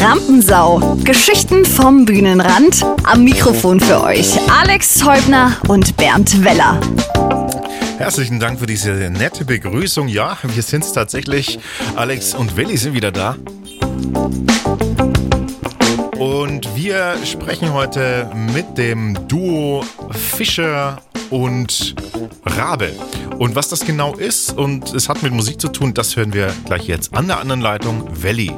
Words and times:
Rampensau. 0.00 0.98
Geschichten 1.04 1.64
vom 1.64 2.04
Bühnenrand. 2.04 2.84
Am 3.04 3.24
Mikrofon 3.24 3.78
für 3.78 4.02
euch 4.02 4.38
Alex 4.50 5.04
Häubner 5.04 5.56
und 5.68 5.96
Bernd 5.96 6.44
Weller. 6.44 6.80
Herzlichen 7.98 8.40
Dank 8.40 8.58
für 8.58 8.66
diese 8.66 8.90
nette 8.90 9.44
Begrüßung. 9.44 10.08
Ja, 10.08 10.38
wir 10.42 10.62
sind 10.62 10.84
es 10.84 10.92
tatsächlich. 10.92 11.58
Alex 11.94 12.34
und 12.34 12.56
Willi 12.56 12.76
sind 12.76 12.94
wieder 12.94 13.12
da. 13.12 13.36
Und 16.22 16.76
wir 16.76 17.16
sprechen 17.26 17.72
heute 17.72 18.30
mit 18.54 18.78
dem 18.78 19.26
Duo 19.26 19.84
Fischer 20.12 21.02
und 21.30 21.96
Rabe. 22.46 22.92
Und 23.40 23.56
was 23.56 23.68
das 23.68 23.84
genau 23.84 24.14
ist 24.14 24.56
und 24.56 24.94
es 24.94 25.08
hat 25.08 25.24
mit 25.24 25.32
Musik 25.32 25.60
zu 25.60 25.66
tun, 25.66 25.94
das 25.94 26.14
hören 26.14 26.32
wir 26.32 26.54
gleich 26.64 26.86
jetzt 26.86 27.12
an 27.12 27.26
der 27.26 27.40
anderen 27.40 27.60
Leitung. 27.60 28.08
Welli. 28.22 28.52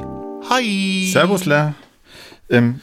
Hi. 0.47 1.09
Servus, 1.11 1.45
La. 1.45 1.73
Ähm, 2.51 2.81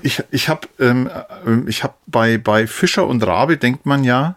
ich 0.00 0.22
ich 0.30 0.48
habe 0.48 0.68
ähm, 0.78 1.10
äh, 1.44 1.68
ich 1.68 1.82
hab 1.82 1.98
bei, 2.06 2.38
bei 2.38 2.68
Fischer 2.68 3.08
und 3.08 3.26
Rabe 3.26 3.56
denkt 3.56 3.84
man 3.84 4.04
ja 4.04 4.36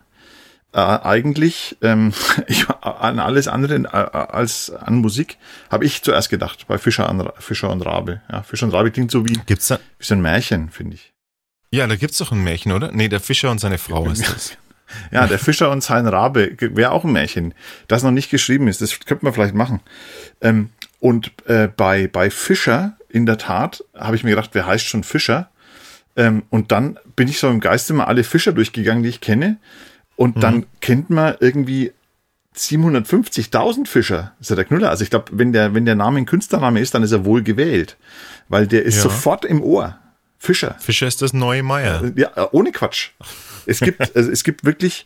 äh, 0.73 0.80
eigentlich 0.80 1.77
ähm, 1.81 2.13
ich, 2.48 2.70
an 2.70 3.20
alles 3.20 3.48
andere 3.48 3.76
äh, 3.76 3.88
als 3.88 4.70
an 4.71 4.98
Musik, 4.98 5.38
habe 5.70 5.85
ich 5.85 6.03
zuerst 6.03 6.30
gedacht, 6.30 6.67
bei 6.67 6.77
Fischer, 6.77 7.09
an, 7.09 7.30
Fischer 7.40 7.70
und 7.70 7.81
Rabe. 7.81 8.21
Ja, 8.31 8.43
Fischer 8.43 8.66
und 8.66 8.73
Rabe 8.73 8.91
klingt 8.91 9.12
so 9.12 9.26
wie, 9.26 9.40
Gibt's 9.45 9.67
da? 9.67 9.80
wie 9.99 10.05
so 10.05 10.16
ein 10.16 10.21
Märchen, 10.21 10.70
finde 10.70 10.95
ich. 10.95 11.13
Ja, 11.71 11.85
da 11.88 11.95
gibt's 11.95 12.17
doch 12.17 12.31
ein 12.31 12.43
Märchen, 12.43 12.71
oder? 12.71 12.91
Nee, 12.91 13.09
der 13.09 13.20
Fischer 13.20 13.52
und 13.52 13.59
seine 13.59 13.77
Frau 13.77 14.07
ist 14.09 14.27
das. 14.27 14.57
Ja, 15.12 15.27
der 15.27 15.38
Fischer 15.38 15.70
und 15.70 15.84
sein 15.84 16.07
Rabe 16.07 16.55
wäre 16.59 16.91
auch 16.91 17.04
ein 17.04 17.12
Märchen, 17.12 17.54
das 17.90 18.04
noch 18.04 18.12
nicht 18.12 18.29
geschrieben 18.29 18.70
ist. 18.70 18.81
Das 18.81 18.98
könnte 19.02 19.26
man 19.26 19.34
vielleicht 19.34 19.54
machen. 19.54 19.81
Ähm, 20.40 20.70
und 21.02 21.34
äh, 21.45 21.68
bei, 21.68 22.07
bei 22.07 22.29
Fischer, 22.29 22.95
in 23.09 23.26
der 23.26 23.38
Tat, 23.38 23.84
habe 23.93 24.15
ich 24.15 24.23
mir 24.23 24.29
gedacht, 24.29 24.51
wer 24.54 24.65
heißt 24.65 24.85
schon 24.85 25.04
Fischer? 25.04 25.49
Ähm, 26.15 26.43
und 26.49 26.71
dann 26.71 26.98
bin 27.15 27.27
ich 27.27 27.40
so 27.40 27.49
im 27.49 27.60
Geiste 27.60 27.93
mal 27.93 28.05
alle 28.05 28.23
Fischer 28.23 28.54
durchgegangen, 28.54 29.04
die 29.04 29.10
ich 29.10 29.21
kenne. 29.21 29.57
Und 30.18 30.43
dann 30.43 30.65
kennt 30.82 31.10
man 31.10 31.35
irgendwie 31.40 31.93
750.000 32.55 33.87
Fischer. 33.87 34.34
Das 34.40 34.48
ist 34.48 34.49
ja 34.49 34.55
der 34.55 34.65
Knüller. 34.65 34.90
Also 34.90 35.04
ich 35.04 35.10
glaube, 35.10 35.26
wenn 35.32 35.54
der, 35.54 35.73
wenn 35.73 35.85
der 35.85 35.96
Name 35.96 36.18
ein 36.20 36.26
Künstlername 36.26 36.79
ist, 36.79 36.93
dann 36.93 37.04
ist 37.04 37.12
er 37.12 37.23
wohl 37.23 37.43
gewählt. 37.43 37.98
Weil 38.49 38.68
der 38.68 38.84
ist 38.84 38.95
Ja. 38.98 39.04
sofort 39.04 39.45
im 39.45 39.62
Ohr. 39.62 39.98
Fischer. 40.40 40.76
Fischer 40.79 41.07
ist 41.07 41.21
das 41.21 41.34
neue 41.34 41.63
Meier. 41.63 42.12
Ja, 42.15 42.32
äh, 42.35 42.48
ohne 42.51 42.71
Quatsch. 42.71 43.10
Es 43.65 43.79
gibt, 43.79 43.99
also 44.15 44.29
es 44.32 44.43
gibt 44.43 44.65
wirklich, 44.65 45.05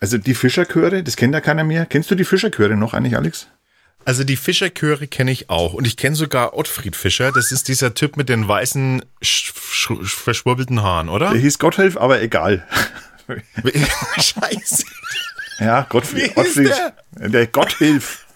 also 0.00 0.18
die 0.18 0.34
Fischerchöre, 0.34 1.02
das 1.02 1.16
kennt 1.16 1.34
ja 1.34 1.40
keiner 1.40 1.64
mehr. 1.64 1.86
Kennst 1.86 2.10
du 2.10 2.14
die 2.14 2.24
Fischerchöre 2.24 2.76
noch 2.76 2.94
eigentlich, 2.94 3.16
Alex? 3.16 3.48
Also 4.04 4.22
die 4.22 4.36
Fischerchöre 4.36 5.06
kenne 5.06 5.30
ich 5.30 5.48
auch. 5.50 5.72
Und 5.74 5.86
ich 5.86 5.96
kenne 5.96 6.14
sogar 6.14 6.56
Ottfried 6.56 6.94
Fischer. 6.94 7.32
Das 7.32 7.52
ist 7.52 7.68
dieser 7.68 7.94
Typ 7.94 8.16
mit 8.16 8.28
den 8.28 8.46
weißen, 8.46 9.02
sch 9.22 9.52
sch 9.72 9.90
verschwurbelten 10.14 10.82
Haaren, 10.82 11.08
oder? 11.08 11.30
Der 11.30 11.40
hieß 11.40 11.58
Gotthelf, 11.58 11.96
aber 11.96 12.20
egal. 12.20 12.66
Scheiße. 14.20 14.84
Ja, 15.60 15.86
Gottfried. 15.88 16.34
Gottfried 16.34 16.72
der? 17.16 17.46
Gotthilf. 17.46 18.26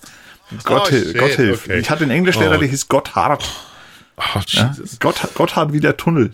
Gotthil, 0.64 1.04
shit, 1.06 1.18
Gotthilf. 1.18 1.64
okay. 1.66 1.78
Ich 1.78 1.90
hatte 1.90 2.02
einen 2.04 2.12
Englischlehrer, 2.12 2.56
Oh. 2.56 2.58
der 2.60 2.68
hieß 2.68 2.88
Gotthard. 2.88 3.44
Oh, 4.16 4.22
Ja? 4.48 4.68
Jesus. 4.76 4.98
Gott, 4.98 5.16
Gotthard 5.34 5.72
wie 5.72 5.80
der 5.80 5.96
Tunnel. 5.96 6.32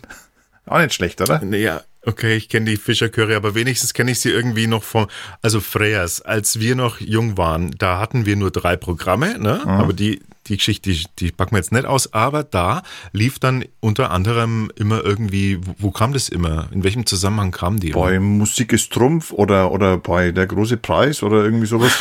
Auch 0.65 0.79
nicht 0.79 0.93
schlecht, 0.93 1.19
oder? 1.21 1.43
Ja, 1.43 1.81
okay, 2.05 2.35
ich 2.35 2.49
kenne 2.49 2.69
die 2.69 2.77
Fischerchöre, 2.77 3.35
aber 3.35 3.55
wenigstens 3.55 3.93
kenne 3.93 4.11
ich 4.11 4.19
sie 4.19 4.29
irgendwie 4.29 4.67
noch 4.67 4.83
vom, 4.83 5.07
also 5.41 5.59
Freyers, 5.59 6.21
als 6.21 6.59
wir 6.59 6.75
noch 6.75 6.99
jung 6.99 7.37
waren, 7.37 7.71
da 7.77 7.99
hatten 7.99 8.25
wir 8.25 8.35
nur 8.35 8.51
drei 8.51 8.75
Programme, 8.75 9.37
ne? 9.39 9.65
Aber 9.65 9.93
die, 9.93 10.21
die 10.47 10.57
Geschichte, 10.57 10.91
die, 10.91 11.05
die 11.19 11.31
packen 11.31 11.51
wir 11.51 11.57
jetzt 11.57 11.71
nicht 11.71 11.85
aus, 11.85 12.13
aber 12.13 12.43
da 12.43 12.83
lief 13.11 13.39
dann 13.39 13.65
unter 13.79 14.11
anderem 14.11 14.71
immer 14.75 15.03
irgendwie, 15.03 15.59
wo, 15.65 15.75
wo 15.79 15.91
kam 15.91 16.13
das 16.13 16.29
immer? 16.29 16.67
In 16.71 16.83
welchem 16.83 17.05
Zusammenhang 17.05 17.51
kamen 17.51 17.79
die? 17.79 17.91
Bei 17.91 18.19
Musik 18.19 18.73
ist 18.73 18.91
Trumpf 18.91 19.31
oder, 19.31 19.71
oder 19.71 19.97
bei 19.97 20.31
Der 20.31 20.47
große 20.47 20.77
Preis 20.77 21.23
oder 21.23 21.43
irgendwie 21.43 21.65
sowas. 21.65 21.93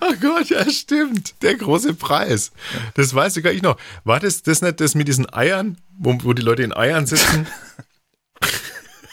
Oh 0.00 0.14
Gott, 0.20 0.48
ja, 0.50 0.68
stimmt. 0.68 1.34
Der 1.42 1.54
große 1.54 1.94
Preis. 1.94 2.52
Das 2.94 3.14
weiß 3.14 3.34
sogar 3.34 3.52
ich 3.52 3.62
noch. 3.62 3.76
War 4.04 4.20
das, 4.20 4.42
das 4.42 4.62
nicht 4.62 4.80
das 4.80 4.94
mit 4.94 5.08
diesen 5.08 5.32
Eiern, 5.32 5.78
wo, 5.98 6.16
wo 6.22 6.32
die 6.32 6.42
Leute 6.42 6.62
in 6.62 6.74
Eiern 6.74 7.06
sitzen? 7.06 7.46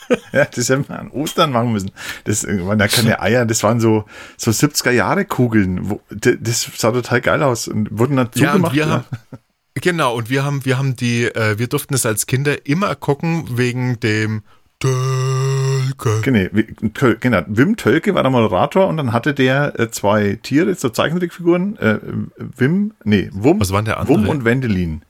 ja, 0.32 0.46
das 0.46 0.70
hätten 0.70 0.88
wir 0.88 1.00
an 1.00 1.10
Ostern 1.12 1.52
machen 1.52 1.72
müssen. 1.72 1.92
Das 2.26 2.46
waren 2.48 2.80
ja 2.80 2.88
keine 2.88 3.20
Eier, 3.22 3.46
das 3.46 3.64
waren 3.64 3.80
so, 3.80 4.06
so 4.38 4.52
70er 4.52 4.92
Jahre 4.92 5.26
Kugeln. 5.26 5.90
Wo, 5.90 6.02
d- 6.10 6.38
das 6.40 6.70
sah 6.76 6.92
total 6.92 7.22
geil 7.22 7.44
aus 7.44 7.68
und 7.68 7.98
wurden 7.98 8.16
dann 8.18 8.30
Ja, 8.36 8.52
zugemacht. 8.54 8.80
haben, 8.80 9.04
genau, 9.76 10.16
und 10.16 10.30
wir 10.30 10.44
haben, 10.44 10.64
wir 10.66 10.78
haben 10.78 10.96
die, 10.96 11.26
äh, 11.26 11.58
wir 11.60 11.68
durften 11.68 11.94
es 11.94 12.06
als 12.06 12.26
Kinder 12.26 12.66
immer 12.66 12.96
gucken 12.96 13.58
wegen 13.58 14.00
dem 14.00 14.44
Tölke. 14.80 16.22
Genau, 16.22 17.16
genau, 17.20 17.42
Wim 17.48 17.78
Tölke 17.78 18.14
war 18.14 18.22
der 18.24 18.32
Moderator 18.32 18.88
und 18.88 18.98
dann 18.98 19.12
hatte 19.14 19.34
der 19.34 19.80
äh, 19.80 19.90
zwei 19.90 20.38
Tiere, 20.42 20.76
so 20.76 20.90
Zeichentrickfiguren, 20.90 21.78
äh, 21.78 22.00
Wim, 22.38 22.94
nee, 23.04 23.30
Wum, 23.34 23.60
Was 23.60 23.72
waren 23.72 23.86
der 23.86 24.00
andere? 24.00 24.18
Wum 24.20 24.30
und 24.30 24.46
Wendelin. 24.46 25.02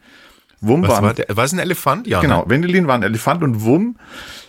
Wum 0.60 0.82
Was 0.84 0.90
war, 0.90 1.02
war 1.04 1.14
der? 1.14 1.26
War 1.36 1.44
es 1.46 1.54
ein 1.54 1.60
Elefant? 1.60 2.08
Ja. 2.08 2.20
genau, 2.22 2.44
Ne? 2.44 2.50
Wendelin 2.50 2.88
war 2.88 2.96
ein 2.96 3.04
Elefant 3.04 3.44
und 3.44 3.64
Wum 3.64 3.98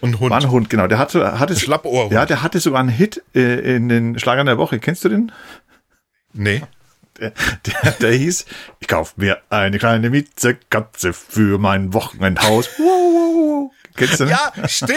Und 0.00 0.20
Hund. 0.20 0.30
war 0.30 0.40
ein 0.40 0.50
Hund, 0.50 0.70
genau. 0.70 0.86
Der 0.86 0.98
hatte, 0.98 1.38
hatte 1.38 1.54
Schlappohrhund. 1.56 2.12
Ja, 2.12 2.24
der 2.26 2.42
hatte 2.42 2.60
sogar 2.60 2.80
einen 2.80 2.88
Hit 2.88 3.22
äh, 3.34 3.76
in 3.76 3.88
den 3.88 4.18
Schlagern 4.18 4.46
der 4.46 4.56
Woche. 4.58 4.78
Kennst 4.78 5.04
du 5.04 5.08
den? 5.10 5.32
Nee. 6.32 6.62
Der, 7.20 7.32
der, 7.66 7.90
der 7.92 8.12
hieß, 8.12 8.46
ich 8.80 8.86
kauf 8.86 9.16
mir 9.16 9.38
eine 9.50 9.78
kleine 9.78 10.08
Miezekatze 10.08 11.12
für 11.12 11.58
mein 11.58 11.92
Wochenendhaus. 11.92 12.68
Wow, 12.78 12.84
wow, 12.84 13.34
wow. 13.34 13.72
Kennst 13.98 14.20
du 14.20 14.24
den? 14.24 14.30
Ja, 14.30 14.68
stimmt, 14.68 14.90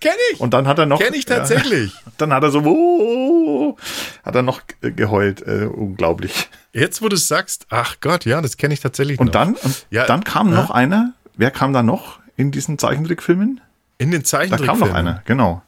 kenne 0.00 0.14
ich. 0.32 0.40
Und 0.40 0.54
dann 0.54 0.66
hat 0.66 0.78
er 0.78 0.86
noch. 0.86 1.00
Kenne 1.00 1.16
ich 1.16 1.24
tatsächlich. 1.26 1.92
Ja, 1.92 2.12
dann 2.18 2.32
hat 2.32 2.42
er 2.42 2.50
so, 2.50 2.64
wow, 2.64 3.78
hat 4.24 4.34
er 4.34 4.42
noch 4.42 4.60
geheult. 4.80 5.42
Äh, 5.46 5.66
unglaublich. 5.66 6.48
Jetzt, 6.72 7.02
wo 7.02 7.08
du 7.08 7.16
es 7.16 7.26
sagst, 7.28 7.66
ach 7.70 7.96
Gott, 8.00 8.24
ja, 8.24 8.40
das 8.40 8.56
kenne 8.56 8.74
ich 8.74 8.80
tatsächlich 8.80 9.18
Und 9.18 9.26
noch. 9.26 9.32
dann, 9.32 9.54
und 9.54 9.86
Ja. 9.90 10.06
dann 10.06 10.24
kam 10.24 10.50
noch 10.50 10.70
einer. 10.70 11.12
Wer 11.36 11.50
kam 11.50 11.72
da 11.72 11.82
noch 11.82 12.20
in 12.36 12.50
diesen 12.50 12.78
Zeichentrickfilmen? 12.78 13.60
in 13.98 14.10
den 14.10 14.20
Da 14.22 14.26
Zeichentrickfilmen. 14.26 14.78
kam 14.80 14.88
noch 14.88 14.94
einer, 14.94 15.22
genau. 15.24 15.62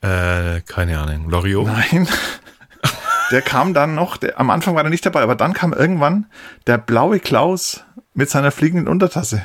Äh, 0.00 0.60
keine 0.62 0.98
Ahnung. 0.98 1.28
Loriot? 1.30 1.66
Nein. 1.66 2.08
Der 3.30 3.40
kam 3.42 3.72
dann 3.72 3.94
noch, 3.94 4.18
der, 4.18 4.38
am 4.38 4.50
Anfang 4.50 4.74
war 4.74 4.84
er 4.84 4.90
nicht 4.90 5.04
dabei, 5.06 5.22
aber 5.22 5.34
dann 5.34 5.54
kam 5.54 5.72
irgendwann 5.72 6.26
der 6.66 6.76
blaue 6.76 7.18
Klaus 7.20 7.82
mit 8.12 8.28
seiner 8.28 8.50
fliegenden 8.50 8.86
Untertasse. 8.86 9.44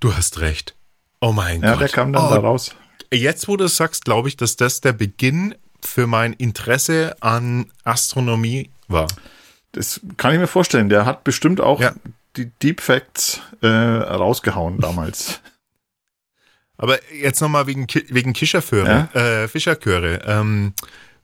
Du 0.00 0.16
hast 0.16 0.40
recht. 0.40 0.74
Oh 1.20 1.32
mein 1.32 1.62
Ja, 1.62 1.72
Gott. 1.72 1.80
der 1.82 1.88
kam 1.88 2.12
dann 2.12 2.24
oh, 2.24 2.30
da 2.30 2.40
raus. 2.40 2.74
Jetzt, 3.12 3.48
wo 3.48 3.56
du 3.56 3.64
es 3.64 3.76
sagst, 3.76 4.04
glaube 4.04 4.28
ich, 4.28 4.36
dass 4.36 4.56
das 4.56 4.80
der 4.80 4.92
Beginn 4.92 5.54
für 5.82 6.06
mein 6.06 6.32
Interesse 6.34 7.16
an 7.20 7.70
Astronomie 7.84 8.70
war. 8.88 9.08
Das 9.72 10.00
kann 10.16 10.32
ich 10.34 10.38
mir 10.40 10.46
vorstellen. 10.46 10.88
Der 10.88 11.06
hat 11.06 11.24
bestimmt 11.24 11.60
auch 11.60 11.80
Ja. 11.80 11.92
die 12.36 12.46
Deep 12.62 12.80
Facts 12.80 13.40
äh, 13.62 13.66
rausgehauen 13.68 14.78
damals. 14.78 15.40
Aber 16.78 16.98
jetzt 17.12 17.40
nochmal 17.42 17.66
wegen, 17.66 17.86
Ki 17.86 18.06
wegen 18.08 18.32
Kischerchöre, 18.32 19.08
äh, 19.14 19.48
Fischerchöre. 19.48 20.22
Ähm, 20.26 20.72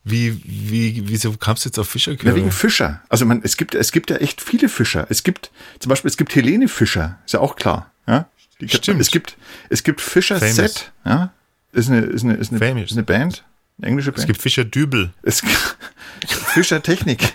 wie, 0.05 0.41
wie, 0.45 1.09
wieso 1.09 1.33
kamst 1.37 1.65
du 1.65 1.69
jetzt 1.71 1.79
auf 1.79 1.89
Fischerchöre? 1.89 2.29
Ja, 2.29 2.35
wegen 2.37 2.53
Fischer. 2.53 3.01
Also 3.09 3.25
man, 3.25 3.41
es 3.43 3.57
gibt, 3.57 3.75
es 3.75 3.91
gibt 3.91 4.11
ja 4.11 4.17
echt 4.17 4.41
viele 4.43 4.69
Fischer. 4.69 5.07
Es 5.09 5.23
gibt, 5.23 5.51
zum 5.81 5.89
Beispiel, 5.89 6.11
es 6.11 6.17
gibt 6.19 6.35
Helene 6.35 6.69
Fischer, 6.69 7.19
ist 7.25 7.33
ja 7.33 7.41
auch 7.41 7.57
klar. 7.57 7.91
Ja? 8.07 8.29
Die, 8.61 8.69
Stimmt. 8.69 9.01
Es 9.01 9.11
gibt, 9.11 9.37
es 9.69 9.83
gibt 9.83 10.01
Fischer 10.01 10.39
Famous. 10.39 10.57
Set, 10.57 10.93
ja? 11.05 11.31
Ist 11.73 11.91
eine, 11.91 12.01
ist 12.01 12.25
eine, 12.25 12.35
ist 12.35 12.51
eine, 12.51 12.59
Famous. 12.59 12.85
ist 12.91 12.93
eine 12.93 13.03
Band, 13.03 13.45
eine 13.79 13.89
englische 13.89 14.11
Band. 14.13 14.21
es 14.21 14.27
gibt 14.27 14.41
Fischer 14.41 14.65
Dübel. 14.65 15.13
es 15.23 15.43
Fischer 16.27 16.83
Technik. 16.83 17.33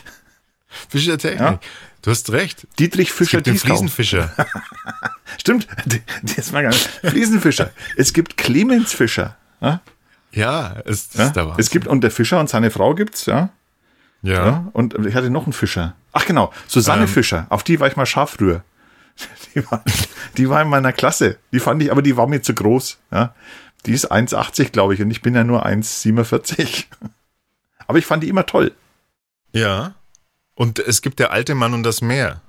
Fischer 0.90 1.18
Technik. 1.18 1.40
Ja. 1.42 1.60
Du 2.02 2.10
hast 2.10 2.32
recht. 2.32 2.66
Dietrich 2.80 3.10
Es 3.10 3.16
Fischer 3.16 3.38
gibt 3.38 3.48
den. 3.48 3.60
Fliesenfischer. 3.60 4.34
Stimmt, 5.40 5.68
das 6.36 6.52
war 6.54 6.64
gar 6.64 6.70
nicht. 6.70 6.90
Fliesenfischer. 7.04 7.70
Es 7.96 8.14
gibt 8.14 8.38
Clemens 8.38 8.92
Fischer. 8.94 9.38
Ja? 9.62 9.82
ja, 10.32 10.76
es, 10.86 11.10
das 11.10 11.18
Ja? 11.20 11.26
ist 11.28 11.36
der 11.36 11.46
Wahnsinn. 11.46 11.60
Es 11.60 11.70
gibt, 11.70 11.88
und 11.88 12.02
der 12.02 12.10
Fischer 12.10 12.40
und 12.40 12.50
seine 12.50 12.72
Frau 12.72 12.96
gibt's, 12.96 13.28
ja. 13.28 13.50
ja. 14.24 14.34
ja. 14.46 14.70
Und 14.74 14.96
ich 15.06 15.14
hatte 15.14 15.30
noch 15.30 15.44
einen 15.44 15.54
Fischer. 15.54 15.94
Ach 16.14 16.26
genau, 16.26 16.52
Susanne 16.68 17.04
Ähm. 17.04 17.08
Fischer. 17.08 17.46
Auf 17.50 17.64
die 17.64 17.80
war 17.80 17.88
ich 17.88 17.96
mal 17.96 18.08
scharf 18.08 18.32
früher. 18.32 18.64
Die 19.54 19.70
war, 19.70 19.84
die 20.38 20.50
war 20.50 20.62
in 20.62 20.70
meiner 20.70 20.94
Klasse. 20.94 21.38
Die 21.52 21.60
fand 21.60 21.84
ich, 21.84 21.92
aber 21.92 22.02
die 22.02 22.16
war 22.16 22.26
mir 22.26 22.42
zu 22.42 22.54
groß. 22.54 23.00
Ja. 23.12 23.36
Die 23.86 23.92
ist 23.92 24.10
1,80, 24.10 24.72
glaube 24.72 24.94
ich, 24.94 25.02
und 25.02 25.12
ich 25.12 25.22
bin 25.22 25.36
ja 25.36 25.44
nur 25.44 25.66
1,47. 25.66 26.86
Aber 27.88 27.98
ich 27.98 28.06
fand 28.06 28.24
die 28.24 28.30
immer 28.30 28.46
toll. 28.46 28.72
Ja. 29.52 29.96
Und 30.56 30.80
es 30.80 31.02
gibt 31.02 31.20
der 31.20 31.32
alte 31.32 31.56
Mann 31.56 31.74
und 31.74 31.84
das 31.84 32.02
Meer. 32.02 32.40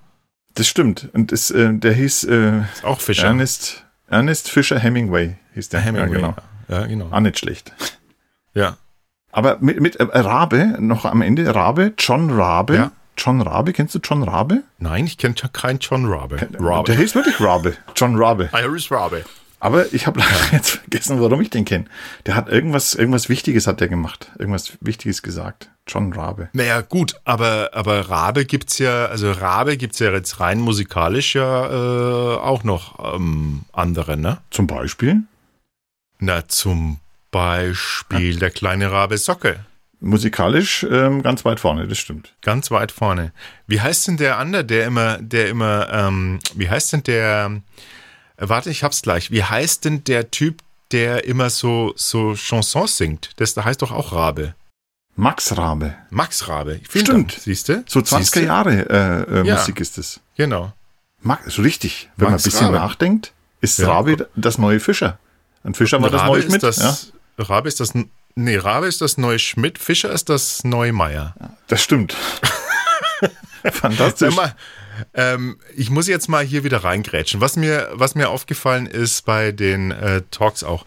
Das 0.55 0.69
stimmt. 0.69 1.09
Und 1.13 1.33
es, 1.33 1.51
äh, 1.51 1.73
der 1.73 1.93
hieß 1.93 2.25
äh, 2.25 2.63
auch 2.85 3.01
Fischer. 3.01 3.27
Ernest, 3.27 3.85
Ernest 4.09 4.49
Fischer 4.49 4.79
Hemingway. 4.79 5.37
Hieß 5.55 5.71
der. 5.71 5.81
Hemingway. 5.81 6.21
Ja, 6.21 6.29
genau. 6.29 6.37
Ja, 6.69 6.87
genau. 6.87 7.09
Auch 7.11 7.21
nicht 7.21 7.39
schlecht. 7.41 7.73
Ja. 8.55 8.77
Aber 9.33 9.59
mit, 9.61 9.81
mit 9.81 9.97
äh, 9.97 10.05
Rabe, 10.05 10.77
noch 10.79 11.05
am 11.07 11.23
Ende, 11.23 11.53
Rabe, 11.53 11.95
John 11.99 12.31
Rabe, 12.31 12.77
Ja. 12.77 12.93
John 13.17 13.41
Rabe, 13.41 13.73
kennst 13.73 13.95
du 13.95 13.99
John 14.03 14.23
Rabe? 14.23 14.63
Nein, 14.79 15.07
ich 15.07 15.19
kenne 15.19 15.35
keinen 15.53 15.79
John 15.79 16.07
Rabe. 16.07 16.37
Der 16.87 16.97
hieß 16.97 17.15
wirklich 17.15 17.41
Rabe. 17.41 17.77
John 17.95 18.17
Rabe. 18.17 18.51
Iris 18.53 18.91
Rabe. 18.91 19.25
Aber 19.61 19.93
ich 19.93 20.09
habe 20.09 20.19
leider 20.21 20.53
jetzt 20.53 20.71
vergessen, 20.71 21.21
warum 21.21 21.41
ich 21.41 21.51
den 21.51 21.65
kenne. 21.65 21.85
Der 22.27 22.35
hat 22.35 22.49
irgendwas, 22.49 22.95
irgendwas 22.95 23.29
Wichtiges 23.29 23.69
hat 23.69 23.81
der 23.81 23.87
gemacht. 23.87 24.33
Irgendwas 24.39 24.73
Wichtiges 24.81 25.23
gesagt. 25.23 25.71
John 25.87 26.13
Rabe. 26.13 26.49
Naja, 26.53 26.81
gut, 26.81 27.15
aber, 27.25 27.71
aber 27.73 28.09
Rabe 28.09 28.45
gibt's 28.45 28.79
ja, 28.79 29.07
also 29.07 29.31
Rabe 29.31 29.77
gibt's 29.77 30.01
ja 30.01 30.11
jetzt 30.11 30.41
rein 30.41 30.61
musikalisch 30.61 31.37
ja 31.37 31.67
äh, 31.67 32.37
auch 32.39 32.65
noch 32.65 33.15
ähm, 33.15 33.63
andere, 33.73 34.17
ne? 34.17 34.39
Zum 34.51 34.67
Beispiel? 34.67 35.23
Na, 36.19 36.49
zum 36.49 36.99
Beispiel 37.31 38.39
der 38.39 38.51
kleine 38.51 38.91
Rabe 38.91 39.17
Socke. 39.19 39.61
Musikalisch 40.03 40.85
ähm, 40.91 41.23
ganz 41.23 41.45
weit 41.45 41.61
vorne, 41.61 41.87
das 41.87 41.97
stimmt. 41.99 42.35
Ganz 42.43 42.71
weit 42.73 42.91
vorne. 42.93 43.33
Wie 43.69 43.81
heißt 43.81 44.09
denn 44.09 44.17
der 44.17 44.39
andere, 44.39 44.65
der 44.65 44.87
immer, 44.87 45.19
der 45.19 45.49
immer, 45.49 45.89
ähm, 45.93 46.41
wie 46.55 46.69
heißt 46.69 46.93
denn 46.93 47.03
der, 47.05 47.61
äh, 48.37 48.49
warte, 48.49 48.71
ich 48.71 48.83
hab's 48.83 49.03
gleich. 49.03 49.31
Wie 49.31 49.45
heißt 49.45 49.85
denn 49.85 50.03
der 50.05 50.31
Typ, 50.33 50.61
der 50.91 51.25
immer 51.25 51.51
so, 51.51 51.93
so 51.97 52.35
Chansons 52.35 52.97
singt? 52.97 53.31
Das 53.37 53.55
da 53.55 53.65
heißt 53.65 53.81
doch 53.81 53.93
auch 53.93 54.13
Rabe. 54.13 54.55
Max 55.15 55.57
Rabe. 55.57 55.95
Max 56.11 56.49
Rabe. 56.49 56.81
Stimmt. 56.89 57.33
Siehst 57.33 57.69
du? 57.69 57.85
So 57.87 58.01
20er 58.01 58.41
Jahre 58.45 58.73
äh, 58.91 59.41
äh, 59.41 59.47
Ja. 59.47 59.55
Musik 59.57 59.79
ist 59.81 59.99
es. 59.99 60.21
Genau. 60.37 60.73
Max, 61.21 61.55
so 61.55 61.63
richtig. 61.63 62.11
Wenn 62.17 62.31
Max 62.31 62.33
man 62.33 62.41
ein 62.41 62.43
bisschen 62.43 62.67
Rabe. 62.75 62.79
nachdenkt, 62.79 63.33
ist 63.61 63.79
Ja. 63.79 63.89
Rabe 63.93 64.29
das 64.35 64.59
neue 64.59 64.81
Fischer. 64.81 65.19
Ein 65.63 65.75
Fischer 65.75 66.03
war 66.03 66.11
das 66.11 66.25
neue 66.25 66.43
Schmidt. 66.43 66.63
das, 66.65 67.13
ja, 67.39 67.45
Rabe 67.45 67.69
ist 67.69 67.79
das, 67.79 67.93
nee, 68.35 68.57
Rabe 68.57 68.87
ist 68.87 69.01
das 69.01 69.19
neue 69.19 69.39
Schmidt, 69.39 69.79
Fischer 69.79 70.11
ist 70.13 70.29
das 70.29 70.65
neue 70.65 70.93
Meier. 70.93 71.35
das 71.69 71.83
stimmt. 71.83 72.17
Fantastisch. 73.73 74.35
Mal, 74.35 74.55
ähm, 75.15 75.59
ich 75.77 75.91
muss 75.91 76.09
jetzt 76.09 76.29
mal 76.29 76.45
hier 76.45 76.65
wieder 76.65 76.85
reingrätschen. 76.85 77.41
Was 77.41 77.57
mir, 77.57 77.91
was 77.93 78.15
mir 78.15 78.29
aufgefallen 78.31 78.87
ist 78.87 79.25
bei 79.25 79.53
den 79.53 79.91
äh, 79.91 80.23
Talks 80.31 80.65
auch, 80.65 80.85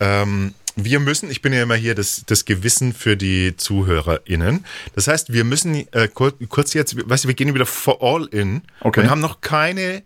ähm, 0.00 0.54
wir 0.76 1.00
müssen, 1.00 1.28
ich 1.30 1.42
bin 1.42 1.52
ja 1.52 1.62
immer 1.62 1.74
hier 1.74 1.94
das, 1.96 2.22
das 2.26 2.44
Gewissen 2.44 2.92
für 2.92 3.16
die 3.16 3.56
ZuhörerInnen. 3.56 4.64
Das 4.94 5.08
heißt, 5.08 5.32
wir 5.32 5.42
müssen 5.44 5.74
äh, 5.92 6.06
kur, 6.06 6.32
kurz 6.48 6.72
jetzt, 6.74 6.96
weißt 7.08 7.24
du, 7.24 7.28
wir 7.28 7.34
gehen 7.34 7.52
wieder 7.52 7.66
for 7.66 7.98
all 8.00 8.26
in 8.26 8.62
Okay. 8.80 9.00
und 9.00 9.10
haben 9.10 9.20
noch 9.20 9.40
keine 9.40 10.02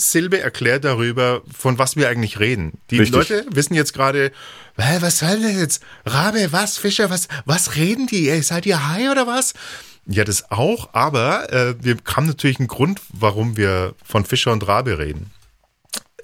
Silbe 0.00 0.40
erklärt 0.40 0.84
darüber, 0.84 1.42
von 1.52 1.78
was 1.78 1.96
wir 1.96 2.08
eigentlich 2.08 2.38
reden. 2.38 2.78
Die 2.90 2.98
Richtig. 2.98 3.16
Leute 3.16 3.46
wissen 3.50 3.74
jetzt 3.74 3.92
gerade, 3.92 4.30
"Hä, 4.76 4.98
was 5.00 5.18
soll 5.18 5.42
das 5.42 5.56
jetzt? 5.56 5.82
Rabe, 6.06 6.52
was, 6.52 6.78
Fischer, 6.78 7.10
was, 7.10 7.26
was 7.44 7.74
reden 7.74 8.06
die? 8.06 8.30
Ey, 8.30 8.40
seid 8.42 8.64
ihr 8.64 8.88
high 8.88 9.10
oder 9.10 9.26
was? 9.26 9.54
Ja, 10.06 10.24
das 10.24 10.50
auch, 10.52 10.90
aber 10.94 11.52
äh, 11.52 11.74
wir 11.82 11.96
haben 12.14 12.26
natürlich 12.26 12.60
einen 12.60 12.68
Grund, 12.68 13.00
warum 13.12 13.56
wir 13.56 13.94
von 14.04 14.24
Fischer 14.24 14.52
und 14.52 14.66
Rabe 14.68 14.98
reden. 14.98 15.32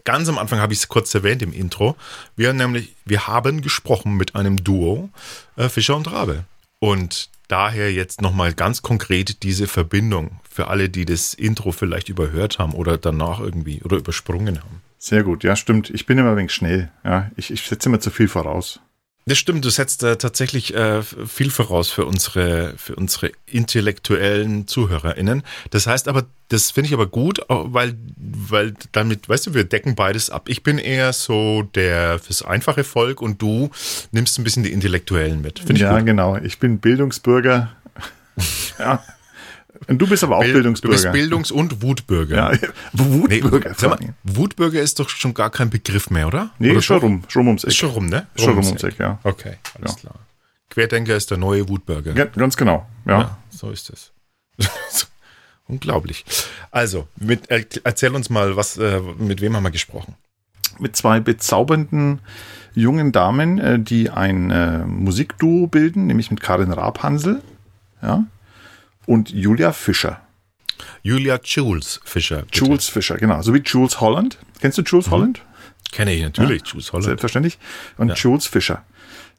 Ganz 0.05 0.29
am 0.29 0.39
Anfang 0.39 0.61
habe 0.61 0.73
ich 0.73 0.79
es 0.79 0.89
kurz 0.89 1.13
erwähnt 1.15 1.43
im 1.43 1.53
Intro. 1.53 1.97
Wir 2.37 2.51
haben 2.51 2.57
nämlich, 2.57 2.95
wir 3.05 3.27
haben 3.27 3.61
gesprochen 3.61 4.15
mit 4.15 4.37
einem 4.37 4.63
Duo, 4.63 5.11
äh, 5.57 5.69
Fischer 5.69 5.97
und 5.97 6.11
Rabe. 6.13 6.45
Und 6.79 7.29
daher 7.49 7.93
jetzt 7.93 8.21
nochmal 8.21 8.53
ganz 8.53 8.83
konkret 8.83 9.43
diese 9.43 9.67
Verbindung 9.67 10.41
für 10.55 10.69
alle, 10.69 10.89
die 10.89 11.05
das 11.05 11.35
Intro 11.35 11.73
vielleicht 11.73 12.09
überhört 12.09 12.61
haben 12.61 12.75
oder 12.75 12.97
danach 12.97 13.41
irgendwie 13.41 13.83
oder 13.83 13.97
übersprungen 13.97 14.61
haben. 14.61 14.83
Sehr 14.99 15.25
gut, 15.25 15.43
ja, 15.43 15.57
stimmt. 15.57 15.91
Ich 15.91 16.07
bin 16.07 16.17
immer 16.17 16.31
ein 16.31 16.37
wenig 16.37 16.53
schnell. 16.53 16.93
Ja, 17.03 17.29
ich, 17.35 17.51
ich 17.51 17.63
setze 17.63 17.89
immer 17.89 17.99
zu 17.99 18.13
viel 18.13 18.29
voraus. 18.29 18.79
Das 19.27 19.37
stimmt, 19.37 19.65
du 19.65 19.71
setzt 19.71 20.05
äh, 20.05 20.17
tatsächlich 20.17 20.73
äh, 20.73 21.03
viel 21.03 21.51
voraus 21.51 21.91
für 21.91 22.05
unsere, 22.05 22.75
für 22.77 22.95
unsere 22.95 23.33
intellektuellen 23.47 24.69
ZuhörerInnen. 24.69 25.43
Das 25.71 25.89
heißt 25.89 26.07
aber, 26.07 26.27
das 26.51 26.71
finde 26.71 26.87
ich 26.87 26.95
aber 26.95 27.09
gut, 27.09 27.41
weil, 27.49 27.97
weil 28.17 28.75
damit, 28.93 29.29
weißt 29.29 29.49
du, 29.49 29.55
wir 29.55 29.65
decken 29.65 29.97
beides 29.97 30.31
ab. 30.31 30.49
Ich 30.49 30.63
bin 30.63 30.79
eher 30.79 31.13
so 31.13 31.63
der 31.75 32.21
fürs 32.21 32.43
einfache 32.43 32.85
Volk 32.85 33.21
und 33.21 33.43
du 33.43 33.71
nimmst 34.13 34.39
ein 34.39 34.45
bisschen 34.45 34.63
die 34.63 34.73
Intellektuellen 34.73 35.43
mit. 35.43 35.59
Finde 35.59 35.75
ich 35.75 35.81
ja, 35.81 35.97
gut. 35.97 36.07
genau. 36.07 36.37
Ich 36.37 36.61
bin 36.61 36.79
Bildungsbürger. 36.79 37.73
ja. 38.79 39.03
Und 39.89 39.99
du 39.99 40.07
bist 40.07 40.25
aber 40.25 40.37
auch 40.37 40.41
Bild- 40.43 40.55
Bildungsbürger. 40.55 40.97
Du 40.97 41.03
bist 41.03 41.13
Bildungs- 41.13 41.51
und 41.51 41.83
Wutbürger. 41.83 42.53
ja, 42.55 42.59
Wutbürger. 42.93 43.75
Nee, 43.81 43.89
mal, 43.89 43.99
Wutbürger 44.25 44.81
ist 44.81 44.99
doch 45.01 45.09
schon 45.09 45.35
gar 45.35 45.51
kein 45.51 45.71
Begriff 45.71 46.11
mehr, 46.11 46.27
oder? 46.27 46.51
nee, 46.59 46.71
oder 46.71 46.83
schon 46.83 46.99
rum. 46.99 47.23
Schon 47.29 47.47
ums 47.47 47.65
Eck. 47.65 47.69
Ist 47.69 47.77
schon 47.77 47.91
rum, 47.91 48.07
ne? 48.07 48.27
Schon 48.37 48.55
rum 48.55 48.65
ums 48.65 48.83
Eck, 48.83 48.99
ja. 48.99 49.19
Okay, 49.25 49.57
alles 49.79 49.93
Ja. 49.95 49.99
klar. 50.01 50.15
Querdenker 50.71 51.15
ist 51.17 51.31
der 51.31 51.39
neue 51.39 51.69
Wutbürger. 51.69 52.15
Ja, 52.17 52.25
ganz 52.25 52.57
genau. 52.57 52.87
Ja. 53.07 53.21
Ja, 53.21 53.39
so 53.51 53.71
ist 53.71 53.91
es. 53.91 54.11
Unglaublich. 55.67 56.25
Also, 56.71 57.09
mit, 57.17 57.51
er, 57.51 57.65
erzähl 57.85 58.15
uns 58.15 58.29
mal, 58.29 58.57
was, 58.57 58.77
äh, 58.77 59.01
mit 59.19 59.41
wem 59.41 59.57
haben 59.57 59.63
wir 59.63 59.71
gesprochen? 59.71 60.15
Mit 60.79 60.95
zwei 60.97 61.21
bezaubernden 61.21 62.21
jungen 62.75 63.13
Damen, 63.13 63.59
äh, 63.59 63.79
die 63.79 64.11
ein 64.11 64.51
äh, 64.51 64.79
Musikduo 64.85 65.67
bilden, 65.69 66.07
nämlich 66.07 66.31
mit 66.31 66.41
Karin 66.41 66.73
Rabhansel 66.73 67.41
ja, 68.03 68.25
und 69.07 69.31
Julia 69.31 69.73
Fischer. 69.73 70.21
Julia 71.03 71.39
Jules 71.43 72.01
Fischer. 72.05 72.43
bitte. 72.43 72.59
Jules 72.59 72.89
Fischer, 72.89 73.17
genau. 73.17 73.43
So 73.43 73.55
wie 73.55 73.63
Jules 73.65 74.01
Holland. 74.01 74.39
Kennst 74.61 74.79
du 74.79 74.83
Jules 74.83 75.11
Holland? 75.11 75.43
Kenne 75.93 76.13
ich 76.13 76.23
natürlich, 76.23 76.63
Jules 76.67 76.93
Holland. 76.93 77.05
Selbstverständlich. 77.05 77.59
Und 77.99 78.09
Ja. 78.09 78.15
Jules 78.15 78.47
Fischer. 78.47 78.85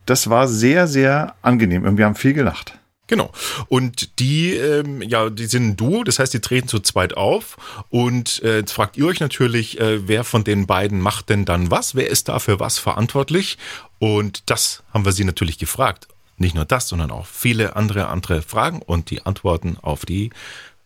Das 0.06 0.30
war 0.30 0.48
sehr, 0.48 0.88
sehr 0.88 1.36
angenehm 1.42 1.84
und 1.84 1.98
wir 1.98 2.06
haben 2.06 2.16
viel 2.16 2.34
gelacht. 2.34 2.78
Genau. 3.08 3.32
Und 3.68 4.20
die, 4.20 4.54
ähm, 4.54 5.02
ja, 5.04 5.30
die 5.30 5.46
sind 5.46 5.68
ein 5.68 5.78
Duo, 5.78 6.04
das 6.04 6.18
heißt, 6.18 6.34
die 6.34 6.40
treten 6.40 6.68
zu 6.68 6.80
zweit 6.80 7.16
auf. 7.16 7.58
Und 7.90 8.42
äh, 8.44 8.58
jetzt 8.60 8.72
fragt 8.72 8.98
ihr 8.98 9.06
euch 9.06 9.20
natürlich, 9.20 9.80
äh, 9.80 10.08
wer 10.08 10.24
von 10.24 10.44
den 10.44 10.66
beiden 10.66 11.00
macht 11.02 11.30
denn 11.30 11.46
dann 11.46 11.70
was? 11.70 11.94
Wer 11.94 12.10
ist 12.10 12.30
da 12.30 12.40
für 12.40 12.60
was 12.60 12.80
verantwortlich? 12.80 13.60
Und 14.00 14.50
das 14.50 14.84
haben 14.92 15.06
wir 15.06 15.12
sie 15.12 15.24
natürlich 15.24 15.60
gefragt. 15.60 16.08
Nicht 16.38 16.56
nur 16.56 16.66
das, 16.66 16.88
sondern 16.88 17.12
auch 17.12 17.26
viele 17.28 17.76
andere, 17.76 18.08
andere 18.08 18.42
Fragen. 18.42 18.82
Und 18.82 19.10
die 19.10 19.26
Antworten 19.26 19.78
auf 19.82 20.06
die 20.06 20.32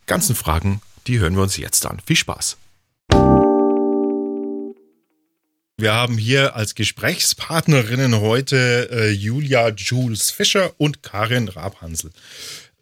ganzen 0.05 0.35
Fragen, 0.35 0.81
die 1.07 1.19
hören 1.19 1.35
wir 1.35 1.43
uns 1.43 1.57
jetzt 1.57 1.85
an. 1.85 1.99
Viel 2.05 2.15
Spaß. 2.15 2.57
Wir 5.77 5.93
haben 5.93 6.17
hier 6.17 6.57
als 6.57 6.75
Gesprächspartnerinnen 6.75 8.19
heute 8.19 8.89
äh, 8.91 9.11
Julia 9.11 9.69
Jules 9.69 10.29
Fischer 10.29 10.73
und 10.77 11.03
Karin 11.03 11.47
Rabhansel. 11.47 12.11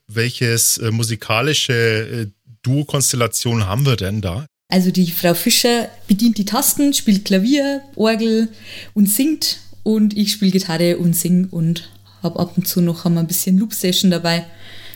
Welches 0.07 0.79
äh, 0.79 0.89
musikalische 0.89 1.73
äh, 1.73 2.27
Duo-Konstellation 2.63 3.67
haben 3.67 3.85
wir 3.85 3.97
denn 3.97 4.21
da? 4.21 4.47
Also 4.69 4.89
die 4.89 5.11
Frau 5.11 5.35
Fischer 5.35 5.89
bedient 6.07 6.39
die 6.39 6.45
Tasten, 6.45 6.93
spielt 6.93 7.25
Klavier, 7.25 7.83
Orgel 7.95 8.49
und 8.95 9.07
singt 9.07 9.59
und 9.83 10.17
ich 10.17 10.31
spiele 10.31 10.51
Gitarre 10.51 10.97
und 10.97 11.15
sing 11.15 11.47
und 11.51 11.89
habe 12.27 12.39
ab 12.39 12.53
und 12.57 12.67
zu 12.67 12.81
noch 12.81 13.03
haben 13.03 13.15
wir 13.15 13.21
ein 13.21 13.27
bisschen 13.27 13.57
Loop 13.57 13.73
Session 13.73 14.11
dabei. 14.11 14.45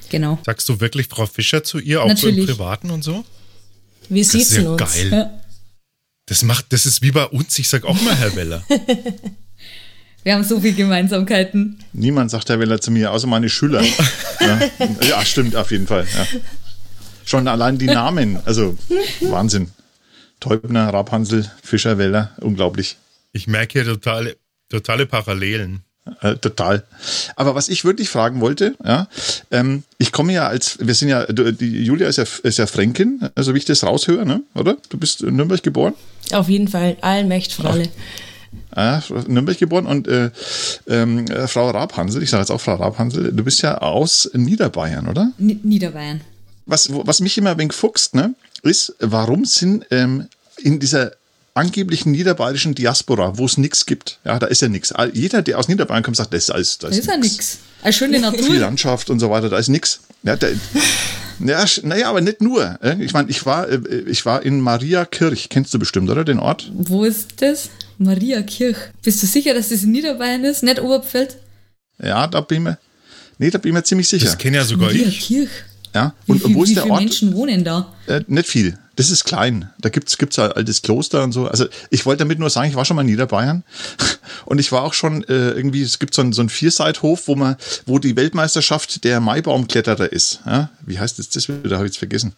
Genau. 0.09 0.37
Sagst 0.45 0.67
du 0.69 0.79
wirklich 0.79 1.07
Frau 1.07 1.25
Fischer 1.25 1.63
zu 1.63 1.79
ihr, 1.79 2.01
auch 2.03 2.15
so 2.17 2.27
im 2.27 2.35
Natürlich. 2.35 2.45
Privaten 2.45 2.91
und 2.91 3.03
so? 3.03 3.23
Wir 4.09 4.23
Das 4.23 4.33
ist 4.35 4.49
sitzen 4.49 4.63
ja 4.65 4.69
uns. 4.71 4.79
geil. 4.93 5.09
Ja. 5.11 5.41
Das 6.25 6.43
macht, 6.43 6.71
das 6.73 6.85
ist 6.85 7.01
wie 7.01 7.11
bei 7.11 7.25
uns. 7.25 7.57
Ich 7.59 7.67
sag 7.69 7.85
auch 7.85 7.99
mal 8.01 8.15
Herr 8.15 8.35
Weller. 8.35 8.63
Wir 10.23 10.35
haben 10.35 10.43
so 10.43 10.59
viele 10.59 10.73
Gemeinsamkeiten. 10.73 11.79
Niemand 11.93 12.29
sagt 12.29 12.49
Herr 12.49 12.59
Weller 12.59 12.79
zu 12.79 12.91
mir, 12.91 13.11
außer 13.11 13.25
meine 13.27 13.49
Schüler. 13.49 13.81
ja. 14.39 14.59
ja, 15.01 15.25
stimmt, 15.25 15.55
auf 15.55 15.71
jeden 15.71 15.87
Fall. 15.87 16.05
Ja. 16.13 16.27
Schon 17.25 17.47
allein 17.47 17.77
die 17.79 17.87
Namen, 17.87 18.37
also 18.45 18.77
Wahnsinn. 19.21 19.71
Teubner, 20.39 20.93
Rabhansel, 20.93 21.49
Fischer, 21.63 21.97
Weller, 21.97 22.31
unglaublich. 22.39 22.97
Ich 23.31 23.47
merke 23.47 23.81
hier 23.81 23.93
totale, 23.93 24.37
totale 24.69 25.05
Parallelen. 25.05 25.81
Äh, 26.21 26.35
total. 26.37 26.83
Aber 27.35 27.53
was 27.53 27.69
ich 27.69 27.85
wirklich 27.85 28.09
fragen 28.09 28.41
wollte, 28.41 28.73
ja, 28.83 29.07
ähm, 29.51 29.83
ich 29.99 30.11
komme 30.11 30.33
ja 30.33 30.47
als, 30.47 30.77
wir 30.79 30.95
sind 30.95 31.09
ja, 31.09 31.25
du, 31.27 31.53
die 31.53 31.83
Julia 31.83 32.07
ist 32.07 32.17
ja, 32.17 32.25
ist 32.41 32.57
ja 32.57 32.65
Fränkin, 32.65 33.29
also 33.35 33.53
wie 33.53 33.59
ich 33.59 33.65
das 33.65 33.83
raushöre, 33.83 34.25
ne? 34.25 34.41
oder? 34.55 34.77
Du 34.89 34.97
bist 34.97 35.21
in 35.21 35.35
Nürnberg 35.35 35.61
geboren? 35.61 35.93
Auf 36.33 36.49
jeden 36.49 36.67
Fall. 36.67 36.97
Allmächt 37.01 37.53
für 37.53 37.69
alle. 37.69 37.87
Ah, 38.71 39.01
Nürnberg 39.27 39.57
geboren 39.59 39.85
und 39.85 40.07
äh, 40.07 40.31
ähm, 40.87 41.25
äh, 41.27 41.47
Frau 41.47 41.69
Rabhansel, 41.69 42.23
ich 42.23 42.29
sage 42.31 42.41
jetzt 42.41 42.51
auch 42.51 42.59
Frau 42.61 42.75
Rabhansel, 42.75 43.31
du 43.31 43.43
bist 43.43 43.61
ja 43.61 43.77
aus 43.77 44.29
Niederbayern, 44.33 45.07
oder? 45.07 45.31
Ni- 45.37 45.59
Niederbayern. 45.61 46.21
Was, 46.65 46.89
was 46.91 47.19
mich 47.19 47.37
immer 47.37 47.51
ein 47.51 47.57
wenig 47.59 47.73
fuchst, 47.73 48.15
ne, 48.15 48.33
ist, 48.63 48.95
warum 48.99 49.45
sind 49.45 49.85
ähm, 49.91 50.27
in 50.57 50.79
dieser 50.79 51.11
angeblichen 51.53 52.11
niederbayerischen 52.11 52.75
Diaspora, 52.75 53.37
wo 53.37 53.45
es 53.45 53.57
nichts 53.57 53.85
gibt, 53.85 54.19
ja, 54.25 54.39
da 54.39 54.47
ist 54.47 54.61
ja 54.61 54.69
nichts. 54.69 54.93
Jeder, 55.13 55.41
der 55.41 55.59
aus 55.59 55.67
Niederbayern 55.67 56.03
kommt, 56.03 56.17
sagt, 56.17 56.33
das 56.33 56.43
ist 56.43 56.49
alles, 56.51 56.77
da 56.77 56.89
Da 56.89 56.95
ist 56.95 57.05
ja 57.07 57.17
nix. 57.17 57.23
nichts. 57.33 57.57
Eine 57.83 57.93
schöne 57.93 58.15
Die 58.17 58.21
Natur. 58.21 58.55
Landschaft 58.55 59.09
und 59.09 59.19
so 59.19 59.29
weiter, 59.29 59.49
da 59.49 59.57
ist 59.57 59.67
nichts. 59.69 60.01
Ja, 60.23 60.35
der, 60.35 60.51
ja, 61.39 61.65
naja, 61.83 62.09
aber 62.09 62.21
nicht 62.21 62.41
nur. 62.41 62.77
äh, 62.81 62.95
Ich 63.03 63.13
meine, 63.13 63.29
ich 63.29 63.45
war, 63.45 63.67
äh, 63.67 63.79
ich 64.07 64.25
war 64.25 64.43
in 64.43 64.59
Mariakirch, 64.61 65.49
kennst 65.49 65.73
du 65.73 65.79
bestimmt, 65.79 66.09
oder, 66.09 66.23
den 66.23 66.39
Ort? 66.39 66.71
Wo 66.73 67.03
ist 67.03 67.41
das? 67.41 67.69
Mariakirch. 67.97 68.77
Bist 69.03 69.21
du 69.23 69.27
sicher, 69.27 69.53
dass 69.53 69.69
das 69.69 69.83
in 69.83 69.91
Niederbayern 69.91 70.43
ist? 70.43 70.63
Nicht 70.63 70.79
Oberpfälz? 70.81 71.37
Ja, 72.01 72.27
da 72.27 72.41
bin 72.41 72.57
ich 72.59 72.63
mir, 72.63 72.77
nee, 73.37 73.49
da 73.49 73.57
bin 73.57 73.69
ich 73.69 73.73
mir 73.73 73.83
ziemlich 73.83 74.07
sicher. 74.07 74.25
Das 74.25 74.37
kenne 74.37 74.57
ja 74.57 74.63
sogar 74.65 74.91
ich. 74.91 74.97
Mariakirch. 75.01 75.49
Ja, 75.93 76.13
Wie, 76.25 76.31
und, 76.31 76.43
viel, 76.43 76.55
wo 76.55 76.63
ist 76.63 76.69
wie 76.69 76.73
der 76.75 76.83
viele 76.83 76.93
Ort? 76.93 77.03
Menschen 77.03 77.33
wohnen 77.35 77.63
da? 77.63 77.91
Äh, 78.07 78.21
nicht 78.27 78.47
viel. 78.47 78.77
Das 79.01 79.09
ist 79.09 79.23
klein. 79.23 79.67
Da 79.79 79.89
gibt's 79.89 80.19
gibt's 80.19 80.37
ein 80.37 80.51
altes 80.51 80.83
Kloster 80.83 81.23
und 81.23 81.31
so. 81.31 81.47
Also 81.47 81.65
ich 81.89 82.05
wollte 82.05 82.19
damit 82.19 82.37
nur 82.37 82.51
sagen, 82.51 82.69
ich 82.69 82.75
war 82.75 82.85
schon 82.85 82.95
mal 82.95 83.01
in 83.01 83.07
Niederbayern 83.07 83.63
und 84.45 84.59
ich 84.59 84.71
war 84.71 84.83
auch 84.83 84.93
schon 84.93 85.23
äh, 85.23 85.49
irgendwie, 85.49 85.81
es 85.81 85.97
gibt 85.97 86.13
so 86.13 86.21
einen, 86.21 86.33
so 86.33 86.43
einen 86.43 86.49
Vierseithof, 86.49 87.27
wo 87.27 87.35
man, 87.35 87.55
wo 87.87 87.97
die 87.97 88.15
Weltmeisterschaft 88.15 89.03
der 89.03 89.19
Maibaumkletterer 89.19 90.11
ist. 90.11 90.41
Ja? 90.45 90.69
Wie 90.85 90.99
heißt 90.99 91.17
das? 91.17 91.29
Das 91.29 91.49
wieder, 91.49 91.77
habe 91.77 91.87
ich 91.87 91.93
jetzt 91.93 91.97
vergessen. 91.97 92.33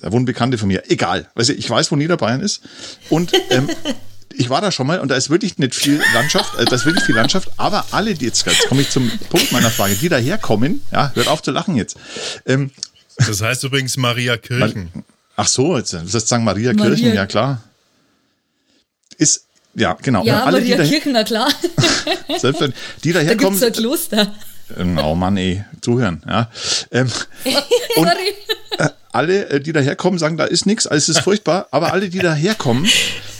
Da 0.00 0.12
wohnen 0.12 0.24
Bekannte 0.24 0.56
von 0.56 0.68
mir. 0.68 0.88
Egal. 0.88 1.28
Also 1.34 1.52
ich 1.52 1.68
weiß, 1.68 1.90
wo 1.90 1.96
Niederbayern 1.96 2.42
ist. 2.42 2.60
Und 3.10 3.32
ähm, 3.50 3.68
ich 4.36 4.48
war 4.48 4.60
da 4.60 4.70
schon 4.70 4.86
mal 4.86 5.00
und 5.00 5.08
da 5.08 5.16
ist 5.16 5.30
wirklich 5.30 5.58
nicht 5.58 5.74
viel 5.74 6.00
Landschaft, 6.14 6.56
äh, 6.60 6.64
da 6.64 6.76
ist 6.76 6.86
wirklich 6.86 7.04
viel 7.04 7.16
Landschaft, 7.16 7.50
aber 7.56 7.86
alle, 7.90 8.14
die 8.14 8.26
jetzt, 8.26 8.46
jetzt 8.46 8.68
komme 8.68 8.82
ich 8.82 8.90
zum 8.90 9.10
Punkt 9.30 9.50
meiner 9.50 9.72
Frage, 9.72 9.96
die 9.96 10.08
daherkommen, 10.08 10.82
ja, 10.92 11.10
hört 11.14 11.26
auf 11.26 11.42
zu 11.42 11.50
lachen 11.50 11.74
jetzt. 11.74 11.96
Ähm, 12.46 12.70
Das 13.16 13.40
heißt 13.40 13.64
übrigens 13.64 13.96
Maria 13.96 14.36
Kirchen. 14.36 14.90
Ach 15.36 15.46
so, 15.48 15.76
jetzt, 15.76 15.92
das 15.92 16.14
heißt 16.14 16.26
St. 16.28 16.38
Maria, 16.40 16.72
Maria- 16.72 16.94
Kirchen, 16.94 17.14
ja 17.14 17.26
klar. 17.26 17.62
Ist, 19.18 19.44
ja, 19.74 19.92
genau. 20.00 20.24
Ja, 20.24 20.44
alle, 20.44 20.60
die, 20.62 20.70
Maria 20.70 20.76
daher, 20.78 20.90
Kirchen, 20.90 21.12
na 21.12 21.24
klar. 21.24 21.48
selbst, 22.38 22.60
die 23.04 23.12
Da 23.12 23.20
gibt 23.22 23.42
daherkommen, 23.42 23.54
es 23.58 23.62
ein 23.62 23.72
Kloster. 23.72 24.34
ähm, 24.78 24.98
oh 24.98 25.14
Mann, 25.14 25.36
ey, 25.36 25.64
zuhören, 25.80 26.22
ja. 26.26 26.50
Ähm, 26.90 27.10
und 27.96 28.04
Sorry. 28.08 28.90
alle, 29.12 29.48
äh, 29.50 29.60
die 29.60 29.72
daherkommen, 29.72 30.18
sagen, 30.18 30.36
da 30.36 30.44
ist 30.44 30.66
nichts, 30.66 30.86
alles 30.86 31.08
ist 31.08 31.20
furchtbar, 31.20 31.68
aber 31.70 31.92
alle, 31.92 32.08
die 32.08 32.18
daherkommen, 32.20 32.88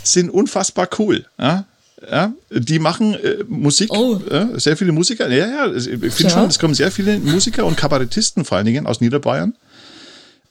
sind 0.03 0.29
unfassbar 0.29 0.89
cool, 0.99 1.25
ja. 1.39 1.65
Ja, 2.11 2.31
die 2.51 2.77
machen 2.77 3.15
äh, 3.15 3.43
Musik, 3.47 3.89
Oh. 3.91 4.21
äh, 4.29 4.59
sehr 4.59 4.77
viele 4.77 4.91
Musiker. 4.91 5.27
Ja, 5.29 5.47
ja, 5.65 5.73
ich 5.75 5.85
finde 5.85 6.23
Ja. 6.23 6.29
schon, 6.29 6.45
es 6.47 6.59
kommen 6.59 6.75
sehr 6.75 6.91
viele 6.91 7.17
Musiker 7.17 7.65
und 7.65 7.75
Kabarettisten 7.75 8.45
vor 8.45 8.57
allen 8.57 8.67
Dingen 8.67 8.85
aus 8.85 9.01
Niederbayern. 9.01 9.55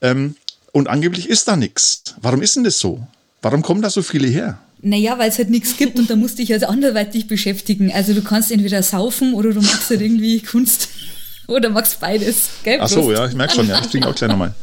Ähm, 0.00 0.35
und 0.76 0.88
angeblich 0.88 1.30
ist 1.30 1.49
da 1.49 1.56
nichts. 1.56 2.02
Warum 2.21 2.42
ist 2.42 2.54
denn 2.54 2.64
das 2.64 2.78
so? 2.78 3.00
Warum 3.40 3.62
kommen 3.62 3.80
da 3.80 3.88
so 3.88 4.02
viele 4.02 4.28
her? 4.28 4.59
Naja, 4.83 5.18
weil 5.18 5.30
es 5.30 5.38
halt 5.38 5.49
nichts 5.49 5.78
gibt 5.78 5.99
und 5.99 6.11
da 6.11 6.16
musst 6.16 6.35
du 6.35 6.42
dich 6.42 6.52
also 6.52 6.66
anderweitig 6.66 7.28
beschäftigen. 7.28 7.90
Also 7.90 8.12
du 8.12 8.21
kannst 8.21 8.52
entweder 8.52 8.83
saufen 8.83 9.33
oder 9.33 9.54
du 9.54 9.62
machst 9.62 9.88
halt 9.88 10.02
irgendwie 10.02 10.42
Kunst 10.42 10.88
oder 11.49 11.71
magst 11.71 11.99
beides. 11.99 12.50
Gell? 12.62 12.78
Ach 12.78 12.88
so, 12.88 13.11
ja, 13.11 13.26
ich 13.26 13.35
merke 13.35 13.54
schon, 13.54 13.66
ja, 13.66 13.80
ich 13.80 13.87
trinke 13.87 14.06
auch 14.06 14.14
gleich 14.14 14.28
nochmal. 14.28 14.54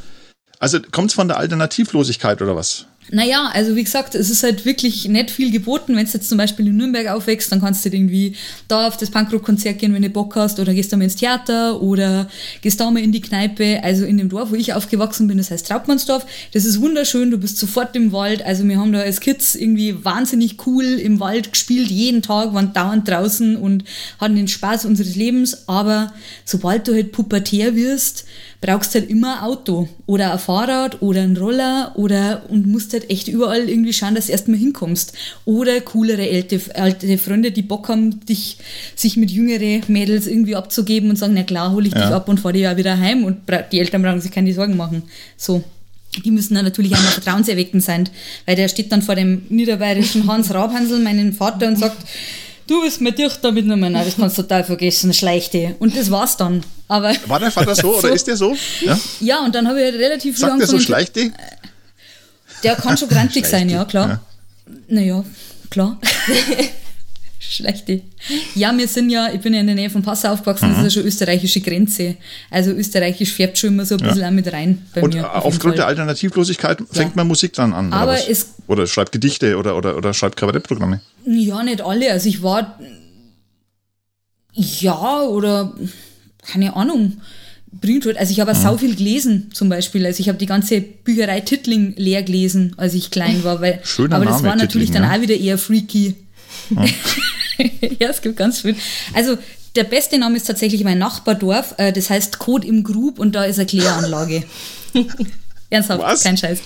Also 0.60 0.80
kommt 0.92 1.10
es 1.10 1.16
von 1.16 1.28
der 1.28 1.38
Alternativlosigkeit 1.38 2.44
oder 2.44 2.56
was? 2.56 2.86
Naja, 3.12 3.50
also 3.54 3.76
wie 3.76 3.84
gesagt, 3.84 4.16
es 4.16 4.30
ist 4.30 4.44
halt 4.44 4.66
wirklich 4.66 5.08
nicht 5.08 5.30
viel 5.30 5.52
geboten. 5.52 5.96
Wenn 5.96 6.06
du 6.06 6.12
jetzt 6.12 6.30
zum 6.30 6.38
Beispiel 6.38 6.68
in 6.68 6.78
Nürnberg 6.78 7.08
aufwächst, 7.08 7.52
dann 7.52 7.60
kannst 7.60 7.84
du 7.84 7.90
halt 7.90 7.96
irgendwie 7.96 8.36
da 8.68 8.88
auf 8.88 8.98
das 8.98 9.12
Punkrock-Konzert 9.12 9.78
gehen, 9.80 9.94
wenn 9.94 10.02
du 10.02 10.10
Bock 10.10 10.36
hast, 10.36 10.60
oder 10.60 10.74
gehst 10.74 10.92
da 10.92 10.98
mal 10.98 11.04
ins 11.04 11.18
Theater 11.18 11.82
oder 11.82 12.30
gehst 12.62 12.80
da 12.80 12.90
mal 12.90 13.04
in 13.04 13.12
die 13.12 13.22
Kneipe. 13.22 13.84
Also 13.84 14.06
in 14.06 14.18
dem 14.18 14.30
Dorf, 14.30 14.52
wo 14.52 14.56
ich 14.56 14.74
aufgewachsen 14.74 15.28
bin, 15.28 15.38
das 15.38 15.52
heißt 15.52 15.68
Trautmannsdorf, 15.68 16.26
das 16.54 16.66
ist 16.66 16.82
wunderschön, 16.82 17.30
du 17.30 17.38
bist 17.38 17.58
sofort 17.58 17.96
im 17.96 18.12
Wald. 18.14 18.44
Also 18.46 18.68
wir 18.68 18.80
haben 18.80 18.94
da 18.94 19.00
als 19.00 19.20
Kids 19.20 19.56
irgendwie 19.56 20.04
wahnsinnig 20.04 20.66
cool 20.66 20.86
im 20.86 21.20
Wald 21.20 21.52
gespielt, 21.52 21.92
jeden 21.92 22.22
Tag, 22.22 22.54
waren 22.54 22.74
dauernd 22.74 23.08
draußen 23.08 23.58
und 23.58 23.84
hatten 24.20 24.36
den 24.36 24.48
Spaß 24.48 24.86
unseres 24.86 25.16
Lebens. 25.16 25.68
Aber 25.68 26.14
sobald 26.46 26.88
du 26.88 26.94
halt 26.94 27.12
pubertär 27.12 27.76
wirst, 27.76 28.26
brauchst 28.64 28.96
halt 28.96 29.10
immer 29.10 29.40
ein 29.40 29.44
Auto 29.44 29.90
oder 30.06 30.32
ein 30.32 30.40
Fahrrad 30.40 31.02
oder 31.02 31.22
ein 31.22 31.36
Roller 31.36 31.92
oder 31.96 32.44
und 32.50 32.66
musst 32.66 32.94
halt 32.94 33.10
echt 33.10 33.28
überall 33.28 33.68
irgendwie 33.68 33.92
schauen, 33.92 34.16
dass 34.16 34.28
du 34.28 34.32
erstmal 34.32 34.58
hinkommst. 34.58 35.12
Oder 35.44 35.82
coolere 35.82 36.24
alte, 36.24 36.62
alte 36.76 37.18
Freunde, 37.18 37.52
die 37.52 37.62
Bock 37.62 37.90
haben, 37.90 38.26
dich, 38.26 38.58
sich 38.96 39.18
mit 39.18 39.32
jüngeren 39.32 39.84
Mädels 39.90 40.28
irgendwie 40.28 40.56
abzugeben 40.56 41.10
und 41.10 41.18
sagen, 41.18 41.34
na 41.36 41.44
klar, 41.44 41.74
hole 41.74 41.88
ich 41.88 41.94
dich 41.94 42.04
Ja. 42.04 42.16
ab 42.16 42.30
und 42.30 42.40
fahre 42.40 42.54
dich 42.54 42.68
auch 42.68 42.78
wieder 42.78 42.98
heim 42.98 43.26
und 43.26 43.40
die 43.72 43.80
Eltern 43.80 44.02
brauchen 44.02 44.22
sich 44.22 44.32
keine 44.32 44.54
Sorgen 44.54 44.78
machen. 44.78 45.04
So. 45.38 45.62
Die 46.24 46.32
müssen 46.32 46.54
dann 46.54 46.64
natürlich 46.64 46.96
einmal 46.96 47.12
vertrauenserweckend 47.12 47.84
sein, 47.84 48.08
weil 48.46 48.56
der 48.56 48.68
steht 48.70 48.92
dann 48.92 49.02
vor 49.02 49.16
dem 49.16 49.42
niederbayerischen 49.50 50.28
Hans 50.28 50.54
Rabhansel, 50.54 51.00
meinen 51.00 51.34
Vater, 51.34 51.68
und 51.68 51.80
sagt, 51.80 51.98
du 52.68 52.82
willst 52.84 53.02
mit 53.02 53.18
dich 53.18 53.34
da 53.42 53.52
mitnehmen, 53.52 53.92
nein, 53.94 54.06
das 54.06 54.16
kannst 54.16 54.38
du 54.38 54.42
total 54.44 54.64
vergessen, 54.64 55.14
schleichte. 55.14 55.76
Und 55.80 55.96
das 55.98 56.10
war's 56.12 56.38
dann. 56.38 56.64
Aber 56.88 57.14
War 57.28 57.40
der 57.40 57.52
Vater 57.52 57.76
so 57.76 57.98
oder 57.98 58.10
ist 58.14 58.28
der 58.28 58.38
so? 58.38 58.56
Ja? 58.82 59.00
ja, 59.20 59.46
und 59.46 59.54
dann 59.56 59.68
habe 59.68 59.80
ich 59.80 59.86
halt 59.86 59.96
relativ 59.96 60.38
Sagt 60.38 60.60
der 60.60 60.68
so 60.68 60.80
schleichte? 60.80 61.32
Der 62.64 62.76
kann 62.76 62.98
schon 62.98 63.10
grantig 63.10 63.46
sein, 63.46 63.70
ja, 63.70 63.84
klar. 63.86 64.08
Ja. 64.10 64.20
Naja, 64.88 65.24
klar. 65.70 66.00
Schlechte. 67.40 68.02
Ja, 68.56 68.76
wir 68.76 68.88
sind 68.88 69.10
ja, 69.10 69.30
ich 69.32 69.42
bin 69.42 69.54
ja 69.54 69.60
in 69.60 69.68
der 69.68 69.76
Nähe 69.76 69.90
von 69.90 70.02
Passau 70.02 70.30
aufgewachsen, 70.30 70.70
das 70.70 70.78
ist 70.80 70.84
ja 70.86 70.90
schon 71.02 71.08
österreichische 71.08 71.62
Grenze. 71.62 72.16
Also 72.50 72.72
österreichisch 72.72 73.32
färbt 73.34 73.58
schon 73.58 73.70
immer 73.72 73.86
so 73.86 73.96
ein 73.96 74.02
bisschen 74.02 74.24
auch 74.24 74.32
mit 74.32 74.52
rein 74.52 74.84
bei 74.96 75.02
Und 75.04 75.14
mir. 75.14 75.30
auf 75.32 75.46
aufgrund 75.46 75.78
der. 75.78 75.86
Alternativlosigkeit 75.88 76.80
fängt 76.92 77.16
man 77.16 77.28
Musik 77.28 77.54
dran 77.54 77.74
an. 77.74 77.92
Aber 77.94 78.14
oder, 78.14 78.30
es- 78.30 78.48
oder 78.68 78.88
schreibt 78.88 79.12
Gedichte 79.12 79.58
oder, 79.58 79.76
oder, 79.76 79.98
oder 79.98 80.14
schreibt 80.14 80.38
Kabarettprogramme. 80.38 81.02
Ja, 81.26 81.64
nicht 81.64 81.82
alle. 81.82 82.12
Also 82.12 82.30
ich 82.30 82.42
war 82.42 82.80
ja 84.56 85.22
oder 85.22 85.74
keine 86.46 86.76
Ahnung. 86.76 87.22
Bringt 87.72 88.06
halt. 88.06 88.18
Also 88.18 88.32
ich 88.32 88.40
habe 88.40 88.52
auch 88.52 88.56
sau 88.56 88.78
viel 88.78 88.96
gelesen 88.96 89.50
zum 89.54 89.68
Beispiel. 89.68 90.06
Also 90.06 90.20
ich 90.20 90.30
habe 90.30 90.38
die 90.38 90.46
ganze 90.46 90.80
Bücherei 90.82 91.40
Titling 91.42 91.96
leer 91.98 92.22
gelesen, 92.22 92.74
als 92.78 92.94
ich 92.94 93.10
klein 93.10 93.44
war. 93.44 93.62
Weil, 93.62 93.80
Schöner 93.84 94.16
aber 94.16 94.26
das 94.26 94.36
Name, 94.38 94.50
war 94.50 94.56
natürlich 94.56 94.90
Tittling, 94.90 95.10
dann 95.10 95.12
ja. 95.12 95.18
auch 95.18 95.22
wieder 95.22 95.36
eher 95.36 95.58
freaky. 95.58 96.16
ja, 98.00 98.10
es 98.10 98.22
gibt 98.22 98.38
ganz 98.38 98.62
viel. 98.62 98.76
Also 99.14 99.38
der 99.76 99.86
beste 99.86 100.20
Name 100.20 100.38
ist 100.38 100.46
tatsächlich 100.46 100.84
mein 100.84 101.00
Nachbardorf. 101.00 101.74
äh, 101.78 101.92
Das 101.92 102.12
heißt 102.12 102.38
Code 102.38 102.68
im 102.68 102.84
Grub 102.84 103.18
und 103.18 103.34
da 103.34 103.44
ist 103.46 103.58
eine 103.58 103.66
Kläranlage. 103.66 104.44
Ernsthaft, 105.72 106.04
Was? 106.04 106.24
kein 106.24 106.38
Scheiß. 106.38 106.60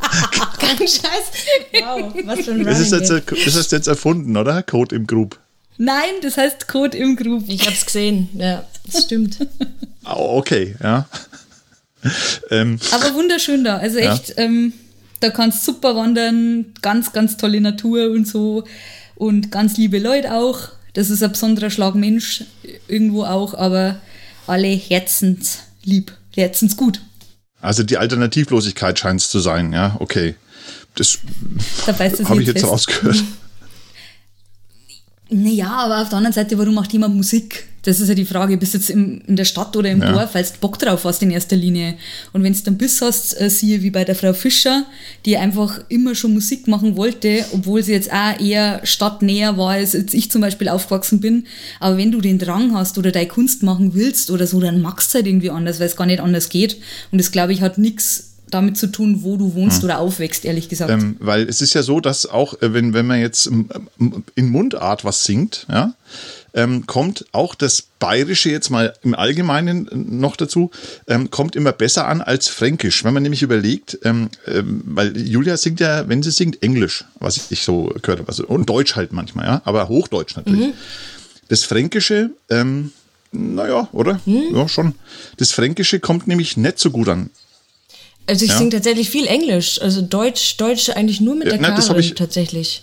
Kein 0.58 0.78
Scheiß. 0.78 1.00
Wow, 1.82 2.14
was 2.24 2.40
für 2.40 2.52
ein 2.52 2.64
Das 2.64 2.78
ist, 2.80 2.92
Running 2.92 3.08
jetzt, 3.08 3.30
das 3.46 3.56
ist 3.56 3.72
jetzt 3.72 3.88
erfunden, 3.88 4.36
oder? 4.36 4.62
Code 4.62 4.94
im 4.94 5.06
Grub. 5.06 5.38
Nein, 5.76 6.10
das 6.22 6.36
heißt 6.36 6.68
Code 6.68 6.96
im 6.96 7.16
Grub. 7.16 7.44
Ich 7.46 7.66
hab's 7.66 7.86
gesehen. 7.86 8.28
Ja, 8.34 8.64
das 8.90 9.04
stimmt. 9.04 9.38
Oh, 10.04 10.36
okay, 10.38 10.74
ja. 10.82 11.08
ähm, 12.50 12.78
Aber 12.92 13.14
wunderschön 13.14 13.64
da. 13.64 13.78
Also 13.78 13.98
Ja. 13.98 14.14
echt, 14.14 14.34
ähm, 14.36 14.72
da 15.20 15.30
kannst 15.30 15.64
super 15.64 15.96
wandern, 15.96 16.74
ganz, 16.82 17.12
ganz 17.12 17.36
tolle 17.36 17.60
Natur 17.60 18.10
und 18.10 18.26
so. 18.26 18.64
Und 19.16 19.50
ganz 19.50 19.76
liebe 19.76 19.98
Leute 19.98 20.32
auch. 20.32 20.68
Das 20.94 21.10
ist 21.10 21.22
ein 21.22 21.32
besonderer 21.32 21.70
Schlag 21.70 21.94
Mensch 21.94 22.44
irgendwo 22.86 23.24
auch, 23.24 23.54
aber 23.54 24.00
alle 24.46 24.68
herzenslieb, 24.68 26.12
herzensgut. 26.34 27.00
Also 27.60 27.82
die 27.82 27.98
Alternativlosigkeit 27.98 28.98
scheint 28.98 29.20
es 29.20 29.30
zu 29.30 29.40
sein, 29.40 29.72
ja, 29.72 29.96
okay. 30.00 30.36
Das 30.94 31.18
habe 31.86 32.40
ich 32.40 32.46
jetzt 32.46 32.60
fest. 32.60 32.72
rausgehört. 32.72 33.22
Naja, 35.30 35.70
aber 35.70 36.00
auf 36.02 36.08
der 36.08 36.18
anderen 36.18 36.32
Seite, 36.34 36.58
warum 36.58 36.74
macht 36.74 36.92
jemand 36.92 37.14
Musik? 37.14 37.66
Das 37.82 38.00
ist 38.00 38.08
ja 38.08 38.14
die 38.14 38.24
Frage, 38.24 38.56
bist 38.56 38.74
du 38.74 38.78
jetzt 38.78 38.90
im, 38.90 39.20
in 39.26 39.36
der 39.36 39.44
Stadt 39.44 39.76
oder 39.76 39.90
im 39.90 40.02
Ja. 40.02 40.12
Dorf, 40.12 40.34
weil 40.34 40.42
du 40.42 40.50
Bock 40.60 40.78
drauf 40.78 41.04
hast 41.04 41.22
in 41.22 41.30
erster 41.30 41.56
Linie. 41.56 41.94
Und 42.32 42.42
wenn 42.42 42.52
du 42.52 42.58
dann 42.60 42.76
Biss 42.76 43.00
hast, 43.00 43.40
äh, 43.40 43.48
siehe 43.48 43.82
wie 43.82 43.90
bei 43.90 44.04
der 44.04 44.14
Frau 44.14 44.32
Fischer, 44.32 44.84
die 45.24 45.36
einfach 45.36 45.80
immer 45.88 46.14
schon 46.14 46.34
Musik 46.34 46.66
machen 46.66 46.96
wollte, 46.96 47.44
obwohl 47.52 47.82
sie 47.82 47.92
jetzt 47.92 48.12
auch 48.12 48.40
eher 48.40 48.80
stadtnäher 48.84 49.56
war, 49.56 49.72
als 49.72 49.94
ich 49.94 50.30
zum 50.30 50.40
Beispiel 50.40 50.68
aufgewachsen 50.68 51.20
bin. 51.20 51.46
Aber 51.78 51.96
wenn 51.96 52.10
du 52.10 52.20
den 52.20 52.38
Drang 52.38 52.74
hast 52.74 52.98
oder 52.98 53.12
deine 53.12 53.28
Kunst 53.28 53.62
machen 53.62 53.94
willst 53.94 54.30
oder 54.30 54.46
so, 54.46 54.60
dann 54.60 54.82
machst 54.82 55.12
du 55.12 55.16
halt 55.18 55.26
irgendwie 55.26 55.50
anders, 55.50 55.78
weil 55.78 55.86
es 55.86 55.96
gar 55.96 56.06
nicht 56.06 56.20
anders 56.20 56.48
geht. 56.48 56.78
Und 57.12 57.18
das, 57.18 57.32
glaube 57.32 57.52
ich, 57.52 57.60
hat 57.62 57.78
nichts 57.78 58.27
damit 58.50 58.76
zu 58.76 58.86
tun, 58.88 59.22
wo 59.22 59.36
du 59.36 59.54
wohnst 59.54 59.84
oder 59.84 59.98
aufwächst, 59.98 60.44
ehrlich 60.44 60.68
gesagt. 60.68 60.90
Ähm, 60.90 61.16
weil 61.20 61.48
es 61.48 61.60
ist 61.60 61.74
ja 61.74 61.82
so, 61.82 62.00
dass 62.00 62.26
auch, 62.26 62.60
äh, 62.62 62.72
wenn, 62.72 62.94
wenn 62.94 63.06
man 63.06 63.20
jetzt 63.20 63.46
ähm, 63.46 63.68
ähm, 64.00 64.24
in 64.34 64.50
Mundart 64.50 65.04
was 65.04 65.24
singt, 65.24 65.66
ja, 65.70 65.94
ähm, 66.54 66.86
kommt 66.86 67.26
auch 67.32 67.54
das 67.54 67.82
Bayerische 67.98 68.50
jetzt 68.50 68.70
mal 68.70 68.94
im 69.02 69.14
Allgemeinen 69.14 69.88
äh, 69.88 69.96
noch 69.96 70.36
dazu, 70.36 70.70
ähm, 71.06 71.30
kommt 71.30 71.56
immer 71.56 71.72
besser 71.72 72.06
an 72.08 72.20
als 72.20 72.48
Fränkisch. 72.48 73.04
Wenn 73.04 73.14
man 73.14 73.22
nämlich 73.22 73.42
überlegt, 73.42 73.98
ähm, 74.04 74.30
ähm, 74.46 74.82
weil 74.84 75.16
Julia 75.16 75.56
singt 75.56 75.80
ja, 75.80 76.08
wenn 76.08 76.22
sie 76.22 76.30
singt, 76.30 76.62
Englisch, 76.62 77.04
was 77.20 77.50
ich 77.50 77.62
so 77.62 77.92
gehört 78.02 78.20
habe, 78.20 78.28
also, 78.28 78.46
und 78.46 78.68
Deutsch 78.68 78.96
halt 78.96 79.12
manchmal, 79.12 79.46
ja, 79.46 79.62
aber 79.64 79.88
Hochdeutsch 79.88 80.36
natürlich. 80.36 80.74
Das 81.48 81.64
Fränkische, 81.64 82.30
ähm, 82.50 82.92
naja, 83.32 83.88
oder? 83.92 84.20
Ja, 84.24 84.68
schon. 84.68 84.94
Das 85.36 85.52
Fränkische 85.52 86.00
kommt 86.00 86.26
nämlich 86.26 86.56
nicht 86.56 86.78
so 86.78 86.90
gut 86.90 87.08
an. 87.08 87.30
Also 88.28 88.44
ich 88.44 88.50
Ja. 88.52 88.58
singe 88.58 88.70
tatsächlich 88.70 89.08
viel 89.10 89.26
Englisch. 89.26 89.80
Also 89.80 90.02
Deutsch, 90.02 90.56
Deutsch 90.58 90.90
eigentlich 90.90 91.20
nur 91.20 91.34
mit 91.34 91.46
Ja, 91.46 91.52
der 91.54 91.60
nein, 91.62 91.74
das 91.76 91.88
hab 91.88 91.96
Karin 91.96 92.08
ich- 92.10 92.14
tatsächlich. 92.14 92.82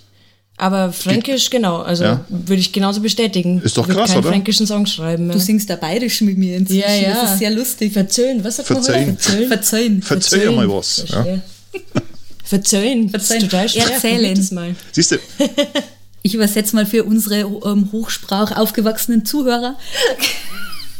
Aber 0.57 0.91
Fränkisch, 0.93 1.49
genau. 1.49 1.81
Also 1.81 2.03
Ja. 2.05 2.25
würde 2.29 2.61
ich 2.61 2.71
genauso 2.71 3.01
bestätigen. 3.01 3.61
Ist 3.61 3.77
doch 3.77 3.87
Würde 3.87 3.99
krass, 3.99 4.11
keinen 4.11 4.19
oder? 4.19 4.29
fränkischen 4.29 4.65
Song 4.65 4.85
schreiben. 4.85 5.29
du 5.29 5.37
singst 5.39 5.69
da 5.69 5.75
bayerisch 5.75 6.21
mit 6.21 6.37
mir 6.37 6.55
inzwischen. 6.57 6.79
Ja, 6.81 6.95
ja. 6.95 7.13
Das 7.21 7.33
ist 7.33 7.39
sehr 7.39 7.51
lustig. 7.51 7.91
Verzöhlen, 7.93 8.43
was 8.43 8.55
sagt 8.55 8.69
man 8.69 8.81
Verzeihen. 8.83 9.07
heute? 9.09 9.17
Verzöhlen. 9.21 9.47
Verzeihen. 9.49 10.01
Verzeih 10.01 10.51
mal 10.51 10.69
was. 10.69 11.03
Ja. 11.09 11.25
ist 12.43 12.49
Verzeihen. 12.49 13.11
total 13.11 13.67
schwer. 13.69 13.91
Erzählen. 13.91 14.47
Mal. 14.53 14.75
Siehst 14.93 15.11
du, 15.11 15.17
Ich 16.21 16.33
übersetze 16.33 16.75
mal 16.75 16.85
für 16.85 17.03
unsere 17.03 17.41
ähm, 17.41 17.89
Hochsprach 17.91 18.55
aufgewachsenen 18.57 19.25
Zuhörer. 19.25 19.75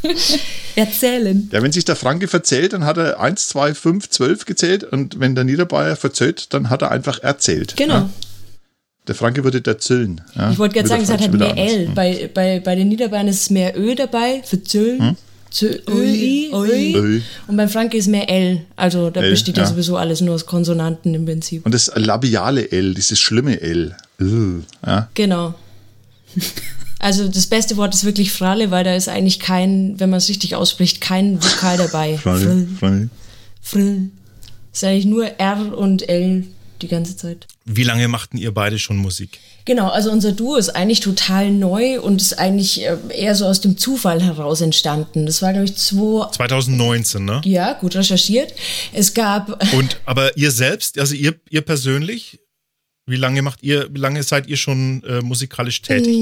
Erzählen. 0.75 1.50
Ja, 1.51 1.63
wenn 1.63 1.72
sich 1.72 1.86
der 1.86 1.96
Franke 1.96 2.27
verzählt, 2.27 2.74
dann 2.74 2.86
hat 2.86 2.98
er 2.98 3.20
1, 3.20 3.48
2, 3.50 3.74
5, 3.74 4.10
12 4.10 4.46
gezählt 4.46 4.84
und 4.84 5.20
wenn 5.20 5.36
der 5.36 5.44
Niederbayer 5.44 5.96
verzählt, 5.96 6.53
dann 6.53 6.70
hat 6.70 6.82
er 6.82 6.91
einfach 6.91 7.20
erzählt. 7.20 7.75
Genau. 7.77 7.94
Ja. 7.94 8.10
Der 9.08 9.15
Franke 9.15 9.44
würde 9.44 9.62
erzählen. 9.65 10.22
Ja. 10.36 10.51
Ich 10.51 10.58
wollte 10.58 10.75
gerade 10.75 10.89
sagen, 10.89 11.03
es 11.03 11.10
hat 11.10 11.22
halt 11.22 11.34
mehr 11.34 11.51
anders. 11.51 11.72
L. 11.72 11.89
Bei, 11.94 12.29
bei, 12.34 12.60
bei 12.60 12.75
den 12.75 12.89
Niederbayern 12.89 13.27
ist 13.27 13.51
mehr 13.51 13.77
Ö 13.77 13.96
dabei, 13.96 14.41
für 14.44 14.63
Zölln. 14.63 15.00
Hm? 15.00 15.15
Zö 15.51 15.67
Öi, 15.88 16.50
Öi. 16.51 16.96
Öi. 16.98 17.22
Und 17.48 17.55
beim 17.55 17.70
Franke 17.70 17.96
ist 17.96 18.08
mehr 18.08 18.29
L. 18.29 18.65
Also 18.75 19.10
da 19.10 19.22
L, 19.22 19.29
besteht 19.29 19.55
ja. 19.55 19.63
ja. 19.63 19.70
sowieso 19.70 19.96
alles 19.96 20.20
nur 20.20 20.36
aus 20.36 20.46
Konsonanten 20.46 21.13
im 21.13 21.25
Prinzip. 21.25 21.65
Und 21.65 21.74
das 21.74 21.91
labiale 21.96 22.72
L, 22.72 22.94
dieses 22.94 23.20
schlimme 23.20 23.62
L. 23.62 23.96
Ugh. 24.20 24.63
Ja. 24.86 25.08
Genau. 25.13 25.53
Also 26.99 27.27
das 27.27 27.47
beste 27.47 27.77
Wort 27.77 27.93
ist 27.93 28.05
wirklich 28.05 28.31
Fralle, 28.31 28.71
weil 28.71 28.83
da 28.83 28.95
ist 28.95 29.09
eigentlich 29.09 29.39
kein, 29.39 29.99
wenn 29.99 30.09
man 30.09 30.17
es 30.17 30.29
richtig 30.29 30.55
ausspricht, 30.55 31.01
kein 31.01 31.43
Vokal 31.43 31.77
dabei. 31.77 32.17
Franke, 32.17 32.67
Franke. 32.79 33.09
Frill. 33.61 34.09
Ist 34.73 34.83
eigentlich 34.83 35.05
nur 35.05 35.25
R 35.39 35.77
und 35.77 36.07
L 36.07 36.45
die 36.81 36.87
ganze 36.87 37.15
Zeit. 37.15 37.47
Wie 37.65 37.83
lange 37.83 38.07
machten 38.07 38.37
ihr 38.37 38.53
beide 38.53 38.77
schon 38.77 38.97
Musik? 38.97 39.39
Genau, 39.65 39.89
also 39.89 40.11
unser 40.11 40.33
Duo 40.33 40.55
ist 40.55 40.69
eigentlich 40.69 40.99
total 40.99 41.49
neu 41.51 41.99
und 41.99 42.21
ist 42.21 42.37
eigentlich 42.37 42.83
äh, 42.83 42.97
eher 43.09 43.33
so 43.33 43.45
aus 43.45 43.61
dem 43.61 43.77
Zufall 43.77 44.21
heraus 44.21 44.61
entstanden. 44.61 45.25
Das 45.25 45.41
war, 45.41 45.53
glaube 45.53 45.65
ich, 45.65 45.75
zwei, 45.75 46.29
2019, 46.31 47.25
ne? 47.25 47.41
ja, 47.45 47.73
gut 47.73 47.95
recherchiert. 47.95 48.53
Es 48.93 49.13
gab, 49.13 49.73
Und 49.73 49.97
aber 50.05 50.37
ihr 50.37 50.51
selbst, 50.51 50.99
also 50.99 51.15
ihr, 51.15 51.35
ihr 51.49 51.61
persönlich, 51.61 52.39
wie 53.07 53.15
lange 53.17 53.41
macht 53.41 53.62
ihr, 53.63 53.88
wie 53.93 54.00
lange 54.00 54.24
seid 54.24 54.47
ihr 54.47 54.57
schon 54.57 55.03
äh, 55.03 55.21
musikalisch 55.21 55.81
tätig? 55.81 56.15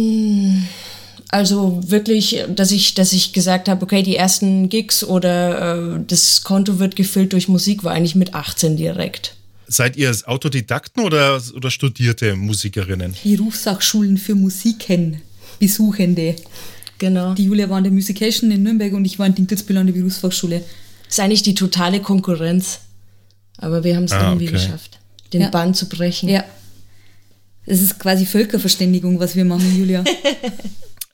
also 1.29 1.79
wirklich, 1.87 2.43
dass 2.49 2.71
ich, 2.71 2.93
dass 2.93 3.13
ich 3.13 3.33
gesagt 3.33 3.67
habe, 3.69 3.81
okay, 3.83 4.03
die 4.03 4.15
ersten 4.15 4.69
Gigs 4.69 5.03
oder 5.03 5.95
äh, 5.97 5.99
das 6.07 6.43
Konto 6.43 6.79
wird 6.79 6.95
gefüllt 6.95 7.33
durch 7.33 7.47
Musik, 7.47 7.83
war 7.83 7.93
eigentlich 7.93 8.15
mit 8.15 8.33
18 8.35 8.77
direkt. 8.77 9.35
Seid 9.67 9.95
ihr 9.95 10.15
Autodidakten 10.25 11.03
oder, 11.03 11.41
oder 11.55 11.71
studierte 11.71 12.35
Musikerinnen? 12.35 13.15
Berufsfachschulen 13.23 14.17
für 14.17 14.35
Musiken. 14.35 15.21
Besuchende. 15.59 16.35
Genau. 16.99 17.33
Die 17.33 17.45
Julia 17.45 17.69
war 17.69 17.77
in 17.79 17.85
der 17.85 17.93
Musication 17.93 18.51
in 18.51 18.61
Nürnberg 18.63 18.93
und 18.93 19.05
ich 19.05 19.17
war 19.17 19.25
in 19.25 19.33
Dinkelsbühl 19.35 19.77
an 19.77 19.87
der 19.87 19.93
Berufsfachschule. 19.93 20.63
ist 21.09 21.19
eigentlich 21.19 21.43
die 21.43 21.55
totale 21.55 22.01
Konkurrenz. 22.01 22.79
Aber 23.57 23.83
wir 23.83 23.95
haben 23.95 24.03
es 24.03 24.11
Ah, 24.11 24.29
irgendwie 24.29 24.49
okay. 24.49 24.57
geschafft, 24.57 24.99
den 25.31 25.41
Ja. 25.43 25.49
Bann 25.49 25.73
zu 25.73 25.87
brechen. 25.87 26.27
Ja. 26.29 26.43
Es 27.65 27.81
ist 27.81 27.99
quasi 27.99 28.25
Völkerverständigung, 28.25 29.19
was 29.19 29.35
wir 29.35 29.45
machen, 29.45 29.77
Julia. 29.77 30.03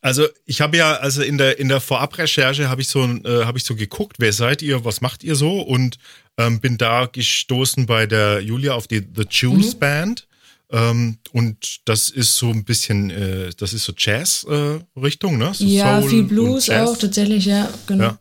Also 0.01 0.25
ich 0.45 0.61
habe 0.61 0.77
ja, 0.77 0.93
also 0.93 1.21
in 1.21 1.37
der 1.37 1.59
in 1.59 1.67
der 1.67 1.81
Vorabrecherche 1.81 2.69
habe 2.69 2.79
ich 2.81 2.87
so 2.87 3.03
äh, 3.03 3.43
habe 3.43 3.57
ich 3.57 3.65
so 3.65 3.75
geguckt, 3.75 4.15
wer 4.19 4.31
seid 4.31 4.61
ihr, 4.61 4.85
was 4.85 5.01
macht 5.01 5.25
ihr 5.25 5.35
so 5.35 5.59
und 5.59 5.97
ähm, 6.37 6.61
bin 6.61 6.77
da 6.77 7.05
gestoßen 7.05 7.85
bei 7.85 8.05
der 8.05 8.39
Julia 8.39 8.75
auf 8.75 8.87
die 8.87 8.99
The 9.13 9.25
Jules 9.29 9.73
Mhm. 9.75 9.79
Band 9.79 10.27
ähm, 10.71 11.17
und 11.33 11.81
das 11.83 12.09
ist 12.11 12.37
so 12.37 12.49
ein 12.49 12.63
bisschen, 12.63 13.09
äh, 13.09 13.49
das 13.57 13.73
ist 13.73 13.83
so 13.83 13.91
Jazz 13.97 14.45
äh, 14.49 14.79
Richtung, 14.97 15.37
ne? 15.37 15.51
So 15.53 15.65
Ja, 15.65 15.99
Soul 15.99 16.09
viel 16.09 16.23
Blues 16.23 16.69
auch, 16.69 16.97
tatsächlich, 16.97 17.43
ja, 17.45 17.69
genau. 17.85 18.03
Ja. 18.05 18.19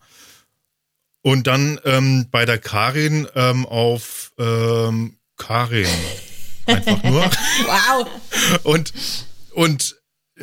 Und 1.23 1.47
dann 1.47 1.79
ähm, 1.85 2.27
bei 2.33 2.45
der 2.45 2.59
Karin 2.59 3.29
ähm, 3.37 3.67
auf 3.67 4.33
ähm, 4.37 5.17
Karin 5.37 5.87
einfach 6.69 7.03
nur. 7.03 7.31
Wow. 7.67 8.07
Und, 8.63 8.93
und 9.53 9.97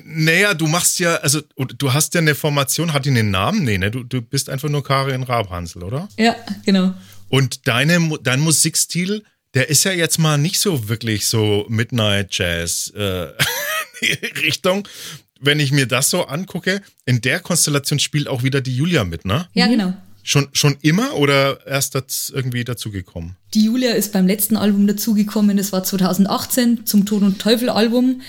naja, 0.03 0.53
du 0.53 0.67
machst 0.67 0.99
ja, 0.99 1.15
also 1.15 1.41
du 1.55 1.93
hast 1.93 2.13
ja 2.13 2.21
eine 2.21 2.35
Formation, 2.35 2.93
hat 2.93 3.05
die 3.05 3.09
einen 3.09 3.31
Namen? 3.31 3.63
Nee, 3.63 3.77
ne? 3.77 3.91
Du, 3.91 4.03
du 4.03 4.21
bist 4.21 4.49
einfach 4.49 4.69
nur 4.69 4.83
Karin 4.83 5.23
Rabhansel, 5.23 5.83
oder? 5.83 6.09
ja, 6.17 6.35
genau. 6.65 6.93
Und 7.29 7.67
deine, 7.67 8.19
dein 8.21 8.39
Musikstil, 8.39 9.23
der 9.53 9.69
ist 9.69 9.83
ja 9.83 9.91
jetzt 9.91 10.19
mal 10.19 10.37
nicht 10.37 10.59
so 10.59 10.89
wirklich 10.89 11.27
so 11.27 11.65
Midnight 11.69 12.37
Jazz 12.37 12.91
äh, 12.95 13.27
Richtung. 14.41 14.87
Wenn 15.39 15.59
ich 15.59 15.71
mir 15.71 15.85
das 15.85 16.09
so 16.09 16.25
angucke, 16.25 16.81
in 17.05 17.21
der 17.21 17.39
Konstellation 17.39 17.99
spielt 17.99 18.27
auch 18.27 18.43
wieder 18.43 18.61
die 18.61 18.75
Julia 18.75 19.03
mit, 19.03 19.25
ne? 19.25 19.47
Ja, 19.53 19.67
genau. 19.67 19.93
Schon, 20.27 20.47
schon 20.53 20.75
immer 20.81 21.13
oder 21.17 21.67
erst 21.67 21.93
das 21.93 22.31
irgendwie 22.33 22.63
dazugekommen? 22.63 23.35
Die 23.53 23.65
Julia 23.65 23.91
ist 23.91 24.11
beim 24.11 24.25
letzten 24.25 24.57
Album 24.57 24.87
dazugekommen, 24.87 25.55
das 25.55 25.71
war 25.71 25.83
2018 25.83 26.87
zum 26.87 27.05
Tod 27.05 27.21
und 27.21 27.37
Teufel 27.37 27.69
Album. 27.69 28.21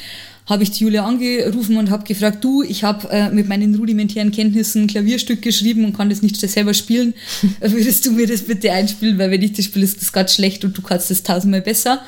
Habe 0.46 0.62
ich 0.62 0.70
die 0.70 0.84
Julia 0.84 1.04
angerufen 1.04 1.76
und 1.76 1.90
habe 1.90 2.04
gefragt, 2.04 2.42
du, 2.44 2.62
ich 2.62 2.84
habe 2.84 3.08
äh, 3.10 3.30
mit 3.30 3.48
meinen 3.48 3.74
rudimentären 3.74 4.30
Kenntnissen 4.30 4.82
ein 4.82 4.86
Klavierstück 4.86 5.42
geschrieben 5.42 5.84
und 5.84 5.96
kann 5.96 6.08
das 6.08 6.22
nicht 6.22 6.36
selber 6.36 6.72
spielen. 6.72 7.14
Würdest 7.60 8.06
du 8.06 8.12
mir 8.12 8.26
das 8.26 8.42
bitte 8.42 8.72
einspielen, 8.72 9.18
weil 9.18 9.30
wenn 9.30 9.42
ich 9.42 9.52
das 9.52 9.64
spiele, 9.64 9.84
ist 9.84 10.00
das 10.00 10.12
ganz 10.12 10.34
schlecht 10.34 10.64
und 10.64 10.76
du 10.76 10.82
kannst 10.82 11.10
das 11.10 11.22
tausendmal 11.22 11.62
besser. 11.62 12.00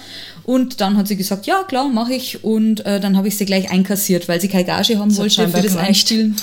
Und 0.48 0.80
dann 0.80 0.96
hat 0.96 1.06
sie 1.08 1.16
gesagt, 1.16 1.46
ja 1.46 1.62
klar, 1.64 1.90
mache 1.90 2.14
ich. 2.14 2.42
Und 2.42 2.86
äh, 2.86 3.00
dann 3.00 3.18
habe 3.18 3.28
ich 3.28 3.36
sie 3.36 3.44
gleich 3.44 3.70
einkassiert, 3.70 4.28
weil 4.28 4.40
sie 4.40 4.48
keine 4.48 4.64
Gage 4.64 4.98
haben 4.98 5.10
Das 5.10 5.18
wollte 5.18 5.46
für 5.46 5.60
das 5.60 5.72
gereicht. 5.72 5.88
Einspielen. 5.88 6.36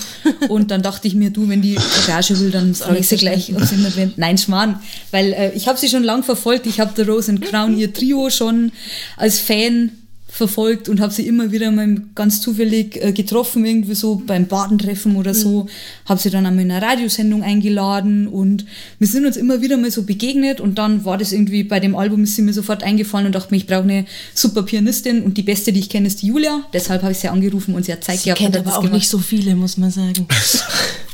Und 0.48 0.70
dann 0.70 0.84
dachte 0.84 1.08
ich 1.08 1.16
mir, 1.16 1.32
du, 1.32 1.50
wenn 1.50 1.64
die 1.64 1.76
Gage 2.06 2.40
will, 2.40 2.52
dann 2.52 2.76
frage 2.76 3.00
ich 3.00 3.08
sie 3.08 3.18
gleich, 3.18 3.52
ob 3.56 3.64
sie 3.64 3.78
mit 3.78 3.98
wem. 3.98 4.14
Nein, 4.16 4.38
Schmarrn. 4.38 4.80
Weil 5.10 5.34
äh, 5.34 5.52
ich 5.56 5.68
habe 5.68 5.80
sie 5.80 5.90
schon 5.90 6.04
lang 6.04 6.22
verfolgt. 6.22 6.68
Ich 6.68 6.80
habe 6.80 6.92
The 6.96 7.02
Rose 7.02 7.32
and 7.32 7.42
Crown, 7.42 7.76
ihr 7.76 7.92
Trio, 7.94 8.30
schon 8.30 8.72
als 9.18 9.40
Fan 9.40 9.90
verfolgt 10.36 10.90
und 10.90 11.00
habe 11.00 11.14
sie 11.14 11.26
immer 11.26 11.52
wieder 11.54 11.72
mal 11.72 12.02
ganz 12.14 12.42
zufällig 12.42 13.02
äh, 13.02 13.14
getroffen, 13.14 13.66
irgendwie 13.66 13.96
so 13.96 14.16
beim 14.16 14.48
Badentreffen 14.48 15.16
oder 15.16 15.34
so. 15.34 15.68
Habe 16.04 16.20
sie 16.20 16.30
dann 16.30 16.46
einmal 16.46 16.66
in 16.66 16.72
einer 16.72 16.86
Radiosendung 16.86 17.42
eingeladen 17.42 18.28
und 18.28 18.66
wir 19.00 19.08
sind 19.08 19.26
uns 19.26 19.38
immer 19.38 19.62
wieder 19.62 19.78
mal 19.78 19.92
so 19.92 20.04
begegnet 20.04 20.60
und 20.60 20.78
dann 20.78 21.06
war 21.06 21.18
das 21.18 21.32
irgendwie 21.32 21.64
bei 21.64 21.80
dem 21.80 21.96
Album 21.96 22.24
ist 22.24 22.36
sie 22.36 22.42
mir 22.42 22.52
sofort 22.52 22.84
eingefallen 22.84 23.28
und 23.28 23.34
dachte 23.34 23.54
mir, 23.54 23.58
ich 23.58 23.66
brauche 23.66 23.84
eine 23.84 24.06
super 24.34 24.64
Pianistin 24.64 25.24
und 25.24 25.38
die 25.38 25.44
beste, 25.44 25.72
die 25.72 25.80
ich 25.80 25.90
kenne, 25.90 26.08
ist 26.08 26.22
die 26.22 26.28
Julia. 26.28 26.66
Deshalb 26.74 27.02
habe 27.02 27.14
ich 27.14 27.20
sie 27.20 27.30
angerufen 27.30 27.74
und 27.74 27.86
sie 27.86 27.94
hat 27.94 28.04
Zeit 28.04 28.20
Sie 28.20 28.26
gehabt. 28.26 28.42
kennt 28.42 28.58
aber 28.58 28.72
auch 28.74 28.82
gemacht. 28.82 28.94
nicht 28.94 29.08
so 29.08 29.20
viele, 29.20 29.56
muss 29.56 29.78
man 29.78 29.90
sagen. 29.92 30.28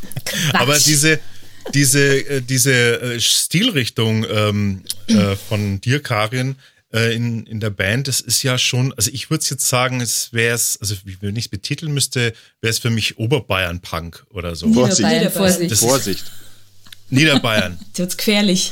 Aber 0.53 0.77
diese, 0.77 1.19
diese, 1.73 2.27
äh, 2.27 2.41
diese 2.41 2.71
äh, 3.01 3.19
Stilrichtung 3.19 4.25
ähm, 4.29 4.81
äh, 5.07 5.35
von 5.35 5.79
dir, 5.81 6.01
Karin, 6.01 6.55
äh, 6.93 7.15
in, 7.15 7.45
in 7.45 7.59
der 7.59 7.69
Band, 7.69 8.07
das 8.07 8.19
ist 8.21 8.43
ja 8.43 8.57
schon, 8.57 8.93
also 8.93 9.09
ich 9.13 9.29
würde 9.29 9.45
jetzt 9.49 9.67
sagen, 9.67 10.01
es 10.01 10.33
wäre 10.33 10.55
es, 10.55 10.77
also 10.81 10.95
wie- 11.05 11.17
wenn 11.21 11.35
ich 11.35 11.45
es 11.45 11.49
betiteln 11.49 11.93
müsste, 11.93 12.33
wäre 12.61 12.71
es 12.71 12.79
für 12.79 12.89
mich 12.89 13.17
Oberbayern-Punk 13.17 14.25
oder 14.31 14.55
so. 14.55 14.71
Vorsicht. 14.73 14.99
Niederbayern, 15.07 15.31
Vorsicht. 15.31 15.71
Das- 15.71 15.79
Vorsicht. 15.79 16.31
Niederbayern. 17.09 17.77
Jetzt 17.87 17.99
wird's 17.99 18.17
gefährlich. 18.17 18.71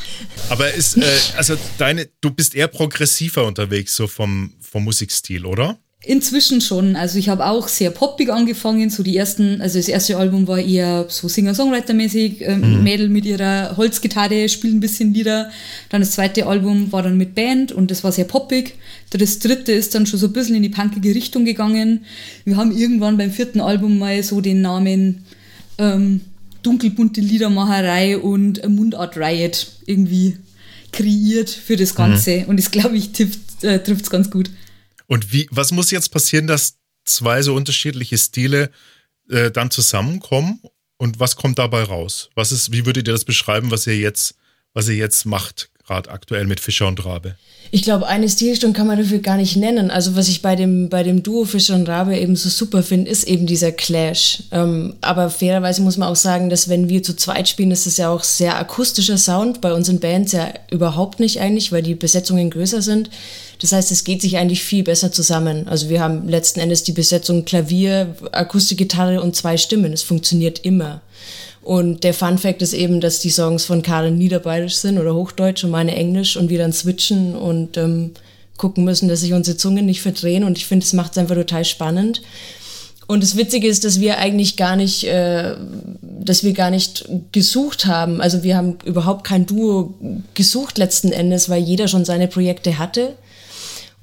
Aber 0.49 0.71
ist, 0.73 0.95
äh, 0.97 1.03
also 1.36 1.58
deine, 1.77 2.08
du 2.21 2.32
bist 2.32 2.55
eher 2.55 2.67
progressiver 2.69 3.45
unterwegs, 3.45 3.95
so 3.95 4.08
vom, 4.08 4.53
vom 4.62 4.86
Musikstil, 4.86 5.45
oder? 5.45 5.77
Inzwischen 6.01 6.62
schon. 6.62 6.95
Also 6.95 7.19
ich 7.19 7.27
habe 7.27 7.45
auch 7.45 7.67
sehr 7.67 7.89
poppig 7.89 8.29
angefangen. 8.29 8.89
So 8.89 9.03
die 9.03 9.17
ersten, 9.17 9.62
also 9.62 9.77
das 9.77 9.89
erste 9.89 10.15
Album 10.15 10.47
war 10.47 10.57
eher 10.57 11.05
so 11.09 11.27
Singer-Songwriter-mäßig. 11.27 12.38
Ähm, 12.39 12.83
Mädel 12.83 13.09
mit 13.09 13.25
ihrer 13.25 13.75
Holzgitarre 13.75 14.47
spielt 14.47 14.75
ein 14.75 14.79
bisschen 14.79 15.13
Lieder. 15.13 15.51
Dann 15.89 15.99
das 15.99 16.12
zweite 16.12 16.47
Album 16.47 16.89
war 16.93 17.03
dann 17.03 17.17
mit 17.17 17.35
Band 17.35 17.73
und 17.73 17.91
das 17.91 18.05
war 18.05 18.13
sehr 18.13 18.23
poppig. 18.23 18.75
Das 19.09 19.39
dritte 19.39 19.73
ist 19.73 19.93
dann 19.93 20.05
schon 20.05 20.19
so 20.19 20.27
ein 20.27 20.33
bisschen 20.33 20.55
in 20.55 20.63
die 20.63 20.69
punkige 20.69 21.13
Richtung 21.13 21.43
gegangen. 21.43 22.05
Wir 22.45 22.55
haben 22.55 22.75
irgendwann 22.75 23.17
beim 23.17 23.31
vierten 23.31 23.59
Album 23.59 23.99
mal 23.99 24.23
so 24.23 24.39
den 24.39 24.62
Namen 24.62 25.25
ähm, 25.79 26.21
Dunkelbunte 26.63 27.19
Liedermacherei 27.19 28.17
und 28.17 28.65
Mundart 28.69 29.17
Riot 29.17 29.67
irgendwie 29.85 30.38
kreiert 30.93 31.49
für 31.49 31.75
das 31.75 31.93
Ganze. 31.93 32.45
Und 32.47 32.57
das 32.57 32.71
glaube 32.71 32.95
ich 32.95 33.12
trifft 33.12 33.39
äh, 33.63 33.83
trifft's 33.83 34.09
ganz 34.09 34.31
gut. 34.31 34.49
Und 35.09 35.33
wie, 35.33 35.47
was 35.49 35.71
muss 35.71 35.89
jetzt 35.89 36.09
passieren, 36.09 36.45
dass 36.45 36.75
zwei 37.03 37.41
so 37.41 37.55
unterschiedliche 37.55 38.17
Stile 38.17 38.69
äh, 39.29 39.49
dann 39.49 39.71
zusammenkommen? 39.71 40.61
Und 40.97 41.19
was 41.19 41.35
kommt 41.35 41.57
dabei 41.57 41.83
raus? 41.83 42.29
Was 42.35 42.51
ist, 42.51 42.71
wie 42.71 42.85
würdet 42.85 43.07
ihr 43.07 43.13
das 43.13 43.25
beschreiben, 43.25 43.71
was 43.71 43.87
ihr 43.87 43.97
jetzt, 43.97 44.35
was 44.73 44.87
ihr 44.87 44.95
jetzt 44.95 45.25
macht, 45.25 45.71
gerade 45.83 46.11
aktuell 46.11 46.45
mit 46.45 46.59
Fischer 46.59 46.87
und 46.87 47.03
Rabe? 47.03 47.35
Ich 47.71 47.83
glaube, 47.83 48.05
eine 48.05 48.29
Stilrichtung 48.29 48.73
kann 48.73 48.85
man 48.85 48.99
dafür 48.99 49.19
gar 49.19 49.37
nicht 49.37 49.55
nennen. 49.55 49.89
Also 49.89 50.15
was 50.15 50.27
ich 50.27 50.43
bei 50.43 50.55
dem, 50.55 50.89
bei 50.89 51.01
dem 51.01 51.23
Duo 51.23 51.45
Fischer 51.45 51.73
und 51.75 51.89
Rabe 51.89 52.15
eben 52.17 52.35
so 52.35 52.49
super 52.49 52.83
finde, 52.83 53.09
ist 53.09 53.23
eben 53.23 53.47
dieser 53.47 53.71
Clash. 53.71 54.43
Ähm, 54.51 54.95
aber 55.01 55.31
fairerweise 55.31 55.81
muss 55.81 55.97
man 55.97 56.09
auch 56.09 56.15
sagen, 56.15 56.49
dass 56.51 56.69
wenn 56.69 56.89
wir 56.89 57.01
zu 57.01 57.15
zweit 57.15 57.49
spielen, 57.49 57.71
ist 57.71 57.87
das 57.87 57.97
ja 57.97 58.09
auch 58.09 58.23
sehr 58.23 58.57
akustischer 58.57 59.17
Sound. 59.17 59.61
Bei 59.61 59.73
unseren 59.73 59.99
Bands 59.99 60.33
ja 60.33 60.53
überhaupt 60.69 61.19
nicht 61.19 61.39
eigentlich, 61.39 61.71
weil 61.71 61.81
die 61.81 61.95
Besetzungen 61.95 62.51
größer 62.51 62.83
sind. 62.83 63.09
Das 63.61 63.73
heißt, 63.73 63.91
es 63.91 64.05
geht 64.05 64.21
sich 64.21 64.37
eigentlich 64.37 64.63
viel 64.63 64.83
besser 64.83 65.11
zusammen. 65.11 65.67
Also 65.67 65.89
wir 65.89 66.01
haben 66.01 66.27
letzten 66.27 66.61
Endes 66.61 66.83
die 66.83 66.93
Besetzung 66.93 67.43
Klavier, 67.43 68.15
Akustikgitarre 68.31 69.21
und 69.21 69.35
zwei 69.35 69.57
Stimmen. 69.57 69.91
Es 69.91 70.03
funktioniert 70.03 70.59
immer. 70.59 71.01
Und 71.61 72.05
der 72.05 72.13
Fun 72.13 72.37
Fact 72.37 72.61
ist 72.61 72.73
eben, 72.73 73.01
dass 73.01 73.19
die 73.19 73.29
Songs 73.29 73.65
von 73.65 73.81
Karin 73.81 74.17
niederbayerisch 74.17 74.75
sind 74.75 74.97
oder 74.97 75.13
Hochdeutsch 75.13 75.63
und 75.65 75.71
meine 75.71 75.93
Englisch 75.93 76.37
und 76.37 76.49
wir 76.49 76.57
dann 76.57 76.71
switchen 76.71 77.35
und 77.35 77.75
ähm, 77.75 78.11
gucken 78.57 78.85
müssen, 78.85 79.09
dass 79.09 79.21
sich 79.21 79.33
unsere 79.33 79.57
Zungen 79.57 79.85
nicht 79.85 80.01
verdrehen. 80.01 80.45
Und 80.45 80.57
ich 80.57 80.65
finde, 80.65 80.85
es 80.85 80.93
macht 80.93 81.11
es 81.11 81.17
einfach 81.17 81.35
total 81.35 81.65
spannend. 81.65 82.21
Und 83.07 83.23
das 83.23 83.35
Witzige 83.35 83.67
ist, 83.67 83.83
dass 83.83 83.99
wir 83.99 84.19
eigentlich 84.19 84.55
gar 84.55 84.75
nicht, 84.75 85.03
äh, 85.03 85.55
dass 86.01 86.43
wir 86.43 86.53
gar 86.53 86.69
nicht 86.69 87.09
gesucht 87.33 87.87
haben. 87.87 88.21
Also 88.21 88.43
wir 88.43 88.55
haben 88.55 88.77
überhaupt 88.85 89.25
kein 89.25 89.45
Duo 89.45 89.95
gesucht 90.35 90.77
letzten 90.77 91.11
Endes, 91.11 91.49
weil 91.49 91.61
jeder 91.61 91.87
schon 91.87 92.05
seine 92.05 92.27
Projekte 92.27 92.77
hatte. 92.77 93.15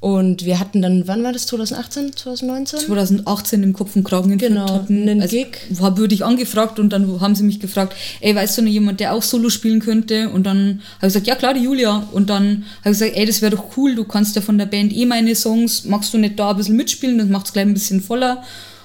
Und 0.06 0.44
wir 0.44 0.60
hatten 0.60 0.82
dann, 0.82 1.08
wann 1.08 1.24
war 1.24 1.32
das, 1.32 1.46
2018, 1.46 2.14
2019? 2.14 2.78
2018 2.78 3.62
im 3.64 3.72
Kopf 3.72 3.96
und 3.96 4.04
Kragen 4.04 4.30
in 4.30 4.38
Genau, 4.38 4.72
hatten. 4.72 5.02
einen 5.02 5.20
also, 5.20 5.36
Gig. 5.36 5.58
Wurde 5.70 6.14
ich 6.14 6.24
angefragt 6.24 6.78
und 6.78 6.90
dann 6.90 7.20
haben 7.20 7.34
sie 7.34 7.42
mich 7.42 7.58
gefragt, 7.58 7.96
ey, 8.20 8.32
weißt 8.32 8.56
du 8.56 8.62
noch 8.62 8.70
jemand, 8.70 9.00
der 9.00 9.12
auch 9.12 9.22
Solo 9.24 9.50
spielen 9.50 9.80
könnte? 9.80 10.28
Und 10.28 10.44
dann 10.46 10.80
habe 10.98 11.08
ich 11.08 11.14
gesagt, 11.14 11.26
ja 11.26 11.34
klar, 11.34 11.54
die 11.54 11.64
Julia. 11.64 12.06
Und 12.12 12.30
dann 12.30 12.66
habe 12.84 12.92
ich 12.92 13.00
gesagt, 13.00 13.16
ey, 13.16 13.26
das 13.26 13.42
wäre 13.42 13.56
doch 13.56 13.76
cool, 13.76 13.96
du 13.96 14.04
kannst 14.04 14.36
ja 14.36 14.42
von 14.42 14.58
der 14.58 14.66
Band 14.66 14.92
eh 14.92 15.06
meine 15.06 15.34
Songs, 15.34 15.84
magst 15.86 16.14
du 16.14 16.18
nicht 16.18 16.38
da 16.38 16.50
ein 16.50 16.56
bisschen 16.56 16.76
mitspielen, 16.76 17.18
das 17.18 17.26
macht 17.26 17.46
es 17.46 17.52
gleich 17.52 17.66
ein 17.66 17.74
bisschen 17.74 18.00
voller. 18.00 18.44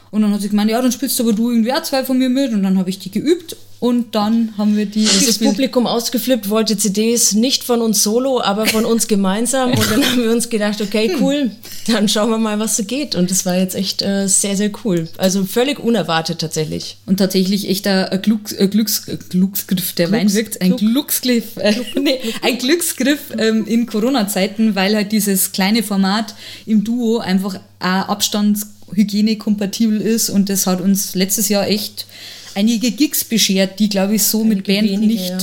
Und 0.10 0.24
dann 0.24 0.34
hat 0.34 0.42
sie 0.42 0.50
gemeint, 0.50 0.72
ja, 0.72 0.82
dann 0.82 0.92
spielst 0.92 1.20
du 1.20 1.24
aber 1.24 1.34
du 1.34 1.52
irgendwie 1.52 1.72
auch 1.72 1.84
zwei 1.84 2.04
von 2.04 2.18
mir 2.18 2.30
mit. 2.30 2.52
Und 2.52 2.64
dann 2.64 2.80
habe 2.80 2.90
ich 2.90 2.98
die 2.98 3.12
geübt 3.12 3.56
und 3.82 4.14
dann 4.14 4.54
haben 4.60 4.78
wir 4.78 4.86
die 4.86 5.06
das. 5.06 5.40
Publikum 5.40 5.88
ausgeflippt, 5.88 6.50
wollte 6.50 6.78
CDs 6.78 7.34
nicht 7.34 7.64
von 7.64 7.82
uns 7.82 8.04
solo, 8.04 8.40
aber 8.40 8.68
von 8.68 8.86
uns 8.86 9.08
gemeinsam. 9.08 9.72
Und 9.72 9.90
dann 9.92 10.06
haben 10.06 10.24
wir 10.24 10.32
uns 10.32 10.50
gedacht, 10.50 10.80
okay, 10.82 11.12
cool, 11.20 11.50
dann 11.88 12.08
schauen 12.08 12.30
wir 12.30 12.38
mal, 12.38 12.60
was 12.60 12.78
so 12.78 12.84
geht. 12.84 13.16
Und 13.16 13.32
das 13.32 13.44
war 13.44 13.58
jetzt 13.58 13.74
echt 13.74 14.04
äh, 14.04 14.28
sehr, 14.28 14.56
sehr 14.56 14.70
cool. 14.86 15.08
Also 15.18 15.46
völlig 15.46 15.80
unerwartet 15.80 16.38
tatsächlich. 16.38 16.98
Und 17.08 17.18
tatsächlich 17.18 17.68
echt 17.68 17.88
ein, 17.88 18.22
Glücks, 18.22 18.54
ein 18.56 18.70
Glücks, 18.70 19.08
ein 19.10 19.18
Glücksgriff, 19.30 19.94
der 19.94 20.08
Glücks- 20.10 20.12
Wein 20.12 20.34
wirkt, 20.34 20.62
ein 20.62 20.76
Glück- 20.76 20.92
Glücksgriff, 20.92 21.58
äh, 21.58 21.74
nee, 22.00 22.20
ein 22.44 22.60
Glücksgriff 22.60 23.20
ähm, 23.36 23.66
in 23.66 23.88
Corona-Zeiten, 23.88 24.76
weil 24.76 24.96
halt 24.96 25.12
dieses 25.12 25.54
kleine 25.54 25.82
Format 25.82 26.36
im 26.68 26.84
Duo 26.84 27.18
einfach 27.18 27.56
auch 27.80 28.10
abstandshygiene-kompatibel 28.10 30.00
ist 30.02 30.30
und 30.30 30.50
das 30.50 30.68
hat 30.68 30.82
uns 30.82 31.16
letztes 31.16 31.50
Jahr 31.50 31.68
echt 31.68 32.06
einige 32.56 32.92
Gigs 32.92 33.24
beschert, 33.24 33.80
die 33.80 33.90
glaube 33.90 34.16
ich 34.16 34.24
so 34.24 34.44
mit 34.44 34.68
Einige 34.68 34.74
Band 34.74 34.90
wenige, 34.90 35.14
nicht 35.14 35.30
ja. 35.30 35.40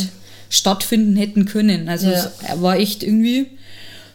stattfinden 0.51 1.17
hätten 1.17 1.45
können. 1.45 1.89
Also 1.89 2.09
Ja. 2.11 2.31
es 2.53 2.61
war 2.61 2.79
echt 2.79 3.03
irgendwie 3.03 3.47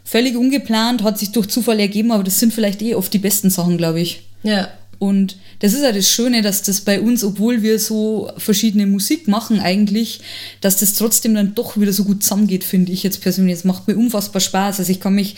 völlig 0.03 0.35
ungeplant, 0.35 1.03
hat 1.03 1.17
sich 1.19 1.31
durch 1.31 1.47
Zufall 1.47 1.79
ergeben, 1.79 2.11
aber 2.11 2.23
das 2.23 2.39
sind 2.39 2.53
vielleicht 2.53 2.81
eh 2.81 2.95
oft 2.95 3.13
die 3.13 3.19
besten 3.19 3.49
Sachen, 3.49 3.77
glaube 3.77 4.01
ich. 4.01 4.21
Ja. 4.43 4.69
Und 4.99 5.37
das 5.59 5.73
ist 5.73 5.81
ja 5.81 5.91
das 5.91 6.07
Schöne, 6.07 6.41
dass 6.41 6.61
das 6.63 6.81
bei 6.81 7.01
uns, 7.01 7.23
obwohl 7.23 7.61
wir 7.61 7.77
so 7.77 8.31
verschiedene 8.37 8.87
Musik 8.87 9.27
machen 9.27 9.59
eigentlich, 9.59 10.21
dass 10.61 10.77
das 10.77 10.93
trotzdem 10.93 11.35
dann 11.35 11.55
doch 11.55 11.77
wieder 11.77 11.91
so 11.91 12.05
gut 12.05 12.23
zusammengeht, 12.23 12.63
finde 12.63 12.91
ich 12.91 13.03
jetzt 13.03 13.19
persönlich. 13.21 13.55
Es 13.55 13.63
macht 13.65 13.87
mir 13.87 13.97
unfassbar 13.97 14.39
Spaß. 14.39 14.79
Also 14.79 14.91
ich 14.91 15.01
kann 15.01 15.15
mich 15.15 15.35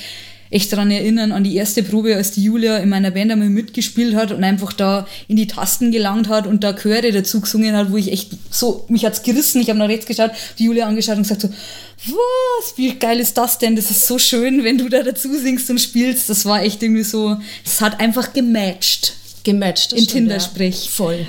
echt 0.56 0.72
daran 0.72 0.90
erinnern, 0.90 1.34
an 1.34 1.44
die 1.44 1.56
erste 1.56 1.84
Probe, 1.84 2.16
als 2.16 2.32
die 2.32 2.44
Julia 2.44 2.78
in 2.78 2.88
meiner 2.88 3.12
Band 3.12 3.30
einmal 3.30 3.50
mitgespielt 3.50 4.16
hat 4.16 4.32
und 4.32 4.44
einfach 4.44 4.72
da 4.72 5.06
in 5.28 5.36
die 5.36 5.48
Tasten 5.48 5.92
gelangt 5.92 6.30
hat 6.30 6.48
und 6.48 6.64
da 6.64 6.74
Chöre 6.74 7.12
dazu 7.12 7.42
gesungen 7.42 7.76
hat, 7.76 7.92
wo 7.92 7.98
ich 7.98 8.12
echt 8.12 8.32
so, 8.50 8.86
mich 8.88 9.04
hat's 9.04 9.22
gerissen, 9.22 9.62
ich 9.62 9.70
habe 9.70 9.78
nach 9.78 9.90
rechts 9.90 10.06
geschaut, 10.06 10.32
die 10.58 10.64
Julia 10.64 10.88
angeschaut 10.88 11.18
und 11.18 11.24
gesagt 11.24 11.42
so, 11.42 11.50
was, 11.50 12.78
wie 12.78 12.94
geil 12.96 13.20
ist 13.20 13.38
das 13.38 13.58
denn? 13.58 13.76
Das 13.76 13.92
ist 13.92 14.08
so 14.08 14.18
schön, 14.18 14.64
wenn 14.64 14.78
du 14.78 14.88
da 14.88 15.04
dazu 15.04 15.38
singst 15.38 15.70
und 15.70 15.80
spielst. 15.80 16.30
Das 16.30 16.46
war 16.46 16.64
echt 16.64 16.82
irgendwie 16.82 17.04
so, 17.04 17.38
das 17.66 17.82
hat 17.82 18.00
einfach 18.00 18.32
gematcht. 18.32 19.14
Gematcht. 19.44 19.92
In 19.92 20.08
Tinder-Sprech. 20.08 20.86
Ja. 20.86 20.92
Voll. 20.92 21.28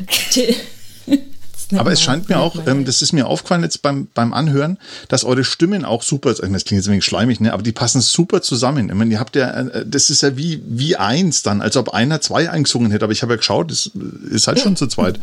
Aber 1.74 1.90
es 1.90 2.00
scheint 2.00 2.29
mir 2.29 2.38
auch, 2.38 2.55
ähm, 2.66 2.85
das 2.85 3.02
ist 3.02 3.12
mir 3.12 3.26
aufgefallen 3.26 3.62
jetzt 3.62 3.83
beim, 3.83 4.07
beim 4.14 4.33
Anhören, 4.33 4.79
dass 5.09 5.24
eure 5.24 5.42
Stimmen 5.42 5.85
auch 5.85 6.02
super, 6.02 6.31
ich 6.33 6.40
meine, 6.42 6.52
das 6.55 6.64
klingt 6.64 6.79
jetzt 6.81 6.88
ein 6.88 6.92
wenig 6.92 7.05
schleimig, 7.05 7.40
ne, 7.40 7.52
aber 7.52 7.62
die 7.62 7.72
passen 7.72 8.00
super 8.00 8.40
zusammen. 8.42 8.88
Ich 8.88 8.94
meine, 8.94 9.11
ihr 9.12 9.18
habt 9.18 9.35
ja, 9.35 9.50
äh, 9.50 9.85
das 9.87 10.11
ist 10.11 10.22
ja 10.22 10.37
wie, 10.37 10.62
wie 10.66 10.96
eins 10.96 11.42
dann, 11.42 11.61
als 11.62 11.76
ob 11.76 11.88
einer 11.90 12.20
zwei 12.20 12.48
eingesungen 12.50 12.90
hätte, 12.92 13.05
aber 13.05 13.12
ich 13.12 13.22
habe 13.22 13.33
ja 13.33 13.37
geschaut, 13.38 13.70
das 13.70 13.90
ist 14.31 14.46
halt 14.46 14.61
schon 14.61 14.76
zu 14.76 14.87
zweit, 14.87 15.18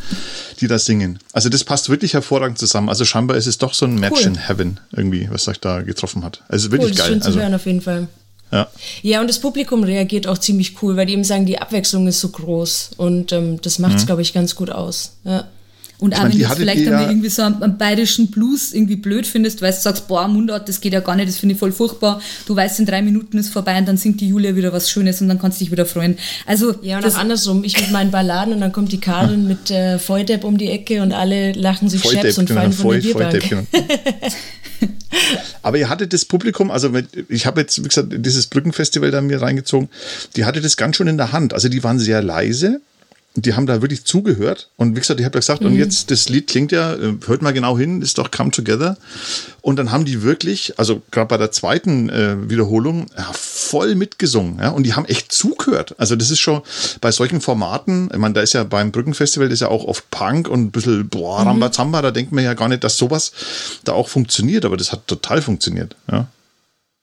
die 0.59 0.67
da 0.67 0.79
singen. 0.79 1.19
Also 1.31 1.47
das 1.49 1.63
passt 1.63 1.89
wirklich 1.89 2.13
hervorragend 2.13 2.57
zusammen. 2.57 2.89
Also 2.89 3.05
scheinbar 3.05 3.37
ist 3.37 3.47
es 3.47 3.57
doch 3.57 3.73
so 3.73 3.85
ein 3.85 3.95
Match 3.95 4.21
Cool. 4.21 4.27
in 4.27 4.35
Heaven 4.35 4.79
irgendwie, 4.91 5.29
was 5.31 5.47
euch 5.47 5.59
da 5.59 5.81
getroffen 5.81 6.23
hat. 6.25 6.41
Also 6.49 6.67
Cool, 6.67 6.73
wirklich 6.73 6.91
ist 6.91 6.97
geil. 6.97 7.07
schön 7.07 7.21
zu 7.21 7.27
Also, 7.27 7.39
hören 7.39 7.53
auf 7.53 7.65
jeden 7.65 7.81
Fall. 7.81 8.07
ja. 8.51 8.67
Ja, 9.01 9.21
und 9.21 9.27
das 9.29 9.39
Publikum 9.39 9.83
reagiert 9.83 10.27
auch 10.27 10.37
ziemlich 10.37 10.81
cool, 10.81 10.97
weil 10.97 11.05
die 11.05 11.13
eben 11.13 11.23
sagen, 11.23 11.45
die 11.45 11.59
Abwechslung 11.59 12.07
ist 12.07 12.19
so 12.19 12.29
groß. 12.29 12.91
Und 12.97 13.31
ähm, 13.31 13.61
das 13.61 13.79
macht 13.79 13.95
es, 13.95 14.05
glaube 14.05 14.21
ich, 14.21 14.33
ganz 14.33 14.55
gut 14.55 14.69
aus. 14.69 15.13
Ja. 15.23 15.47
Und 16.03 16.15
auch 16.15 16.23
meine, 16.23 16.33
wenn 16.33 16.41
du 16.41 16.55
vielleicht 16.57 16.85
einmal 16.85 17.07
irgendwie 17.07 17.29
so 17.29 17.43
einen, 17.43 17.63
einen 17.63 17.77
bayerischen 17.77 18.29
Blues 18.29 18.73
irgendwie 18.73 18.97
blöd 18.97 19.25
findest, 19.25 19.61
weil 19.61 19.71
du 19.71 19.79
sagst, 19.79 20.05
boah, 20.09 20.27
Mundart, 20.27 20.67
das 20.67 20.81
geht 20.81 20.91
ja 20.91 20.99
gar 20.99 21.15
nicht, 21.15 21.29
das 21.29 21.37
finde 21.37 21.53
ich 21.53 21.59
voll 21.59 21.71
furchtbar. 21.71 22.21
Du 22.45 22.53
weißt, 22.53 22.81
in 22.81 22.85
drei 22.85 23.01
Minuten 23.01 23.37
ist 23.37 23.53
vorbei 23.53 23.77
und 23.77 23.87
dann 23.87 23.95
singt 23.95 24.19
die 24.19 24.27
Julia 24.27 24.53
wieder 24.53 24.73
was 24.73 24.89
Schönes 24.89 25.21
und 25.21 25.29
dann 25.29 25.39
kannst 25.39 25.61
du 25.61 25.63
dich 25.63 25.71
wieder 25.71 25.85
freuen. 25.85 26.17
Also, 26.45 26.75
Ja, 26.81 26.97
und 26.97 27.05
das, 27.05 27.15
auch 27.15 27.19
andersrum. 27.19 27.63
Ich 27.63 27.79
mit 27.79 27.91
meinen 27.91 28.11
Balladen 28.11 28.53
und 28.53 28.59
dann 28.59 28.73
kommt 28.73 28.91
die 28.91 28.99
Karin 28.99 29.47
mit 29.47 29.71
äh, 29.71 29.97
Volldepp 29.97 30.43
um 30.43 30.57
die 30.57 30.71
Ecke 30.71 31.01
und 31.01 31.13
alle 31.13 31.53
lachen 31.53 31.87
sich 31.87 32.01
scheps 32.01 32.15
Volldepp, 32.15 32.37
und 32.37 32.45
genau, 32.47 32.59
fallen 32.59 32.73
von 32.73 32.91
der 32.91 33.01
voll, 33.01 33.13
Bierbank. 33.13 33.43
Volldepp, 33.43 33.69
genau. 33.71 33.85
Aber 35.61 35.77
ihr 35.77 35.87
hattet 35.87 36.11
das 36.11 36.25
Publikum, 36.25 36.69
also 36.69 36.91
ich 37.29 37.45
habe 37.45 37.61
jetzt, 37.61 37.81
wie 37.81 37.87
gesagt, 37.87 38.09
dieses 38.11 38.47
Brückenfestival 38.47 39.09
da 39.09 39.21
mir 39.21 39.41
reingezogen, 39.41 39.87
die 40.35 40.43
hatte 40.43 40.59
das 40.59 40.75
ganz 40.75 40.97
schon 40.97 41.07
in 41.07 41.15
der 41.15 41.31
Hand. 41.31 41.53
Also 41.53 41.69
die 41.69 41.81
waren 41.81 41.97
sehr 41.97 42.21
leise. 42.21 42.81
Die 43.35 43.55
haben 43.55 43.65
da 43.65 43.81
wirklich 43.81 44.05
zugehört. 44.05 44.69
Und 44.77 44.95
wie 44.95 44.99
gesagt, 44.99 45.19
ich 45.19 45.25
habe 45.25 45.35
ja 45.35 45.39
gesagt, 45.39 45.61
Mhm. 45.61 45.67
und 45.67 45.75
jetzt, 45.75 46.11
das 46.11 46.29
Lied 46.29 46.47
klingt 46.47 46.71
ja, 46.71 46.93
äh, 46.93 47.13
hört 47.25 47.41
mal 47.41 47.51
genau 47.51 47.77
hin, 47.77 48.01
ist 48.03 48.19
doch 48.19 48.29
Come 48.29 48.51
Together. 48.51 48.95
Und 49.61 49.77
dann 49.77 49.91
haben 49.91 50.05
die 50.05 50.21
wirklich, 50.21 50.77
also 50.77 51.01
gerade 51.09 51.27
bei 51.29 51.37
der 51.37 51.51
zweiten 51.51 52.09
äh, 52.09 52.49
Wiederholung, 52.49 53.07
ja, 53.17 53.31
voll 53.33 53.95
mitgesungen. 53.95 54.59
Ja, 54.59 54.69
und 54.69 54.83
die 54.83 54.93
haben 54.93 55.05
echt 55.05 55.31
zugehört. 55.31 55.95
Also 55.97 56.15
das 56.15 56.29
ist 56.29 56.39
schon 56.41 56.61
bei 57.01 57.11
solchen 57.11 57.41
Formaten, 57.41 58.09
ich 58.13 58.19
meine, 58.19 58.35
da 58.35 58.41
ist 58.41 58.53
ja 58.53 58.63
beim 58.63 58.91
Brückenfestival 58.91 59.47
das 59.49 59.55
ist 59.55 59.61
ja 59.61 59.69
auch 59.69 59.85
oft 59.85 60.09
Punk 60.11 60.47
und 60.47 60.61
ein 60.65 60.71
bisschen, 60.71 61.09
boah, 61.09 61.41
Mhm. 61.41 61.47
Rambazamba, 61.47 62.01
da 62.03 62.11
denkt 62.11 62.33
man 62.33 62.43
ja 62.43 62.53
gar 62.53 62.67
nicht, 62.69 62.83
dass 62.83 62.97
sowas 62.97 63.31
da 63.83 63.93
auch 63.93 64.09
funktioniert, 64.09 64.63
aber 64.65 64.77
das 64.77 64.91
hat 64.91 65.07
total 65.07 65.41
funktioniert. 65.41 65.95
Ja. 66.11 66.27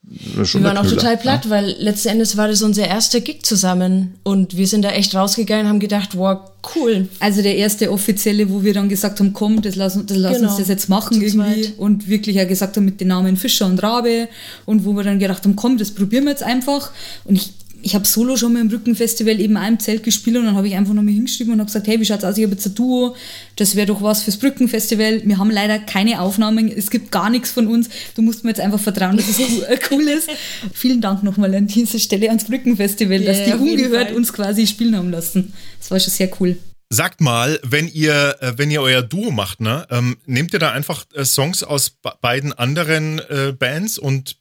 Wir 0.03 0.65
waren 0.65 0.79
auch 0.79 0.87
total 0.89 1.17
platt, 1.19 1.51
weil 1.51 1.77
letzten 1.79 2.09
Endes 2.09 2.37
war 2.37 2.49
das 2.49 2.63
unser 2.63 2.87
erster 2.87 3.21
Gig 3.21 3.45
zusammen. 3.45 4.15
Und 4.25 4.57
wir 4.57 4.67
sind 4.67 4.83
da 4.83 4.91
echt 4.91 5.15
rausgegangen 5.15 5.67
und 5.67 5.69
haben 5.73 5.81
gedacht, 5.81 6.17
wow, 6.17 6.41
cool. 6.75 7.09
also 7.21 7.43
der 7.43 7.57
erste 7.57 7.93
offizielle, 7.93 8.51
wo 8.51 8.65
wir 8.65 8.75
dann 8.75 8.89
gesagt 8.89 9.21
haben, 9.21 9.33
komm, 9.35 9.61
das 9.63 9.77
lass, 9.77 9.99
das 10.07 10.17
lass 10.17 10.37
Genau, 10.39 10.49
uns 10.49 10.59
das 10.59 10.69
jetzt 10.69 10.89
machen 10.89 11.19
zu 11.19 11.23
irgendwie. 11.23 11.63
zweit. 11.63 11.79
Und 11.79 12.09
wirklich 12.09 12.41
auch 12.41 12.49
gesagt 12.49 12.77
haben 12.77 12.87
mit 12.87 13.01
den 13.01 13.09
Namen 13.09 13.37
Fischer 13.37 13.67
und 13.67 13.81
Rabe. 13.83 14.29
Und 14.65 14.85
wo 14.85 14.95
wir 14.95 15.05
dann 15.05 15.19
gedacht 15.19 15.45
haben, 15.45 15.55
komm, 15.55 15.77
das 15.79 15.91
probieren 15.91 16.25
wir 16.25 16.31
jetzt 16.31 16.43
einfach. 16.43 16.91
Und 17.25 17.37
ich, 17.37 17.53
ich 17.83 17.95
habe 17.95 18.07
solo 18.07 18.37
schon 18.37 18.53
mal 18.53 18.61
im 18.61 18.69
Brückenfestival 18.69 19.41
eben 19.41 19.57
auch 19.57 19.67
im 19.67 19.79
Zelt 19.79 20.03
gespielt 20.03 20.37
und 20.37 20.45
dann 20.45 20.55
habe 20.57 20.69
ich 20.69 20.75
einfach 20.75 20.93
noch 20.95 21.03
mal 21.03 21.13
hingeschrieben 21.13 21.53
und 21.53 21.61
habe 21.61 21.67
gesagt, 21.67 21.87
hey, 21.87 22.01
wie 22.01 22.05
schaut's 22.05 22.25
aus, 22.25 22.37
ich 22.39 22.45
habe 22.45 22.55
jetzt 22.55 22.67
ein 22.67 22.75
Duo, 22.75 23.17
das 23.57 23.75
wäre 23.77 23.87
doch 23.87 24.03
was 24.03 24.23
fürs 24.23 24.37
Brückenfestival. 24.37 25.23
Wir 25.25 25.39
haben 25.39 25.51
leider 25.51 25.79
keine 25.79 26.21
Aufnahmen, 26.21 26.69
es 26.71 26.91
gibt 26.91 27.11
gar 27.11 27.31
nichts 27.31 27.51
von 27.51 27.67
uns. 27.67 27.89
Du 28.15 28.23
musst 28.23 28.45
mir 28.45 28.51
jetzt 28.51 28.61
einfach 28.61 28.81
vertrauen, 28.81 29.17
dass 29.17 29.29
es 29.29 29.39
cool, 29.41 29.65
äh, 29.69 29.79
cool 29.91 30.03
ist. 30.03 30.29
Vielen 30.73 31.01
Dank 31.01 31.23
nochmal 31.23 31.55
an 31.55 31.67
dieser 31.67 31.99
Stelle 31.99 32.29
ans 32.29 32.45
Brückenfestival, 32.45 33.21
dass 33.25 33.39
Ja, 33.39 33.57
die 33.57 33.63
ungehört 33.63 34.13
uns 34.13 34.33
quasi 34.33 34.67
spielen 34.67 34.97
haben 34.97 35.11
lassen. 35.11 35.53
Das 35.79 35.91
war 35.91 36.01
schon 36.01 36.11
sehr 36.13 36.31
cool. 36.41 36.57
Sagt 36.93 37.21
mal, 37.21 37.61
wenn 37.63 37.87
ihr, 37.87 38.35
äh, 38.41 38.53
wenn 38.57 38.71
ihr 38.71 38.83
euer 38.83 39.03
Duo 39.03 39.31
macht, 39.31 39.61
ne, 39.61 39.87
ähm, 39.91 40.17
nehmt 40.27 40.53
ihr 40.53 40.59
da 40.59 40.73
einfach 40.73 41.05
äh, 41.15 41.25
Songs 41.25 41.63
aus 41.63 41.91
be- 41.91 42.13
beiden 42.21 42.53
anderen 42.53 43.21
äh, 43.31 43.53
Bands 43.57 43.97
und 43.97 44.37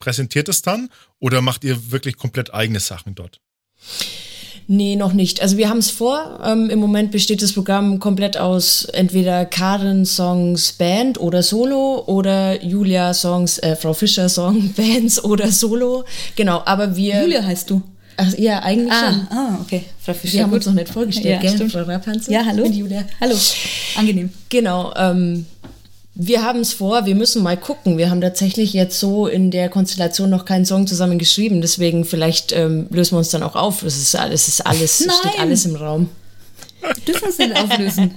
präsentiert 0.00 0.48
es 0.48 0.62
dann? 0.62 0.90
Oder 1.20 1.40
macht 1.42 1.62
ihr 1.62 1.92
wirklich 1.92 2.16
komplett 2.16 2.52
eigene 2.52 2.80
Sachen 2.80 3.14
dort? 3.14 3.40
Nee, 4.72 4.94
noch 4.94 5.12
nicht. 5.12 5.42
Also 5.42 5.56
wir 5.56 5.68
haben 5.68 5.78
es 5.78 5.90
vor. 5.90 6.40
Ähm, 6.44 6.70
Im 6.70 6.78
Moment 6.78 7.10
besteht 7.10 7.42
das 7.42 7.52
Programm 7.52 7.98
komplett 7.98 8.36
aus 8.36 8.84
entweder 8.84 9.44
Karen-Songs 9.44 10.72
Band 10.74 11.18
oder 11.20 11.42
Solo 11.42 12.04
oder 12.06 12.62
Julia-Songs, 12.62 13.58
äh, 13.58 13.74
Frau 13.74 13.94
Fischer-Song 13.94 14.72
Bands 14.76 15.24
oder 15.24 15.50
Solo. 15.50 16.04
Genau, 16.36 16.62
aber 16.64 16.94
wir... 16.94 17.22
Julia 17.22 17.42
heißt 17.42 17.68
du. 17.68 17.82
Ach, 18.16 18.32
ja, 18.38 18.60
eigentlich 18.60 18.92
schon. 18.92 19.26
ah, 19.30 19.58
okay. 19.60 19.84
Frau 19.98 20.12
Fischer. 20.14 20.34
Wir 20.34 20.42
haben 20.42 20.50
gut. 20.50 20.58
uns 20.58 20.66
noch 20.66 20.74
nicht 20.74 20.88
vorgestellt, 20.88 21.26
Ja, 21.26 21.40
gell, 21.40 21.54
stimmt. 21.54 21.72
Frau 21.72 21.82
Rapanzer? 21.82 22.30
Ja, 22.30 22.44
hallo. 22.44 22.62
Ich 22.64 22.70
bin 22.70 22.78
Julia. 22.78 23.04
Hallo. 23.20 23.34
Angenehm. 23.96 24.30
Genau, 24.50 24.92
ähm, 24.94 25.46
wir 26.14 26.42
haben 26.42 26.60
es 26.60 26.72
vor, 26.72 27.06
wir 27.06 27.14
müssen 27.14 27.42
mal 27.42 27.56
gucken. 27.56 27.96
Wir 27.96 28.10
haben 28.10 28.20
tatsächlich 28.20 28.72
jetzt 28.72 28.98
so 28.98 29.26
in 29.26 29.50
der 29.50 29.68
Konstellation 29.68 30.28
noch 30.30 30.44
keinen 30.44 30.66
Song 30.66 30.86
zusammen 30.86 31.18
geschrieben, 31.18 31.60
deswegen 31.60 32.04
vielleicht 32.04 32.52
ähm, 32.52 32.88
lösen 32.90 33.12
wir 33.12 33.18
uns 33.18 33.30
dann 33.30 33.42
auch 33.42 33.56
auf. 33.56 33.82
Es 33.82 33.96
ist 33.96 34.14
alles, 34.16 34.42
es 34.48 34.54
ist 34.54 34.66
alles, 34.66 35.00
es 35.00 35.06
Nein. 35.06 35.16
steht 35.20 35.40
alles 35.40 35.64
im 35.66 35.76
Raum. 35.76 36.08
Wir 36.82 36.94
dürfen 37.06 37.28
uns 37.28 37.38
nicht 37.38 37.56
auflösen. 37.56 38.14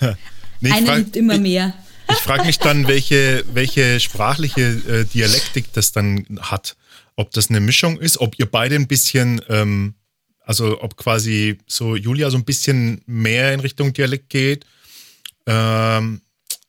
Nee, 0.60 0.70
ich 0.70 0.74
Einer 0.74 0.86
frag- 0.88 0.98
liebt 0.98 1.16
immer 1.16 1.38
mehr. 1.38 1.72
Ich 2.10 2.16
frage 2.16 2.44
mich 2.44 2.58
dann, 2.58 2.88
welche, 2.88 3.44
welche 3.52 4.00
sprachliche 4.00 4.62
äh, 4.62 5.04
Dialektik 5.04 5.72
das 5.72 5.92
dann 5.92 6.26
hat. 6.40 6.74
Ob 7.14 7.30
das 7.30 7.48
eine 7.48 7.60
Mischung 7.60 7.96
ist, 8.00 8.18
ob 8.18 8.36
ihr 8.40 8.46
beide 8.46 8.74
ein 8.74 8.88
bisschen, 8.88 9.40
ähm, 9.48 9.94
also 10.44 10.82
ob 10.82 10.96
quasi 10.96 11.58
so 11.68 11.94
Julia 11.94 12.28
so 12.30 12.38
ein 12.38 12.44
bisschen 12.44 13.02
mehr 13.06 13.52
in 13.54 13.60
Richtung 13.60 13.92
Dialekt 13.92 14.30
geht, 14.30 14.64
ähm, 15.46 16.22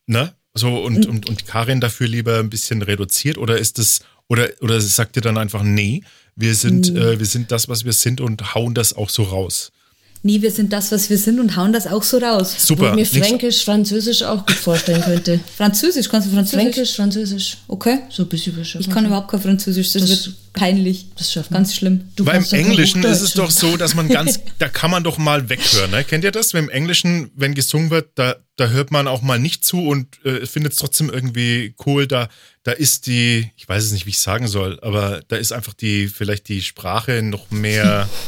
ne? 0.05 0.35
So 0.59 0.83
und, 0.83 1.07
und, 1.07 1.27
und 1.27 1.47
Karin 1.47 1.81
dafür 1.81 2.07
lieber 2.07 2.37
ein 2.39 2.49
bisschen 2.49 2.81
reduziert? 2.81 3.37
Oder 3.37 3.57
ist 3.57 3.77
das, 3.79 4.01
oder, 4.27 4.49
oder 4.61 4.79
sagt 4.79 5.15
ihr 5.15 5.21
dann 5.21 5.37
einfach, 5.37 5.63
nee, 5.63 6.03
wir 6.35 6.53
sind, 6.53 6.95
äh, 6.95 7.17
wir 7.17 7.25
sind 7.25 7.51
das, 7.51 7.67
was 7.67 7.85
wir 7.85 7.93
sind 7.93 8.21
und 8.21 8.53
hauen 8.53 8.73
das 8.73 8.93
auch 8.93 9.09
so 9.09 9.23
raus? 9.23 9.71
Nee, 10.21 10.41
wir 10.41 10.51
sind 10.51 10.73
das, 10.73 10.91
was 10.91 11.09
wir 11.09 11.17
sind 11.17 11.39
und 11.39 11.55
hauen 11.55 11.71
das 11.71 11.87
auch 11.87 12.03
so 12.03 12.17
raus. 12.17 12.53
Wo 12.57 12.65
Super. 12.65 12.89
ich 12.89 12.95
mir 12.95 13.05
Fränkisch, 13.05 13.63
Französisch 13.63 14.21
auch 14.23 14.45
gut 14.45 14.55
vorstellen 14.57 15.01
könnte. 15.01 15.39
Französisch, 15.57 16.09
kannst 16.09 16.27
du 16.27 16.33
Französisch? 16.33 16.61
Fränkisch, 16.61 16.95
Französisch. 16.95 17.57
Okay. 17.69 17.99
So 18.09 18.23
ein 18.23 18.29
bisschen 18.29 18.53
bestimmt. 18.53 18.85
Ich 18.85 18.91
kann 18.91 19.05
überhaupt 19.05 19.31
kein 19.31 19.39
Französisch, 19.41 19.93
das, 19.93 20.01
Das- 20.01 20.25
wird 20.25 20.35
peinlich. 20.51 21.05
das 21.15 21.31
schaffen 21.31 21.51
wir. 21.51 21.55
Ganz 21.57 21.73
schlimm. 21.73 22.01
Du 22.17 22.25
Beim 22.25 22.43
Englischen 22.51 23.01
ist 23.03 23.21
es 23.21 23.33
doch 23.33 23.49
so, 23.49 23.77
dass 23.77 23.95
man 23.95 24.09
ganz, 24.09 24.41
da 24.59 24.67
kann 24.67 24.91
man 24.91 25.05
doch 25.05 25.17
mal 25.17 25.47
weghören. 25.49 25.91
Ne? 25.91 26.03
Kennt 26.03 26.25
ihr 26.25 26.31
das? 26.31 26.51
Beim 26.51 26.67
Englischen, 26.67 27.31
wenn 27.35 27.55
gesungen 27.55 27.89
wird, 27.89 28.09
da, 28.15 28.35
da 28.57 28.67
hört 28.67 28.91
man 28.91 29.07
auch 29.07 29.21
mal 29.21 29.39
nicht 29.39 29.63
zu 29.63 29.87
und 29.87 30.07
äh, 30.25 30.45
findet 30.45 30.73
es 30.73 30.79
trotzdem 30.79 31.09
irgendwie 31.09 31.75
cool. 31.85 32.07
Da, 32.07 32.27
da 32.63 32.73
ist 32.73 33.07
die, 33.07 33.51
ich 33.55 33.69
weiß 33.69 33.85
es 33.85 33.91
nicht, 33.93 34.05
wie 34.05 34.09
ich 34.09 34.19
sagen 34.19 34.47
soll, 34.49 34.79
aber 34.81 35.21
da 35.29 35.37
ist 35.37 35.53
einfach 35.53 35.73
die, 35.73 36.09
vielleicht 36.09 36.49
die 36.49 36.61
Sprache 36.61 37.21
noch 37.21 37.49
mehr. 37.51 38.09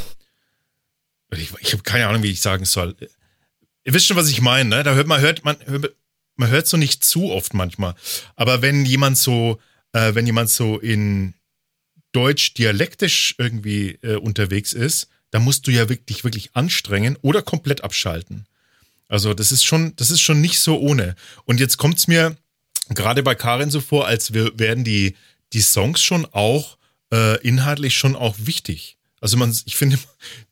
ich 1.40 1.52
ich 1.60 1.74
habe 1.74 1.84
keine 1.84 2.08
Ahnung, 2.08 2.24
wie 2.24 2.32
ich 2.32 2.42
sagen 2.42 2.66
soll. 2.66 2.96
Ihr 3.84 3.94
wisst 3.94 4.08
schon, 4.08 4.18
was 4.18 4.30
ich 4.30 4.42
meine, 4.42 4.70
ne? 4.70 4.84
Da 4.84 4.94
hört 4.94 5.08
man, 5.08 5.22
hört 5.22 5.44
man, 5.44 5.58
hört, 5.66 5.96
man 6.36 6.50
hört 6.50 6.68
so 6.68 6.78
nicht 6.78 7.04
zu 7.04 7.32
oft 7.32 7.54
manchmal. 7.54 7.96
Aber 8.36 8.62
wenn 8.62 8.86
jemand 8.86 9.18
so, 9.18 9.60
äh, 9.94 10.14
wenn 10.14 10.26
jemand 10.26 10.50
so 10.50 10.78
in 10.80 11.34
Deutsch 12.12 12.54
dialektisch 12.54 13.36
irgendwie 13.38 13.98
äh, 14.02 14.16
unterwegs 14.16 14.74
ist, 14.74 15.08
dann 15.32 15.44
musst 15.44 15.66
du 15.66 15.72
ja 15.72 15.90
wirklich, 15.90 16.24
wirklich 16.24 16.56
anstrengen 16.56 17.18
oder 17.22 17.42
komplett 17.42 17.84
abschalten. 17.84 18.46
Also 19.08 19.34
das 19.34 19.52
ist 19.52 19.64
schon, 19.64 19.96
das 19.96 20.12
ist 20.12 20.22
schon 20.22 20.42
nicht 20.42 20.60
so 20.60 20.80
ohne. 20.80 21.16
Und 21.46 21.60
jetzt 21.60 21.78
kommt's 21.78 22.08
mir 22.08 22.36
gerade 22.90 23.24
bei 23.24 23.36
Karin 23.36 23.72
so 23.72 23.82
vor, 23.82 24.08
als 24.08 24.34
wir 24.34 24.58
werden 24.60 24.84
die, 24.84 25.16
die 25.54 25.62
Songs 25.62 26.02
schon 26.02 26.26
auch 26.32 26.78
äh, 27.12 27.40
inhaltlich 27.42 27.96
schon 27.96 28.16
auch 28.16 28.36
wichtig. 28.40 28.98
Also 29.20 29.38
man, 29.38 29.56
ich 29.66 29.76
finde, 29.76 30.00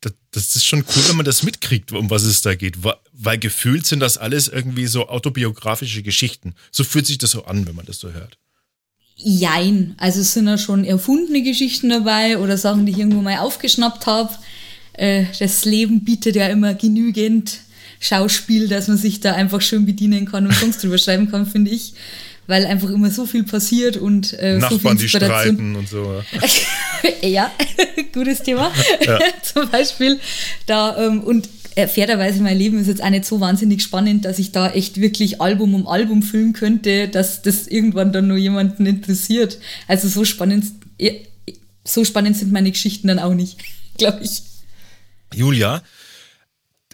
das, 0.32 0.54
ist 0.56 0.64
schon 0.64 0.84
cool, 0.94 1.08
wenn 1.08 1.16
man 1.16 1.26
das 1.26 1.42
mitkriegt, 1.42 1.92
um 1.92 2.10
was 2.10 2.22
es 2.22 2.42
da 2.42 2.54
geht, 2.54 2.84
weil, 2.84 2.94
weil 3.12 3.38
gefühlt 3.38 3.86
sind 3.86 4.00
das 4.00 4.16
alles 4.16 4.48
irgendwie 4.48 4.86
so 4.86 5.08
autobiografische 5.08 6.02
Geschichten. 6.02 6.54
So 6.70 6.84
fühlt 6.84 7.06
sich 7.06 7.18
das 7.18 7.32
so 7.32 7.44
an, 7.44 7.66
wenn 7.66 7.74
man 7.74 7.86
das 7.86 7.98
so 7.98 8.12
hört. 8.12 8.38
Jein. 9.16 9.94
Also 9.98 10.20
es 10.20 10.32
sind 10.32 10.46
ja 10.46 10.56
schon 10.56 10.84
erfundene 10.84 11.42
Geschichten 11.42 11.90
dabei 11.90 12.38
oder 12.38 12.56
Sachen, 12.56 12.86
die 12.86 12.92
ich 12.92 12.98
irgendwo 12.98 13.20
mal 13.20 13.38
aufgeschnappt 13.38 14.06
habe. 14.06 14.32
Äh, 14.94 15.24
das 15.38 15.64
Leben 15.64 16.04
bietet 16.04 16.36
ja 16.36 16.46
immer 16.46 16.74
genügend 16.74 17.58
Schauspiel, 17.98 18.68
dass 18.68 18.88
man 18.88 18.96
sich 18.96 19.20
da 19.20 19.34
einfach 19.34 19.60
schön 19.60 19.84
bedienen 19.84 20.24
kann 20.24 20.46
und 20.46 20.54
Songs 20.54 20.78
drüber 20.78 20.96
schreiben 20.96 21.30
kann, 21.30 21.46
finde 21.46 21.70
ich. 21.70 21.92
Weil 22.46 22.66
einfach 22.66 22.90
immer 22.90 23.10
so 23.10 23.26
viel 23.26 23.44
passiert 23.44 23.96
und 23.96 24.32
äh, 24.32 24.58
so 24.60 24.66
viel 24.66 24.76
Nachbarn, 24.76 24.98
die 24.98 25.04
Inspiration. 25.04 25.54
streiten 25.54 25.76
und 25.76 25.88
so. 25.88 26.22
ja, 27.22 27.50
gutes 28.12 28.42
Thema. 28.42 28.72
Zum 29.42 29.68
Beispiel 29.70 30.18
da 30.66 30.96
ähm, 31.06 31.22
und 31.22 31.48
äh, 31.76 31.86
fairerweise 31.86 32.42
mein 32.42 32.58
Leben 32.58 32.78
ist 32.80 32.88
jetzt 32.88 33.02
auch 33.02 33.10
nicht 33.10 33.24
so 33.24 33.40
wahnsinnig 33.40 33.82
spannend, 33.82 34.24
dass 34.24 34.38
ich 34.38 34.52
da 34.52 34.70
echt 34.70 35.00
wirklich 35.00 35.40
Album 35.40 35.74
um 35.74 35.86
Album 35.86 36.22
füllen 36.22 36.52
könnte, 36.52 37.08
dass 37.08 37.42
das 37.42 37.66
irgendwann 37.66 38.12
dann 38.12 38.26
nur 38.26 38.36
jemanden 38.36 38.86
interessiert. 38.86 39.58
Also 39.86 40.08
so 40.08 40.24
spannend, 40.24 40.66
äh, 40.98 41.20
so 41.84 42.04
spannend 42.04 42.36
sind 42.36 42.52
meine 42.52 42.70
Geschichten 42.70 43.08
dann 43.08 43.18
auch 43.18 43.34
nicht, 43.34 43.58
glaube 43.96 44.20
ich. 44.22 44.42
Julia, 45.32 45.82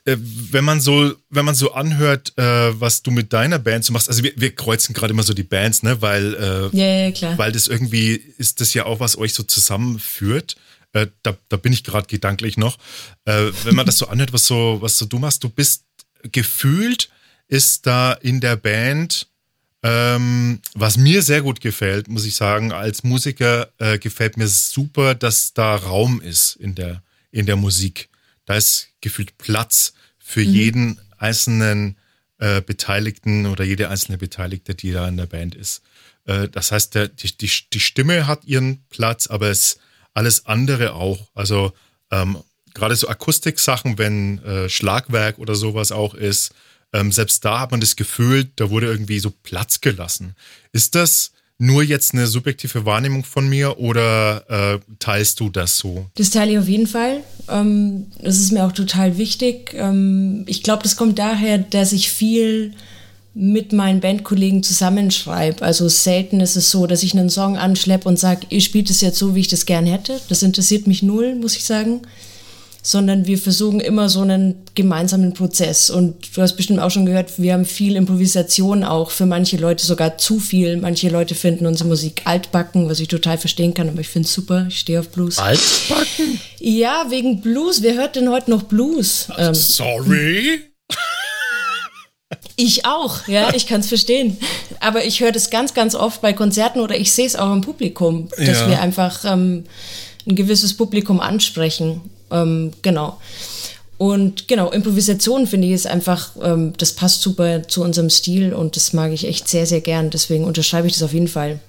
äh, 0.06 0.16
wenn 0.18 0.64
man 0.64 0.80
so, 0.80 1.14
wenn 1.30 1.44
man 1.44 1.54
so 1.54 1.72
anhört, 1.72 2.32
äh, 2.38 2.80
was 2.80 3.02
du 3.02 3.10
mit 3.10 3.32
deiner 3.32 3.58
Band 3.58 3.84
so 3.84 3.92
machst, 3.92 4.08
also 4.08 4.22
wir, 4.22 4.32
wir 4.36 4.54
kreuzen 4.54 4.94
gerade 4.94 5.12
immer 5.12 5.24
so 5.24 5.34
die 5.34 5.42
Bands, 5.42 5.82
ne, 5.82 6.00
weil, 6.00 6.34
äh, 6.34 6.76
Ja, 6.76 7.08
ja, 7.08 7.38
weil 7.38 7.52
das 7.52 7.66
irgendwie 7.66 8.14
ist 8.14 8.60
das 8.60 8.72
ja 8.72 8.86
auch, 8.86 9.00
was 9.00 9.18
euch 9.18 9.34
so 9.34 9.42
zusammenführt. 9.42 10.56
Äh, 10.92 11.08
da, 11.22 11.36
da 11.48 11.56
bin 11.56 11.72
ich 11.72 11.82
gerade 11.82 12.06
gedanklich 12.06 12.56
noch. 12.56 12.78
Äh, 13.24 13.50
wenn 13.64 13.74
man 13.74 13.84
das 13.84 13.98
so 13.98 14.06
anhört, 14.06 14.32
was 14.32 14.46
so, 14.46 14.78
was 14.80 14.96
so 14.96 15.06
du 15.06 15.18
machst, 15.18 15.42
du 15.42 15.48
bist 15.48 15.84
gefühlt, 16.30 17.10
ist 17.48 17.86
da 17.86 18.12
in 18.12 18.40
der 18.40 18.56
Band, 18.56 19.26
ähm, 19.82 20.60
was 20.74 20.96
mir 20.96 21.22
sehr 21.22 21.42
gut 21.42 21.60
gefällt, 21.60 22.08
muss 22.08 22.24
ich 22.24 22.36
sagen, 22.36 22.72
als 22.72 23.02
Musiker 23.02 23.68
äh, 23.78 23.98
gefällt 23.98 24.36
mir 24.36 24.48
super, 24.48 25.14
dass 25.14 25.52
da 25.52 25.74
Raum 25.74 26.20
ist 26.20 26.56
in 26.56 26.74
der, 26.74 27.02
in 27.30 27.46
der 27.46 27.56
Musik. 27.56 28.08
Da 28.46 28.54
ist 28.54 28.88
gefühlt 29.00 29.36
Platz 29.38 29.92
für 30.26 30.42
jeden 30.42 31.00
einzelnen 31.18 31.96
äh, 32.38 32.60
Beteiligten 32.60 33.46
oder 33.46 33.62
jede 33.62 33.88
einzelne 33.88 34.18
Beteiligte, 34.18 34.74
die 34.74 34.90
da 34.90 35.06
in 35.06 35.16
der 35.16 35.26
Band 35.26 35.54
ist. 35.54 35.82
Äh, 36.24 36.48
das 36.48 36.72
heißt, 36.72 36.96
der, 36.96 37.06
die, 37.06 37.38
die, 37.38 37.48
die 37.72 37.80
Stimme 37.80 38.26
hat 38.26 38.44
ihren 38.44 38.84
Platz, 38.88 39.28
aber 39.28 39.50
es 39.50 39.78
alles 40.14 40.44
andere 40.46 40.94
auch. 40.94 41.30
Also 41.34 41.72
ähm, 42.10 42.42
gerade 42.74 42.96
so 42.96 43.08
Akustiksachen, 43.08 43.98
wenn 43.98 44.42
äh, 44.42 44.68
Schlagwerk 44.68 45.38
oder 45.38 45.54
sowas 45.54 45.92
auch 45.92 46.14
ist, 46.14 46.52
ähm, 46.92 47.12
selbst 47.12 47.44
da 47.44 47.60
hat 47.60 47.70
man 47.70 47.80
das 47.80 47.94
Gefühl, 47.94 48.50
da 48.56 48.68
wurde 48.68 48.88
irgendwie 48.88 49.20
so 49.20 49.30
Platz 49.30 49.80
gelassen. 49.80 50.34
Ist 50.72 50.96
das 50.96 51.30
nur 51.58 51.82
jetzt 51.82 52.12
eine 52.12 52.26
subjektive 52.26 52.84
Wahrnehmung 52.84 53.24
von 53.24 53.48
mir 53.48 53.78
oder 53.78 54.74
äh, 54.74 54.78
teilst 54.98 55.40
du 55.40 55.48
das 55.48 55.78
so? 55.78 56.06
Das 56.16 56.30
teile 56.30 56.52
ich 56.52 56.58
auf 56.58 56.68
jeden 56.68 56.86
Fall. 56.86 57.22
Ähm, 57.48 58.06
das 58.20 58.38
ist 58.38 58.52
mir 58.52 58.66
auch 58.66 58.72
total 58.72 59.16
wichtig. 59.16 59.74
Ähm, 59.74 60.44
ich 60.46 60.62
glaube, 60.62 60.82
das 60.82 60.96
kommt 60.96 61.18
daher, 61.18 61.58
dass 61.58 61.92
ich 61.92 62.10
viel 62.10 62.74
mit 63.38 63.72
meinen 63.72 64.00
Bandkollegen 64.00 64.62
zusammenschreibe. 64.62 65.62
Also 65.62 65.88
selten 65.88 66.40
ist 66.40 66.56
es 66.56 66.70
so, 66.70 66.86
dass 66.86 67.02
ich 67.02 67.12
einen 67.12 67.28
Song 67.28 67.58
anschleppe 67.58 68.08
und 68.08 68.18
sage, 68.18 68.46
ihr 68.48 68.62
spielt 68.62 68.88
es 68.88 69.02
jetzt 69.02 69.18
so, 69.18 69.34
wie 69.34 69.40
ich 69.40 69.48
das 69.48 69.66
gern 69.66 69.84
hätte. 69.84 70.20
Das 70.28 70.42
interessiert 70.42 70.86
mich 70.86 71.02
null, 71.02 71.34
muss 71.34 71.56
ich 71.56 71.64
sagen. 71.64 72.00
Sondern 72.88 73.26
wir 73.26 73.36
versuchen 73.36 73.80
immer 73.80 74.08
so 74.08 74.20
einen 74.20 74.62
gemeinsamen 74.76 75.34
Prozess. 75.34 75.90
Und 75.90 76.36
du 76.36 76.40
hast 76.40 76.54
bestimmt 76.56 76.78
auch 76.78 76.92
schon 76.92 77.04
gehört, 77.04 77.36
wir 77.36 77.52
haben 77.52 77.64
viel 77.64 77.96
Improvisation 77.96 78.84
auch. 78.84 79.10
Für 79.10 79.26
manche 79.26 79.56
Leute 79.56 79.84
sogar 79.84 80.18
zu 80.18 80.38
viel. 80.38 80.76
Manche 80.76 81.08
Leute 81.08 81.34
finden 81.34 81.66
unsere 81.66 81.88
Musik 81.88 82.22
altbacken, 82.26 82.88
was 82.88 83.00
ich 83.00 83.08
total 83.08 83.38
verstehen 83.38 83.74
kann, 83.74 83.88
aber 83.88 83.98
ich 84.02 84.08
finde 84.08 84.26
es 84.26 84.32
super. 84.34 84.66
Ich 84.68 84.78
stehe 84.78 85.00
auf 85.00 85.08
Blues. 85.08 85.38
Altbacken? 85.38 86.40
Ja, 86.60 87.06
wegen 87.08 87.40
Blues. 87.40 87.82
Wer 87.82 87.94
hört 87.94 88.14
denn 88.14 88.30
heute 88.30 88.52
noch 88.52 88.62
Blues? 88.62 89.30
Ähm, 89.36 89.52
Sorry? 89.52 90.60
ich 92.56 92.86
auch, 92.86 93.26
ja, 93.26 93.52
ich 93.52 93.66
kann 93.66 93.80
es 93.80 93.88
verstehen. 93.88 94.36
Aber 94.78 95.04
ich 95.04 95.20
höre 95.20 95.32
das 95.32 95.50
ganz, 95.50 95.74
ganz 95.74 95.96
oft 95.96 96.20
bei 96.20 96.32
Konzerten 96.32 96.78
oder 96.80 96.96
ich 96.96 97.10
sehe 97.10 97.26
es 97.26 97.34
auch 97.34 97.52
im 97.52 97.62
Publikum, 97.62 98.28
dass 98.38 98.60
Ja. 98.60 98.68
wir 98.68 98.80
einfach 98.80 99.24
ähm, 99.24 99.64
ein 100.28 100.36
gewisses 100.36 100.74
Publikum 100.76 101.18
ansprechen. 101.18 102.00
Ähm, 102.30 102.72
genau. 102.82 103.20
Und 103.98 104.46
genau, 104.46 104.70
Improvisation 104.70 105.46
finde 105.46 105.68
ich 105.68 105.74
ist 105.74 105.86
einfach, 105.86 106.30
ähm, 106.42 106.74
das 106.76 106.92
passt 106.92 107.22
super 107.22 107.66
zu 107.66 107.82
unserem 107.82 108.10
Stil 108.10 108.52
und 108.52 108.76
das 108.76 108.92
mag 108.92 109.12
ich 109.12 109.26
echt 109.26 109.48
sehr, 109.48 109.66
sehr 109.66 109.80
gern. 109.80 110.10
Deswegen 110.10 110.44
unterschreibe 110.44 110.86
ich 110.86 110.92
das 110.92 111.02
auf 111.02 111.14
jeden 111.14 111.28
Fall. 111.28 111.60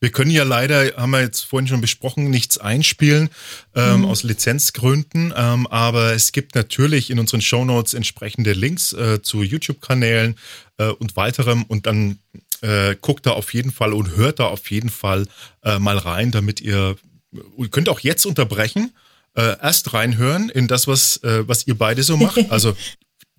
Wir 0.00 0.10
können 0.10 0.30
ja 0.30 0.44
leider, 0.44 0.96
haben 0.96 1.10
wir 1.10 1.20
jetzt 1.20 1.42
vorhin 1.42 1.66
schon 1.66 1.80
besprochen, 1.80 2.28
nichts 2.28 2.58
einspielen 2.58 3.30
ähm, 3.74 4.04
aus 4.04 4.22
Lizenzgründen. 4.22 5.32
Ähm, 5.36 5.66
aber 5.68 6.12
es 6.12 6.32
gibt 6.32 6.54
natürlich 6.54 7.10
in 7.10 7.18
unseren 7.18 7.40
Shownotes 7.40 7.94
entsprechende 7.94 8.52
Links 8.52 8.92
äh, 8.92 9.22
zu 9.22 9.42
YouTube-Kanälen 9.42 10.36
äh, 10.78 10.88
und 10.88 11.16
weiterem. 11.16 11.62
Und 11.64 11.86
dann 11.86 12.18
äh, 12.60 12.96
guckt 13.00 13.26
da 13.26 13.30
auf 13.30 13.54
jeden 13.54 13.72
Fall 13.72 13.92
und 13.92 14.16
hört 14.16 14.40
da 14.40 14.46
auf 14.46 14.70
jeden 14.70 14.90
Fall 14.90 15.26
äh, 15.62 15.78
mal 15.78 15.98
rein, 15.98 16.30
damit 16.30 16.60
ihr, 16.60 16.96
ihr 17.32 17.68
könnt 17.68 17.88
auch 17.88 18.00
jetzt 18.00 18.26
unterbrechen, 18.26 18.92
äh, 19.34 19.56
erst 19.60 19.94
reinhören 19.94 20.50
in 20.50 20.68
das, 20.68 20.86
was, 20.86 21.16
äh, 21.18 21.46
was 21.48 21.66
ihr 21.66 21.76
beide 21.76 22.02
so 22.02 22.16
macht. 22.16 22.38
Also 22.50 22.76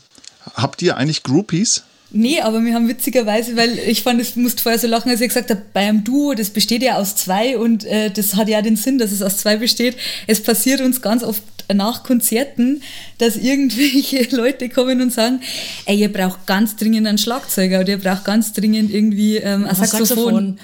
habt 0.55 0.81
ihr 0.81 0.97
eigentlich 0.97 1.21
Groupies? 1.23 1.83
Nee, 2.17 2.39
aber 2.39 2.63
wir 2.63 2.73
haben 2.73 2.87
witzigerweise, 2.87 3.57
weil 3.57 3.77
ich 3.77 4.01
fand, 4.01 4.21
es 4.21 4.37
musste 4.37 4.63
vorher 4.63 4.79
so 4.79 4.87
lachen, 4.87 5.11
als 5.11 5.19
ich 5.19 5.27
gesagt 5.27 5.49
habe, 5.49 5.61
bei 5.73 5.81
einem 5.81 6.05
Duo, 6.05 6.33
das 6.33 6.49
besteht 6.49 6.81
ja 6.81 6.95
aus 6.95 7.17
zwei 7.17 7.57
und 7.57 7.83
äh, 7.83 8.09
das 8.09 8.35
hat 8.35 8.47
ja 8.47 8.61
den 8.61 8.77
Sinn, 8.77 8.97
dass 8.97 9.11
es 9.11 9.21
aus 9.21 9.35
zwei 9.35 9.57
besteht. 9.57 9.97
Es 10.25 10.41
passiert 10.41 10.79
uns 10.79 11.01
ganz 11.01 11.23
oft 11.23 11.43
nach 11.73 12.03
Konzerten, 12.03 12.81
dass 13.17 13.35
irgendwelche 13.35 14.27
Leute 14.35 14.69
kommen 14.69 15.01
und 15.01 15.11
sagen, 15.11 15.41
ey, 15.85 15.97
ihr 15.97 16.13
braucht 16.13 16.45
ganz 16.45 16.77
dringend 16.77 17.05
einen 17.05 17.17
Schlagzeuger 17.17 17.81
oder 17.81 17.89
ihr 17.89 17.99
braucht 17.99 18.23
ganz 18.23 18.53
dringend 18.53 18.93
irgendwie 18.93 19.35
ähm, 19.35 19.65
ein 19.65 19.69
Ein 19.71 19.75
Saxophon. 19.75 20.07
Saxophon. 20.07 20.59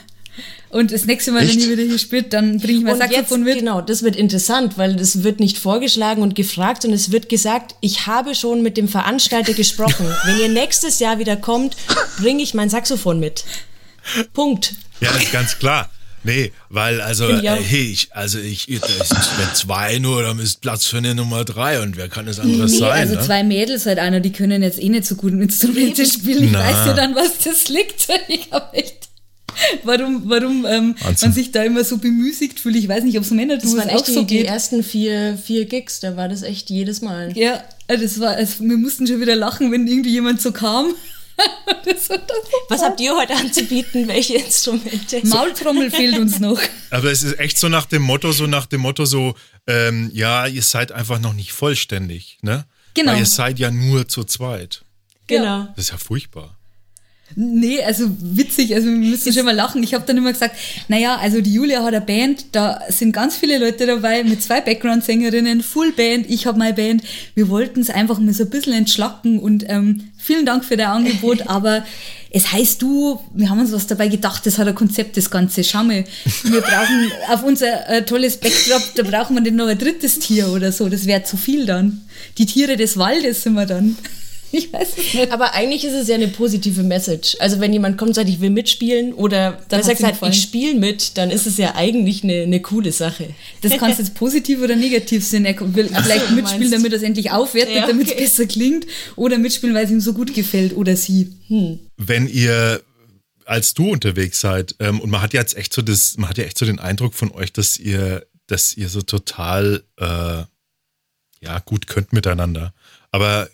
Und 0.69 0.91
das 0.91 1.05
nächste 1.05 1.31
Mal, 1.31 1.43
Echt? 1.43 1.53
wenn 1.55 1.59
ich 1.59 1.69
wieder 1.69 1.83
hier 1.83 1.99
spiele, 1.99 2.23
dann 2.23 2.59
bringe 2.59 2.77
ich 2.77 2.83
mein 2.83 2.93
Und 2.93 3.01
jetzt, 3.01 3.11
Saxophon 3.13 3.43
mit. 3.43 3.59
genau, 3.59 3.81
das 3.81 4.03
wird 4.03 4.15
interessant, 4.15 4.77
weil 4.77 4.95
das 4.95 5.23
wird 5.23 5.39
nicht 5.39 5.57
vorgeschlagen 5.57 6.21
und 6.21 6.33
gefragt, 6.35 6.83
sondern 6.83 6.97
es 6.99 7.11
wird 7.11 7.27
gesagt, 7.27 7.75
ich 7.81 8.07
habe 8.07 8.35
schon 8.35 8.61
mit 8.61 8.77
dem 8.77 8.87
Veranstalter 8.87 9.53
gesprochen. 9.53 10.05
Wenn 10.25 10.39
ihr 10.39 10.47
nächstes 10.49 10.99
Jahr 10.99 11.19
wieder 11.19 11.35
kommt, 11.35 11.75
bringe 12.19 12.41
ich 12.41 12.53
mein 12.53 12.69
Saxophon 12.69 13.19
mit. 13.19 13.43
Punkt. 14.33 14.73
Ja, 15.01 15.11
das 15.11 15.23
ist 15.23 15.31
ganz 15.33 15.59
klar. 15.59 15.89
Nee, 16.23 16.51
weil 16.69 17.01
also, 17.01 17.27
ich 17.29 17.43
äh, 17.43 17.55
hey, 17.55 17.91
ich, 17.91 18.09
also 18.11 18.37
ich, 18.37 18.67
das 18.67 19.11
ist, 19.11 19.39
wenn 19.39 19.55
zwei 19.55 19.97
nur, 19.97 20.21
dann 20.21 20.37
ist 20.37 20.61
Platz 20.61 20.85
für 20.85 20.97
eine 20.97 21.15
Nummer 21.15 21.43
drei 21.45 21.81
und 21.81 21.97
wer 21.97 22.09
kann 22.09 22.27
das 22.27 22.39
anderes 22.39 22.73
Nee, 22.73 22.77
sein? 22.77 22.91
also 22.91 23.15
ne? 23.15 23.21
zwei 23.21 23.43
Mädels 23.43 23.87
halt 23.87 23.97
einer, 23.97 24.19
die 24.19 24.31
können 24.31 24.61
jetzt 24.61 24.79
eh 24.79 24.89
nicht 24.89 25.05
so 25.05 25.15
gut 25.15 25.33
Instrumente 25.33 26.05
spielen. 26.05 26.43
Ich 26.45 26.51
Na. 26.51 26.59
weiß 26.59 26.85
ja 26.85 26.93
dann, 26.93 27.15
was 27.15 27.39
das 27.43 27.69
liegt. 27.69 28.07
Ich 28.27 28.49
hab 28.51 28.73
echt. 28.75 29.09
Warum, 29.83 30.23
warum 30.25 30.65
ähm, 30.65 30.95
man 31.03 31.33
sich 31.33 31.51
da 31.51 31.63
immer 31.63 31.83
so 31.83 31.97
bemüßigt 31.97 32.59
fühlt. 32.59 32.75
Ich 32.75 32.87
weiß 32.87 33.03
nicht, 33.03 33.17
ob 33.17 33.23
es 33.23 33.31
Männer 33.31 33.57
Das 33.57 33.63
tun, 33.63 33.77
waren 33.77 33.89
es 33.89 33.93
auch 33.93 33.99
echt 33.99 34.07
die, 34.07 34.13
so 34.13 34.23
die 34.23 34.45
ersten 34.45 34.83
vier, 34.83 35.37
vier 35.37 35.65
Gigs, 35.65 35.99
da 35.99 36.17
war 36.17 36.29
das 36.29 36.41
echt 36.41 36.69
jedes 36.69 37.01
Mal. 37.01 37.35
Ja, 37.37 37.63
also 37.87 38.03
das 38.03 38.19
war, 38.19 38.31
also 38.31 38.63
wir 38.63 38.77
mussten 38.77 39.07
schon 39.07 39.21
wieder 39.21 39.35
lachen, 39.35 39.71
wenn 39.71 39.87
irgendwie 39.87 40.11
jemand 40.11 40.41
so 40.41 40.51
kam. 40.51 40.93
das 41.85 42.09
Was 42.69 42.81
habt 42.81 42.99
ihr 42.99 43.15
heute 43.15 43.33
anzubieten? 43.33 44.07
Welche 44.07 44.35
Instrumente? 44.35 45.21
Maultrommel 45.23 45.91
fehlt 45.91 46.17
uns 46.17 46.39
noch. 46.39 46.59
Aber 46.89 47.11
es 47.11 47.23
ist 47.23 47.39
echt 47.39 47.57
so 47.57 47.69
nach 47.69 47.85
dem 47.85 48.01
Motto, 48.01 48.31
so 48.31 48.47
nach 48.47 48.65
dem 48.65 48.81
Motto 48.81 49.05
so, 49.05 49.35
ähm, 49.67 50.11
ja, 50.13 50.47
ihr 50.47 50.61
seid 50.61 50.91
einfach 50.91 51.19
noch 51.19 51.33
nicht 51.33 51.53
vollständig, 51.53 52.37
ne? 52.41 52.65
Genau. 52.93 53.13
Weil 53.13 53.19
ihr 53.19 53.25
seid 53.25 53.59
ja 53.59 53.71
nur 53.71 54.07
zu 54.07 54.23
zweit. 54.23 54.83
Genau. 55.27 55.67
Das 55.75 55.85
ist 55.85 55.91
ja 55.91 55.97
furchtbar. 55.97 56.57
Nee, 57.35 57.81
also 57.83 58.05
witzig, 58.19 58.73
also 58.75 58.87
wir 58.87 58.97
müssen 58.97 59.33
schon 59.33 59.45
mal 59.45 59.55
lachen. 59.55 59.83
Ich 59.83 59.93
habe 59.93 60.05
dann 60.05 60.17
immer 60.17 60.33
gesagt, 60.33 60.55
naja, 60.87 61.17
also 61.17 61.41
die 61.41 61.53
Julia 61.53 61.83
hat 61.83 61.93
eine 61.93 62.01
Band, 62.01 62.45
da 62.51 62.81
sind 62.89 63.13
ganz 63.13 63.37
viele 63.37 63.57
Leute 63.57 63.85
dabei 63.85 64.23
mit 64.23 64.41
zwei 64.41 64.61
Background-Sängerinnen, 64.61 65.63
Full 65.63 65.93
Band, 65.93 66.29
ich 66.29 66.45
habe 66.45 66.57
meine 66.59 66.73
Band. 66.73 67.03
Wir 67.35 67.49
wollten 67.49 67.81
es 67.81 67.89
einfach 67.89 68.19
mal 68.19 68.33
so 68.33 68.43
ein 68.43 68.49
bisschen 68.49 68.73
entschlacken 68.73 69.39
und 69.39 69.65
ähm, 69.67 70.09
vielen 70.17 70.45
Dank 70.45 70.65
für 70.65 70.77
dein 70.77 70.87
Angebot, 70.87 71.41
aber 71.47 71.83
es 72.33 72.51
heißt 72.51 72.81
du, 72.81 73.19
wir 73.33 73.49
haben 73.49 73.59
uns 73.59 73.73
was 73.73 73.87
dabei 73.87 74.07
gedacht, 74.07 74.45
das 74.45 74.57
hat 74.57 74.67
ein 74.67 74.75
Konzept, 74.75 75.17
das 75.17 75.29
Ganze. 75.29 75.63
Schau 75.65 75.83
mal, 75.83 76.05
wir 76.43 76.61
brauchen 76.61 77.11
auf 77.29 77.43
unser 77.43 77.89
äh, 77.89 78.05
tolles 78.05 78.37
Backdrop, 78.37 78.81
da 78.95 79.03
brauchen 79.03 79.35
wir 79.35 79.41
nicht 79.41 79.55
noch 79.55 79.67
ein 79.67 79.77
drittes 79.77 80.19
Tier 80.19 80.47
oder 80.49 80.71
so, 80.71 80.87
das 80.87 81.05
wäre 81.05 81.23
zu 81.23 81.35
viel 81.35 81.65
dann. 81.65 82.01
Die 82.37 82.45
Tiere 82.45 82.77
des 82.77 82.97
Waldes 82.97 83.43
sind 83.43 83.53
wir 83.53 83.65
dann. 83.65 83.97
Ich 84.53 84.71
weiß 84.73 84.89
es 84.97 85.13
nicht. 85.13 85.31
Aber 85.31 85.53
eigentlich 85.53 85.85
ist 85.85 85.93
es 85.93 86.07
ja 86.07 86.15
eine 86.15 86.27
positive 86.27 86.83
Message. 86.83 87.37
Also 87.39 87.59
wenn 87.59 87.71
jemand 87.71 87.97
kommt 87.97 88.09
und 88.09 88.15
sagt, 88.15 88.29
ich 88.29 88.41
will 88.41 88.49
mitspielen 88.49 89.13
oder 89.13 89.59
Dann 89.69 89.79
gesagt, 89.79 89.99
gefallen. 89.99 90.33
ich 90.33 90.41
spiele 90.41 90.75
mit, 90.77 91.17
dann 91.17 91.31
ist 91.31 91.47
es 91.47 91.57
ja 91.57 91.75
eigentlich 91.75 92.23
eine, 92.23 92.43
eine 92.43 92.61
coole 92.61 92.91
Sache. 92.91 93.29
Das 93.61 93.77
kann 93.77 93.89
jetzt 93.89 94.13
positiv 94.15 94.61
oder 94.61 94.75
negativ 94.75 95.25
sein. 95.25 95.45
Er 95.45 95.55
will 95.75 95.87
vielleicht 95.87 96.29
du 96.29 96.35
mitspielen, 96.35 96.71
damit 96.71 96.93
es 96.93 97.01
endlich 97.01 97.31
aufwertet, 97.31 97.75
Ja, 97.75 97.87
damit 97.87 98.07
es 98.07 98.13
okay. 98.13 98.21
besser 98.23 98.45
klingt. 98.45 98.85
Oder 99.15 99.37
mitspielen, 99.37 99.73
weil 99.75 99.85
es 99.85 99.91
ihm 99.91 100.01
so 100.01 100.13
gut 100.13 100.33
gefällt. 100.33 100.75
Oder 100.75 100.95
sie. 100.95 101.31
Wenn 101.97 102.27
ihr 102.27 102.81
als 103.45 103.73
du 103.73 103.91
unterwegs 103.91 104.39
seid, 104.39 104.75
ähm, 104.79 105.01
und 105.01 105.09
man 105.09 105.21
hat 105.21 105.33
ja 105.33 105.41
jetzt 105.41 105.57
echt 105.57 105.73
so 105.73 105.81
das, 105.81 106.15
man 106.17 106.29
hat 106.29 106.37
ja 106.37 106.45
echt 106.45 106.57
so 106.57 106.65
den 106.65 106.79
Eindruck 106.79 107.13
von 107.13 107.31
euch, 107.31 107.51
dass 107.51 107.77
ihr, 107.77 108.25
dass 108.47 108.77
ihr 108.77 108.87
so 108.87 109.01
total 109.01 109.83
äh, 109.97 110.43
ja 111.43 111.59
gut 111.65 111.87
könnt 111.87 112.13
miteinander. 112.13 112.73
Aber 113.11 113.49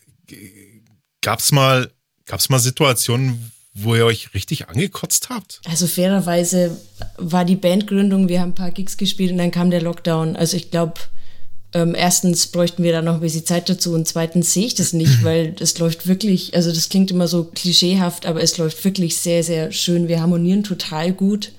gab's 1.28 1.52
mal, 1.52 1.92
gab's 2.26 2.48
mal 2.48 2.58
Situationen, 2.58 3.52
wo 3.74 3.96
ihr 3.96 4.06
euch 4.06 4.34
richtig 4.34 4.70
angekotzt 4.70 5.28
habt? 5.30 5.60
Also 5.66 5.86
fairerweise 5.86 6.80
war 7.18 7.44
die 7.44 7.58
Bandgründung, 7.58 8.30
wir 8.30 8.40
haben 8.40 8.52
ein 8.52 8.56
paar 8.56 8.72
Gigs 8.72 8.96
gespielt 8.96 9.34
und 9.34 9.38
dann 9.38 9.52
kam 9.52 9.70
der 9.70 9.82
Lockdown. 9.82 10.38
Also 10.38 10.56
ich 10.56 10.72
glaube, 10.72 10.94
ähm, 11.74 11.96
erstens 11.96 12.48
bräuchten 12.48 12.82
wir 12.82 12.94
da 12.94 13.02
noch 13.02 13.16
ein 13.16 13.20
bisschen 13.20 13.46
Zeit 13.46 13.68
dazu 13.68 13.94
und 13.94 14.08
zweitens 14.08 14.54
sehe 14.54 14.68
ich 14.68 14.76
das 14.76 14.94
nicht, 14.94 15.22
weil 15.26 15.52
das 15.52 15.78
läuft 15.80 16.08
wirklich, 16.08 16.56
also 16.56 16.72
das 16.72 16.88
klingt 16.88 17.12
immer 17.12 17.28
so 17.28 17.44
klischeehaft, 17.44 18.26
aber 18.26 18.42
es 18.42 18.58
läuft 18.58 18.86
wirklich 18.86 19.18
sehr, 19.18 19.44
sehr 19.44 19.74
schön. 19.74 20.08
Wir 20.08 20.22
harmonieren 20.22 20.64
total 20.64 21.12
gut. 21.12 21.52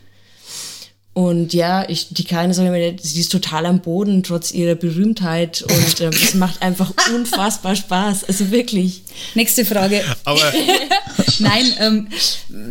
Und 1.18 1.52
ja, 1.52 1.84
ich, 1.88 2.10
die 2.10 2.22
Kleine 2.22 2.54
sagt 2.54 2.68
immer, 2.68 2.78
sie 3.02 3.20
ist 3.20 3.32
total 3.32 3.66
am 3.66 3.80
Boden, 3.80 4.22
trotz 4.22 4.52
ihrer 4.52 4.76
Berühmtheit. 4.76 5.62
Und 5.62 6.00
ähm, 6.00 6.10
es 6.12 6.34
macht 6.34 6.62
einfach 6.62 6.92
unfassbar 7.12 7.74
Spaß. 7.74 8.22
Also 8.22 8.52
wirklich. 8.52 9.02
Nächste 9.34 9.64
Frage. 9.64 10.04
Aber 10.24 10.40
Nein, 11.40 11.64
ähm, 11.80 12.08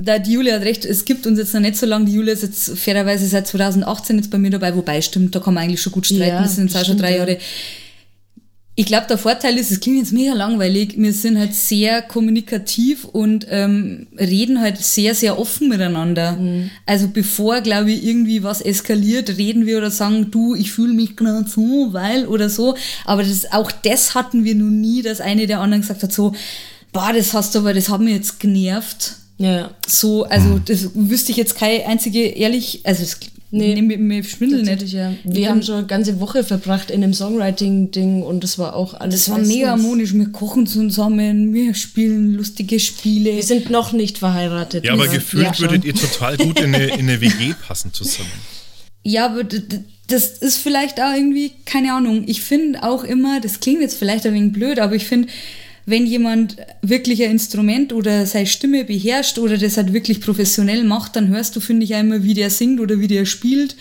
da 0.01 0.17
die 0.17 0.31
Julia 0.31 0.55
hat 0.55 0.61
recht, 0.61 0.85
es 0.85 1.03
gibt 1.03 1.27
uns 1.27 1.37
jetzt 1.37 1.53
noch 1.53 1.59
nicht 1.59 1.75
so 1.75 1.85
lange. 1.85 2.05
Die 2.05 2.13
Julia 2.13 2.31
ist 2.31 2.43
jetzt 2.43 2.79
fairerweise 2.79 3.27
seit 3.27 3.47
2018 3.47 4.15
jetzt 4.15 4.31
bei 4.31 4.37
mir 4.37 4.51
dabei, 4.51 4.73
wobei 4.73 5.01
stimmt, 5.01 5.35
da 5.35 5.41
kann 5.41 5.53
man 5.53 5.65
eigentlich 5.65 5.81
schon 5.81 5.91
gut 5.91 6.05
streiten. 6.05 6.27
Ja, 6.27 6.41
das 6.41 6.55
sind 6.55 6.71
jetzt 6.71 6.81
auch 6.81 6.85
schon 6.85 6.97
drei 6.97 7.17
ja. 7.17 7.25
Ich 8.79 8.85
glaube, 8.85 9.07
der 9.07 9.17
Vorteil 9.17 9.57
ist, 9.57 9.71
es 9.71 9.79
klingt 9.79 9.97
jetzt 9.97 10.13
mega 10.13 10.33
langweilig, 10.33 10.93
wir 10.97 11.11
sind 11.11 11.39
halt 11.39 11.55
sehr 11.55 12.03
kommunikativ 12.03 13.05
und 13.05 13.47
ähm, 13.49 14.05
reden 14.19 14.61
halt 14.61 14.77
sehr, 14.77 15.15
sehr 15.15 15.39
offen 15.39 15.67
miteinander. 15.67 16.33
Mhm. 16.33 16.69
Also 16.85 17.07
bevor, 17.07 17.61
glaube 17.61 17.91
ich, 17.91 18.05
irgendwie 18.05 18.43
was 18.43 18.61
eskaliert, 18.61 19.35
reden 19.39 19.65
wir 19.65 19.79
oder 19.79 19.89
sagen, 19.89 20.29
du, 20.29 20.53
ich 20.53 20.71
fühle 20.71 20.93
mich 20.93 21.15
gerade 21.15 21.49
so, 21.49 21.91
weil 21.91 22.27
oder 22.27 22.51
so. 22.51 22.75
Aber 23.03 23.23
das, 23.23 23.51
auch 23.51 23.71
das 23.71 24.13
hatten 24.13 24.43
wir 24.43 24.53
noch 24.53 24.69
nie, 24.69 25.01
dass 25.01 25.21
eine 25.21 25.47
der 25.47 25.59
anderen 25.59 25.81
gesagt 25.81 26.03
hat, 26.03 26.13
so, 26.13 26.35
boah, 26.93 27.11
das 27.15 27.33
hast 27.33 27.55
du 27.55 27.59
aber, 27.59 27.73
das 27.73 27.89
hat 27.89 28.01
mir 28.01 28.13
jetzt 28.13 28.39
genervt. 28.39 29.15
Ja. 29.39 29.71
So, 29.87 30.25
also 30.25 30.59
das 30.59 30.91
wüsste 30.93 31.31
ich 31.31 31.37
jetzt 31.37 31.57
keine 31.57 31.87
einzige, 31.87 32.23
ehrlich, 32.27 32.81
also 32.83 33.01
es, 33.01 33.19
nee, 33.51 33.73
Nee, 33.75 33.81
mir, 33.81 33.97
mir 33.97 34.23
schwindel 34.23 34.63
nicht. 34.63 34.81
Ja. 34.93 35.13
Wir 35.23 35.49
haben 35.49 35.63
schon 35.63 35.75
eine 35.75 35.87
ganze 35.87 36.19
Woche 36.19 36.43
verbracht 36.43 36.91
in 36.91 37.03
einem 37.03 37.13
Songwriting-Ding 37.13 38.21
und 38.23 38.43
das 38.43 38.57
war 38.59 38.75
auch 38.75 38.93
alles. 38.93 39.25
Das 39.25 39.29
war 39.29 39.37
bestens. 39.39 39.55
mega 39.55 39.69
harmonisch. 39.69 40.13
Wir 40.13 40.29
kochen 40.31 40.67
zusammen, 40.67 41.53
wir 41.53 41.73
spielen 41.73 42.33
lustige 42.33 42.79
Spiele. 42.79 43.35
Wir 43.35 43.43
sind 43.43 43.69
noch 43.69 43.93
nicht 43.93 44.17
verheiratet. 44.17 44.85
ja, 44.85 44.93
aber 44.93 45.05
Ja. 45.05 45.11
gefühlt 45.13 45.59
würdet 45.59 45.85
ihr 45.85 45.95
total 45.95 46.37
gut 46.37 46.59
in 46.59 46.75
eine, 46.75 46.85
in 46.87 46.99
eine 47.09 47.21
WG 47.21 47.53
passen 47.67 47.93
zusammen. 47.93 48.29
Ja, 49.03 49.25
aber 49.27 49.43
das 50.07 50.29
ist 50.39 50.57
vielleicht 50.57 50.99
auch 50.99 51.13
irgendwie, 51.13 51.51
keine 51.65 51.93
Ahnung. 51.93 52.23
Ich 52.27 52.41
finde 52.41 52.83
auch 52.83 53.03
immer, 53.03 53.39
das 53.39 53.59
klingt 53.61 53.81
jetzt 53.81 53.97
vielleicht 53.97 54.25
ein 54.25 54.33
wenig 54.33 54.53
blöd, 54.53 54.79
aber 54.79 54.95
ich 54.95 55.05
finde, 55.05 55.29
wenn 55.87 56.05
jemand 56.05 56.57
wirklich 56.81 57.23
ein 57.23 57.31
Instrument 57.31 57.93
oder 57.93 58.25
seine 58.25 58.45
Stimme 58.45 58.83
beherrscht 58.83 59.39
oder 59.39 59.57
das 59.57 59.77
halt 59.77 59.93
wirklich 59.93 60.19
professionell 60.19 60.83
macht, 60.83 61.15
dann 61.15 61.29
hörst 61.29 61.55
du, 61.55 61.61
finde 61.61 61.85
ich, 61.85 61.91
immer, 61.91 62.23
wie 62.23 62.33
der 62.33 62.49
singt 62.49 62.81
oder 62.81 62.99
wie 62.99 63.07
der 63.07 63.25
spielt, 63.25 63.77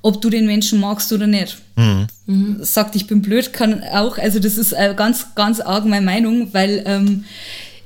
ob 0.00 0.22
du 0.22 0.30
den 0.30 0.46
Menschen 0.46 0.80
magst 0.80 1.12
oder 1.12 1.26
nicht. 1.26 1.58
Sagt, 2.62 2.96
ich 2.96 3.06
bin 3.06 3.20
blöd, 3.20 3.52
kann 3.52 3.82
auch, 3.82 4.16
also 4.16 4.38
das 4.38 4.56
ist 4.56 4.72
äh, 4.72 4.94
ganz, 4.96 5.34
ganz 5.34 5.60
arg 5.60 5.84
meine 5.84 6.06
Meinung, 6.06 6.48
weil 6.52 6.82
ähm, 6.86 7.24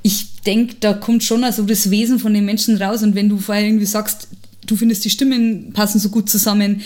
ich 0.03 0.41
denke, 0.45 0.75
da 0.79 0.93
kommt 0.93 1.25
schon 1.25 1.43
also 1.43 1.63
das 1.63 1.89
Wesen 1.89 2.17
von 2.17 2.33
den 2.33 2.45
Menschen 2.45 2.81
raus 2.81 3.03
und 3.03 3.13
wenn 3.13 3.27
du 3.27 3.39
vorher 3.39 3.65
irgendwie 3.65 3.85
sagst, 3.85 4.29
du 4.65 4.75
findest 4.75 5.05
die 5.05 5.09
Stimmen 5.09 5.71
passen 5.73 5.99
so 5.99 6.09
gut 6.09 6.29
zusammen, 6.29 6.81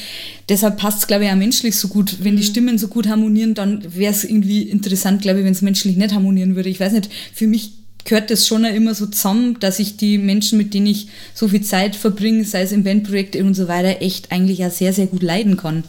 deshalb 0.48 0.78
passt 0.78 1.00
es, 1.00 1.08
glaube 1.08 1.26
ich, 1.26 1.32
auch 1.32 1.36
menschlich 1.36 1.76
so 1.76 1.88
gut. 1.88 2.18
Wenn 2.24 2.38
die 2.38 2.44
Stimmen 2.44 2.78
so 2.78 2.88
gut 2.88 3.08
harmonieren, 3.08 3.54
dann 3.54 3.84
wäre 3.96 4.12
es 4.12 4.24
irgendwie 4.24 4.64
interessant, 4.64 5.22
glaube 5.22 5.40
ich, 5.40 5.46
wenn 5.46 5.54
es 5.54 5.62
menschlich 5.62 5.98
nicht 5.98 6.14
harmonieren 6.14 6.56
würde. 6.56 6.70
Ich 6.70 6.80
weiß 6.80 6.94
nicht, 6.94 7.10
für 7.34 7.48
mich 7.48 7.74
gehört 8.06 8.32
das 8.32 8.48
schon 8.48 8.66
immer 8.66 8.96
so 8.96 9.06
zusammen, 9.08 9.58
dass 9.60 9.80
ich 9.80 9.98
die 9.98 10.18
Menschen, 10.18 10.58
mit 10.58 10.74
denen 10.74 10.88
ich 10.88 11.08
so 11.34 11.48
viel 11.48 11.62
Zeit 11.62 11.96
verbringe, 11.96 12.44
sei 12.44 12.62
es 12.62 12.72
im 12.72 12.84
Bandprojekt 12.84 13.36
und 13.36 13.54
so 13.54 13.68
weiter, 13.68 14.02
echt 14.02 14.32
eigentlich 14.32 14.66
auch 14.66 14.72
sehr, 14.72 14.94
sehr 14.94 15.08
gut 15.08 15.24
leiden 15.24 15.58
kann. 15.58 15.84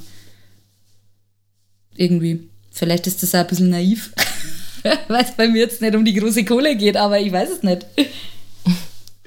Irgendwie. 1.96 2.40
Vielleicht 2.70 3.06
ist 3.06 3.22
das 3.22 3.34
auch 3.34 3.40
ein 3.40 3.46
bisschen 3.46 3.70
naiv, 3.70 4.12
weil 5.08 5.24
es 5.24 5.32
bei 5.32 5.48
mir 5.48 5.60
jetzt 5.60 5.82
nicht 5.82 5.94
um 5.94 6.04
die 6.04 6.14
große 6.14 6.44
Kohle 6.44 6.76
geht, 6.76 6.96
aber 6.96 7.18
ich 7.18 7.32
weiß 7.32 7.50
es 7.50 7.62
nicht. 7.62 7.86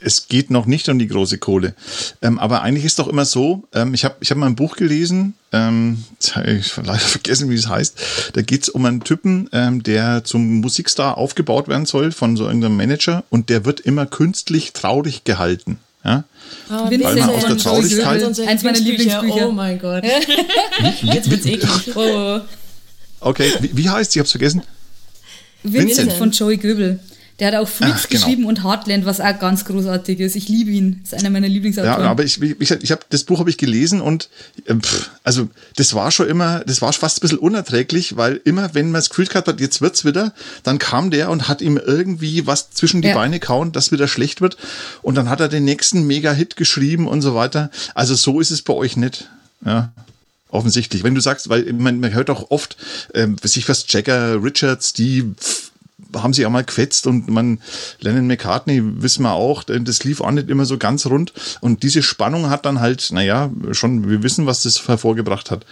Es 0.03 0.27
geht 0.27 0.49
noch 0.51 0.65
nicht 0.65 0.89
um 0.89 0.99
die 0.99 1.07
große 1.07 1.37
Kohle. 1.37 1.73
Ähm, 2.21 2.39
aber 2.39 2.61
eigentlich 2.61 2.85
ist 2.85 2.99
doch 2.99 3.07
immer 3.07 3.25
so, 3.25 3.63
ähm, 3.73 3.93
ich 3.93 4.03
habe 4.05 4.15
ich 4.19 4.29
hab 4.31 4.37
mal 4.37 4.47
ein 4.47 4.55
Buch 4.55 4.75
gelesen, 4.75 5.33
ähm, 5.51 6.03
ich 6.19 6.35
habe 6.35 6.87
leider 6.87 6.99
vergessen, 6.99 7.49
wie 7.49 7.55
es 7.55 7.67
heißt. 7.67 8.31
Da 8.33 8.41
geht 8.41 8.63
es 8.63 8.69
um 8.69 8.85
einen 8.85 9.03
Typen, 9.03 9.49
ähm, 9.53 9.83
der 9.83 10.23
zum 10.23 10.61
Musikstar 10.61 11.17
aufgebaut 11.17 11.67
werden 11.67 11.85
soll 11.85 12.11
von 12.11 12.35
so 12.37 12.45
irgendeinem 12.45 12.77
Manager 12.77 13.23
und 13.29 13.49
der 13.49 13.65
wird 13.65 13.79
immer 13.79 14.05
künstlich 14.05 14.73
traurig 14.73 15.23
gehalten. 15.23 15.79
Ja? 16.03 16.25
Oh, 16.69 16.89
Vincent 16.89 17.03
Weil 17.03 17.15
man 17.15 17.29
aus 17.29 17.45
der 17.45 17.57
Traurigkeit- 17.57 18.47
Eins 18.47 18.63
meiner 18.63 18.79
Lieblingsbücher. 18.79 19.47
Oh 19.47 19.51
mein 19.51 19.79
Gott. 19.79 20.03
Jetzt 21.01 21.29
wird's 21.31 21.45
eklig. 21.45 21.95
Oh, 21.95 22.39
Okay, 23.25 23.49
wie, 23.61 23.77
wie 23.77 23.89
heißt 23.89 24.11
sie? 24.11 24.19
Ich 24.19 24.21
hab's 24.21 24.31
vergessen. 24.31 24.63
Vincent, 25.63 25.87
Vincent. 25.97 26.13
von 26.13 26.31
Joey 26.31 26.57
Goebel. 26.57 26.99
Der 27.39 27.47
hat 27.47 27.55
auch 27.55 27.67
Freaks 27.67 28.01
Ach, 28.03 28.09
genau. 28.09 28.21
geschrieben 28.25 28.45
und 28.45 28.63
Heartland, 28.63 29.05
was 29.05 29.19
auch 29.19 29.39
ganz 29.39 29.65
großartig 29.65 30.19
ist. 30.19 30.35
Ich 30.35 30.49
liebe 30.49 30.69
ihn. 30.69 30.99
Das 31.01 31.13
ist 31.13 31.19
einer 31.19 31.31
meiner 31.31 31.47
Ja, 31.47 31.53
Lieblingsautoren. 31.53 32.05
aber 32.05 32.23
ich, 32.23 32.39
gesagt, 32.39 32.83
ich 32.83 32.91
habe 32.91 33.01
das 33.09 33.23
Buch 33.23 33.39
habe 33.39 33.49
ich 33.49 33.57
gelesen 33.57 34.01
und 34.01 34.29
äh, 34.65 34.75
pff, 34.75 35.09
also 35.23 35.49
das 35.75 35.93
war 35.95 36.11
schon 36.11 36.27
immer, 36.27 36.59
das 36.65 36.81
war 36.81 36.93
fast 36.93 37.17
ein 37.17 37.21
bisschen 37.21 37.39
unerträglich, 37.39 38.17
weil 38.17 38.39
immer 38.45 38.75
wenn 38.75 38.87
man 38.87 38.95
das 38.99 39.09
Gefühl 39.09 39.25
gehabt 39.25 39.47
hat, 39.47 39.59
jetzt 39.59 39.81
wird's 39.81 40.05
wieder, 40.05 40.33
dann 40.61 40.77
kam 40.77 41.09
der 41.09 41.31
und 41.31 41.47
hat 41.47 41.61
ihm 41.61 41.77
irgendwie 41.77 42.45
was 42.45 42.69
zwischen 42.69 43.01
die 43.01 43.07
Ja. 43.09 43.15
Beine 43.15 43.39
kauen, 43.39 43.71
dass 43.71 43.91
wieder 43.91 44.07
schlecht 44.07 44.41
wird 44.41 44.57
und 45.01 45.15
dann 45.15 45.27
hat 45.29 45.39
er 45.39 45.47
den 45.49 45.65
nächsten 45.65 46.05
Mega-Hit 46.05 46.55
geschrieben 46.55 47.07
und 47.07 47.21
so 47.23 47.33
weiter. 47.33 47.71
Also 47.95 48.13
so 48.15 48.39
ist 48.39 48.51
es 48.51 48.61
bei 48.61 48.73
euch 48.73 48.95
nicht. 48.95 49.27
Ja. 49.65 49.91
Offensichtlich. 50.49 51.03
Wenn 51.03 51.15
du 51.15 51.21
sagst, 51.21 51.49
weil 51.49 51.73
man, 51.73 51.99
man 51.99 52.13
hört 52.13 52.29
auch 52.29 52.51
oft, 52.51 52.77
ähm, 53.15 53.37
sich 53.41 53.67
was 53.67 53.85
Jagger, 53.89 54.43
Richards, 54.43 54.93
die 54.93 55.23
pff, 55.23 55.71
haben 56.15 56.33
sich 56.33 56.45
auch 56.45 56.51
mal 56.51 56.63
gefetzt 56.63 57.07
und 57.07 57.29
man, 57.29 57.59
Lennon 57.99 58.27
McCartney 58.27 58.81
wissen 59.01 59.23
wir 59.23 59.33
auch, 59.33 59.63
das 59.63 60.03
lief 60.03 60.21
auch 60.21 60.31
nicht 60.31 60.49
immer 60.49 60.65
so 60.65 60.77
ganz 60.77 61.05
rund. 61.05 61.33
Und 61.61 61.83
diese 61.83 62.03
Spannung 62.03 62.49
hat 62.49 62.65
dann 62.65 62.79
halt, 62.79 63.09
naja, 63.11 63.49
schon, 63.71 64.09
wir 64.09 64.23
wissen, 64.23 64.45
was 64.45 64.63
das 64.63 64.87
hervorgebracht 64.87 65.51
hat. 65.51 65.65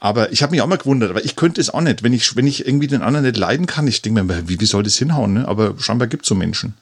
Aber 0.00 0.32
ich 0.32 0.42
habe 0.42 0.52
mich 0.52 0.62
auch 0.62 0.66
mal 0.66 0.78
gewundert, 0.78 1.14
weil 1.14 1.26
ich 1.26 1.36
könnte 1.36 1.60
es 1.60 1.68
auch 1.68 1.82
nicht, 1.82 2.02
wenn 2.02 2.14
ich, 2.14 2.34
wenn 2.34 2.46
ich 2.46 2.66
irgendwie 2.66 2.86
den 2.86 3.02
anderen 3.02 3.26
nicht 3.26 3.36
leiden 3.36 3.66
kann. 3.66 3.86
Ich 3.86 4.00
denke 4.00 4.22
mir, 4.22 4.48
wie, 4.48 4.58
wie 4.58 4.66
soll 4.66 4.82
das 4.82 4.96
hinhauen? 4.96 5.34
Ne? 5.34 5.46
Aber 5.46 5.74
scheinbar 5.78 6.08
gibt 6.08 6.24
es 6.24 6.28
so 6.28 6.34
Menschen. 6.34 6.74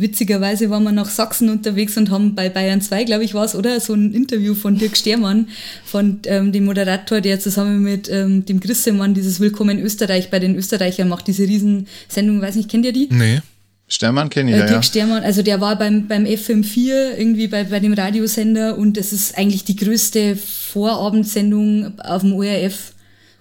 Witzigerweise 0.00 0.70
waren 0.70 0.84
wir 0.84 0.92
nach 0.92 1.08
Sachsen 1.10 1.50
unterwegs 1.50 1.96
und 1.96 2.10
haben 2.10 2.34
bei 2.34 2.48
Bayern 2.48 2.80
2, 2.80 3.04
glaube 3.04 3.24
ich, 3.24 3.34
war 3.34 3.44
es, 3.44 3.54
oder? 3.54 3.80
So 3.80 3.94
ein 3.94 4.12
Interview 4.12 4.54
von 4.54 4.78
Dirk 4.78 4.96
Stermann, 4.96 5.48
von 5.84 6.20
ähm, 6.26 6.52
dem 6.52 6.64
Moderator, 6.64 7.20
der 7.20 7.40
zusammen 7.40 7.82
mit 7.82 8.08
ähm, 8.08 8.44
dem 8.44 8.60
Grissemann 8.60 9.14
dieses 9.14 9.40
Willkommen 9.40 9.78
in 9.78 9.84
Österreich 9.84 10.30
bei 10.30 10.38
den 10.38 10.56
Österreichern 10.56 11.08
macht, 11.08 11.26
diese 11.26 11.42
Riesensendung, 11.44 12.40
weiß 12.40 12.56
nicht, 12.56 12.70
kennt 12.70 12.84
ihr 12.86 12.92
die? 12.92 13.08
Nee. 13.10 13.40
Sternmann 13.88 14.30
kenne 14.30 14.50
ich, 14.50 14.56
Äh, 14.56 14.60
ja, 14.60 14.66
Dirk 14.66 14.76
ja. 14.76 14.82
Stermann, 14.82 15.22
also 15.22 15.42
der 15.42 15.60
war 15.60 15.76
beim, 15.76 16.08
beim 16.08 16.24
FM4 16.24 17.16
irgendwie 17.18 17.48
bei, 17.48 17.64
bei 17.64 17.78
dem 17.78 17.92
Radiosender 17.92 18.78
und 18.78 18.96
das 18.96 19.12
ist 19.12 19.36
eigentlich 19.36 19.64
die 19.64 19.76
größte 19.76 20.36
Vorabendsendung 20.36 21.98
auf 22.00 22.22
dem 22.22 22.32
ORF. 22.32 22.92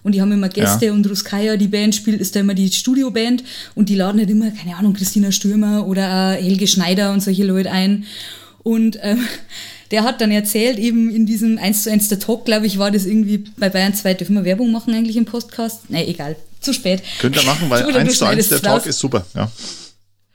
Und 0.03 0.13
die 0.15 0.21
haben 0.21 0.31
immer 0.31 0.49
Gäste 0.49 0.87
Ja. 0.87 0.93
und 0.93 1.07
Ruskaya, 1.07 1.57
die 1.57 1.67
Band 1.67 1.93
spielt, 1.95 2.19
ist 2.21 2.35
da 2.35 2.39
immer 2.39 2.53
die 2.55 2.71
Studioband 2.71 3.43
und 3.75 3.87
die 3.89 3.95
laden 3.95 4.19
halt 4.19 4.29
immer, 4.29 4.49
keine 4.51 4.75
Ahnung, 4.75 4.93
Christina 4.93 5.31
Stürmer 5.31 5.85
oder 5.87 6.07
auch 6.37 6.41
Helge 6.43 6.67
Schneider 6.67 7.11
und 7.13 7.21
solche 7.21 7.43
Leute 7.43 7.71
ein. 7.71 8.05
Und 8.63 8.97
ähm, 9.01 9.19
der 9.91 10.03
hat 10.03 10.21
dann 10.21 10.31
erzählt, 10.31 10.79
eben 10.79 11.09
in 11.13 11.25
diesem 11.25 11.57
1 11.57 11.83
zu 11.83 11.91
1 11.91 12.09
der 12.09 12.19
Talk, 12.19 12.45
glaube 12.45 12.65
ich, 12.65 12.77
war 12.77 12.89
das 12.91 13.05
irgendwie 13.05 13.43
bei 13.57 13.69
Bayern 13.69 13.93
2. 13.93 14.15
Dürfen 14.15 14.35
wir 14.35 14.43
Werbung 14.45 14.71
machen 14.71 14.93
eigentlich 14.93 15.17
im 15.17 15.25
Podcast? 15.25 15.89
Nee, 15.89 16.05
egal. 16.05 16.35
Zu 16.61 16.73
spät. 16.73 17.01
Könnt 17.19 17.35
ihr 17.35 17.43
machen, 17.43 17.69
weil 17.69 17.83
Oder 17.85 17.93
du 17.93 17.99
eins 17.99 18.17
zu 18.17 18.25
eins 18.25 18.47
schneidest 18.47 18.51
der 18.51 18.57
es 18.57 18.61
Talk 18.63 18.85
ist 18.85 18.99
super. 18.99 19.25
Ja. 19.35 19.51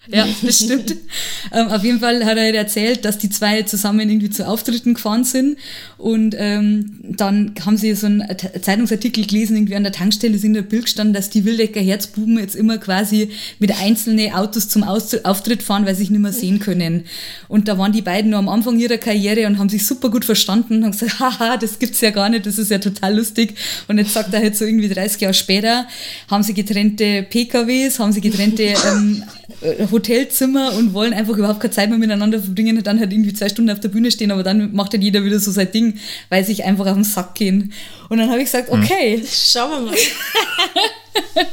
Ja, 0.08 0.26
das 0.42 0.58
stimmt. 0.58 0.94
ähm, 1.52 1.68
auf 1.68 1.82
jeden 1.82 2.00
Fall 2.00 2.24
hat 2.24 2.36
er 2.36 2.54
erzählt, 2.54 3.04
dass 3.04 3.18
die 3.18 3.30
zwei 3.30 3.62
zusammen 3.62 4.08
irgendwie 4.08 4.30
zu 4.30 4.46
Auftritten 4.46 4.94
gefahren 4.94 5.24
sind 5.24 5.58
und 5.98 6.34
ähm, 6.38 7.00
dann 7.02 7.54
haben 7.64 7.76
sie 7.76 7.94
so 7.94 8.06
einen 8.06 8.24
Zeitungsartikel 8.60 9.26
gelesen, 9.26 9.56
irgendwie 9.56 9.76
an 9.76 9.82
der 9.82 9.92
Tankstelle 9.92 10.34
ist 10.34 10.44
in 10.44 10.54
der 10.54 10.62
Bild 10.62 10.84
gestanden, 10.84 11.14
dass 11.14 11.30
die 11.30 11.44
Wildecker 11.44 11.80
Herzbuben 11.80 12.38
jetzt 12.38 12.54
immer 12.54 12.78
quasi 12.78 13.30
mit 13.58 13.72
einzelnen 13.80 14.32
Autos 14.32 14.68
zum 14.68 14.82
Aus 14.82 15.14
Auftritt 15.24 15.62
fahren, 15.62 15.86
weil 15.86 15.94
sie 15.94 16.02
sich 16.02 16.10
nicht 16.10 16.20
mehr 16.20 16.32
sehen 16.32 16.58
können. 16.58 17.04
Und 17.48 17.68
da 17.68 17.78
waren 17.78 17.92
die 17.92 18.02
beiden 18.02 18.30
noch 18.30 18.38
am 18.38 18.48
Anfang 18.48 18.78
ihrer 18.78 18.98
Karriere 18.98 19.46
und 19.46 19.58
haben 19.58 19.68
sich 19.68 19.86
super 19.86 20.10
gut 20.10 20.24
verstanden 20.24 20.76
und 20.76 20.84
haben 20.84 20.92
gesagt, 20.92 21.20
haha, 21.20 21.56
das 21.56 21.78
gibt's 21.78 22.00
ja 22.00 22.10
gar 22.10 22.28
nicht, 22.28 22.46
das 22.46 22.58
ist 22.58 22.70
ja 22.70 22.78
total 22.78 23.16
lustig. 23.16 23.54
Und 23.88 23.98
jetzt 23.98 24.12
sagt 24.12 24.32
er 24.34 24.40
halt 24.40 24.56
so 24.56 24.64
irgendwie 24.64 24.88
30 24.88 25.20
Jahre 25.20 25.34
später, 25.34 25.86
haben 26.30 26.42
sie 26.42 26.54
getrennte 26.54 27.22
PKWs, 27.22 27.98
haben 27.98 28.12
sie 28.12 28.20
getrennte 28.20 28.62
ähm, 28.92 29.22
äh, 29.45 29.45
Hotelzimmer 29.90 30.74
und 30.74 30.92
wollen 30.92 31.12
einfach 31.12 31.36
überhaupt 31.36 31.60
keine 31.60 31.72
Zeit 31.72 31.88
mehr 31.88 31.98
miteinander 31.98 32.40
verbringen 32.40 32.76
und 32.76 32.86
dann 32.86 33.00
halt 33.00 33.12
irgendwie 33.12 33.32
zwei 33.32 33.48
Stunden 33.48 33.70
auf 33.70 33.80
der 33.80 33.88
Bühne 33.88 34.10
stehen, 34.10 34.30
aber 34.30 34.42
dann 34.42 34.74
macht 34.74 34.92
halt 34.92 35.02
jeder 35.02 35.24
wieder 35.24 35.38
so 35.38 35.50
sein 35.50 35.70
Ding, 35.72 35.98
weil 36.28 36.44
sich 36.44 36.64
einfach 36.64 36.86
auf 36.86 36.94
den 36.94 37.04
Sack 37.04 37.34
gehen. 37.34 37.72
Und 38.08 38.18
dann 38.18 38.28
habe 38.28 38.38
ich 38.38 38.46
gesagt, 38.46 38.70
okay, 38.70 39.22
Schauen 39.26 39.84
wir 39.84 39.90
mal. 39.90 39.96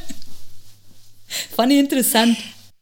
fand 1.55 1.71
ich 1.71 1.79
interessant. 1.79 2.37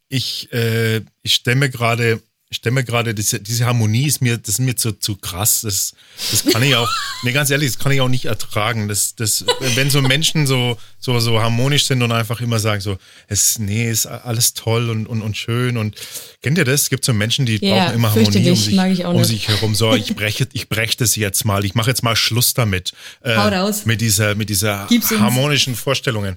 Ich, 0.10 0.52
äh, 0.52 1.02
ich 1.22 1.34
stelle 1.36 1.58
mir 1.58 1.70
gerade, 1.70 2.22
ich 2.52 2.58
stelle 2.58 2.74
mir 2.74 2.84
gerade, 2.84 3.16
diese, 3.16 3.40
diese 3.40 3.66
Harmonie 3.66 4.08
ist 4.08 4.22
mir, 4.22 4.38
das 4.38 4.56
ist 4.56 4.60
mir 4.60 4.76
zu, 4.76 4.92
zu 4.92 5.16
krass. 5.16 5.62
Das, 5.62 5.94
das 6.32 6.46
kann 6.52 6.62
ich 6.62 6.76
auch, 6.76 6.90
nee, 7.24 7.32
ganz 7.32 7.50
ehrlich, 7.50 7.72
das 7.72 7.80
kann 7.80 7.94
ich 7.94 8.02
auch 8.02 8.10
nicht 8.10 8.26
ertragen. 8.26 8.90
Das, 8.90 9.16
das, 9.16 9.46
wenn 9.76 9.90
so 9.90 10.02
Menschen 10.02 10.46
so, 10.46 10.78
so, 11.00 11.18
so 11.22 11.42
harmonisch 11.42 11.86
sind 11.86 12.02
und 12.02 12.12
einfach 12.12 12.42
immer 12.42 12.60
sagen 12.60 12.82
so, 12.82 12.98
es, 13.30 13.58
nee, 13.58 13.90
ist 13.90 14.06
alles 14.06 14.54
toll 14.54 14.90
und, 14.90 15.08
und, 15.08 15.22
und 15.22 15.38
schön 15.38 15.78
und 15.78 15.96
kennt 16.42 16.58
ihr 16.58 16.66
das? 16.66 16.82
Es 16.82 16.90
gibt 16.90 17.06
so 17.06 17.14
Menschen, 17.14 17.46
die 17.46 17.66
Ja, 17.66 17.86
brauchen 17.86 17.96
immer 17.96 18.10
Harmonie 18.14 18.50
um 18.50 18.56
sich, 18.58 19.06
um 19.06 19.24
sich 19.24 19.48
herum. 19.48 19.74
So, 19.74 19.96
ich 19.96 20.14
breche, 20.18 20.46
ich 20.52 20.68
breche 20.68 20.98
das 20.98 21.16
jetzt 21.16 21.46
mal. 21.46 21.64
Ich 21.64 21.74
mache 21.74 21.90
jetzt 21.90 22.04
mal 22.04 22.18
Schluss 22.18 22.54
damit. 22.54 22.92
Äh, 23.22 23.34
Hau 23.38 23.48
raus. 23.48 23.86
Mit 23.86 24.02
dieser, 24.02 24.36
mit 24.36 24.50
dieser 24.50 24.88
Gib's 24.90 25.10
uns. 25.10 25.22
harmonischen 25.22 25.74
Vorstellungen. 25.74 26.36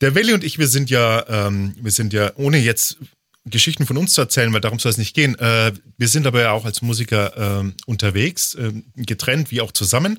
Der 0.00 0.16
Willi 0.16 0.32
und 0.32 0.42
ich, 0.42 0.58
wir 0.58 0.66
sind 0.66 0.90
ja, 0.90 1.24
ähm, 1.28 1.76
wir 1.80 1.92
sind 1.92 2.12
ja, 2.12 2.32
ohne 2.34 2.58
jetzt 2.58 2.96
Geschichten 3.44 3.86
von 3.86 3.96
uns 3.96 4.14
zu 4.14 4.20
erzählen, 4.20 4.52
weil 4.52 4.60
darum 4.60 4.78
soll 4.78 4.90
es 4.90 4.98
nicht 4.98 5.14
gehen. 5.14 5.38
Äh, 5.38 5.72
wir 5.98 6.08
sind 6.08 6.26
aber 6.26 6.42
ja 6.42 6.52
auch 6.52 6.64
als 6.64 6.82
Musiker 6.82 7.32
ähm, 7.36 7.74
unterwegs, 7.86 8.54
ähm, 8.54 8.84
getrennt 8.94 9.50
wie 9.50 9.60
auch 9.60 9.72
zusammen. 9.72 10.18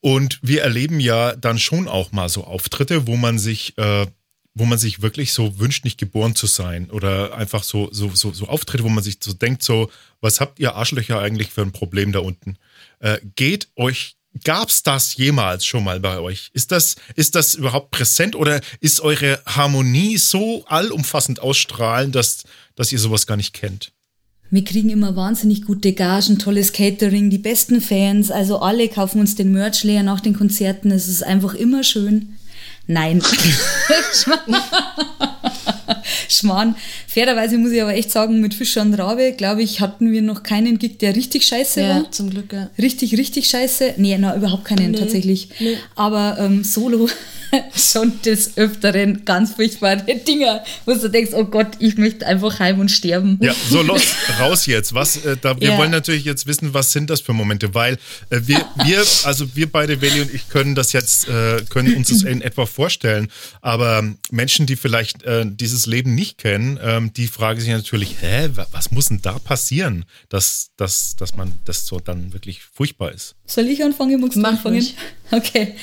Und 0.00 0.38
wir 0.42 0.62
erleben 0.62 1.00
ja 1.00 1.34
dann 1.34 1.58
schon 1.58 1.88
auch 1.88 2.12
mal 2.12 2.28
so 2.28 2.44
Auftritte, 2.44 3.06
wo 3.06 3.16
man 3.16 3.38
sich, 3.38 3.76
äh, 3.78 4.06
wo 4.54 4.66
man 4.66 4.78
sich 4.78 5.02
wirklich 5.02 5.32
so 5.32 5.58
wünscht, 5.58 5.84
nicht 5.84 5.98
geboren 5.98 6.36
zu 6.36 6.46
sein. 6.46 6.90
Oder 6.90 7.34
einfach 7.36 7.64
so, 7.64 7.88
so, 7.90 8.14
so, 8.14 8.32
so 8.32 8.46
Auftritte, 8.46 8.84
wo 8.84 8.88
man 8.88 9.02
sich 9.02 9.16
so 9.20 9.32
denkt, 9.32 9.62
so, 9.62 9.90
was 10.20 10.40
habt 10.40 10.60
ihr 10.60 10.74
Arschlöcher 10.74 11.18
eigentlich 11.18 11.50
für 11.50 11.62
ein 11.62 11.72
Problem 11.72 12.12
da 12.12 12.20
unten? 12.20 12.56
Äh, 13.00 13.18
geht 13.34 13.68
euch 13.76 14.16
Gab's 14.42 14.82
das 14.82 15.14
jemals 15.14 15.64
schon 15.64 15.84
mal 15.84 16.00
bei 16.00 16.18
euch? 16.18 16.50
Ist 16.52 16.72
das, 16.72 16.96
ist 17.14 17.36
das 17.36 17.54
überhaupt 17.54 17.92
präsent 17.92 18.34
oder 18.34 18.60
ist 18.80 19.00
eure 19.00 19.40
Harmonie 19.46 20.16
so 20.16 20.64
allumfassend 20.66 21.40
ausstrahlend, 21.40 22.16
dass, 22.16 22.42
dass 22.74 22.90
ihr 22.90 22.98
sowas 22.98 23.26
gar 23.26 23.36
nicht 23.36 23.52
kennt? 23.52 23.92
Wir 24.50 24.64
kriegen 24.64 24.90
immer 24.90 25.14
wahnsinnig 25.16 25.64
gute 25.64 25.92
Gagen, 25.92 26.38
tolles 26.38 26.72
Catering, 26.72 27.30
die 27.30 27.38
besten 27.38 27.80
Fans, 27.80 28.30
also 28.30 28.58
alle 28.58 28.88
kaufen 28.88 29.20
uns 29.20 29.36
den 29.36 29.52
Merch 29.52 29.84
leer 29.84 30.02
nach 30.02 30.20
den 30.20 30.36
Konzerten. 30.36 30.90
Es 30.90 31.08
ist 31.08 31.22
einfach 31.22 31.54
immer 31.54 31.84
schön. 31.84 32.36
Nein. 32.86 33.22
Schmarrn. 36.28 36.74
Fairerweise 37.06 37.58
muss 37.58 37.72
ich 37.72 37.80
aber 37.82 37.94
echt 37.94 38.10
sagen, 38.10 38.40
mit 38.40 38.54
Fischer 38.54 38.82
und 38.82 38.94
Rabe, 38.94 39.32
glaube 39.36 39.62
ich, 39.62 39.80
hatten 39.80 40.10
wir 40.12 40.22
noch 40.22 40.42
keinen 40.42 40.78
Gig, 40.78 40.98
der 40.98 41.14
richtig 41.16 41.46
scheiße 41.46 41.80
Ja, 41.80 41.88
war. 41.88 42.12
zum 42.12 42.30
Glück, 42.30 42.52
ja. 42.52 42.70
Richtig, 42.78 43.16
richtig 43.16 43.48
scheiße. 43.48 43.94
Nee, 43.96 44.16
na, 44.18 44.34
überhaupt 44.36 44.64
keinen 44.64 44.92
Nee, 44.92 44.98
tatsächlich. 44.98 45.48
nee. 45.60 45.76
Aber 45.94 46.36
ähm, 46.38 46.64
Solo 46.64 47.08
schon 47.76 48.20
des 48.22 48.56
Öfteren 48.56 49.24
ganz 49.24 49.52
furchtbare 49.54 50.02
Dinger, 50.26 50.64
wo 50.86 50.94
du 50.94 51.08
denkst, 51.08 51.32
oh 51.34 51.44
Gott, 51.44 51.68
ich 51.78 51.96
möchte 51.96 52.26
einfach 52.26 52.58
heim 52.58 52.80
und 52.80 52.90
sterben. 52.90 53.38
Ja, 53.40 53.54
so 53.70 53.82
los, 53.82 54.02
raus 54.40 54.66
jetzt. 54.66 54.92
Was, 54.94 55.24
äh, 55.24 55.36
da, 55.40 55.60
wir 55.60 55.70
Ja. 55.70 55.78
wollen 55.78 55.90
natürlich 55.92 56.24
jetzt 56.24 56.46
wissen, 56.46 56.74
was 56.74 56.90
sind 56.92 57.10
das 57.10 57.20
für 57.20 57.32
Momente, 57.32 57.74
weil 57.74 57.94
äh, 58.30 58.40
wir, 58.44 58.64
wir, 58.84 59.04
also 59.24 59.46
wir 59.54 59.70
beide, 59.70 60.00
Weli 60.00 60.22
und 60.22 60.34
ich, 60.34 60.48
können 60.48 60.74
das 60.74 60.92
jetzt, 60.92 61.28
äh, 61.28 61.62
können 61.68 61.94
uns 61.94 62.08
das 62.08 62.22
in 62.22 62.42
etwa 62.42 62.66
vorstellen. 62.66 63.28
Aber 63.60 64.02
Menschen, 64.30 64.66
die 64.66 64.76
vielleicht 64.76 65.22
äh, 65.22 65.44
dieses 65.74 65.86
Leben 65.86 66.14
nicht 66.14 66.38
kennen, 66.38 66.78
ähm, 66.82 67.12
die 67.12 67.26
fragen 67.26 67.60
sich 67.60 67.68
natürlich, 67.70 68.16
hä, 68.22 68.50
wa- 68.54 68.66
was 68.72 68.90
muss 68.92 69.06
denn 69.06 69.20
da 69.22 69.38
passieren, 69.38 70.04
dass, 70.28 70.70
dass, 70.76 71.16
dass 71.16 71.36
man 71.36 71.52
das 71.64 71.86
so 71.86 71.98
dann 72.00 72.32
wirklich 72.32 72.62
furchtbar 72.62 73.12
ist? 73.12 73.34
Soll 73.46 73.66
ich 73.66 73.82
anfangen? 73.82 74.20
Magst 74.20 74.36
du 74.36 74.40
Mach 74.40 74.50
anfangen? 74.50 74.76
ruhig. 74.76 74.94
Okay. 75.30 75.74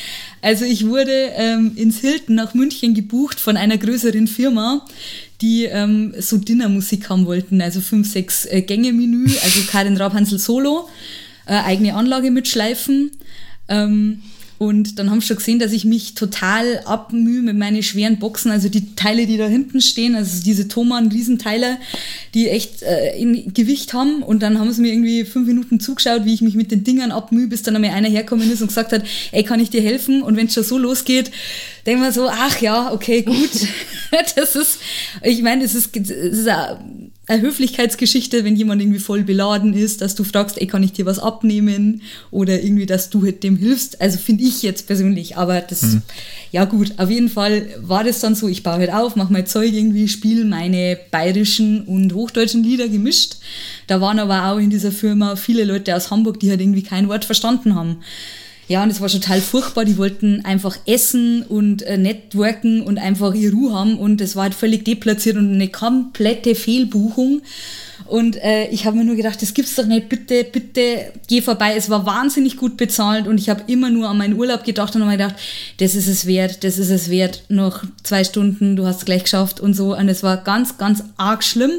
Also 0.42 0.64
ich 0.66 0.86
wurde 0.88 1.12
ähm, 1.36 1.74
ins 1.76 2.00
Hilton 2.00 2.36
nach 2.36 2.54
München 2.54 2.94
gebucht 2.94 3.39
von 3.39 3.58
einer 3.58 3.78
größeren 3.78 4.28
Firma, 4.28 4.86
die 5.42 5.66
ähm, 5.66 6.14
so 6.20 6.38
Dinnermusik 6.38 7.10
haben 7.10 7.26
wollten, 7.26 7.62
also 7.62 7.82
fünf, 7.82 8.10
sechs 8.10 8.46
äh, 8.46 8.62
Gänge-Menü, 8.62 9.26
also 9.44 9.62
Karin 9.70 9.98
Rabhansel 9.98 10.39
Solo, 10.39 10.88
äh, 11.48 11.54
eigene 11.56 11.96
Anlage 11.96 12.32
mit 12.32 12.48
Schleifen. 12.48 13.12
Ähm, 13.68 14.22
Und 14.62 14.99
dann 14.99 15.09
haben 15.09 15.22
sie 15.22 15.26
schon 15.26 15.38
gesehen, 15.38 15.57
dass 15.57 15.72
ich 15.72 15.86
mich 15.86 16.14
total 16.14 16.82
abmühe 16.86 17.41
mit 17.41 17.57
meinen 17.57 17.82
schweren 17.82 18.20
Boxen, 18.20 18.51
also 18.51 18.70
die 18.70 18.93
Teile, 18.93 19.26
die 19.26 19.38
da 19.38 19.47
hinten 19.47 19.82
stehen, 19.82 20.14
also 20.14 20.43
diese 20.43 20.68
Thomann-Riesenteile, 20.68 21.80
die 22.36 22.47
echt 22.47 22.84
äh, 22.84 23.18
in 23.18 23.55
Gewicht 23.55 23.95
haben. 23.95 24.22
Und 24.22 24.43
dann 24.43 24.59
haben 24.59 24.72
sie 24.72 24.84
mir 24.84 24.93
irgendwie 24.93 25.26
fünf 25.26 25.47
Minuten 25.47 25.80
zugeschaut, 25.80 26.26
wie 26.26 26.36
ich 26.36 26.43
mich 26.43 26.53
mit 26.53 26.70
den 26.70 26.84
Dingern 26.84 27.12
abmühe, 27.12 27.47
bis 27.47 27.64
dann 27.64 27.76
einmal 27.76 27.89
einer 27.89 28.07
herkommen 28.07 28.51
ist 28.51 28.62
und 28.62 28.68
gesagt 28.68 28.91
hat, 28.91 29.03
ey, 29.32 29.41
kann 29.41 29.59
ich 29.59 29.72
dir 29.72 29.82
helfen? 29.82 30.22
Und 30.22 30.38
wenn 30.38 30.45
es 30.45 30.53
schon 30.53 30.64
so 30.64 30.78
losgeht, 30.78 31.32
denken 31.88 32.03
wir 32.03 32.12
so, 32.12 32.30
ach 32.30 32.62
ja, 32.62 32.93
okay, 32.93 33.24
gut. 33.24 33.49
das 34.36 34.55
ist, 34.55 34.80
ich 35.24 35.41
meine, 35.41 35.64
es 35.64 35.76
ist, 35.76 35.95
es 35.95 36.09
ist 36.09 36.47
ein 36.47 37.12
eine 37.32 37.42
Höflichkeitsgeschichte, 37.42 38.44
wenn 38.44 38.58
jemand 38.58 38.82
irgendwie 38.82 39.00
voll 39.00 39.24
beladen 39.24 39.74
ist, 39.74 40.02
dass 40.02 40.16
du 40.16 40.24
fragst, 40.24 40.60
ey, 40.60 40.68
kann 40.68 40.84
ich 40.84 40.92
dir 40.92 41.06
was 41.06 41.18
abnehmen? 41.18 42.02
Oder 42.30 42.62
irgendwie, 42.62 42.86
dass 42.86 43.10
du 43.10 43.24
halt 43.24 43.44
dem 43.44 43.56
hilfst. 43.56 44.02
Also 44.02 44.18
finde 44.18 44.44
ich 44.44 44.62
jetzt 44.62 44.86
persönlich, 44.86 45.38
aber 45.38 45.62
das, 45.62 45.82
mhm. 45.82 46.02
ja 46.52 46.66
gut, 46.66 46.94
auf 46.98 47.10
jeden 47.10 47.30
Fall 47.30 47.68
war 47.80 48.04
das 48.04 48.20
dann 48.20 48.36
so, 48.36 48.50
ich 48.50 48.64
baue 48.64 48.80
halt 48.80 48.94
auf, 48.94 49.16
mache 49.16 49.32
mein 49.32 49.46
Zeug 49.46 49.72
irgendwie, 49.74 50.10
spiele 50.10 50.44
meine 50.44 51.00
bayerischen 51.10 51.84
und 51.84 52.14
hochdeutschen 52.14 52.64
Lieder 52.64 52.90
gemischt. 52.90 53.38
Da 53.88 54.02
waren 54.02 54.20
aber 54.20 54.48
auch 54.52 54.58
in 54.58 54.70
dieser 54.70 54.92
Firma 54.92 55.38
viele 55.38 55.64
Leute 55.64 55.96
aus 55.96 56.12
Hamburg, 56.12 56.40
die 56.40 56.50
halt 56.50 56.60
irgendwie 56.60 56.84
kein 56.84 57.08
Wort 57.08 57.24
verstanden 57.24 57.76
haben. 57.76 57.98
Ja, 58.72 58.84
und 58.84 58.89
es 58.89 59.01
war 59.01 59.09
total 59.09 59.41
furchtbar. 59.41 59.84
Die 59.84 59.97
wollten 59.97 60.45
einfach 60.45 60.78
essen 60.86 61.43
und 61.43 61.82
äh, 61.82 61.97
networken 61.97 62.82
und 62.82 62.99
einfach 62.99 63.34
ihre 63.34 63.53
Ruhe 63.53 63.74
haben. 63.74 63.99
Und 63.99 64.22
es 64.22 64.38
war 64.38 64.43
halt 64.43 64.53
völlig 64.53 64.86
deplatziert 64.86 65.36
und 65.36 65.53
eine 65.53 65.67
komplette 65.67 66.55
Fehlbuchung. 66.55 67.41
Und 68.12 68.36
äh, 68.43 68.68
ich 68.72 68.86
habe 68.86 68.97
mir 68.97 69.05
nur 69.05 69.16
gedacht, 69.16 69.41
das 69.41 69.53
gibt's 69.53 69.76
doch 69.76 69.86
nicht, 69.86 70.09
bitte, 70.09 70.43
bitte 70.43 71.14
geh 71.28 71.41
vorbei. 71.41 71.76
Es 71.78 71.89
war 71.89 72.05
wahnsinnig 72.05 72.57
gut 72.57 72.76
bezahlt 72.76 73.26
und 73.26 73.39
ich 73.39 73.47
habe 73.47 73.64
immer 73.68 73.89
nur 73.89 74.09
an 74.09 74.18
meinen 74.18 74.38
Urlaub 74.38 74.66
gedacht 74.66 74.93
und 74.93 75.01
habe 75.01 75.12
mir 75.12 75.18
gedacht, 75.18 75.36
das 75.78 75.95
ist 75.95 76.09
es 76.09 76.26
wert, 76.26 76.66
das 76.66 76.78
ist 76.78 76.89
es 76.89 77.09
wert. 77.09 77.43
Noch 77.47 77.86
zwei 78.03 78.26
Stunden, 78.26 78.76
du 78.76 78.86
hast 78.86 78.97
es 78.97 79.05
gleich 79.05 79.24
geschafft 79.24 79.62
und 79.62 79.76
so. 79.76 79.95
Und 79.95 80.09
es 80.09 80.24
war 80.24 80.36
ganz, 80.36 80.78
ganz 80.78 81.05
arg 81.16 81.41
schlimm. 81.41 81.72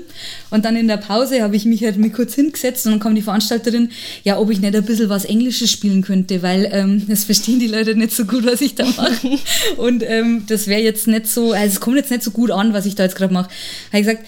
Und 0.48 0.64
dann 0.64 0.74
in 0.74 0.88
der 0.88 0.96
Pause 0.96 1.42
habe 1.42 1.54
ich 1.54 1.66
mich 1.66 1.84
halt 1.84 1.98
mir 1.98 2.08
kurz 2.08 2.32
hingesetzt 2.32 2.86
und 2.86 2.92
dann 2.92 3.00
kam 3.00 3.14
die 3.14 3.20
Veranstalterin, 3.20 3.90
ja, 4.24 4.38
ob 4.38 4.50
ich 4.50 4.58
nicht 4.58 4.74
ein 4.74 4.84
bisschen 4.86 5.10
was 5.10 5.26
Englisches 5.26 5.70
spielen 5.70 6.00
könnte, 6.00 6.40
weil 6.40 6.66
ähm, 6.72 7.06
das 7.08 7.24
verstehen 7.24 7.60
die 7.60 7.66
Leute 7.66 7.94
nicht 7.94 8.16
so 8.16 8.24
gut, 8.24 8.46
was 8.46 8.62
ich 8.62 8.74
da 8.74 8.86
mache. 8.86 9.38
und 9.76 10.02
ähm, 10.02 10.44
das 10.48 10.66
wäre 10.66 10.80
jetzt 10.80 11.06
nicht 11.08 11.26
so, 11.26 11.52
also 11.52 11.66
es 11.66 11.80
kommt 11.80 11.98
jetzt 11.98 12.10
nicht 12.10 12.22
so 12.22 12.30
gut 12.30 12.50
an, 12.50 12.72
was 12.72 12.86
ich 12.86 12.94
da 12.94 13.02
jetzt 13.02 13.16
gerade 13.16 13.34
mache. 13.34 13.50
Habe 13.90 14.00
ich 14.00 14.06
gesagt, 14.06 14.24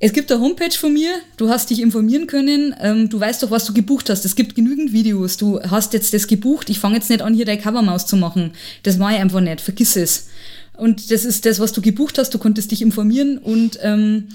es 0.00 0.12
gibt 0.12 0.30
eine 0.30 0.40
Homepage 0.40 0.70
von 0.70 0.92
mir, 0.92 1.10
du 1.36 1.48
hast 1.48 1.70
dich 1.70 1.82
informieren 1.82 2.28
können, 2.28 2.74
ähm, 2.80 3.08
du 3.08 3.18
weißt 3.18 3.42
doch, 3.42 3.50
was 3.50 3.64
du 3.64 3.72
gebucht 3.72 4.10
hast. 4.10 4.24
Es 4.24 4.36
gibt 4.36 4.54
genügend 4.54 4.92
Videos, 4.92 5.36
du 5.36 5.60
hast 5.60 5.92
jetzt 5.92 6.14
das 6.14 6.28
gebucht, 6.28 6.70
ich 6.70 6.78
fange 6.78 6.94
jetzt 6.96 7.10
nicht 7.10 7.20
an, 7.20 7.34
hier 7.34 7.44
deine 7.44 7.60
Covermaus 7.60 8.06
zu 8.06 8.16
machen. 8.16 8.52
Das 8.84 8.96
mache 8.96 9.14
ich 9.14 9.20
einfach 9.20 9.40
nicht, 9.40 9.60
vergiss 9.60 9.96
es. 9.96 10.28
Und 10.76 11.10
das 11.10 11.24
ist 11.24 11.44
das, 11.46 11.58
was 11.58 11.72
du 11.72 11.82
gebucht 11.82 12.18
hast, 12.18 12.32
du 12.32 12.38
konntest 12.38 12.70
dich 12.70 12.80
informieren 12.80 13.38
und 13.38 13.80
ähm, 13.82 14.28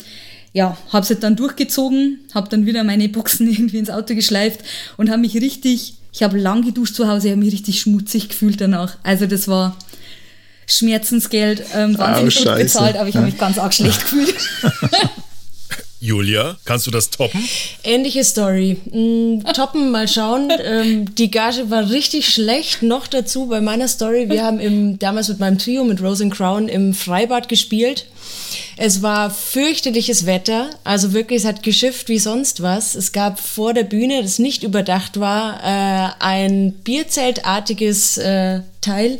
ja, 0.51 0.77
hab's 0.91 1.07
jetzt 1.07 1.23
dann 1.23 1.37
durchgezogen, 1.37 2.19
hab 2.33 2.49
dann 2.49 2.65
wieder 2.65 2.83
meine 2.83 3.07
Boxen 3.07 3.47
irgendwie 3.49 3.77
ins 3.77 3.89
Auto 3.89 4.15
geschleift 4.15 4.59
und 4.97 5.09
habe 5.09 5.21
mich 5.21 5.35
richtig, 5.35 5.93
ich 6.11 6.23
habe 6.23 6.37
lang 6.37 6.65
geduscht 6.65 6.95
zu 6.95 7.07
Hause, 7.07 7.29
habe 7.29 7.39
mich 7.39 7.53
richtig 7.53 7.79
schmutzig 7.79 8.27
gefühlt 8.27 8.59
danach. 8.59 8.97
Also 9.03 9.27
das 9.27 9.47
war 9.47 9.77
Schmerzensgeld, 10.67 11.63
ähm, 11.73 11.97
wahnsinnig 11.97 12.37
oh, 12.41 12.49
gut 12.49 12.57
bezahlt, 12.57 12.97
aber 12.97 13.07
ich 13.07 13.15
habe 13.15 13.25
mich 13.25 13.37
ganz 13.37 13.57
arg 13.57 13.73
schlecht 13.73 14.01
gefühlt. 14.01 14.35
Julia, 16.03 16.57
kannst 16.65 16.85
du 16.85 16.91
das 16.91 17.11
toppen? 17.11 17.47
Ähnliche 17.81 18.25
Story. 18.25 18.75
Mm, 18.91 19.45
toppen, 19.53 19.89
mal 19.91 20.07
schauen. 20.07 20.51
Ähm, 20.63 21.13
die 21.15 21.29
Gage 21.29 21.69
war 21.69 21.89
richtig 21.89 22.29
schlecht. 22.29 22.83
Noch 22.83 23.07
dazu 23.07 23.47
bei 23.47 23.59
meiner 23.59 23.87
Story. 23.87 24.29
Wir 24.29 24.43
haben 24.43 24.59
im, 24.59 24.97
damals 24.97 25.27
mit 25.27 25.39
meinem 25.39 25.57
Trio, 25.57 25.83
mit 25.83 26.01
Rose 26.01 26.23
and 26.23 26.33
Crown, 26.33 26.67
im 26.69 26.93
Freibad 26.93 27.49
gespielt. 27.49 28.05
Es 28.75 29.01
war 29.01 29.29
fürchterliches 29.29 30.25
Wetter, 30.25 30.69
also 30.83 31.13
wirklich, 31.13 31.41
es 31.41 31.45
hat 31.45 31.63
geschifft 31.63 32.09
wie 32.09 32.19
sonst 32.19 32.61
was. 32.61 32.95
Es 32.95 33.11
gab 33.11 33.39
vor 33.39 33.73
der 33.73 33.83
Bühne, 33.83 34.21
das 34.23 34.39
nicht 34.39 34.63
überdacht 34.63 35.19
war, 35.19 35.59
äh, 35.63 36.09
ein 36.19 36.73
Bierzeltartiges 36.83 38.17
äh, 38.17 38.61
Teil, 38.81 39.19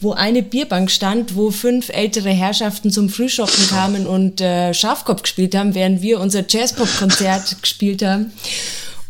wo 0.00 0.12
eine 0.12 0.42
Bierbank 0.42 0.90
stand, 0.90 1.36
wo 1.36 1.50
fünf 1.50 1.90
ältere 1.90 2.30
Herrschaften 2.30 2.90
zum 2.90 3.08
Frühschoppen 3.08 3.68
kamen 3.68 4.06
und 4.06 4.40
äh, 4.40 4.72
Schafkopf 4.72 5.22
gespielt 5.22 5.54
haben, 5.54 5.74
während 5.74 6.02
wir 6.02 6.20
unser 6.20 6.44
Jazzpop-Konzert 6.48 7.62
gespielt 7.62 8.02
haben. 8.02 8.32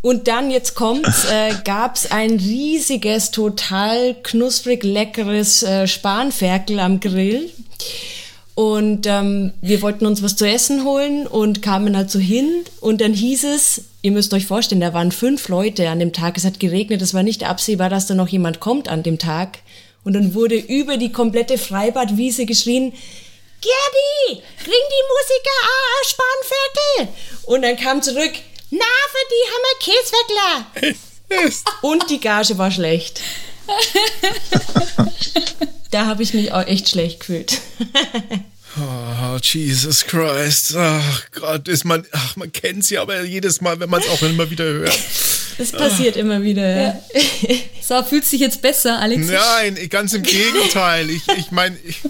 Und 0.03 0.29
dann, 0.29 0.51
jetzt 0.51 0.75
kommt's, 0.75 1.25
äh, 1.25 1.55
gab's 1.65 2.11
ein 2.11 2.33
riesiges, 2.33 3.31
total 3.31 4.15
knusprig 4.23 4.83
leckeres 4.85 5.63
äh, 5.63 5.87
Spanferkel 5.87 6.79
am 6.79 7.01
Grill. 7.01 7.51
Und 8.55 9.07
ähm, 9.07 9.53
wir 9.61 9.83
wollten 9.83 10.07
uns 10.07 10.23
was 10.23 10.37
zu 10.37 10.47
essen 10.47 10.85
holen 10.85 11.27
und 11.27 11.61
kamen 11.61 11.97
halt 11.97 12.11
so 12.11 12.21
hin. 12.21 12.65
Und 12.81 13.01
dann 13.01 13.13
hieß 13.13 13.45
es, 13.45 13.83
ihr 14.03 14.13
müsst 14.13 14.33
euch 14.33 14.47
vorstellen, 14.47 14.81
da 14.81 14.95
waren 14.95 15.11
fünf 15.11 15.49
Leute 15.49 15.89
an 15.89 15.99
dem 15.99 16.13
Tag. 16.13 16.37
Es 16.37 16.45
hat 16.45 16.61
geregnet, 16.61 17.03
es 17.03 17.15
war 17.15 17.25
nicht 17.25 17.43
absehbar, 17.45 17.91
dass 17.91 18.07
da 18.07 18.15
noch 18.15 18.29
jemand 18.29 18.61
kommt 18.61 18.89
an 18.89 19.03
dem 19.03 19.19
Tag. 19.19 19.59
Und 20.05 20.13
dann 20.13 20.35
wurde 20.35 20.57
über 20.57 20.99
die 20.99 21.11
komplette 21.11 21.59
Freibadwiese 21.59 22.47
geschrien, 22.47 22.93
Gerdi, 23.61 24.43
bring 24.59 24.67
die 24.67 25.05
Musiker 25.11 25.61
an, 25.65 26.05
Spanferkel. 26.07 27.15
Und 27.47 27.63
dann 27.63 27.77
kam 27.77 28.03
zurück, 28.03 28.33
na, 28.71 28.85
für 29.11 29.27
die 29.31 29.45
haben 29.51 29.65
wir 29.65 29.79
Käsweckler. 30.85 31.01
Und 31.83 32.11
die 32.11 32.21
Gage 32.21 32.59
war 32.59 32.71
schlecht. 32.71 33.23
da 35.91 36.07
habe 36.07 36.23
ich 36.23 36.35
mich 36.35 36.53
auch 36.53 36.67
echt 36.67 36.89
schlecht 36.89 37.21
gefühlt. 37.21 37.61
Oh, 38.77 39.39
Jesus 39.41 40.05
Christ. 40.05 40.75
Ach 40.77 41.31
Gott, 41.31 41.69
ist 41.69 41.85
man, 41.85 42.05
ach, 42.11 42.37
man 42.37 42.51
kennt 42.51 42.85
sie 42.85 42.99
aber 42.99 43.23
jedes 43.23 43.61
Mal, 43.61 43.79
wenn 43.79 43.89
man 43.89 44.01
es 44.01 44.09
auch 44.09 44.23
immer 44.23 44.51
wieder 44.51 44.65
hört. 44.65 44.99
Das 45.59 45.71
passiert 45.71 46.17
immer 46.17 46.43
wieder. 46.43 46.83
Ja. 46.83 47.01
So, 47.81 48.03
fühlt 48.03 48.25
sich 48.25 48.41
jetzt 48.41 48.63
besser, 48.63 48.99
Alex? 48.99 49.29
Nein, 49.29 49.79
ganz 49.91 50.15
im 50.15 50.23
Gegenteil. 50.23 51.11
Ich, 51.11 51.29
ich 51.29 51.51
meine, 51.51 51.77
ich, 51.85 52.01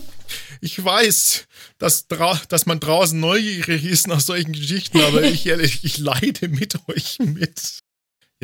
ich 0.61 0.83
weiß, 0.83 1.47
dass, 1.79 2.07
dass 2.49 2.67
man 2.67 2.81
draußen 2.81 3.19
neugierig 3.19 3.85
ist 3.85 4.07
nach 4.07 4.21
solchen 4.21 4.53
Geschichten, 4.53 5.01
aber 5.01 5.23
ich 5.23 5.47
ehrlich, 5.47 5.81
ich 5.83 5.99
leide 5.99 6.49
mit 6.49 6.77
euch 6.89 7.19
mit. 7.19 7.81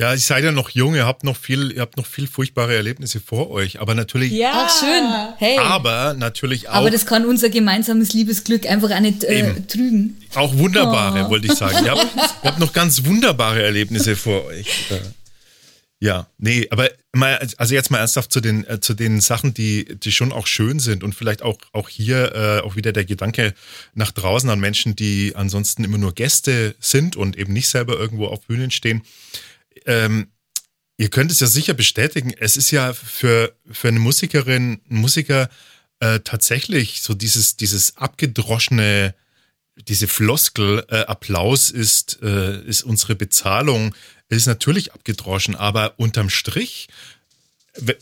Ja, 0.00 0.12
ihr 0.14 0.18
seid 0.18 0.44
ja 0.44 0.50
noch 0.50 0.70
jung, 0.70 0.94
ihr 0.94 1.04
habt 1.04 1.24
noch 1.24 1.36
viel, 1.36 1.72
ihr 1.72 1.82
habt 1.82 1.98
noch 1.98 2.06
viel 2.06 2.26
furchtbare 2.26 2.74
Erlebnisse 2.74 3.20
vor 3.20 3.50
euch, 3.50 3.82
aber 3.82 3.94
natürlich. 3.94 4.32
Ja, 4.32 4.66
Ach, 4.66 4.80
schön. 4.80 5.04
Hey. 5.36 5.58
Aber 5.58 6.14
natürlich 6.14 6.70
auch. 6.70 6.76
Aber 6.76 6.90
das 6.90 7.04
kann 7.04 7.26
unser 7.26 7.50
gemeinsames 7.50 8.14
Liebesglück 8.14 8.64
einfach 8.64 8.90
auch 8.92 9.00
nicht 9.00 9.24
äh, 9.24 9.60
trügen. 9.68 10.16
Auch 10.34 10.56
wunderbare, 10.56 11.26
oh. 11.26 11.28
wollte 11.28 11.48
ich 11.48 11.52
sagen. 11.52 11.84
Ihr 11.84 11.90
habt, 11.90 12.06
ihr 12.16 12.50
habt, 12.50 12.58
noch 12.58 12.72
ganz 12.72 13.04
wunderbare 13.04 13.62
Erlebnisse 13.62 14.16
vor 14.16 14.46
euch. 14.46 14.86
Ja, 15.98 16.28
nee, 16.38 16.66
aber 16.70 16.88
mal, 17.12 17.46
also 17.58 17.74
jetzt 17.74 17.90
mal 17.90 17.98
ernsthaft 17.98 18.32
zu 18.32 18.40
den, 18.40 18.66
äh, 18.66 18.80
zu 18.80 18.94
den 18.94 19.20
Sachen, 19.20 19.52
die, 19.52 19.84
die 19.84 20.12
schon 20.12 20.32
auch 20.32 20.46
schön 20.46 20.78
sind 20.78 21.04
und 21.04 21.14
vielleicht 21.14 21.42
auch, 21.42 21.58
auch 21.74 21.90
hier 21.90 22.34
äh, 22.34 22.66
auch 22.66 22.74
wieder 22.74 22.92
der 22.92 23.04
Gedanke 23.04 23.52
nach 23.92 24.12
draußen 24.12 24.48
an 24.48 24.60
Menschen, 24.60 24.96
die 24.96 25.32
ansonsten 25.34 25.84
immer 25.84 25.98
nur 25.98 26.14
Gäste 26.14 26.74
sind 26.80 27.16
und 27.16 27.36
eben 27.36 27.52
nicht 27.52 27.68
selber 27.68 27.98
irgendwo 27.98 28.28
auf 28.28 28.40
Bühnen 28.46 28.70
stehen 28.70 29.02
ähm, 29.90 30.28
ihr 30.96 31.10
könnt 31.10 31.32
es 31.32 31.40
ja 31.40 31.48
sicher 31.48 31.74
bestätigen, 31.74 32.32
es 32.38 32.56
ist 32.56 32.70
ja 32.70 32.92
für, 32.92 33.56
für 33.70 33.88
eine 33.88 33.98
Musikerin, 33.98 34.80
Musiker 34.86 35.50
äh, 35.98 36.20
tatsächlich 36.20 37.02
so 37.02 37.14
dieses, 37.14 37.56
dieses 37.56 37.96
abgedroschene, 37.96 39.14
diese 39.88 40.06
Floskel, 40.06 40.84
äh, 40.88 41.00
Applaus 41.00 41.70
ist, 41.70 42.20
äh, 42.22 42.62
ist 42.62 42.84
unsere 42.84 43.16
Bezahlung, 43.16 43.94
ist 44.28 44.46
natürlich 44.46 44.92
abgedroschen, 44.92 45.56
aber 45.56 45.98
unterm 45.98 46.30
Strich, 46.30 46.88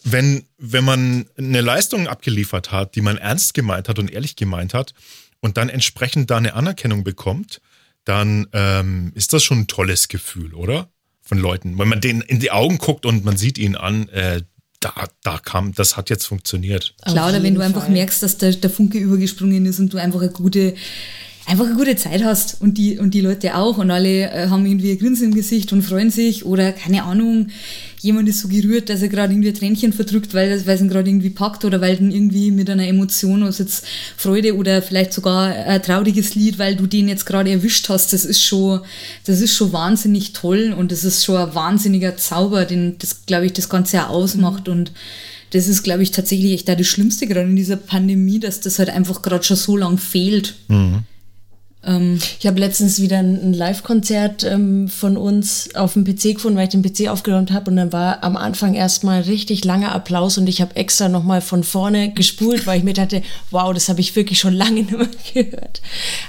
wenn, 0.05 0.47
wenn 0.59 0.84
man 0.84 1.26
eine 1.36 1.61
Leistung 1.61 2.07
abgeliefert 2.07 2.70
hat, 2.70 2.97
die 2.97 3.01
man 3.01 3.16
ernst 3.16 3.55
gemeint 3.55 3.89
hat 3.89 3.99
und 3.99 4.11
ehrlich 4.11 4.36
gemeint 4.36 4.74
hat 4.74 4.93
und 5.41 5.57
dann 5.57 5.68
entsprechend 5.68 6.30
da 6.30 6.36
eine 6.36 6.55
Anerkennung 6.55 7.05
bekommt, 7.05 7.61
dann 8.05 8.49
ähm, 8.53 9.12
ist 9.14 9.32
das 9.32 9.45
schon 9.45 9.61
ein 9.61 9.66
tolles 9.66 10.09
Gefühl, 10.09 10.55
oder? 10.55 10.91
Von 11.29 11.39
Leuten. 11.39 11.79
Wenn 11.79 11.89
man 11.89 12.01
denen 12.01 12.22
in 12.22 12.41
die 12.41 12.51
Augen 12.51 12.79
guckt 12.79 13.05
und 13.05 13.24
man 13.24 13.37
sieht 13.37 13.59
ihn 13.59 13.76
an, 13.76 14.09
äh, 14.09 14.43
da, 14.81 14.93
da 15.22 15.39
kam, 15.39 15.74
das 15.74 15.97
hat 15.97 16.09
jetzt 16.09 16.26
funktioniert. 16.26 16.95
Klar, 17.05 17.29
oder 17.29 17.43
wenn 17.43 17.55
du 17.55 17.61
einfach 17.61 17.83
Fall. 17.83 17.91
merkst, 17.91 18.22
dass 18.22 18.39
der, 18.39 18.53
der 18.53 18.70
Funke 18.70 18.99
übergesprungen 18.99 19.66
ist 19.66 19.79
und 19.79 19.93
du 19.93 19.99
einfach 19.99 20.20
eine 20.20 20.31
gute, 20.31 20.74
einfach 21.47 21.66
eine 21.66 21.74
gute 21.74 21.97
Zeit 21.97 22.24
hast 22.24 22.61
und 22.61 22.79
die, 22.79 22.99
und 22.99 23.12
die 23.12 23.20
Leute 23.20 23.57
auch 23.57 23.79
und 23.79 23.91
alle 23.91 24.31
äh, 24.31 24.49
haben 24.49 24.64
irgendwie 24.64 24.93
ein 24.93 24.99
Grinsen 24.99 25.26
im 25.26 25.35
Gesicht 25.35 25.72
und 25.72 25.83
freuen 25.83 26.11
sich 26.11 26.47
oder 26.47 26.72
keine 26.72 27.03
Ahnung, 27.03 27.49
jemand 28.01 28.28
ist 28.28 28.40
so 28.40 28.49
gerührt, 28.49 28.88
dass 28.88 29.03
er 29.03 29.09
gerade 29.09 29.32
irgendwie 29.32 29.49
ein 29.49 29.55
Tränchen 29.55 29.92
verdrückt, 29.92 30.34
weil, 30.34 30.51
weil 30.66 30.74
es 30.74 30.80
ihn 30.80 30.88
gerade 30.88 31.09
irgendwie 31.09 31.30
packt 31.30 31.64
oder 31.64 31.80
weil 31.80 31.96
dann 31.96 32.11
irgendwie 32.11 32.51
mit 32.51 32.70
einer 32.70 32.86
Emotion, 32.86 33.42
also 33.42 33.62
jetzt 33.62 33.84
Freude 34.16 34.57
oder 34.57 34.82
vielleicht 34.82 35.12
sogar 35.12 35.53
ein 35.53 35.82
trauriges 35.82 36.34
Lied, 36.34 36.59
weil 36.59 36.76
du 36.76 36.86
den 36.86 37.09
jetzt 37.09 37.26
gerade 37.26 37.51
erwischt 37.51 37.88
hast, 37.88 38.12
das 38.12 38.24
ist 38.24 38.42
schon, 38.42 38.80
das 39.24 39.40
ist 39.40 39.55
schon 39.55 39.72
wahnsinnig 39.72 40.32
toll 40.32 40.74
und 40.76 40.92
das 40.92 41.05
ist 41.05 41.24
schon 41.24 41.36
ein 41.36 41.55
wahnsinniger 41.55 42.16
Zauber, 42.16 42.64
den 42.64 42.96
das, 42.99 43.26
glaube 43.26 43.46
ich, 43.46 43.53
das 43.53 43.68
Ganze 43.68 43.96
ja 43.96 44.07
ausmacht 44.09 44.68
und 44.68 44.92
das 45.51 45.66
ist, 45.66 45.82
glaube 45.82 46.03
ich, 46.03 46.11
tatsächlich 46.11 46.53
echt 46.53 46.68
da 46.68 46.74
das 46.74 46.86
Schlimmste 46.86 47.26
gerade 47.26 47.49
in 47.49 47.57
dieser 47.57 47.76
Pandemie, 47.76 48.38
dass 48.38 48.61
das 48.61 48.78
halt 48.78 48.90
einfach 48.90 49.22
gerade 49.22 49.44
schon 49.44 49.57
so 49.57 49.76
lang 49.76 49.99
fehlt. 49.99 50.55
Mhm. 50.68 51.05
Ähm, 51.85 52.18
ich 52.39 52.47
habe 52.47 52.59
letztens 52.59 53.01
wieder 53.01 53.18
ein, 53.18 53.53
Live-Konzert 53.53 54.45
ähm, 54.45 54.89
von 54.89 55.16
uns 55.16 55.74
auf 55.74 55.95
dem 55.95 56.05
PC 56.05 56.35
gefunden, 56.35 56.57
weil 56.59 56.64
ich 56.64 56.70
den 56.70 56.83
PC 56.83 57.09
aufgeräumt 57.09 57.53
habe 57.53 57.70
und 57.70 57.76
dann 57.76 57.93
war 57.93 58.22
am 58.24 58.37
Anfang 58.37 58.74
erstmal 58.74 59.22
richtig 59.22 59.64
langer 59.64 59.93
Applaus 59.95 60.39
und 60.39 60.49
ich 60.49 60.61
habe 60.61 60.76
extra 60.76 61.09
nochmal 61.09 61.41
von 61.41 61.64
vorne 61.64 62.12
gespult, 62.12 62.66
weil 62.66 62.79
ich 62.79 62.85
mir 62.85 62.95
dachte, 62.95 63.22
wow, 63.51 63.72
das 63.72 63.89
habe 63.89 64.01
ich 64.01 64.16
wirklich 64.16 64.39
schon 64.39 64.55
lange 64.55 64.83
nicht 64.83 64.91
mehr 64.91 65.09
gehört. 65.35 65.81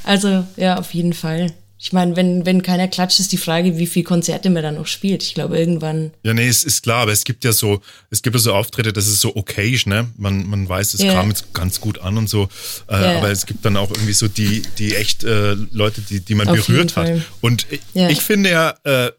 Also 0.04 0.46
ja, 0.56 0.78
auf 0.78 0.94
jeden 0.94 1.14
Fall. 1.14 1.52
Ich 1.82 1.94
meine, 1.94 2.18
wenn, 2.18 2.46
wenn 2.46 2.62
keiner 2.62 2.90
klatscht, 2.90 3.22
ist 3.22 3.32
die 3.32 3.38
Frage, 3.38 3.78
wie 3.78 3.88
viele 3.88 4.04
Konzerte 4.04 4.50
man 4.50 4.64
dann 4.64 4.76
noch 4.76 4.86
spielt. 4.86 5.24
Ich 5.24 5.34
glaube, 5.34 5.58
irgendwann. 5.58 6.12
Ja, 6.24 6.34
nee, 6.34 6.50
es 6.50 6.66
ist 6.66 6.84
klar, 6.84 7.04
aber 7.04 7.14
es 7.14 7.24
gibt 7.24 7.46
ja 7.46 7.54
so, 7.54 7.80
es 8.10 8.22
gibt 8.22 8.36
ja 8.36 8.40
so 8.42 8.54
Auftritte, 8.54 8.92
das 8.92 9.08
ist 9.08 9.22
so 9.22 9.34
okay, 9.34 9.80
ne? 9.86 10.12
Man, 10.18 10.46
man 10.50 10.68
weiß, 10.68 10.94
es 10.96 11.00
yeah. 11.00 11.14
kam 11.14 11.30
jetzt 11.30 11.54
ganz 11.54 11.80
gut 11.80 12.00
an 12.00 12.18
und 12.18 12.28
so. 12.28 12.50
Äh, 12.90 12.96
yeah. 12.96 13.18
Aber 13.20 13.32
es 13.32 13.46
gibt 13.46 13.64
dann 13.64 13.78
auch 13.78 13.92
irgendwie 13.92 14.12
so 14.12 14.28
die, 14.28 14.62
die 14.78 14.94
echt 14.94 15.24
äh, 15.24 15.54
Leute, 15.72 16.02
die, 16.02 16.20
die 16.20 16.36
man 16.36 16.50
Auf 16.50 16.68
berührt 16.68 16.98
hat. 16.98 17.22
Und 17.40 17.66
yeah. 17.96 18.10
ich 18.10 18.20
finde 18.20 18.50
ja, 18.50 18.76
äh, 18.84 19.12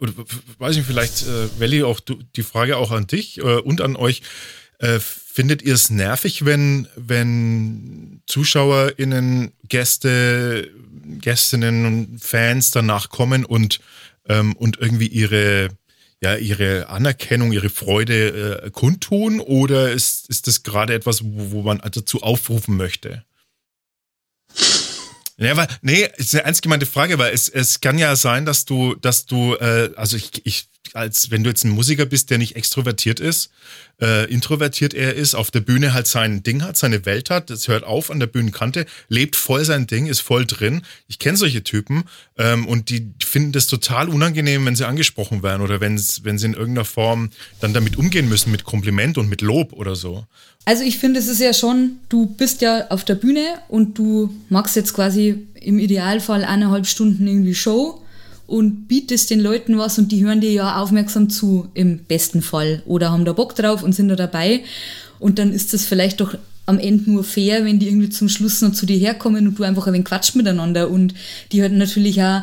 weiß 0.58 0.76
ich 0.76 0.84
vielleicht, 0.84 1.22
äh, 1.22 1.48
Welli, 1.58 1.82
auch 1.82 2.00
du, 2.00 2.18
die 2.36 2.42
Frage 2.42 2.76
auch 2.76 2.90
an 2.90 3.06
dich 3.06 3.38
äh, 3.38 3.42
und 3.42 3.80
an 3.80 3.96
euch. 3.96 4.20
Äh, 4.80 4.98
findet 5.32 5.62
ihr 5.62 5.74
es 5.74 5.90
nervig, 5.90 6.44
wenn, 6.44 6.88
wenn 6.96 8.20
ZuschauerInnen, 8.26 9.52
Gäste, 9.68 10.68
Gästinnen 11.20 11.86
und 11.86 12.24
Fans 12.24 12.70
danach 12.70 13.08
kommen 13.08 13.44
und, 13.44 13.80
ähm, 14.28 14.54
und 14.56 14.78
irgendwie 14.78 15.08
ihre, 15.08 15.68
ja, 16.22 16.36
ihre 16.36 16.88
Anerkennung, 16.88 17.52
ihre 17.52 17.70
Freude 17.70 18.62
äh, 18.64 18.70
kundtun? 18.70 19.40
Oder 19.40 19.92
ist, 19.92 20.28
ist 20.28 20.46
das 20.46 20.62
gerade 20.62 20.94
etwas, 20.94 21.22
wo, 21.24 21.50
wo 21.52 21.62
man 21.62 21.78
dazu 21.78 22.22
aufrufen 22.22 22.76
möchte? 22.76 23.24
Ja, 25.36 25.56
weil, 25.56 25.68
nee, 25.80 26.06
ist 26.16 26.34
eine 26.34 26.44
ernst 26.44 26.60
gemeinte 26.60 26.84
Frage, 26.84 27.18
weil 27.18 27.32
es, 27.32 27.48
es 27.48 27.80
kann 27.80 27.98
ja 27.98 28.14
sein, 28.14 28.44
dass 28.44 28.66
du, 28.66 28.94
dass 28.94 29.24
du, 29.24 29.54
äh, 29.54 29.90
also 29.96 30.16
ich, 30.16 30.44
ich 30.44 30.69
als 30.94 31.30
wenn 31.30 31.44
du 31.44 31.50
jetzt 31.50 31.64
ein 31.64 31.70
Musiker 31.70 32.06
bist, 32.06 32.30
der 32.30 32.38
nicht 32.38 32.56
extrovertiert 32.56 33.20
ist, 33.20 33.50
äh, 34.00 34.30
introvertiert 34.30 34.94
er 34.94 35.14
ist, 35.14 35.34
auf 35.34 35.50
der 35.50 35.60
Bühne 35.60 35.92
halt 35.92 36.06
sein 36.06 36.42
Ding 36.42 36.62
hat, 36.62 36.76
seine 36.76 37.06
Welt 37.06 37.30
hat, 37.30 37.50
das 37.50 37.68
hört 37.68 37.84
auf 37.84 38.10
an 38.10 38.18
der 38.18 38.26
Bühnenkante, 38.26 38.86
lebt 39.08 39.36
voll 39.36 39.64
sein 39.64 39.86
Ding, 39.86 40.06
ist 40.06 40.20
voll 40.20 40.46
drin. 40.46 40.82
Ich 41.06 41.18
kenne 41.18 41.36
solche 41.36 41.62
Typen 41.62 42.04
ähm, 42.38 42.66
und 42.66 42.90
die 42.90 43.12
finden 43.24 43.52
das 43.52 43.66
total 43.66 44.08
unangenehm, 44.08 44.64
wenn 44.66 44.76
sie 44.76 44.86
angesprochen 44.86 45.42
werden 45.42 45.62
oder 45.62 45.80
wenn, 45.80 45.98
sie 45.98 46.22
in 46.24 46.54
irgendeiner 46.54 46.84
Form 46.84 47.30
dann 47.60 47.72
damit 47.72 47.96
umgehen 47.96 48.28
müssen 48.28 48.50
mit 48.50 48.64
Kompliment 48.64 49.18
und 49.18 49.28
mit 49.28 49.42
Lob 49.42 49.72
oder 49.72 49.94
so. 49.94 50.26
Also 50.64 50.82
ich 50.82 50.98
finde, 50.98 51.20
es 51.20 51.28
ist 51.28 51.40
ja 51.40 51.52
schon, 51.52 51.98
du 52.08 52.26
bist 52.26 52.60
ja 52.62 52.88
auf 52.88 53.04
der 53.04 53.14
Bühne 53.14 53.60
und 53.68 53.96
du 53.96 54.34
machst 54.48 54.76
jetzt 54.76 54.94
quasi 54.94 55.46
im 55.54 55.78
Idealfall 55.78 56.44
eineinhalb 56.44 56.86
Stunden 56.86 57.26
irgendwie 57.26 57.54
Show 57.54 57.99
und 58.50 58.88
bietest 58.88 59.30
den 59.30 59.38
Leuten 59.38 59.78
was 59.78 59.96
und 59.98 60.10
die 60.10 60.24
hören 60.24 60.40
dir 60.40 60.50
ja 60.50 60.82
aufmerksam 60.82 61.30
zu, 61.30 61.68
im 61.74 61.98
besten 61.98 62.42
Fall. 62.42 62.82
Oder 62.84 63.12
haben 63.12 63.24
da 63.24 63.32
Bock 63.32 63.54
drauf 63.54 63.84
und 63.84 63.94
sind 63.94 64.08
da 64.08 64.16
dabei. 64.16 64.64
Und 65.20 65.38
dann 65.38 65.52
ist 65.52 65.72
das 65.72 65.84
vielleicht 65.84 66.20
doch 66.20 66.34
am 66.66 66.80
Ende 66.80 67.12
nur 67.12 67.22
fair, 67.22 67.64
wenn 67.64 67.78
die 67.78 67.86
irgendwie 67.86 68.10
zum 68.10 68.28
Schluss 68.28 68.60
noch 68.60 68.72
zu 68.72 68.86
dir 68.86 68.96
herkommen 68.96 69.46
und 69.46 69.56
du 69.56 69.62
einfach 69.62 69.86
ein 69.86 69.92
wenig 69.92 70.06
quatscht 70.06 70.34
miteinander. 70.34 70.90
Und 70.90 71.14
die 71.52 71.62
halt 71.62 71.74
natürlich 71.74 72.20
auch 72.22 72.42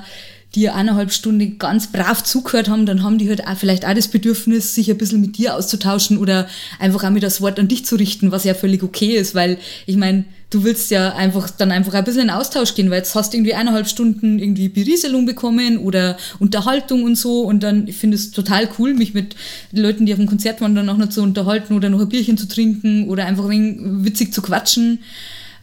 die 0.57 0.69
eineinhalb 0.69 1.13
Stunden 1.13 1.59
ganz 1.59 1.91
brav 1.91 2.23
zugehört 2.23 2.67
haben, 2.67 2.87
dann 2.87 3.03
haben 3.03 3.19
die 3.19 3.29
halt 3.29 3.45
auch 3.45 3.55
vielleicht 3.55 3.85
auch 3.85 3.93
das 3.93 4.07
Bedürfnis, 4.07 4.73
sich 4.73 4.89
ein 4.89 4.97
bisschen 4.97 5.21
mit 5.21 5.37
dir 5.37 5.55
auszutauschen 5.55 6.17
oder 6.17 6.47
einfach 6.79 7.03
auch 7.03 7.11
mit 7.11 7.21
das 7.21 7.41
Wort 7.41 7.59
an 7.59 7.67
dich 7.67 7.85
zu 7.85 7.95
richten, 7.95 8.31
was 8.31 8.43
ja 8.43 8.55
völlig 8.55 8.81
okay 8.81 9.15
ist, 9.15 9.35
weil 9.35 9.59
ich 9.85 9.97
meine, 9.97 10.25
du 10.49 10.63
willst 10.63 10.89
ja 10.89 11.13
einfach 11.13 11.51
dann 11.51 11.71
einfach 11.71 11.93
ein 11.93 12.03
bisschen 12.03 12.23
in 12.23 12.29
Austausch 12.31 12.73
gehen, 12.73 12.89
weil 12.89 12.97
jetzt 12.97 13.13
hast 13.13 13.33
du 13.33 13.37
irgendwie 13.37 13.53
eineinhalb 13.53 13.87
Stunden 13.87 14.39
irgendwie 14.39 14.67
Berieselung 14.67 15.27
bekommen 15.27 15.77
oder 15.77 16.17
Unterhaltung 16.39 17.03
und 17.03 17.17
so 17.17 17.41
und 17.41 17.61
dann 17.61 17.87
ich 17.87 17.95
finde 17.95 18.15
es 18.15 18.31
total 18.31 18.67
cool, 18.79 18.95
mich 18.95 19.13
mit 19.13 19.35
Leuten, 19.71 20.07
die 20.07 20.13
auf 20.13 20.19
dem 20.19 20.27
Konzert 20.27 20.59
waren, 20.59 20.73
dann 20.73 20.89
auch 20.89 20.97
noch 20.97 21.09
zu 21.09 21.21
unterhalten 21.21 21.75
oder 21.75 21.89
noch 21.89 22.01
ein 22.01 22.09
Bierchen 22.09 22.37
zu 22.37 22.47
trinken 22.47 23.09
oder 23.09 23.27
einfach 23.27 23.47
ein 23.47 24.03
witzig 24.03 24.33
zu 24.33 24.41
quatschen. 24.41 25.03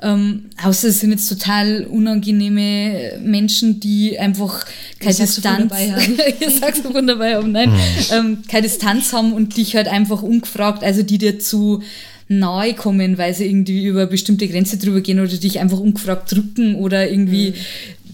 Ähm, 0.03 0.47
außer 0.63 0.89
es 0.89 1.01
sind 1.01 1.11
jetzt 1.13 1.29
total 1.29 1.85
unangenehme 1.85 3.19
Menschen, 3.21 3.81
die 3.81 4.19
einfach 4.19 4.65
keine 4.99 5.15
Distanz 5.15 5.73
haben. 5.75 6.19
Saxophon 6.61 7.07
dabei 7.07 7.37
haben, 7.37 7.53
nein, 7.53 7.71
mhm. 7.71 7.77
ähm, 8.13 8.39
keine 8.49 8.63
Distanz 8.63 9.13
haben 9.13 9.33
und 9.33 9.57
dich 9.57 9.77
halt 9.77 9.89
einfach 9.89 10.23
ungefragt, 10.23 10.83
also 10.83 11.03
die 11.03 11.19
dir 11.19 11.39
zu 11.39 11.83
nahe 12.27 12.73
kommen, 12.75 13.19
weil 13.19 13.35
sie 13.35 13.45
irgendwie 13.45 13.85
über 13.85 14.07
bestimmte 14.07 14.49
Grenze 14.49 14.79
drüber 14.79 15.03
gehen 15.03 15.21
oder 15.21 15.29
dich 15.29 15.61
einfach 15.61 15.79
ungefragt 15.79 16.33
drücken 16.33 16.75
oder 16.77 17.09
irgendwie 17.11 17.51
mhm 17.51 17.55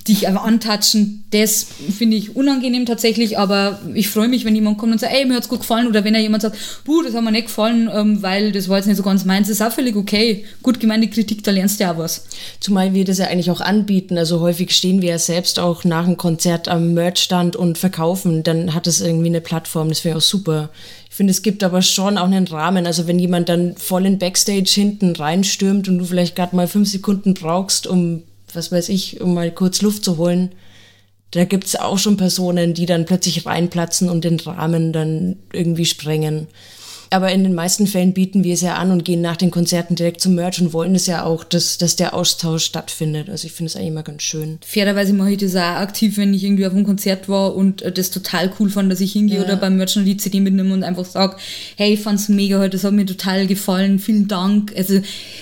dich 0.08 0.26
einfach 0.26 0.44
antatschen, 0.44 1.24
das 1.30 1.66
finde 1.96 2.16
ich 2.16 2.34
unangenehm 2.34 2.86
tatsächlich, 2.86 3.38
aber 3.38 3.80
ich 3.94 4.08
freue 4.08 4.28
mich, 4.28 4.44
wenn 4.44 4.54
jemand 4.54 4.78
kommt 4.78 4.92
und 4.92 4.98
sagt, 4.98 5.12
ey, 5.12 5.24
mir 5.26 5.34
hat 5.34 5.42
es 5.42 5.48
gut 5.48 5.60
gefallen 5.60 5.86
oder 5.86 6.04
wenn 6.04 6.14
er 6.14 6.20
jemand 6.20 6.42
sagt, 6.42 6.56
buh, 6.84 7.02
das 7.02 7.14
hat 7.14 7.22
mir 7.22 7.32
nicht 7.32 7.46
gefallen, 7.46 7.90
ähm, 7.92 8.22
weil 8.22 8.52
das 8.52 8.68
war 8.68 8.78
jetzt 8.78 8.86
nicht 8.86 8.96
so 8.96 9.02
ganz 9.02 9.24
meins, 9.24 9.48
ist 9.48 9.62
auch 9.62 9.72
völlig 9.72 9.96
okay. 9.96 10.44
Gut 10.62 10.80
gemeinte 10.80 11.08
Kritik, 11.08 11.44
da 11.44 11.50
lernst 11.50 11.78
du 11.78 11.84
ja 11.84 11.92
auch 11.92 11.98
was. 11.98 12.24
Zumal 12.60 12.94
wir 12.94 13.04
das 13.04 13.18
ja 13.18 13.26
eigentlich 13.26 13.50
auch 13.50 13.60
anbieten, 13.60 14.16
also 14.16 14.40
häufig 14.40 14.74
stehen 14.74 15.02
wir 15.02 15.10
ja 15.10 15.18
selbst 15.18 15.58
auch 15.58 15.84
nach 15.84 16.06
einem 16.06 16.16
Konzert 16.16 16.68
am 16.68 16.94
Merchstand 16.94 17.54
und 17.56 17.76
verkaufen, 17.76 18.42
dann 18.42 18.74
hat 18.74 18.86
es 18.86 19.00
irgendwie 19.00 19.28
eine 19.28 19.40
Plattform, 19.40 19.90
das 19.90 20.04
wäre 20.04 20.18
auch 20.18 20.22
super. 20.22 20.70
Ich 21.10 21.16
finde, 21.16 21.32
es 21.32 21.42
gibt 21.42 21.62
aber 21.64 21.82
schon 21.82 22.16
auch 22.16 22.24
einen 22.24 22.46
Rahmen. 22.46 22.86
Also 22.86 23.08
wenn 23.08 23.18
jemand 23.18 23.48
dann 23.48 23.76
voll 23.76 24.06
in 24.06 24.18
Backstage 24.18 24.70
hinten 24.72 25.14
reinstürmt 25.14 25.88
und 25.88 25.98
du 25.98 26.04
vielleicht 26.04 26.36
gerade 26.36 26.54
mal 26.54 26.68
fünf 26.68 26.88
Sekunden 26.88 27.34
brauchst, 27.34 27.88
um 27.88 28.22
was 28.56 28.72
weiß 28.72 28.88
ich, 28.88 29.20
um 29.20 29.34
mal 29.34 29.50
kurz 29.50 29.82
Luft 29.82 30.04
zu 30.04 30.16
holen, 30.16 30.52
da 31.32 31.44
gibt's 31.44 31.76
auch 31.76 31.98
schon 31.98 32.16
Personen, 32.16 32.74
die 32.74 32.86
dann 32.86 33.04
plötzlich 33.04 33.46
reinplatzen 33.46 34.08
und 34.10 34.24
den 34.24 34.40
Rahmen 34.40 34.92
dann 34.92 35.36
irgendwie 35.52 35.84
sprengen. 35.84 36.48
Aber 37.12 37.32
in 37.32 37.42
den 37.42 37.54
meisten 37.54 37.88
Fällen 37.88 38.12
bieten 38.12 38.44
wir 38.44 38.54
es 38.54 38.60
ja 38.60 38.74
an 38.74 38.92
und 38.92 39.04
gehen 39.04 39.20
nach 39.20 39.36
den 39.36 39.50
Konzerten 39.50 39.96
direkt 39.96 40.20
zum 40.20 40.36
Merch 40.36 40.60
und 40.60 40.72
wollen 40.72 40.94
es 40.94 41.06
ja 41.06 41.24
auch, 41.24 41.42
dass, 41.42 41.76
dass 41.76 41.96
der 41.96 42.14
Austausch 42.14 42.64
stattfindet. 42.64 43.28
Also 43.28 43.48
ich 43.48 43.52
finde 43.52 43.66
es 43.66 43.74
eigentlich 43.74 43.88
immer 43.88 44.04
ganz 44.04 44.22
schön. 44.22 44.58
Fairerweise 44.64 45.12
mache 45.12 45.32
ich 45.32 45.38
das 45.38 45.56
auch 45.56 45.60
aktiv, 45.60 46.16
wenn 46.18 46.32
ich 46.32 46.44
irgendwie 46.44 46.66
auf 46.66 46.72
einem 46.72 46.84
Konzert 46.84 47.28
war 47.28 47.56
und 47.56 47.82
äh, 47.82 47.90
das 47.90 48.12
total 48.12 48.52
cool 48.60 48.70
fand, 48.70 48.92
dass 48.92 49.00
ich 49.00 49.12
hingehe 49.12 49.38
ja. 49.38 49.44
oder 49.44 49.56
beim 49.56 49.76
Merch 49.76 49.96
noch 49.96 50.04
die 50.04 50.18
CD 50.18 50.38
mitnehme 50.38 50.72
und 50.72 50.84
einfach 50.84 51.04
sage, 51.04 51.36
hey, 51.76 51.94
ich 51.94 52.00
fand's 52.00 52.28
mega 52.28 52.60
heute, 52.60 52.70
das 52.70 52.84
hat 52.84 52.92
mir 52.92 53.06
total 53.06 53.48
gefallen, 53.48 53.98
vielen 53.98 54.28
Dank. 54.28 54.72
Also 54.76 55.00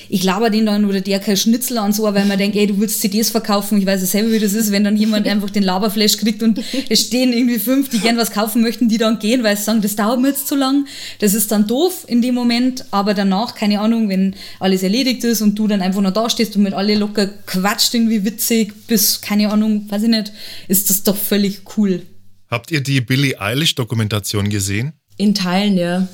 ich 0.09 0.25
laber 0.25 0.49
den 0.49 0.65
dann 0.65 0.87
oder 0.87 1.03
der 1.03 1.21
kein 1.21 1.37
Schnitzel 1.37 1.77
an 1.77 1.93
so, 1.93 2.05
weil 2.05 2.25
man 2.25 2.39
denkt, 2.39 2.57
ey, 2.57 2.67
du 2.67 2.81
willst 2.81 3.03
CDs 3.03 3.29
verkaufen. 3.29 3.77
Ich 3.79 3.85
weiß 3.85 4.01
ja 4.01 4.07
selber, 4.07 4.33
wie 4.33 4.39
das 4.39 4.55
ist, 4.55 4.73
wenn 4.73 4.85
dann 4.85 4.97
jemand 4.97 5.27
einfach 5.29 5.51
den 5.51 5.65
Laberflash 5.65 6.17
kriegt 6.17 6.43
und 6.43 6.63
es 6.89 7.01
stehen 7.03 7.35
irgendwie 7.35 7.59
fünf, 7.59 7.91
die 7.91 7.99
gern 7.99 8.17
was 8.17 8.31
kaufen 8.31 8.63
möchten, 8.63 8.89
die 8.89 8.97
dann 8.97 9.19
gehen, 9.19 9.43
weil 9.43 9.55
sie 9.55 9.65
sagen, 9.65 9.83
das 9.83 9.97
dauert 9.97 10.19
mir 10.19 10.29
jetzt 10.29 10.49
zu 10.49 10.57
lang. 10.57 10.87
Das 11.19 11.35
ist 11.35 11.53
dann 11.53 11.58
dann 11.59 11.67
doof 11.67 12.05
in 12.07 12.23
dem 12.23 12.35
Moment, 12.35 12.85
aber 12.91 13.15
danach, 13.15 13.55
keine 13.55 13.81
Ahnung, 13.81 14.09
wenn 14.09 14.35
alles 14.61 14.83
erledigt 14.83 15.25
ist 15.25 15.43
und 15.43 15.59
du 15.59 15.67
dann 15.67 15.83
einfach 15.83 16.01
noch 16.01 16.13
da 16.13 16.31
stehst 16.31 16.57
und 16.57 16.63
mit 16.63 16.75
alle 16.75 16.95
locker 16.95 17.27
quatscht, 17.27 17.95
irgendwie 17.95 18.25
witzig, 18.25 18.87
bis, 18.87 19.21
keine 19.21 19.51
Ahnung, 19.51 19.91
weiß 19.91 20.05
ich 20.05 20.09
nicht, 20.09 20.33
ist 20.69 20.91
das 20.91 21.03
doch 21.03 21.17
völlig 21.17 21.63
cool. 21.77 22.03
Habt 22.51 22.71
ihr 22.71 22.81
die 22.81 23.01
Billie 23.01 23.41
Eilish-Dokumentation 23.41 24.49
gesehen? 24.49 24.93
In 25.17 25.35
Teilen, 25.35 25.77
ja. 25.77 26.09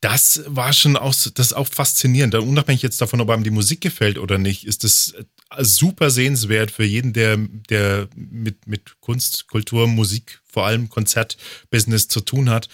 Das 0.00 0.42
war 0.46 0.72
schon 0.72 0.96
auch, 0.96 1.14
das 1.34 1.46
ist 1.46 1.52
auch 1.54 1.66
faszinierend. 1.66 2.34
Unabhängig 2.34 2.82
jetzt 2.82 3.00
davon, 3.00 3.20
ob 3.20 3.30
einem 3.30 3.42
die 3.42 3.50
Musik 3.50 3.80
gefällt 3.80 4.18
oder 4.18 4.38
nicht, 4.38 4.64
ist 4.64 4.84
das 4.84 5.14
super 5.58 6.10
sehenswert 6.10 6.70
für 6.70 6.84
jeden, 6.84 7.12
der, 7.12 7.38
der 7.70 8.08
mit, 8.14 8.66
mit 8.66 9.00
Kunst, 9.00 9.48
Kultur, 9.48 9.88
Musik, 9.88 10.40
vor 10.44 10.66
allem 10.66 10.88
Konzertbusiness 10.88 12.08
zu 12.08 12.20
tun 12.20 12.50
hat 12.50 12.68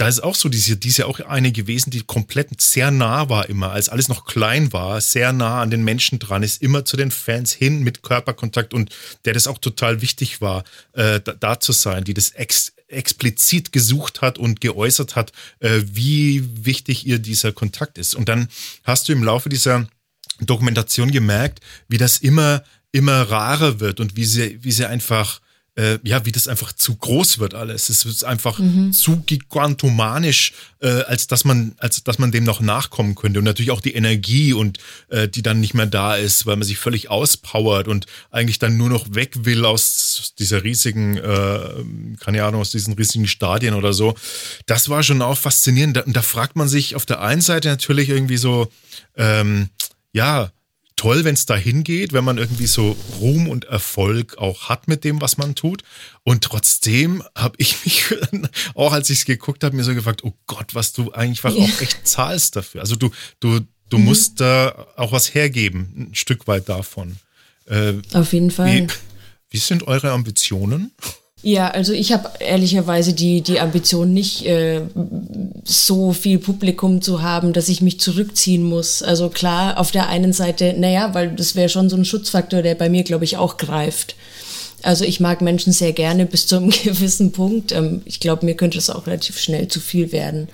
da 0.00 0.08
ist 0.08 0.22
auch 0.22 0.34
so, 0.34 0.48
die 0.48 0.56
ist, 0.56 0.82
die 0.82 0.88
ist 0.88 0.96
ja 0.96 1.04
auch 1.04 1.20
eine 1.20 1.52
gewesen, 1.52 1.90
die 1.90 2.00
komplett 2.00 2.58
sehr 2.58 2.90
nah 2.90 3.28
war 3.28 3.50
immer, 3.50 3.72
als 3.72 3.90
alles 3.90 4.08
noch 4.08 4.24
klein 4.24 4.72
war, 4.72 4.98
sehr 5.02 5.34
nah 5.34 5.60
an 5.60 5.70
den 5.70 5.84
Menschen 5.84 6.18
dran 6.18 6.42
ist, 6.42 6.62
immer 6.62 6.86
zu 6.86 6.96
den 6.96 7.10
Fans 7.10 7.52
hin 7.52 7.82
mit 7.82 8.02
Körperkontakt 8.02 8.72
und 8.72 8.88
der 9.26 9.34
das 9.34 9.46
auch 9.46 9.58
total 9.58 10.00
wichtig 10.00 10.40
war, 10.40 10.64
äh, 10.94 11.20
da, 11.20 11.34
da, 11.34 11.60
zu 11.60 11.72
sein, 11.72 12.04
die 12.04 12.14
das 12.14 12.30
ex, 12.30 12.72
explizit 12.88 13.72
gesucht 13.72 14.22
hat 14.22 14.38
und 14.38 14.62
geäußert 14.62 15.16
hat, 15.16 15.32
äh, 15.58 15.82
wie 15.84 16.48
wichtig 16.64 17.06
ihr 17.06 17.18
dieser 17.18 17.52
Kontakt 17.52 17.98
ist. 17.98 18.14
Und 18.14 18.30
dann 18.30 18.48
hast 18.84 19.06
du 19.06 19.12
im 19.12 19.22
Laufe 19.22 19.50
dieser 19.50 19.86
Dokumentation 20.40 21.10
gemerkt, 21.10 21.60
wie 21.88 21.98
das 21.98 22.16
immer, 22.16 22.64
immer 22.90 23.20
rarer 23.22 23.80
wird 23.80 24.00
und 24.00 24.16
wie 24.16 24.24
sie, 24.24 24.64
wie 24.64 24.72
sie 24.72 24.88
einfach 24.88 25.42
äh, 25.76 25.98
ja, 26.02 26.24
wie 26.24 26.32
das 26.32 26.48
einfach 26.48 26.72
zu 26.72 26.96
groß 26.96 27.38
wird 27.38 27.54
alles. 27.54 27.88
Es 27.88 28.04
ist 28.04 28.24
einfach 28.24 28.58
mhm. 28.58 28.92
zu 28.92 29.22
gigantomanisch, 29.24 30.52
äh, 30.80 30.88
als 30.88 31.26
dass 31.26 31.44
man, 31.44 31.74
als 31.78 32.02
dass 32.02 32.18
man 32.18 32.32
dem 32.32 32.44
noch 32.44 32.60
nachkommen 32.60 33.14
könnte. 33.14 33.38
Und 33.38 33.44
natürlich 33.44 33.70
auch 33.70 33.80
die 33.80 33.94
Energie 33.94 34.52
und 34.52 34.78
äh, 35.08 35.28
die 35.28 35.42
dann 35.42 35.60
nicht 35.60 35.74
mehr 35.74 35.86
da 35.86 36.16
ist, 36.16 36.46
weil 36.46 36.56
man 36.56 36.66
sich 36.66 36.78
völlig 36.78 37.10
auspowert 37.10 37.88
und 37.88 38.06
eigentlich 38.30 38.58
dann 38.58 38.76
nur 38.76 38.88
noch 38.88 39.14
weg 39.14 39.44
will 39.44 39.64
aus 39.64 40.34
dieser 40.38 40.64
riesigen, 40.64 41.16
äh, 41.16 41.60
keine 42.18 42.44
Ahnung, 42.44 42.60
aus 42.60 42.70
diesen 42.70 42.94
riesigen 42.94 43.28
Stadien 43.28 43.74
oder 43.74 43.92
so. 43.92 44.14
Das 44.66 44.88
war 44.88 45.02
schon 45.02 45.22
auch 45.22 45.38
faszinierend. 45.38 45.98
Und 45.98 46.16
da, 46.16 46.20
da 46.20 46.22
fragt 46.22 46.56
man 46.56 46.68
sich 46.68 46.96
auf 46.96 47.06
der 47.06 47.20
einen 47.20 47.42
Seite 47.42 47.68
natürlich 47.68 48.08
irgendwie 48.08 48.36
so, 48.36 48.70
ähm, 49.16 49.68
ja, 50.12 50.50
toll, 51.00 51.24
wenn 51.24 51.32
es 51.32 51.46
dahin 51.46 51.82
geht, 51.82 52.12
wenn 52.12 52.24
man 52.24 52.36
irgendwie 52.36 52.66
so 52.66 52.94
Ruhm 53.18 53.48
und 53.48 53.64
Erfolg 53.64 54.36
auch 54.36 54.68
hat 54.68 54.86
mit 54.86 55.02
dem, 55.02 55.22
was 55.22 55.38
man 55.38 55.54
tut. 55.54 55.82
Und 56.24 56.44
trotzdem 56.44 57.22
habe 57.34 57.54
ich 57.56 57.86
mich, 57.86 58.04
auch 58.74 58.92
als 58.92 59.08
ich 59.08 59.20
es 59.20 59.24
geguckt 59.24 59.64
habe, 59.64 59.74
mir 59.74 59.82
so 59.82 59.94
gefragt, 59.94 60.24
oh 60.24 60.34
Gott, 60.46 60.74
was 60.74 60.92
du 60.92 61.10
eigentlich 61.12 61.42
ja. 61.42 61.50
auch 61.52 61.80
echt 61.80 62.06
zahlst 62.06 62.54
dafür. 62.54 62.82
Also 62.82 62.96
du, 62.96 63.10
du, 63.40 63.60
du 63.88 63.96
mhm. 63.96 64.04
musst 64.04 64.42
da 64.42 64.88
auch 64.96 65.12
was 65.12 65.32
hergeben, 65.32 66.10
ein 66.10 66.14
Stück 66.14 66.46
weit 66.46 66.68
davon. 66.68 67.16
Äh, 67.64 67.94
Auf 68.12 68.34
jeden 68.34 68.50
Fall. 68.50 68.70
Wie, 68.70 68.86
wie 69.48 69.58
sind 69.58 69.86
eure 69.86 70.10
Ambitionen? 70.10 70.90
Ja, 71.42 71.68
also 71.68 71.94
ich 71.94 72.12
habe 72.12 72.28
ehrlicherweise 72.38 73.14
die, 73.14 73.40
die 73.40 73.60
Ambition 73.60 74.12
nicht 74.12 74.44
äh, 74.44 74.82
so 75.64 76.12
viel 76.12 76.38
Publikum 76.38 77.00
zu 77.00 77.22
haben, 77.22 77.54
dass 77.54 77.70
ich 77.70 77.80
mich 77.80 77.98
zurückziehen 77.98 78.62
muss. 78.62 79.02
Also 79.02 79.30
klar, 79.30 79.78
auf 79.78 79.90
der 79.90 80.08
einen 80.08 80.34
Seite, 80.34 80.74
naja, 80.76 81.14
weil 81.14 81.30
das 81.30 81.56
wäre 81.56 81.70
schon 81.70 81.88
so 81.88 81.96
ein 81.96 82.04
Schutzfaktor, 82.04 82.60
der 82.60 82.74
bei 82.74 82.90
mir, 82.90 83.04
glaube 83.04 83.24
ich, 83.24 83.38
auch 83.38 83.56
greift. 83.56 84.16
Also 84.82 85.04
ich 85.04 85.20
mag 85.20 85.40
Menschen 85.40 85.72
sehr 85.72 85.92
gerne 85.92 86.26
bis 86.26 86.46
zu 86.46 86.56
einem 86.56 86.70
gewissen 86.84 87.32
Punkt. 87.32 87.72
Ähm, 87.72 88.02
ich 88.04 88.20
glaube, 88.20 88.44
mir 88.44 88.54
könnte 88.54 88.76
es 88.76 88.90
auch 88.90 89.06
relativ 89.06 89.38
schnell 89.38 89.68
zu 89.68 89.80
viel 89.80 90.12
werden. 90.12 90.48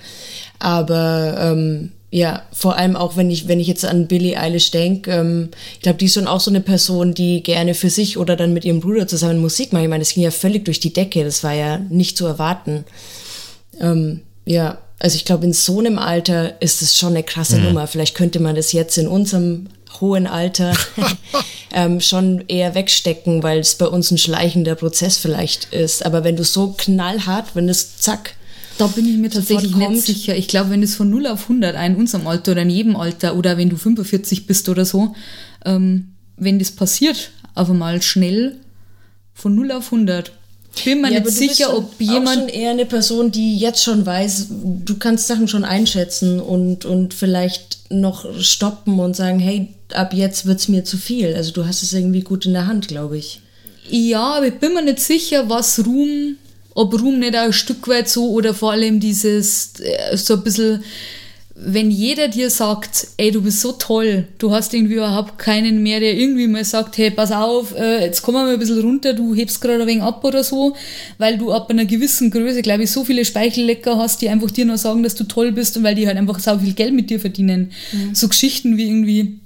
Aber 0.60 1.36
ähm, 1.38 1.92
ja, 2.16 2.44
vor 2.50 2.76
allem 2.76 2.96
auch, 2.96 3.18
wenn 3.18 3.30
ich, 3.30 3.46
wenn 3.46 3.60
ich 3.60 3.66
jetzt 3.66 3.84
an 3.84 4.06
Billie 4.06 4.40
Eilish 4.40 4.70
denke, 4.70 5.10
ähm, 5.10 5.50
ich 5.74 5.80
glaube, 5.80 5.98
die 5.98 6.06
ist 6.06 6.14
schon 6.14 6.26
auch 6.26 6.40
so 6.40 6.50
eine 6.50 6.62
Person, 6.62 7.12
die 7.12 7.42
gerne 7.42 7.74
für 7.74 7.90
sich 7.90 8.16
oder 8.16 8.36
dann 8.36 8.54
mit 8.54 8.64
ihrem 8.64 8.80
Bruder 8.80 9.06
zusammen 9.06 9.38
Musik 9.38 9.74
macht. 9.74 9.82
Ich 9.82 9.90
meine, 9.90 10.00
das 10.00 10.14
ging 10.14 10.22
ja 10.22 10.30
völlig 10.30 10.64
durch 10.64 10.80
die 10.80 10.94
Decke, 10.94 11.24
das 11.24 11.44
war 11.44 11.52
ja 11.52 11.76
nicht 11.76 12.16
zu 12.16 12.24
erwarten. 12.24 12.86
Ähm, 13.78 14.22
ja, 14.46 14.78
also 14.98 15.14
ich 15.14 15.26
glaube, 15.26 15.44
in 15.44 15.52
so 15.52 15.78
einem 15.78 15.98
Alter 15.98 16.62
ist 16.62 16.80
es 16.80 16.96
schon 16.96 17.10
eine 17.10 17.22
krasse 17.22 17.58
mhm. 17.58 17.64
Nummer. 17.64 17.86
Vielleicht 17.86 18.14
könnte 18.14 18.40
man 18.40 18.56
das 18.56 18.72
jetzt 18.72 18.96
in 18.96 19.08
unserem 19.08 19.66
hohen 20.00 20.26
Alter 20.26 20.72
ähm, 21.74 22.00
schon 22.00 22.44
eher 22.48 22.74
wegstecken, 22.74 23.42
weil 23.42 23.58
es 23.58 23.74
bei 23.74 23.88
uns 23.88 24.10
ein 24.10 24.16
schleichender 24.16 24.74
Prozess 24.74 25.18
vielleicht 25.18 25.66
ist. 25.66 26.06
Aber 26.06 26.24
wenn 26.24 26.36
du 26.36 26.44
so 26.44 26.72
knallhart, 26.78 27.48
wenn 27.52 27.68
es 27.68 27.98
zack, 27.98 28.36
da 28.78 28.86
bin 28.86 29.06
ich 29.08 29.16
mir 29.16 29.30
tatsächlich 29.30 29.74
nicht 29.74 30.02
sicher. 30.02 30.36
Ich 30.36 30.48
glaube, 30.48 30.70
wenn 30.70 30.82
es 30.82 30.94
von 30.94 31.10
0 31.10 31.26
auf 31.26 31.44
100 31.44 31.76
in 31.86 31.96
unserem 31.96 32.26
Alter 32.26 32.52
oder 32.52 32.62
in 32.62 32.70
jedem 32.70 32.96
Alter 32.96 33.36
oder 33.36 33.56
wenn 33.56 33.70
du 33.70 33.76
45 33.76 34.46
bist 34.46 34.68
oder 34.68 34.84
so, 34.84 35.14
ähm, 35.64 36.12
wenn 36.36 36.58
das 36.58 36.70
passiert, 36.70 37.30
auf 37.54 37.70
einmal 37.70 38.02
schnell 38.02 38.56
von 39.34 39.54
0 39.54 39.72
auf 39.72 39.92
100, 39.92 40.32
bin 40.84 41.00
mir 41.00 41.12
ja, 41.12 41.20
nicht 41.20 41.32
sicher, 41.32 41.76
ob 41.76 41.98
jemand. 41.98 42.28
Auch 42.28 42.34
schon 42.34 42.48
eher 42.48 42.70
eine 42.70 42.86
Person, 42.86 43.30
die 43.30 43.56
jetzt 43.56 43.82
schon 43.82 44.04
weiß, 44.04 44.48
du 44.50 44.96
kannst 44.98 45.26
Sachen 45.26 45.48
schon 45.48 45.64
einschätzen 45.64 46.40
und, 46.40 46.84
und 46.84 47.14
vielleicht 47.14 47.90
noch 47.90 48.26
stoppen 48.40 48.98
und 48.98 49.16
sagen, 49.16 49.38
hey, 49.38 49.68
ab 49.94 50.12
jetzt 50.12 50.46
wird 50.46 50.60
es 50.60 50.68
mir 50.68 50.84
zu 50.84 50.98
viel. 50.98 51.34
Also 51.34 51.52
du 51.52 51.66
hast 51.66 51.82
es 51.82 51.92
irgendwie 51.92 52.20
gut 52.20 52.44
in 52.46 52.52
der 52.52 52.66
Hand, 52.66 52.88
glaube 52.88 53.16
ich. 53.16 53.40
Ja, 53.88 54.34
aber 54.36 54.48
ich 54.48 54.58
bin 54.58 54.74
mir 54.74 54.82
nicht 54.82 55.00
sicher, 55.00 55.48
was 55.48 55.84
Ruhm 55.86 56.36
ob 56.76 57.00
Ruhm 57.00 57.18
nicht 57.18 57.34
auch 57.34 57.46
ein 57.46 57.52
Stück 57.52 57.88
weit 57.88 58.08
so 58.08 58.30
oder 58.30 58.52
vor 58.54 58.72
allem 58.72 59.00
dieses, 59.00 59.80
äh, 59.80 60.16
so 60.16 60.34
ein 60.34 60.44
bisschen, 60.44 60.84
wenn 61.54 61.90
jeder 61.90 62.28
dir 62.28 62.50
sagt, 62.50 63.08
ey, 63.16 63.30
du 63.30 63.40
bist 63.40 63.62
so 63.62 63.72
toll, 63.72 64.28
du 64.36 64.52
hast 64.52 64.74
irgendwie 64.74 64.96
überhaupt 64.96 65.38
keinen 65.38 65.82
mehr, 65.82 66.00
der 66.00 66.14
irgendwie 66.14 66.46
mal 66.46 66.64
sagt, 66.64 66.98
hey, 66.98 67.10
pass 67.10 67.32
auf, 67.32 67.74
äh, 67.74 68.04
jetzt 68.04 68.20
kommen 68.20 68.36
wir 68.36 68.44
mal 68.44 68.52
ein 68.52 68.58
bisschen 68.58 68.82
runter, 68.82 69.14
du 69.14 69.34
hebst 69.34 69.62
gerade 69.62 69.80
ein 69.80 69.88
wenig 69.88 70.02
ab 70.02 70.22
oder 70.22 70.44
so, 70.44 70.76
weil 71.16 71.38
du 71.38 71.50
ab 71.50 71.70
einer 71.70 71.86
gewissen 71.86 72.30
Größe, 72.30 72.60
glaube 72.60 72.82
ich, 72.82 72.90
so 72.90 73.04
viele 73.04 73.24
Speichellecker 73.24 73.96
hast, 73.96 74.20
die 74.20 74.28
einfach 74.28 74.50
dir 74.50 74.66
nur 74.66 74.76
sagen, 74.76 75.02
dass 75.02 75.14
du 75.14 75.24
toll 75.24 75.52
bist 75.52 75.78
und 75.78 75.82
weil 75.82 75.94
die 75.94 76.06
halt 76.06 76.18
einfach 76.18 76.38
so 76.40 76.58
viel 76.58 76.74
Geld 76.74 76.92
mit 76.92 77.08
dir 77.08 77.20
verdienen. 77.20 77.72
Mhm. 77.90 78.14
So 78.14 78.28
Geschichten 78.28 78.76
wie 78.76 78.86
irgendwie, 78.86 79.38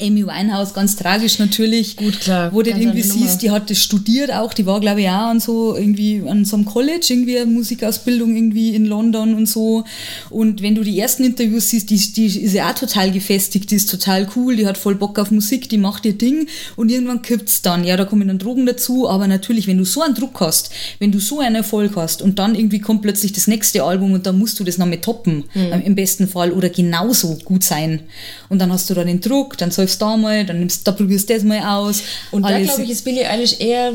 Amy 0.00 0.26
Winehouse, 0.26 0.74
ganz 0.74 0.96
tragisch 0.96 1.38
natürlich. 1.38 1.96
Gut, 1.96 2.20
klar. 2.20 2.52
Wo 2.52 2.62
du 2.62 2.70
irgendwie 2.70 3.02
siehst, 3.02 3.42
die 3.42 3.50
hat 3.50 3.70
das 3.70 3.78
studiert 3.78 4.32
auch, 4.32 4.54
die 4.54 4.66
war 4.66 4.80
glaube 4.80 5.00
ich 5.02 5.08
auch 5.08 5.28
an 5.28 5.40
so 5.40 5.76
irgendwie 5.76 6.22
an 6.26 6.44
so 6.44 6.56
einem 6.56 6.64
College, 6.64 7.06
irgendwie 7.08 7.38
eine 7.38 7.50
Musikausbildung 7.50 8.36
irgendwie 8.36 8.74
in 8.74 8.86
London 8.86 9.34
und 9.34 9.46
so. 9.46 9.84
Und 10.30 10.62
wenn 10.62 10.74
du 10.74 10.82
die 10.82 10.98
ersten 10.98 11.24
Interviews 11.24 11.70
siehst, 11.70 11.90
die, 11.90 12.12
die 12.12 12.26
ist 12.26 12.52
ja 12.52 12.70
auch 12.70 12.74
total 12.74 13.10
gefestigt, 13.10 13.70
die 13.70 13.76
ist 13.76 13.90
total 13.90 14.28
cool, 14.36 14.56
die 14.56 14.66
hat 14.66 14.78
voll 14.78 14.94
Bock 14.94 15.18
auf 15.18 15.30
Musik, 15.30 15.68
die 15.68 15.78
macht 15.78 16.04
ihr 16.04 16.16
Ding 16.16 16.48
und 16.76 16.90
irgendwann 16.90 17.22
kippt's 17.22 17.62
dann. 17.62 17.84
Ja, 17.84 17.96
da 17.96 18.04
kommen 18.04 18.28
dann 18.28 18.38
Drogen 18.38 18.66
dazu, 18.66 19.08
aber 19.08 19.26
natürlich, 19.26 19.66
wenn 19.66 19.78
du 19.78 19.84
so 19.84 20.02
einen 20.02 20.14
Druck 20.14 20.40
hast, 20.40 20.70
wenn 20.98 21.12
du 21.12 21.18
so 21.18 21.40
einen 21.40 21.56
Erfolg 21.56 21.96
hast 21.96 22.22
und 22.22 22.38
dann 22.38 22.54
irgendwie 22.54 22.80
kommt 22.80 23.02
plötzlich 23.02 23.32
das 23.32 23.46
nächste 23.46 23.82
Album 23.82 24.12
und 24.12 24.26
dann 24.26 24.38
musst 24.38 24.58
du 24.60 24.64
das 24.64 24.78
noch 24.78 24.86
mit 24.86 25.02
toppen, 25.02 25.44
mhm. 25.54 25.82
im 25.84 25.94
besten 25.94 26.28
Fall, 26.28 26.52
oder 26.52 26.68
genauso 26.68 27.38
gut 27.44 27.64
sein. 27.64 28.00
Und 28.48 28.60
dann 28.60 28.72
hast 28.72 28.90
du 28.90 28.94
da 28.94 29.04
den 29.04 29.20
Druck, 29.20 29.58
dann 29.58 29.70
säufst 29.86 30.02
da 30.02 30.16
mal, 30.16 30.44
dann 30.44 30.58
nimmst 30.58 30.86
da 30.86 30.92
probierst 30.92 31.30
du 31.30 31.34
das 31.34 31.44
mal 31.44 31.60
aus. 31.60 32.02
Und 32.30 32.42
da 32.42 32.58
glaube 32.60 32.82
ich, 32.82 32.90
ist 32.90 33.04
Billie 33.04 33.28
Eilish 33.28 33.56
eher 33.58 33.92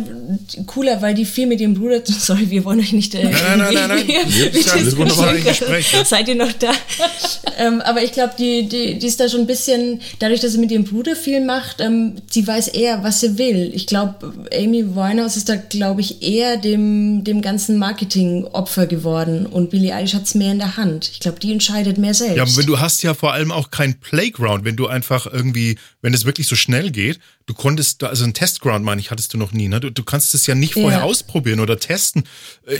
cooler, 0.65 1.01
weil 1.01 1.13
die 1.13 1.25
viel 1.25 1.47
mit 1.47 1.59
ihrem 1.59 1.73
Bruder, 1.73 2.01
sorry, 2.05 2.49
wir 2.49 2.63
wollen 2.63 2.79
euch 2.79 2.93
nicht. 2.93 3.13
Äh, 3.15 3.25
nein, 3.25 3.33
nein, 3.57 3.73
nein, 3.73 3.87
nein, 3.89 4.07
nein. 4.07 4.51
das 4.53 4.97
wunderbar 4.97 5.29
ein 5.29 5.43
Gespräch. 5.43 5.93
Seid 6.05 6.27
ihr 6.27 6.35
noch 6.35 6.51
da? 6.53 6.71
ähm, 7.57 7.81
aber 7.81 8.03
ich 8.03 8.13
glaube, 8.13 8.33
die, 8.37 8.67
die, 8.67 8.97
die 8.97 9.07
ist 9.07 9.19
da 9.19 9.27
schon 9.27 9.41
ein 9.41 9.47
bisschen, 9.47 10.01
dadurch, 10.19 10.39
dass 10.39 10.53
sie 10.53 10.57
mit 10.57 10.71
ihrem 10.71 10.85
Bruder 10.85 11.15
viel 11.15 11.41
macht, 11.41 11.81
ähm, 11.81 12.15
sie 12.29 12.45
weiß 12.47 12.69
eher, 12.69 13.03
was 13.03 13.19
sie 13.19 13.37
will. 13.37 13.71
Ich 13.73 13.87
glaube, 13.87 14.33
Amy 14.53 14.95
Winehouse 14.95 15.37
ist 15.37 15.49
da, 15.49 15.55
glaube 15.55 16.01
ich, 16.01 16.21
eher 16.21 16.57
dem, 16.57 17.23
dem 17.23 17.41
ganzen 17.41 17.77
Marketing 17.77 18.45
Opfer 18.45 18.87
geworden 18.87 19.45
und 19.45 19.69
Billie 19.69 19.93
Eilish 19.93 20.13
hat 20.13 20.23
es 20.23 20.35
mehr 20.35 20.51
in 20.51 20.59
der 20.59 20.77
Hand. 20.77 21.09
Ich 21.13 21.19
glaube, 21.19 21.39
die 21.39 21.51
entscheidet 21.51 21.97
mehr 21.97 22.13
selbst. 22.13 22.37
Ja, 22.37 22.43
aber 22.43 22.63
du 22.63 22.79
hast 22.79 23.03
ja 23.03 23.13
vor 23.13 23.33
allem 23.33 23.51
auch 23.51 23.71
kein 23.71 23.95
Playground, 23.99 24.65
wenn 24.65 24.75
du 24.75 24.87
einfach 24.87 25.27
irgendwie 25.31 25.70
wenn 26.01 26.13
es 26.13 26.26
wirklich 26.26 26.47
so 26.47 26.55
schnell 26.55 26.91
geht, 26.91 27.19
du 27.45 27.53
konntest, 27.53 28.03
also 28.03 28.24
ein 28.24 28.34
Testground, 28.34 28.86
meine 28.86 29.01
ich, 29.01 29.11
hattest 29.11 29.34
du 29.34 29.38
noch 29.38 29.51
nie, 29.51 29.67
ne? 29.67 29.80
Du, 29.80 29.91
du 29.91 30.03
kannst 30.03 30.34
es 30.34 30.47
ja 30.47 30.55
nicht 30.55 30.74
vorher 30.74 30.99
ja. 30.99 31.05
ausprobieren 31.05 31.59
oder 31.59 31.80
testen 31.80 32.24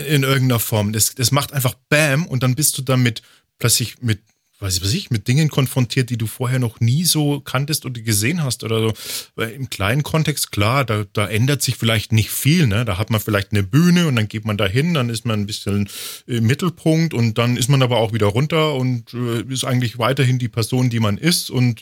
in 0.08 0.24
irgendeiner 0.24 0.60
Form. 0.60 0.94
Das, 0.94 1.16
das 1.16 1.32
macht 1.32 1.54
einfach 1.54 1.76
Bam 1.89 2.26
und 2.26 2.44
dann 2.44 2.56
bist 2.56 2.78
du 2.78 2.82
damit 2.82 3.22
plötzlich 3.60 4.02
mit 4.02 4.22
weiß 4.62 4.78
ich, 4.78 4.84
was 4.84 4.93
ich, 4.93 5.09
mit 5.09 5.28
Dingen 5.28 5.49
konfrontiert, 5.49 6.09
die 6.09 6.18
du 6.18 6.28
vorher 6.28 6.59
noch 6.59 6.80
nie 6.80 7.03
so 7.03 7.39
kanntest 7.39 7.86
oder 7.86 7.99
gesehen 8.01 8.43
hast 8.43 8.64
oder 8.64 8.80
so. 8.82 8.93
Weil 9.36 9.51
Im 9.51 9.70
kleinen 9.70 10.03
Kontext, 10.03 10.51
klar, 10.51 10.86
da, 10.86 11.05
da 11.14 11.28
ändert 11.28 11.62
sich 11.62 11.76
vielleicht 11.76 12.12
nicht 12.12 12.30
viel, 12.30 12.68
ne? 12.68 12.86
Da 12.86 12.97
hat 12.97 13.09
man 13.09 13.20
vielleicht 13.20 13.51
eine 13.51 13.64
Bühne 13.64 14.07
und 14.07 14.16
dann 14.16 14.28
geht 14.28 14.45
man 14.45 14.57
da 14.57 14.68
hin, 14.68 14.93
dann 14.93 15.09
ist 15.09 15.26
man 15.26 15.41
ein 15.41 15.45
bisschen 15.47 15.89
im 16.28 16.45
Mittelpunkt 16.45 17.14
und 17.14 17.38
dann 17.38 17.57
ist 17.57 17.70
man 17.70 17.82
aber 17.82 17.97
auch 17.97 18.14
wieder 18.14 18.28
runter 18.28 18.76
und 18.76 19.14
äh, 19.14 19.41
ist 19.51 19.64
eigentlich 19.64 19.97
weiterhin 19.97 20.39
die 20.39 20.49
Person, 20.49 20.89
die 20.89 20.99
man 20.99 21.18
ist 21.18 21.49
und 21.49 21.82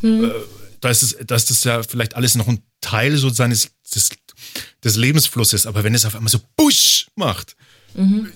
hm. 0.00 0.24
äh, 0.24 0.30
da 0.80 0.88
ist 0.88 1.02
es, 1.02 1.16
da 1.26 1.34
ist 1.34 1.50
das 1.50 1.64
ja 1.64 1.82
vielleicht 1.82 2.16
alles 2.16 2.34
noch 2.34 2.48
ein 2.48 2.62
Teil 2.80 3.16
so 3.16 3.28
seines 3.28 3.72
des, 3.94 4.10
des 4.82 4.96
Lebensflusses, 4.96 5.66
aber 5.66 5.84
wenn 5.84 5.94
es 5.94 6.04
auf 6.04 6.14
einmal 6.14 6.30
so 6.30 6.40
Busch 6.56 7.08
macht, 7.16 7.56
mhm. 7.94 8.28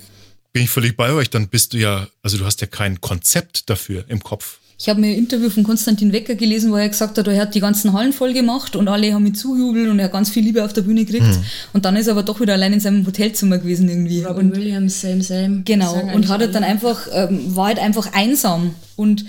Bin 0.54 0.62
ich 0.62 0.70
völlig 0.70 0.96
bei 0.96 1.12
euch, 1.12 1.28
dann 1.30 1.48
bist 1.48 1.74
du 1.74 1.78
ja, 1.78 2.06
also 2.22 2.38
du 2.38 2.44
hast 2.46 2.60
ja 2.60 2.68
kein 2.68 3.00
Konzept 3.00 3.68
dafür 3.68 4.04
im 4.08 4.22
Kopf. 4.22 4.60
Ich 4.78 4.88
habe 4.88 5.00
mir 5.00 5.08
ein 5.08 5.18
Interview 5.18 5.50
von 5.50 5.64
Konstantin 5.64 6.12
Wecker 6.12 6.36
gelesen, 6.36 6.70
wo 6.70 6.76
er 6.76 6.88
gesagt 6.88 7.18
hat, 7.18 7.26
er 7.26 7.40
hat 7.40 7.54
die 7.54 7.60
ganzen 7.60 7.92
Hallen 7.92 8.12
voll 8.12 8.32
gemacht 8.32 8.76
und 8.76 8.86
alle 8.88 9.12
haben 9.12 9.26
ihn 9.26 9.34
zujubelt 9.34 9.88
und 9.88 9.98
er 9.98 10.06
hat 10.06 10.12
ganz 10.12 10.30
viel 10.30 10.44
Liebe 10.44 10.64
auf 10.64 10.72
der 10.72 10.82
Bühne 10.82 11.04
gekriegt. 11.04 11.26
Mhm. 11.26 11.44
Und 11.72 11.84
dann 11.84 11.96
ist 11.96 12.06
er 12.06 12.12
aber 12.12 12.22
doch 12.22 12.40
wieder 12.40 12.52
allein 12.52 12.72
in 12.72 12.80
seinem 12.80 13.04
Hotelzimmer 13.04 13.58
gewesen 13.58 13.88
irgendwie. 13.88 14.22
Robin 14.22 14.50
und, 14.50 14.56
Williams, 14.56 15.00
same, 15.00 15.22
same. 15.22 15.62
Genau. 15.64 15.94
Und 16.14 16.28
hat 16.28 16.40
halt 16.40 16.54
dann 16.54 16.64
einfach, 16.64 17.08
ähm, 17.12 17.56
war 17.56 17.66
halt 17.66 17.80
einfach 17.80 18.12
einsam. 18.12 18.74
Und 18.94 19.24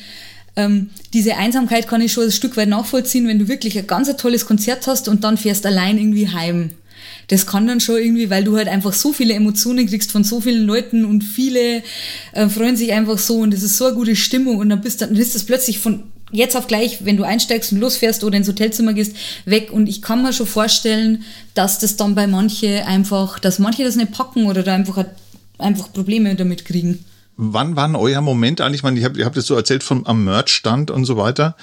ähm, 0.56 0.92
diese 1.14 1.38
Einsamkeit 1.38 1.88
kann 1.88 2.02
ich 2.02 2.12
schon 2.12 2.26
ein 2.26 2.32
Stück 2.32 2.56
weit 2.56 2.70
nachvollziehen, 2.70 3.28
wenn 3.28 3.40
du 3.40 3.48
wirklich 3.48 3.78
ein 3.78 3.88
ganz 3.88 4.10
ein 4.10 4.18
tolles 4.18 4.46
Konzert 4.46 4.86
hast 4.86 5.08
und 5.08 5.24
dann 5.24 5.38
fährst 5.38 5.66
allein 5.66 5.98
irgendwie 5.98 6.30
heim. 6.30 6.72
Das 7.28 7.46
kann 7.46 7.68
dann 7.68 7.80
schon 7.80 7.98
irgendwie, 7.98 8.30
weil 8.30 8.44
du 8.44 8.58
halt 8.58 8.68
einfach 8.68 8.94
so 8.94 9.14
viele 9.14 9.34
Emotionen 9.34 9.88
kriegst 9.88 10.12
von 10.12 10.24
so 10.24 10.42
vielen 10.42 10.66
Leuten 10.66 11.06
und 11.06 11.24
viele 11.24 11.84
äh, 12.34 12.50
freuen 12.50 12.76
sich 12.76 12.94
einfach 12.94 13.18
so 13.18 13.40
und 13.40 13.54
es 13.54 13.64
ist 13.64 13.78
so 13.78 13.86
eine 13.86 13.96
gute 13.96 14.16
Stimmung 14.16 14.58
und 14.58 14.70
dann 14.70 14.82
bist 14.82 15.02
dann 15.02 15.16
ist 15.16 15.36
das 15.36 15.44
plötzlich 15.44 15.80
von 15.80 16.04
jetzt 16.32 16.58
auf 16.58 16.68
gleich, 16.68 17.06
wenn 17.06 17.18
du 17.18 17.24
einsteigst 17.24 17.72
und 17.72 17.80
losfährst 17.80 18.24
oder 18.24 18.38
ins 18.38 18.48
Hotelzimmer 18.48 18.94
gehst, 18.94 19.16
weg. 19.46 19.72
Und 19.72 19.88
ich 19.88 20.02
kann 20.02 20.24
mir 20.24 20.34
schon 20.34 20.48
vorstellen, 20.48 21.24
dass 21.54 21.80
das 21.80 21.98
dann 21.98 22.16
bei 22.16 22.28
manche 22.28 22.86
einfach, 22.86 23.40
dass 23.40 23.60
manche 23.60 23.84
das 23.84 23.96
nicht 23.96 24.12
packen 24.12 24.48
oder 24.48 24.64
da 24.64 24.74
einfach, 24.74 25.06
einfach 25.58 25.94
Probleme 25.94 26.36
damit 26.36 26.66
kriegen 26.66 27.06
wann 27.38 27.76
war 27.76 27.94
euer 28.00 28.22
Moment 28.22 28.62
eigentlich? 28.62 28.80
Ich 28.80 28.84
meine, 28.84 29.00
ihr 29.00 29.06
habt, 29.06 29.18
ihr 29.18 29.32
es 29.36 29.48
so 29.48 29.56
erzählt 29.56 29.84
vom 29.84 30.06
am 30.06 30.24
Merch-Stand 30.24 30.92
und 30.92 31.06
so 31.06 31.18
weiter. 31.18 31.56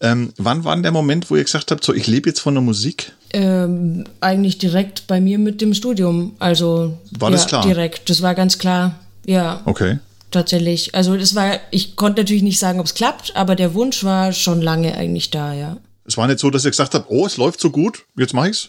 Ähm, 0.00 0.32
wann 0.36 0.64
war 0.64 0.74
denn 0.74 0.82
der 0.82 0.92
Moment, 0.92 1.30
wo 1.30 1.36
ihr 1.36 1.44
gesagt 1.44 1.70
habt, 1.70 1.84
so 1.84 1.92
ich 1.92 2.06
lebe 2.06 2.28
jetzt 2.28 2.40
von 2.40 2.54
der 2.54 2.62
Musik? 2.62 3.12
Ähm, 3.32 4.04
eigentlich 4.20 4.58
direkt 4.58 5.06
bei 5.06 5.20
mir 5.20 5.38
mit 5.38 5.60
dem 5.60 5.74
Studium. 5.74 6.34
Also 6.38 6.96
war 7.18 7.30
das 7.30 7.46
klar? 7.46 7.62
Direkt, 7.62 8.08
das 8.08 8.22
war 8.22 8.34
ganz 8.34 8.58
klar. 8.58 8.96
Ja. 9.26 9.62
Okay. 9.64 9.98
Tatsächlich. 10.30 10.94
Also 10.94 11.16
das 11.16 11.34
war, 11.34 11.58
ich 11.70 11.96
konnte 11.96 12.20
natürlich 12.20 12.42
nicht 12.42 12.58
sagen, 12.58 12.80
ob 12.80 12.86
es 12.86 12.94
klappt, 12.94 13.36
aber 13.36 13.54
der 13.56 13.74
Wunsch 13.74 14.04
war 14.04 14.32
schon 14.32 14.60
lange 14.60 14.94
eigentlich 14.96 15.30
da, 15.30 15.52
ja. 15.54 15.76
Es 16.06 16.16
war 16.16 16.26
nicht 16.28 16.38
so, 16.38 16.50
dass 16.50 16.64
ihr 16.64 16.70
gesagt 16.70 16.94
habt, 16.94 17.10
oh, 17.10 17.26
es 17.26 17.36
läuft 17.36 17.60
so 17.60 17.70
gut, 17.70 18.04
jetzt 18.16 18.32
mach 18.32 18.46
ich's? 18.46 18.68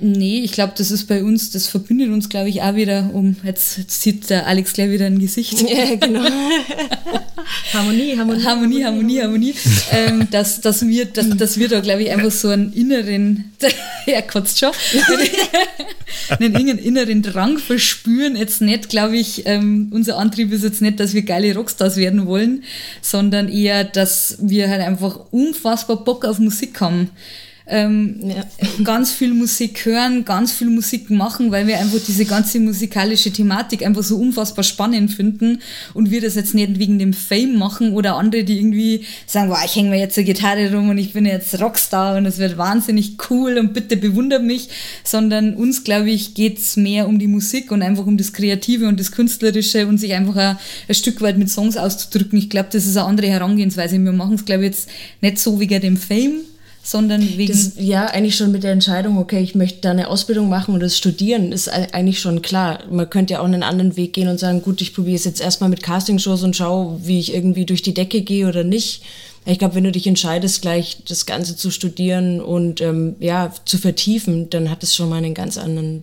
Nee, 0.00 0.40
ich 0.40 0.52
glaube, 0.52 0.74
das 0.76 0.90
ist 0.90 1.06
bei 1.06 1.24
uns, 1.24 1.50
das 1.50 1.66
verbindet 1.66 2.10
uns, 2.10 2.28
glaube 2.28 2.50
ich, 2.50 2.62
auch 2.62 2.74
wieder 2.74 3.10
um, 3.12 3.36
jetzt, 3.42 3.78
jetzt 3.78 4.02
sieht 4.02 4.28
der 4.28 4.46
Alex 4.46 4.74
gleich 4.74 4.90
wieder 4.90 5.06
ein 5.06 5.18
Gesicht. 5.18 5.62
Ja, 5.62 5.94
genau. 5.94 6.24
Harmonie, 7.72 8.16
Harmonie. 8.16 8.44
Harmonie, 8.44 8.84
Harmonie, 8.84 9.20
Harmonie. 9.22 9.54
ähm, 9.90 10.28
dass, 10.30 10.60
dass, 10.60 10.86
wir, 10.86 11.06
dass, 11.06 11.28
dass 11.30 11.58
wir 11.58 11.68
da, 11.68 11.80
glaube 11.80 12.02
ich, 12.02 12.10
einfach 12.10 12.30
so 12.30 12.48
einen 12.48 12.72
inneren, 12.72 13.52
er 14.06 14.22
kotzt 14.22 14.58
schon, 14.58 14.70
einen 16.38 16.78
inneren 16.78 17.22
Drang 17.22 17.58
verspüren. 17.58 18.36
Jetzt 18.36 18.60
nicht, 18.60 18.88
glaube 18.88 19.16
ich, 19.16 19.46
ähm, 19.46 19.88
unser 19.92 20.18
Antrieb 20.18 20.52
ist 20.52 20.64
jetzt 20.64 20.82
nicht, 20.82 21.00
dass 21.00 21.14
wir 21.14 21.22
geile 21.22 21.54
Rockstars 21.54 21.96
werden 21.96 22.26
wollen, 22.26 22.64
sondern 23.00 23.48
eher, 23.48 23.84
dass 23.84 24.36
wir 24.40 24.68
halt 24.68 24.82
einfach 24.82 25.20
unfassbar 25.30 26.04
Bock 26.04 26.24
auf 26.24 26.38
Musik 26.38 26.73
haben 26.80 27.10
ähm, 27.66 28.20
ja. 28.22 28.44
ganz 28.84 29.12
viel 29.12 29.32
Musik 29.32 29.86
hören, 29.86 30.24
ganz 30.26 30.52
viel 30.52 30.68
Musik 30.68 31.08
machen, 31.08 31.50
weil 31.50 31.66
wir 31.66 31.78
einfach 31.78 31.98
diese 32.06 32.26
ganze 32.26 32.60
musikalische 32.60 33.30
Thematik 33.30 33.84
einfach 33.86 34.02
so 34.02 34.16
unfassbar 34.16 34.64
spannend 34.64 35.10
finden 35.12 35.62
und 35.94 36.10
wir 36.10 36.20
das 36.20 36.34
jetzt 36.34 36.54
nicht 36.54 36.78
wegen 36.78 36.98
dem 36.98 37.14
Fame 37.14 37.56
machen 37.56 37.94
oder 37.94 38.16
andere, 38.16 38.44
die 38.44 38.58
irgendwie 38.58 39.04
sagen, 39.26 39.48
wow, 39.48 39.58
ich 39.64 39.76
hänge 39.76 39.90
mir 39.90 39.98
jetzt 39.98 40.18
eine 40.18 40.26
Gitarre 40.26 40.74
rum 40.74 40.90
und 40.90 40.98
ich 40.98 41.14
bin 41.14 41.24
jetzt 41.24 41.58
Rockstar 41.58 42.18
und 42.18 42.26
es 42.26 42.36
wird 42.36 42.58
wahnsinnig 42.58 43.16
cool 43.30 43.56
und 43.56 43.72
bitte 43.72 43.96
bewundert 43.96 44.42
mich, 44.42 44.68
sondern 45.02 45.54
uns, 45.54 45.84
glaube 45.84 46.10
ich, 46.10 46.34
geht's 46.34 46.76
mehr 46.76 47.08
um 47.08 47.18
die 47.18 47.28
Musik 47.28 47.72
und 47.72 47.80
einfach 47.80 48.06
um 48.06 48.18
das 48.18 48.34
Kreative 48.34 48.88
und 48.88 49.00
das 49.00 49.10
Künstlerische 49.10 49.86
und 49.86 49.96
sich 49.96 50.12
einfach 50.12 50.36
ein, 50.36 50.58
ein 50.86 50.94
Stück 50.94 51.22
weit 51.22 51.38
mit 51.38 51.48
Songs 51.48 51.78
auszudrücken. 51.78 52.38
Ich 52.38 52.50
glaube, 52.50 52.68
das 52.70 52.84
ist 52.84 52.98
eine 52.98 53.06
andere 53.06 53.28
Herangehensweise. 53.28 53.98
Wir 53.98 54.12
machen 54.12 54.34
es, 54.34 54.44
glaube 54.44 54.64
ich, 54.64 54.72
jetzt 54.72 54.90
nicht 55.22 55.38
so 55.38 55.58
wegen 55.60 55.80
dem 55.80 55.96
Fame, 55.96 56.42
sondern 56.84 57.22
wegen. 57.36 57.52
Das, 57.52 57.72
ja, 57.78 58.06
eigentlich 58.06 58.36
schon 58.36 58.52
mit 58.52 58.62
der 58.62 58.72
Entscheidung, 58.72 59.18
okay, 59.18 59.40
ich 59.40 59.54
möchte 59.54 59.80
da 59.80 59.90
eine 59.90 60.08
Ausbildung 60.08 60.48
machen 60.48 60.74
und 60.74 60.80
das 60.80 60.96
studieren, 60.96 61.50
ist 61.50 61.68
eigentlich 61.68 62.20
schon 62.20 62.42
klar. 62.42 62.80
Man 62.90 63.08
könnte 63.08 63.32
ja 63.32 63.40
auch 63.40 63.46
einen 63.46 63.62
anderen 63.62 63.96
Weg 63.96 64.12
gehen 64.12 64.28
und 64.28 64.38
sagen, 64.38 64.62
gut, 64.62 64.80
ich 64.82 64.94
probiere 64.94 65.16
es 65.16 65.24
jetzt 65.24 65.40
erstmal 65.40 65.70
mit 65.70 65.82
Castingshows 65.82 66.42
und 66.42 66.54
schaue, 66.54 67.00
wie 67.02 67.18
ich 67.18 67.34
irgendwie 67.34 67.64
durch 67.64 67.82
die 67.82 67.94
Decke 67.94 68.20
gehe 68.20 68.46
oder 68.46 68.62
nicht. 68.62 69.02
Ich 69.46 69.58
glaube, 69.58 69.74
wenn 69.74 69.84
du 69.84 69.92
dich 69.92 70.06
entscheidest, 70.06 70.62
gleich 70.62 70.98
das 71.08 71.26
Ganze 71.26 71.56
zu 71.56 71.70
studieren 71.70 72.40
und 72.40 72.80
ähm, 72.80 73.16
ja, 73.18 73.52
zu 73.64 73.78
vertiefen, 73.78 74.50
dann 74.50 74.70
hat 74.70 74.82
es 74.82 74.94
schon 74.94 75.08
mal 75.08 75.16
einen 75.16 75.34
ganz 75.34 75.58
anderen 75.58 76.02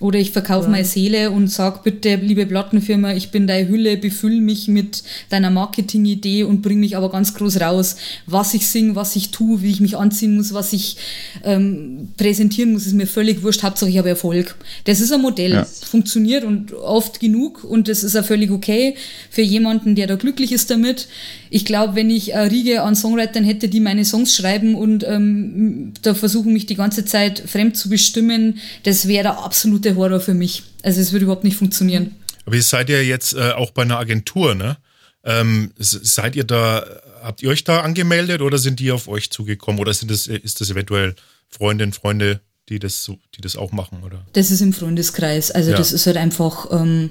oder 0.00 0.18
ich 0.18 0.30
verkaufe 0.32 0.64
ja. 0.64 0.70
meine 0.70 0.84
Seele 0.84 1.30
und 1.30 1.48
sag 1.48 1.84
bitte, 1.84 2.16
liebe 2.16 2.46
Plattenfirma, 2.46 3.12
ich 3.12 3.30
bin 3.30 3.46
deine 3.46 3.68
Hülle, 3.68 3.96
befüll 3.96 4.40
mich 4.40 4.66
mit 4.66 5.02
deiner 5.28 5.50
Marketingidee 5.50 6.44
und 6.44 6.62
bring 6.62 6.80
mich 6.80 6.96
aber 6.96 7.10
ganz 7.10 7.34
groß 7.34 7.60
raus. 7.60 7.96
Was 8.26 8.54
ich 8.54 8.66
singe, 8.66 8.96
was 8.96 9.14
ich 9.14 9.30
tue, 9.30 9.62
wie 9.62 9.70
ich 9.70 9.80
mich 9.80 9.96
anziehen 9.96 10.36
muss, 10.36 10.54
was 10.54 10.72
ich 10.72 10.96
ähm, 11.44 12.08
präsentieren 12.16 12.72
muss, 12.72 12.86
ist 12.86 12.94
mir 12.94 13.06
völlig 13.06 13.42
wurscht. 13.42 13.62
Hauptsache 13.62 13.90
ich 13.90 13.98
habe 13.98 14.08
Erfolg. 14.08 14.56
Das 14.84 15.00
ist 15.00 15.12
ein 15.12 15.20
Modell. 15.20 15.52
Ja. 15.52 15.64
Funktioniert 15.64 16.44
und 16.44 16.72
oft 16.72 17.20
genug 17.20 17.64
und 17.64 17.88
das 17.88 18.02
ist 18.02 18.16
auch 18.16 18.24
völlig 18.24 18.50
okay 18.50 18.94
für 19.30 19.42
jemanden, 19.42 19.94
der 19.94 20.06
da 20.06 20.16
glücklich 20.16 20.52
ist 20.52 20.70
damit. 20.70 21.08
Ich 21.50 21.64
glaube, 21.64 21.96
wenn 21.96 22.10
ich 22.10 22.34
eine 22.34 22.50
Riege 22.50 22.82
an 22.82 22.94
Songwritern 22.94 23.44
hätte, 23.44 23.68
die 23.68 23.80
meine 23.80 24.04
Songs 24.04 24.34
schreiben 24.36 24.76
und 24.76 25.04
ähm, 25.04 25.92
da 26.02 26.14
versuchen, 26.14 26.52
mich 26.52 26.66
die 26.66 26.76
ganze 26.76 27.04
Zeit 27.04 27.42
fremd 27.44 27.76
zu 27.76 27.88
bestimmen, 27.88 28.58
das 28.84 29.08
wäre 29.08 29.24
der 29.24 29.38
absolute 29.38 29.96
Horror 29.96 30.20
für 30.20 30.34
mich. 30.34 30.62
Also 30.82 31.00
es 31.00 31.10
würde 31.12 31.24
überhaupt 31.24 31.44
nicht 31.44 31.56
funktionieren. 31.56 32.14
Aber 32.46 32.54
ihr 32.54 32.62
seid 32.62 32.88
ja 32.88 33.00
jetzt 33.00 33.34
äh, 33.34 33.50
auch 33.50 33.72
bei 33.72 33.82
einer 33.82 33.98
Agentur, 33.98 34.54
ne? 34.54 34.76
Ähm, 35.22 35.72
seid 35.76 36.34
ihr 36.36 36.44
da, 36.44 36.84
habt 37.22 37.42
ihr 37.42 37.50
euch 37.50 37.64
da 37.64 37.80
angemeldet 37.80 38.40
oder 38.40 38.56
sind 38.56 38.80
die 38.80 38.90
auf 38.90 39.06
euch 39.08 39.30
zugekommen 39.30 39.80
oder 39.80 39.92
sind 39.92 40.10
das, 40.10 40.26
ist 40.28 40.60
das 40.60 40.70
eventuell 40.70 41.14
Freundinnen, 41.48 41.92
Freunde, 41.92 42.40
die 42.68 42.78
das, 42.78 43.10
die 43.36 43.40
das 43.40 43.56
auch 43.56 43.72
machen, 43.72 44.02
oder? 44.02 44.24
Das 44.32 44.50
ist 44.50 44.60
im 44.60 44.72
Freundeskreis. 44.72 45.50
Also 45.50 45.72
ja. 45.72 45.76
das 45.76 45.92
ist 45.92 46.06
halt 46.06 46.16
einfach, 46.16 46.68
ähm, 46.70 47.10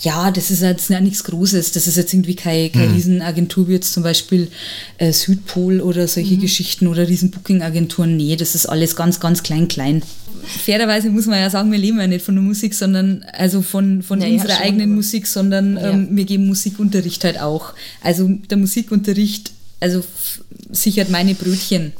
ja, 0.00 0.30
das 0.30 0.50
ist 0.50 0.62
jetzt 0.62 0.90
ja 0.90 1.00
nichts 1.00 1.24
Großes. 1.24 1.72
Das 1.72 1.86
ist 1.86 1.96
jetzt 1.96 2.12
irgendwie 2.12 2.36
keine, 2.36 2.68
keine 2.70 2.88
mhm. 2.88 2.94
Riesenagentur 2.94 3.68
wie 3.68 3.72
jetzt 3.72 3.92
zum 3.92 4.02
Beispiel 4.02 4.48
äh, 4.98 5.12
Südpol 5.12 5.80
oder 5.80 6.06
solche 6.06 6.34
mhm. 6.34 6.40
Geschichten 6.40 6.86
oder 6.86 7.08
Riesen-Booking-Agenturen. 7.08 8.16
Nee, 8.16 8.36
das 8.36 8.54
ist 8.54 8.66
alles 8.66 8.94
ganz, 8.94 9.20
ganz 9.20 9.42
klein, 9.42 9.68
klein. 9.68 10.02
Fairerweise 10.64 11.08
muss 11.08 11.26
man 11.26 11.40
ja 11.40 11.48
sagen, 11.48 11.72
wir 11.72 11.78
leben 11.78 11.98
ja 11.98 12.06
nicht 12.06 12.24
von 12.24 12.34
der 12.34 12.44
Musik, 12.44 12.74
sondern 12.74 13.24
also 13.32 13.62
von, 13.62 14.02
von 14.02 14.20
ja, 14.20 14.28
unserer 14.28 14.50
ja, 14.50 14.60
eigenen 14.60 14.94
Musik, 14.94 15.26
sondern 15.26 15.76
ja. 15.76 15.90
ähm, 15.90 16.08
wir 16.10 16.24
geben 16.24 16.46
Musikunterricht 16.46 17.24
halt 17.24 17.40
auch. 17.40 17.72
Also 18.02 18.28
der 18.28 18.58
Musikunterricht, 18.58 19.52
also 19.80 20.04
sichert 20.70 21.10
meine 21.10 21.34
Brötchen 21.34 21.92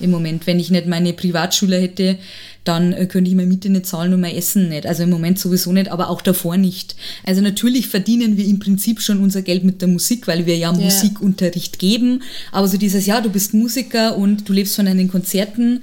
im 0.00 0.10
Moment. 0.10 0.46
Wenn 0.46 0.58
ich 0.58 0.70
nicht 0.70 0.86
meine 0.86 1.12
Privatschule 1.12 1.78
hätte, 1.78 2.18
dann 2.64 2.92
äh, 2.92 3.06
könnte 3.06 3.30
ich 3.30 3.36
meine 3.36 3.48
Miete 3.48 3.68
nicht 3.68 3.86
zahlen 3.86 4.12
und 4.14 4.20
mein 4.20 4.34
Essen 4.34 4.68
nicht. 4.68 4.86
Also 4.86 5.02
im 5.02 5.10
Moment 5.10 5.38
sowieso 5.38 5.72
nicht, 5.72 5.90
aber 5.90 6.08
auch 6.08 6.22
davor 6.22 6.56
nicht. 6.56 6.96
Also 7.24 7.40
natürlich 7.40 7.88
verdienen 7.88 8.36
wir 8.36 8.46
im 8.46 8.58
Prinzip 8.58 9.00
schon 9.00 9.20
unser 9.20 9.42
Geld 9.42 9.64
mit 9.64 9.80
der 9.82 9.88
Musik, 9.88 10.26
weil 10.26 10.46
wir 10.46 10.56
ja, 10.56 10.72
ja. 10.72 10.78
Musikunterricht 10.78 11.78
geben. 11.78 12.22
Aber 12.52 12.66
so 12.66 12.76
dieses, 12.76 13.06
ja, 13.06 13.20
du 13.20 13.30
bist 13.30 13.54
Musiker 13.54 14.16
und 14.16 14.48
du 14.48 14.52
lebst 14.52 14.76
von 14.76 14.86
deinen 14.86 15.10
Konzerten 15.10 15.82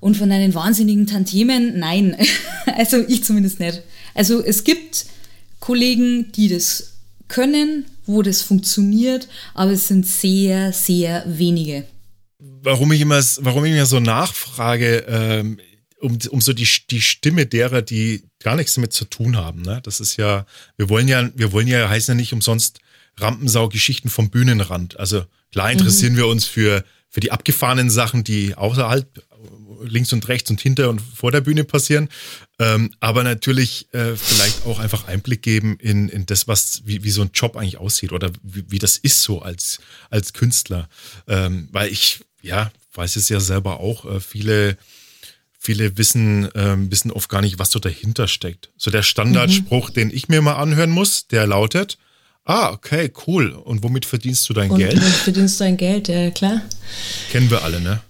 und 0.00 0.16
von 0.16 0.28
deinen 0.28 0.52
wahnsinnigen 0.52 1.06
Tantiemen, 1.06 1.78
nein. 1.78 2.16
also 2.76 2.98
ich 3.08 3.24
zumindest 3.24 3.60
nicht. 3.60 3.82
Also 4.14 4.44
es 4.44 4.64
gibt 4.64 5.06
Kollegen, 5.60 6.30
die 6.32 6.48
das 6.48 6.94
können, 7.28 7.86
wo 8.04 8.20
das 8.20 8.42
funktioniert, 8.42 9.28
aber 9.54 9.70
es 9.70 9.88
sind 9.88 10.06
sehr, 10.06 10.72
sehr 10.72 11.24
wenige 11.26 11.84
warum 12.64 12.92
ich 12.92 13.00
immer, 13.00 13.22
warum 13.40 13.64
ich 13.64 13.72
mir 13.72 13.86
so 13.86 14.00
nachfrage, 14.00 15.04
ähm, 15.06 15.60
um, 16.00 16.18
um 16.30 16.40
so 16.40 16.52
die, 16.52 16.68
die 16.90 17.00
Stimme 17.00 17.46
derer, 17.46 17.82
die 17.82 18.24
gar 18.40 18.56
nichts 18.56 18.74
damit 18.74 18.92
zu 18.92 19.04
tun 19.04 19.36
haben. 19.36 19.62
Ne? 19.62 19.80
Das 19.84 20.00
ist 20.00 20.16
ja, 20.16 20.44
wir 20.76 20.88
wollen 20.88 21.08
ja, 21.08 21.30
wir 21.34 21.52
wollen 21.52 21.68
ja, 21.68 21.88
heißen 21.88 22.14
ja 22.14 22.16
nicht 22.16 22.32
umsonst 22.32 22.80
Rampensau-Geschichten 23.18 24.10
vom 24.10 24.30
Bühnenrand. 24.30 24.98
Also 24.98 25.24
klar 25.52 25.70
interessieren 25.70 26.14
mhm. 26.14 26.18
wir 26.18 26.26
uns 26.26 26.46
für, 26.46 26.84
für 27.08 27.20
die 27.20 27.30
abgefahrenen 27.30 27.90
Sachen, 27.90 28.24
die 28.24 28.54
außerhalb, 28.54 29.06
links 29.82 30.12
und 30.12 30.26
rechts 30.28 30.50
und 30.50 30.60
hinter 30.60 30.88
und 30.90 31.00
vor 31.00 31.30
der 31.30 31.40
Bühne 31.40 31.64
passieren. 31.64 32.08
Ähm, 32.58 32.94
aber 33.00 33.24
natürlich 33.24 33.88
äh, 33.92 34.16
vielleicht 34.16 34.64
auch 34.66 34.78
einfach 34.78 35.06
Einblick 35.08 35.42
geben 35.42 35.76
in, 35.78 36.08
in 36.08 36.26
das, 36.26 36.48
was, 36.48 36.82
wie, 36.84 37.04
wie 37.04 37.10
so 37.10 37.22
ein 37.22 37.30
Job 37.34 37.56
eigentlich 37.56 37.78
aussieht 37.78 38.12
oder 38.12 38.30
wie, 38.42 38.64
wie 38.68 38.78
das 38.78 38.96
ist 38.98 39.22
so 39.22 39.42
als, 39.42 39.80
als 40.10 40.32
Künstler. 40.32 40.88
Ähm, 41.26 41.68
weil 41.72 41.92
ich, 41.92 42.20
ja, 42.44 42.70
weiß 42.94 43.16
es 43.16 43.28
ja 43.28 43.40
selber 43.40 43.80
auch, 43.80 44.04
äh, 44.04 44.20
viele, 44.20 44.76
viele 45.58 45.96
wissen, 45.96 46.48
ähm, 46.54 46.90
wissen 46.90 47.10
oft 47.10 47.28
gar 47.28 47.40
nicht, 47.40 47.58
was 47.58 47.70
so 47.70 47.78
dahinter 47.78 48.28
steckt. 48.28 48.70
So 48.76 48.90
der 48.90 49.02
Standardspruch, 49.02 49.90
mhm. 49.90 49.94
den 49.94 50.10
ich 50.10 50.28
mir 50.28 50.42
mal 50.42 50.54
anhören 50.54 50.90
muss, 50.90 51.26
der 51.26 51.46
lautet, 51.46 51.98
ah, 52.44 52.70
okay, 52.70 53.10
cool. 53.26 53.50
Und 53.50 53.82
womit 53.82 54.04
verdienst 54.04 54.48
du 54.48 54.52
dein 54.52 54.70
Und 54.70 54.78
Geld? 54.78 54.96
Womit 54.96 55.14
verdienst 55.14 55.58
du 55.58 55.64
dein 55.64 55.76
Geld, 55.76 56.08
ja 56.08 56.30
klar. 56.30 56.60
Kennen 57.30 57.50
wir 57.50 57.62
alle, 57.64 57.80
ne? 57.80 58.00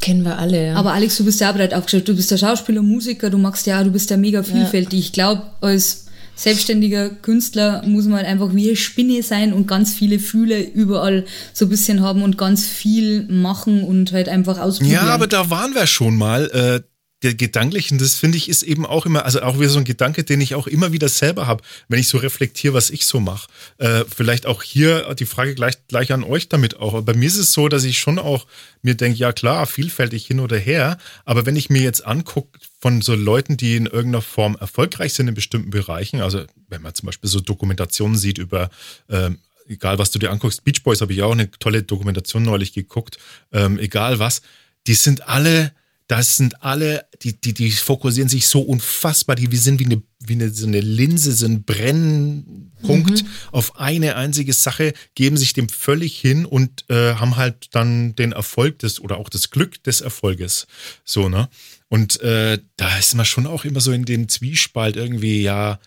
Kennen 0.00 0.24
wir 0.24 0.38
alle, 0.38 0.68
ja. 0.68 0.74
Aber 0.76 0.92
Alex, 0.92 1.18
du 1.18 1.24
bist 1.24 1.40
ja 1.40 1.52
breit 1.52 1.74
aufgestellt. 1.74 2.08
Du 2.08 2.16
bist 2.16 2.30
der 2.30 2.38
Schauspieler, 2.38 2.82
Musiker, 2.82 3.28
du 3.28 3.36
magst 3.36 3.66
ja, 3.66 3.84
du 3.84 3.90
bist 3.90 4.08
ja 4.10 4.16
mega 4.16 4.42
vielfältig. 4.42 4.98
Ja. 4.98 5.06
Ich 5.06 5.12
glaube, 5.12 5.42
als 5.60 6.06
selbstständiger 6.40 7.10
Künstler 7.10 7.82
muss 7.86 8.06
man 8.06 8.16
halt 8.16 8.26
einfach 8.26 8.54
wie 8.54 8.68
eine 8.68 8.76
Spinne 8.76 9.22
sein 9.22 9.52
und 9.52 9.66
ganz 9.66 9.92
viele 9.92 10.18
Fühle 10.18 10.62
überall 10.62 11.26
so 11.52 11.66
ein 11.66 11.68
bisschen 11.68 12.00
haben 12.00 12.22
und 12.22 12.38
ganz 12.38 12.66
viel 12.66 13.26
machen 13.28 13.84
und 13.84 14.12
halt 14.12 14.30
einfach 14.30 14.58
ausprobieren. 14.58 15.04
Ja, 15.06 15.14
aber 15.14 15.26
da 15.26 15.50
waren 15.50 15.74
wir 15.74 15.86
schon 15.86 16.16
mal. 16.16 16.50
Äh, 16.50 16.89
der 17.22 17.34
Gedanklichen, 17.34 17.98
das 17.98 18.14
finde 18.14 18.38
ich, 18.38 18.48
ist 18.48 18.62
eben 18.62 18.86
auch 18.86 19.04
immer, 19.04 19.26
also 19.26 19.42
auch 19.42 19.58
wieder 19.58 19.68
so 19.68 19.78
ein 19.78 19.84
Gedanke, 19.84 20.24
den 20.24 20.40
ich 20.40 20.54
auch 20.54 20.66
immer 20.66 20.92
wieder 20.92 21.08
selber 21.08 21.46
habe, 21.46 21.62
wenn 21.88 21.98
ich 21.98 22.08
so 22.08 22.16
reflektiere, 22.16 22.72
was 22.72 22.88
ich 22.88 23.04
so 23.04 23.20
mache. 23.20 23.48
Äh, 23.76 24.04
vielleicht 24.08 24.46
auch 24.46 24.62
hier 24.62 25.14
die 25.14 25.26
Frage 25.26 25.54
gleich, 25.54 25.74
gleich 25.86 26.12
an 26.12 26.24
euch 26.24 26.48
damit 26.48 26.78
auch. 26.78 27.02
Bei 27.02 27.14
mir 27.14 27.26
ist 27.26 27.36
es 27.36 27.52
so, 27.52 27.68
dass 27.68 27.84
ich 27.84 27.98
schon 27.98 28.18
auch 28.18 28.46
mir 28.80 28.94
denke, 28.94 29.18
ja 29.18 29.32
klar, 29.32 29.66
vielfältig 29.66 30.26
hin 30.26 30.40
oder 30.40 30.56
her, 30.56 30.96
aber 31.26 31.44
wenn 31.44 31.56
ich 31.56 31.68
mir 31.68 31.82
jetzt 31.82 32.06
angucke 32.06 32.58
von 32.80 33.02
so 33.02 33.14
Leuten, 33.14 33.58
die 33.58 33.76
in 33.76 33.84
irgendeiner 33.84 34.22
Form 34.22 34.56
erfolgreich 34.58 35.12
sind 35.12 35.28
in 35.28 35.34
bestimmten 35.34 35.70
Bereichen, 35.70 36.22
also 36.22 36.44
wenn 36.68 36.80
man 36.80 36.94
zum 36.94 37.06
Beispiel 37.06 37.28
so 37.28 37.40
Dokumentationen 37.40 38.16
sieht 38.16 38.38
über 38.38 38.70
ähm, 39.10 39.38
egal 39.68 39.98
was 39.98 40.10
du 40.10 40.18
dir 40.18 40.30
anguckst, 40.30 40.64
Beach 40.64 40.82
Boys 40.82 41.00
habe 41.00 41.12
ich 41.12 41.22
auch 41.22 41.32
eine 41.32 41.50
tolle 41.50 41.82
Dokumentation 41.82 42.42
neulich 42.42 42.72
geguckt, 42.72 43.18
ähm, 43.52 43.78
egal 43.78 44.18
was, 44.18 44.42
die 44.86 44.94
sind 44.94 45.28
alle 45.28 45.72
das 46.10 46.36
sind 46.36 46.64
alle, 46.64 47.06
die, 47.22 47.40
die, 47.40 47.54
die 47.54 47.70
fokussieren 47.70 48.28
sich 48.28 48.48
so 48.48 48.62
unfassbar, 48.62 49.36
die 49.36 49.52
wir 49.52 49.60
sind 49.60 49.78
wie 49.78 49.84
eine, 49.84 50.02
wie 50.18 50.32
eine, 50.32 50.50
so 50.50 50.66
eine 50.66 50.80
Linse, 50.80 51.30
so 51.30 51.46
ein 51.46 51.62
Brennpunkt 51.62 53.22
mhm. 53.22 53.28
auf 53.52 53.78
eine 53.78 54.16
einzige 54.16 54.52
Sache, 54.52 54.92
geben 55.14 55.36
sich 55.36 55.52
dem 55.52 55.68
völlig 55.68 56.18
hin 56.18 56.46
und 56.46 56.84
äh, 56.90 57.14
haben 57.14 57.36
halt 57.36 57.76
dann 57.76 58.16
den 58.16 58.32
Erfolg 58.32 58.80
des 58.80 58.98
oder 58.98 59.18
auch 59.18 59.28
das 59.28 59.50
Glück 59.50 59.84
des 59.84 60.00
Erfolges. 60.00 60.66
So, 61.04 61.28
ne? 61.28 61.48
Und 61.88 62.20
äh, 62.22 62.58
da 62.76 62.98
ist 62.98 63.14
man 63.14 63.24
schon 63.24 63.46
auch 63.46 63.64
immer 63.64 63.80
so 63.80 63.92
in 63.92 64.04
dem 64.04 64.28
Zwiespalt 64.28 64.96
irgendwie, 64.96 65.42
ja, 65.42 65.78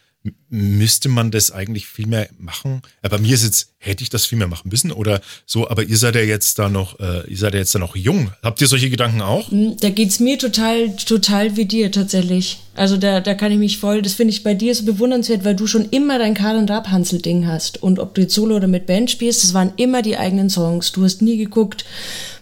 müsste 0.50 1.10
man 1.10 1.32
das 1.32 1.52
eigentlich 1.52 1.88
viel 1.88 2.08
mehr 2.08 2.30
machen? 2.38 2.82
Ja, 3.02 3.10
bei 3.10 3.18
mir 3.18 3.34
ist 3.34 3.44
jetzt, 3.44 3.74
hätte 3.78 4.04
ich 4.04 4.10
das 4.10 4.26
viel 4.26 4.38
mehr 4.38 4.48
machen 4.48 4.70
müssen 4.70 4.92
oder 4.92 5.22
so, 5.46 5.70
aber 5.70 5.84
ihr 5.84 5.98
seid 5.98 6.16
ja 6.16 6.22
jetzt 6.22 6.60
da 6.60 6.70
noch, 6.70 7.00
äh, 7.00 7.30
ihr 7.30 7.38
seid 7.38 7.54
ja 7.54 7.60
jetzt 7.60 7.76
da 7.76 7.80
noch 7.80 7.96
jung. 7.96 8.32
Habt 8.42 8.62
ihr 8.62 8.68
solche 8.68 8.90
Gedanken 8.90 9.22
auch? 9.22 9.52
Hm, 9.52 9.78
da 9.80 9.90
geht's 9.90 10.20
mir 10.20 10.40
total, 10.40 10.96
total 10.96 11.58
wie 11.58 11.66
dir 11.66 11.92
tatsächlich. 11.92 12.60
Also 12.76 12.98
da, 12.98 13.20
da 13.20 13.34
kann 13.34 13.52
ich 13.52 13.58
mich 13.58 13.78
voll, 13.78 14.02
das 14.02 14.14
finde 14.14 14.34
ich 14.34 14.44
bei 14.44 14.54
dir 14.54 14.74
so 14.74 14.86
bewundernswert, 14.86 15.44
weil 15.44 15.56
du 15.56 15.68
schon 15.68 15.90
immer 15.90 16.18
dein 16.18 16.34
Karl- 16.34 16.58
und 16.58 16.72
Rabhansel-Ding 16.72 17.46
hast. 17.46 17.84
Und 17.84 18.00
ob 18.00 18.16
du 18.16 18.22
jetzt 18.22 18.34
solo 18.34 18.56
oder 18.56 18.68
mit 18.68 18.86
Band 18.86 19.12
spielst, 19.12 19.44
das 19.44 19.54
waren 19.54 19.74
immer 19.76 20.02
die 20.02 20.18
eigenen 20.18 20.50
Songs. 20.50 20.92
Du 20.92 21.04
hast 21.04 21.22
nie 21.22 21.38
geguckt, 21.38 21.86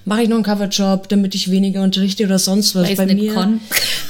mache 0.06 0.24
ich 0.24 0.30
noch 0.30 0.36
einen 0.36 0.44
Coverjob, 0.44 1.10
damit 1.10 1.36
ich 1.36 1.52
weniger 1.52 1.84
unterrichte 1.84 2.26
oder 2.26 2.40
sonst 2.40 2.76
was. 2.76 2.90
Weiß 2.90 2.98
Bei 2.98 3.14
mir. 3.14 3.34
kann. 3.34 3.62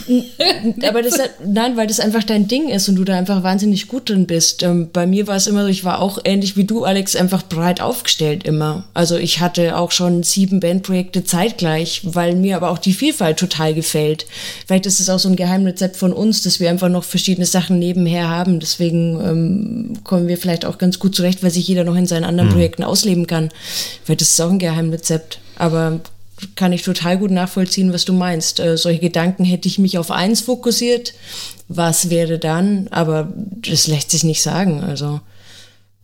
aber 0.88 1.02
das 1.02 1.20
nein, 1.46 1.78
weil 1.78 1.88
das 1.88 2.00
einfach 2.00 2.24
dein 2.24 2.48
Ding 2.48 2.70
ist 2.70 2.88
und 2.90 2.96
du 2.96 3.04
da 3.04 3.18
einfach 3.18 3.44
wahnsinnig 3.44 3.88
gut 3.88 4.10
drin 4.10 4.26
bist. 4.26 4.64
Ähm, 4.64 4.90
bei 4.92 5.06
mir 5.06 5.28
war 5.28 5.36
es 5.36 5.48
immer 5.48 5.64
so, 5.64 5.68
ich 5.68 5.84
war 5.84 6.00
auch 6.00 6.20
ähnlich 6.24 6.56
wie 6.58 6.64
du, 6.64 6.84
Alex, 6.84 7.16
einfach 7.16 7.44
breit 7.44 7.82
aufgestellt 7.82 8.44
immer. 8.46 8.86
Also 8.94 9.18
ich 9.18 9.42
hatte 9.42 9.78
auch 9.78 9.92
schon 9.92 10.24
sieben 10.24 10.60
Bandprojekte 10.60 11.24
zeitgleich, 11.24 12.02
weil 12.04 12.36
mir 12.36 12.56
aber 12.56 12.72
auch 12.72 12.78
die 12.78 12.94
Vielfalt 12.94 13.38
total 13.38 13.74
gefällt. 13.74 14.26
Vielleicht 14.66 14.86
ist 14.86 15.00
es 15.00 15.10
auch 15.10 15.20
so 15.20 15.30
ein 15.30 15.36
Geheimrezept 15.36 15.98
von 15.98 16.14
uns, 16.14 16.42
dass 16.44 16.60
wir 16.60 16.70
einfach 16.70 16.90
noch 16.90 17.04
verschiedene 17.04 17.46
Sachen 17.46 17.80
nebenher 17.80 18.30
haben. 18.30 18.60
Deswegen 18.60 19.20
ähm, 19.22 19.94
kommen 20.04 20.28
wir 20.28 20.38
vielleicht 20.38 20.66
auch 20.66 20.78
ganz 20.78 21.00
gut 21.00 21.16
zurecht, 21.16 21.44
weil 21.44 21.52
sich 21.52 21.68
jeder 21.68 21.84
noch 21.84 21.96
in 21.96 22.08
seinen 22.08 22.24
anderen 22.24 22.50
Projekten 22.50 22.84
ausleben 22.84 23.28
kann. 23.28 23.50
Vielleicht 24.04 24.22
ist 24.22 24.32
es 24.32 24.40
auch 24.40 24.50
ein 24.50 24.60
Geheimrezept. 24.60 25.41
Aber 25.58 26.00
kann 26.56 26.74
ich 26.74 26.82
total 26.82 27.18
gut 27.20 27.30
nachvollziehen, 27.32 27.94
was 27.94 28.06
du 28.06 28.14
meinst. 28.14 28.60
Äh, 28.60 28.78
solche 28.78 29.00
Gedanken 29.00 29.44
hätte 29.46 29.68
ich 29.68 29.78
mich 29.80 29.98
auf 29.98 30.10
eins 30.12 30.42
fokussiert. 30.42 31.14
Was 31.68 32.10
wäre 32.10 32.40
dann? 32.40 32.88
Aber 32.90 33.32
das 33.36 33.88
lässt 33.88 34.12
sich 34.12 34.24
nicht 34.24 34.42
sagen. 34.42 34.84
Also 34.84 35.20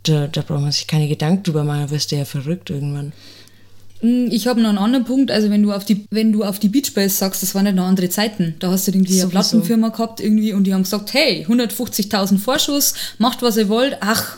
da, 0.04 0.28
da 0.28 0.42
braucht 0.42 0.62
man 0.62 0.72
sich 0.72 0.88
keine 0.88 1.08
Gedanken 1.08 1.44
drüber 1.44 1.64
machen, 1.64 1.82
da 1.88 1.90
wirst 1.92 2.12
du 2.12 2.16
ja 2.18 2.26
verrückt 2.26 2.70
irgendwann. 2.70 3.14
Hm, 4.02 4.28
Ich 4.32 4.48
habe 4.48 4.62
noch 4.62 4.70
einen 4.70 4.78
anderen 4.78 5.06
Punkt, 5.06 5.32
also 5.32 5.50
wenn 5.50 5.64
du 5.64 5.74
auf 5.74 5.84
die, 5.86 6.06
wenn 6.12 6.32
du 6.32 6.44
auf 6.44 6.60
die 6.60 6.70
Beach 6.70 6.94
Boys 6.94 7.18
sagst, 7.18 7.42
das 7.42 7.56
waren 7.56 7.66
ja 7.66 7.72
noch 7.72 7.86
andere 7.86 8.10
Zeiten. 8.10 8.56
Da 8.60 8.70
hast 8.72 8.88
du 8.88 8.92
irgendwie 8.92 9.14
eine 9.14 9.22
Sowieso. 9.22 9.32
Plattenfirma 9.32 9.90
gehabt 9.90 10.20
irgendwie 10.22 10.54
und 10.54 10.66
die 10.66 10.74
haben 10.74 10.84
gesagt, 10.84 11.14
hey, 11.14 11.46
150.000 11.50 12.38
Vorschuss, 12.38 12.94
macht 13.18 13.42
was 13.42 13.58
ihr 13.58 13.70
wollt. 13.70 13.98
Ach, 14.02 14.38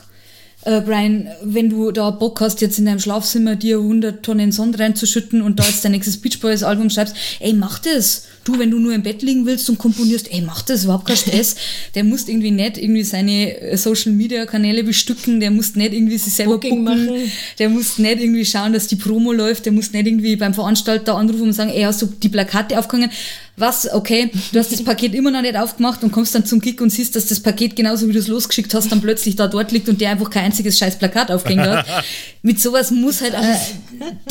äh, 0.64 0.82
Brian, 0.82 1.30
wenn 1.42 1.70
du 1.70 1.92
da 1.92 2.10
Bock 2.10 2.42
hast, 2.42 2.62
jetzt 2.62 2.80
in 2.80 2.86
deinem 2.86 3.00
Schlafzimmer 3.00 3.56
dir 3.56 3.78
100 3.78 4.24
Tonnen 4.24 4.52
Sonne 4.52 4.78
reinzuschütten 4.78 5.42
und 5.42 5.60
da 5.60 5.64
jetzt 5.64 5.84
dein 5.86 5.94
nächstes 5.94 6.18
Beach 6.18 6.40
Boys 6.40 6.64
Album 6.64 6.90
schreibst, 6.90 7.16
ey, 7.40 7.54
mach 7.54 7.80
das. 7.80 8.26
Du, 8.50 8.60
wenn 8.60 8.72
du 8.72 8.80
nur 8.80 8.94
im 8.94 9.04
Bett 9.04 9.22
liegen 9.22 9.46
willst 9.46 9.70
und 9.70 9.78
komponierst, 9.78 10.32
ey, 10.32 10.42
mach 10.42 10.62
das, 10.62 10.84
überhaupt 10.84 11.06
kein 11.06 11.18
Stress. 11.18 11.56
Der 11.96 12.04
muss 12.04 12.28
irgendwie 12.28 12.52
nicht 12.52 12.78
irgendwie 12.78 13.04
seine 13.04 13.60
äh, 13.60 13.78
Social 13.78 14.12
Media 14.12 14.46
Kanäle 14.46 14.84
bestücken, 14.84 15.40
der 15.40 15.52
muss 15.52 15.76
nicht 15.76 15.94
irgendwie 15.94 16.18
sich 16.18 16.34
selber 16.34 16.54
Booking 16.54 16.86
booken, 16.86 17.06
machen. 17.06 17.32
der 17.58 17.70
muss 17.70 17.98
nicht 17.98 18.22
irgendwie 18.22 18.46
schauen, 18.46 18.74
dass 18.74 18.88
die 18.88 18.96
Promo 18.96 19.32
läuft, 19.32 19.66
der 19.66 19.74
muss 19.74 19.92
nicht 19.92 20.08
irgendwie 20.08 20.36
beim 20.36 20.54
Veranstalter 20.54 21.16
anrufen 21.16 21.44
und 21.44 21.54
sagen, 21.54 21.72
ey, 21.72 21.84
hast 21.84 22.02
du 22.02 22.08
die 22.08 22.30
Plakate 22.30 22.78
aufgehangen? 22.78 23.12
Was, 23.58 23.92
okay, 23.92 24.32
du 24.54 24.60
hast 24.60 24.72
das 24.72 24.84
Paket 24.84 25.14
immer 25.14 25.32
noch 25.32 25.42
nicht 25.42 25.58
aufgemacht 25.58 26.02
und 26.04 26.12
kommst 26.12 26.34
dann 26.34 26.46
zum 26.46 26.62
Gig 26.62 26.80
und 26.80 26.92
siehst, 26.92 27.18
dass 27.18 27.26
das 27.26 27.42
Paket 27.42 27.76
genauso 27.76 28.08
wie 28.08 28.14
du 28.14 28.20
es 28.20 28.28
losgeschickt 28.30 28.74
hast, 28.74 28.90
dann 28.90 29.02
plötzlich 29.02 29.36
da 29.36 29.48
dort 29.48 29.74
liegt 29.74 29.90
und 29.90 30.00
der 30.00 30.12
einfach 30.12 30.30
kein 30.30 30.46
einziges 30.46 30.78
scheiß 30.78 30.98
Plakat 30.98 31.30
aufgehängt 31.30 31.64
hat. 31.64 31.86
Mit 32.42 32.62
sowas 32.62 32.90
muss 32.92 33.20
halt 33.22 33.34
äh, 33.34 33.58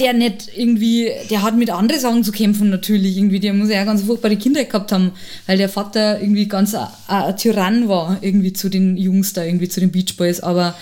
der 0.00 0.14
nicht 0.14 0.48
irgendwie, 0.56 1.10
der 1.28 1.42
hat 1.42 1.58
mit 1.58 1.68
anderen 1.68 2.00
Sachen 2.00 2.24
zu 2.24 2.32
kämpfen 2.32 2.70
natürlich 2.70 3.18
irgendwie, 3.18 3.38
der 3.38 3.52
muss 3.52 3.68
ja 3.68 3.84
ganz 3.84 4.06
furchtbare 4.08 4.36
Kinder 4.36 4.64
gehabt 4.64 4.92
haben, 4.92 5.12
weil 5.46 5.58
der 5.58 5.68
Vater 5.68 6.20
irgendwie 6.20 6.48
ganz 6.48 6.74
ein 6.74 7.36
Tyrann 7.36 7.88
war 7.88 8.18
irgendwie 8.20 8.52
zu 8.52 8.68
den 8.68 8.96
Jungs 8.96 9.32
da, 9.32 9.44
irgendwie 9.44 9.68
zu 9.68 9.80
den 9.80 9.92
Beach 9.92 10.16
Boys, 10.16 10.40
aber 10.40 10.74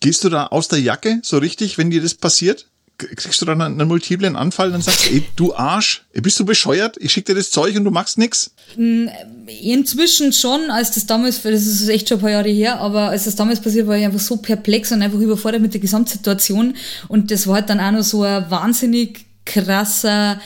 Gehst 0.00 0.24
du 0.24 0.30
da 0.30 0.46
aus 0.46 0.68
der 0.68 0.80
Jacke 0.80 1.20
so 1.22 1.36
richtig, 1.38 1.76
wenn 1.76 1.90
dir 1.90 2.00
das 2.00 2.14
passiert? 2.14 2.66
Kriegst 2.96 3.40
du 3.40 3.46
dann 3.46 3.60
einen, 3.60 3.80
einen 3.80 3.88
multiplen 3.88 4.36
Anfall 4.36 4.74
und 4.74 4.82
sagst, 4.82 5.10
ey, 5.10 5.24
du 5.36 5.54
Arsch, 5.54 6.04
bist 6.12 6.38
du 6.38 6.44
bescheuert? 6.44 6.96
Ich 7.00 7.12
schick 7.12 7.24
dir 7.24 7.34
das 7.34 7.50
Zeug 7.50 7.76
und 7.76 7.84
du 7.84 7.90
machst 7.90 8.18
nix? 8.18 8.50
Inzwischen 8.76 10.32
schon, 10.32 10.70
als 10.70 10.92
das 10.92 11.06
damals, 11.06 11.42
das 11.42 11.66
ist 11.66 11.88
echt 11.88 12.08
schon 12.08 12.18
ein 12.18 12.20
paar 12.22 12.30
Jahre 12.30 12.50
her, 12.50 12.78
aber 12.78 13.08
als 13.08 13.24
das 13.24 13.36
damals 13.36 13.60
passiert, 13.60 13.86
war 13.86 13.96
ich 13.96 14.04
einfach 14.04 14.20
so 14.20 14.36
perplex 14.38 14.92
und 14.92 15.00
einfach 15.00 15.18
überfordert 15.18 15.62
mit 15.62 15.72
der 15.72 15.80
Gesamtsituation. 15.80 16.76
Und 17.08 17.30
das 17.30 17.46
war 17.46 17.56
halt 17.56 17.70
dann 17.70 17.80
auch 17.80 17.92
noch 17.92 18.02
so 18.02 18.22
ein 18.22 18.50
wahnsinnig 18.50 19.24
krasser 19.46 20.40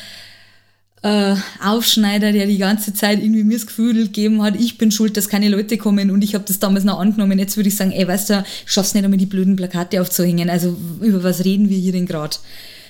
äh, 1.04 1.36
Aufschneider, 1.62 2.32
der 2.32 2.46
die 2.46 2.56
ganze 2.56 2.94
Zeit 2.94 3.22
irgendwie 3.22 3.44
mir 3.44 3.58
das 3.58 3.66
Gefühl 3.66 3.92
gegeben 3.94 4.42
hat, 4.42 4.58
ich 4.58 4.78
bin 4.78 4.90
schuld, 4.90 5.18
dass 5.18 5.28
keine 5.28 5.50
Leute 5.50 5.76
kommen 5.76 6.10
und 6.10 6.24
ich 6.24 6.34
habe 6.34 6.44
das 6.48 6.60
damals 6.60 6.84
noch 6.84 6.98
angenommen. 6.98 7.38
Jetzt 7.38 7.58
würde 7.58 7.68
ich 7.68 7.76
sagen, 7.76 7.92
ey, 7.92 8.08
weißt 8.08 8.30
du, 8.30 8.44
ich 8.64 8.72
schaff's 8.72 8.94
nicht 8.94 9.04
einmal 9.04 9.18
die 9.18 9.26
blöden 9.26 9.54
Plakate 9.54 10.00
aufzuhängen. 10.00 10.48
Also 10.48 10.74
über 11.02 11.22
was 11.22 11.44
reden 11.44 11.68
wir 11.68 11.76
hier 11.76 11.92
denn 11.92 12.06
gerade? 12.06 12.36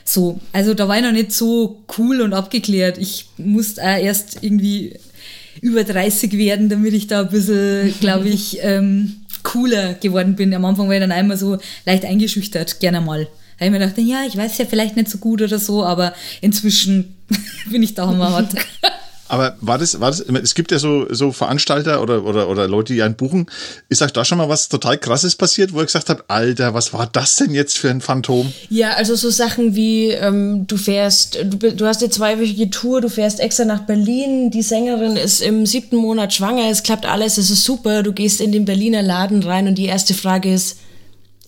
So, 0.05 0.39
also 0.53 0.75
da 0.75 0.87
war 0.87 0.97
ich 0.99 1.03
noch 1.03 1.11
nicht 1.11 1.33
so 1.33 1.83
cool 1.99 2.21
und 2.21 2.35
abgeklärt. 2.35 2.99
Ich 2.99 3.27
musste 3.37 3.83
auch 3.83 3.99
erst 3.99 4.39
irgendwie 4.43 4.95
über 5.61 5.83
30 5.83 6.39
werden, 6.39 6.69
damit 6.69 6.95
ich 6.95 7.09
da 7.09 7.23
ein 7.23 7.31
bisschen, 7.31 7.93
glaube 7.99 8.29
ich, 8.29 8.59
ähm, 8.63 9.25
cooler 9.43 9.95
geworden 9.95 10.37
bin. 10.37 10.55
Am 10.55 10.65
Anfang 10.65 10.87
war 10.87 10.95
ich 10.95 11.01
dann 11.01 11.11
einmal 11.11 11.37
so 11.37 11.59
leicht 11.85 12.05
eingeschüchtert, 12.05 12.79
gerne 12.79 13.01
mal. 13.01 13.27
Da 13.59 13.65
habe 13.65 13.75
ich 13.75 13.81
mir 13.81 13.87
gedacht, 13.87 13.99
ja, 13.99 14.25
ich 14.27 14.37
weiß 14.37 14.59
ja 14.59 14.65
vielleicht 14.67 14.97
nicht 14.97 15.11
so 15.11 15.19
gut 15.19 15.43
oder 15.43 15.59
so, 15.59 15.85
aber 15.85 16.15
inzwischen 16.41 17.17
bin 17.71 17.83
ich 17.83 17.95
da 17.95 18.07
hammerhart. 18.07 18.55
Aber 19.29 19.57
war 19.61 19.79
das, 19.79 19.99
war 20.01 20.11
das, 20.11 20.21
es 20.21 20.55
gibt 20.55 20.71
ja 20.71 20.79
so, 20.79 21.07
so 21.13 21.33
Veranstalter 21.33 22.03
oder, 22.03 22.25
oder, 22.25 22.49
oder 22.49 22.69
Leute, 22.69 22.93
die 22.93 23.03
einen 23.03 23.15
buchen. 23.15 23.47
Ist 23.89 24.03
euch 24.03 24.13
da 24.13 24.25
schon 24.25 24.39
mal 24.39 24.49
was 24.49 24.69
total 24.69 24.99
krasses 24.99 25.35
passiert, 25.35 25.73
wo 25.73 25.79
ihr 25.79 25.87
gesagt 25.87 26.11
habt, 26.11 26.31
Alter, 26.31 26.75
was 26.75 26.93
war 26.93 27.09
das 27.11 27.37
denn 27.37 27.55
jetzt 27.55 27.79
für 27.79 27.89
ein 27.89 28.01
Phantom? 28.01 28.53
Ja, 28.69 28.91
also 28.91 29.17
so 29.17 29.31
Sachen 29.31 29.75
wie, 29.75 30.11
ähm, 30.11 30.67
du 30.67 30.77
fährst, 30.77 31.39
du, 31.43 31.73
du 31.73 31.87
hast 31.87 32.03
eine 32.03 32.11
zweiwöchige 32.11 32.69
Tour, 32.69 33.01
du 33.01 33.09
fährst 33.09 33.41
extra 33.41 33.65
nach 33.65 33.87
Berlin, 33.87 34.51
die 34.51 34.63
Sängerin 34.63 35.17
ist 35.17 35.41
im 35.41 35.65
siebten 35.65 35.97
Monat 35.97 36.35
schwanger, 36.35 36.71
es 36.71 36.83
klappt 36.83 37.07
alles, 37.07 37.39
es 37.39 37.51
ist 37.51 37.65
super, 37.65 38.03
du 38.03 38.13
gehst 38.13 38.41
in 38.41 38.53
den 38.53 38.67
Berliner 38.67 39.03
Laden 39.03 39.43
rein 39.43 39.67
und 39.67 39.77
die 39.77 39.87
erste 39.87 40.13
Frage 40.13 40.53
ist, 40.53 40.77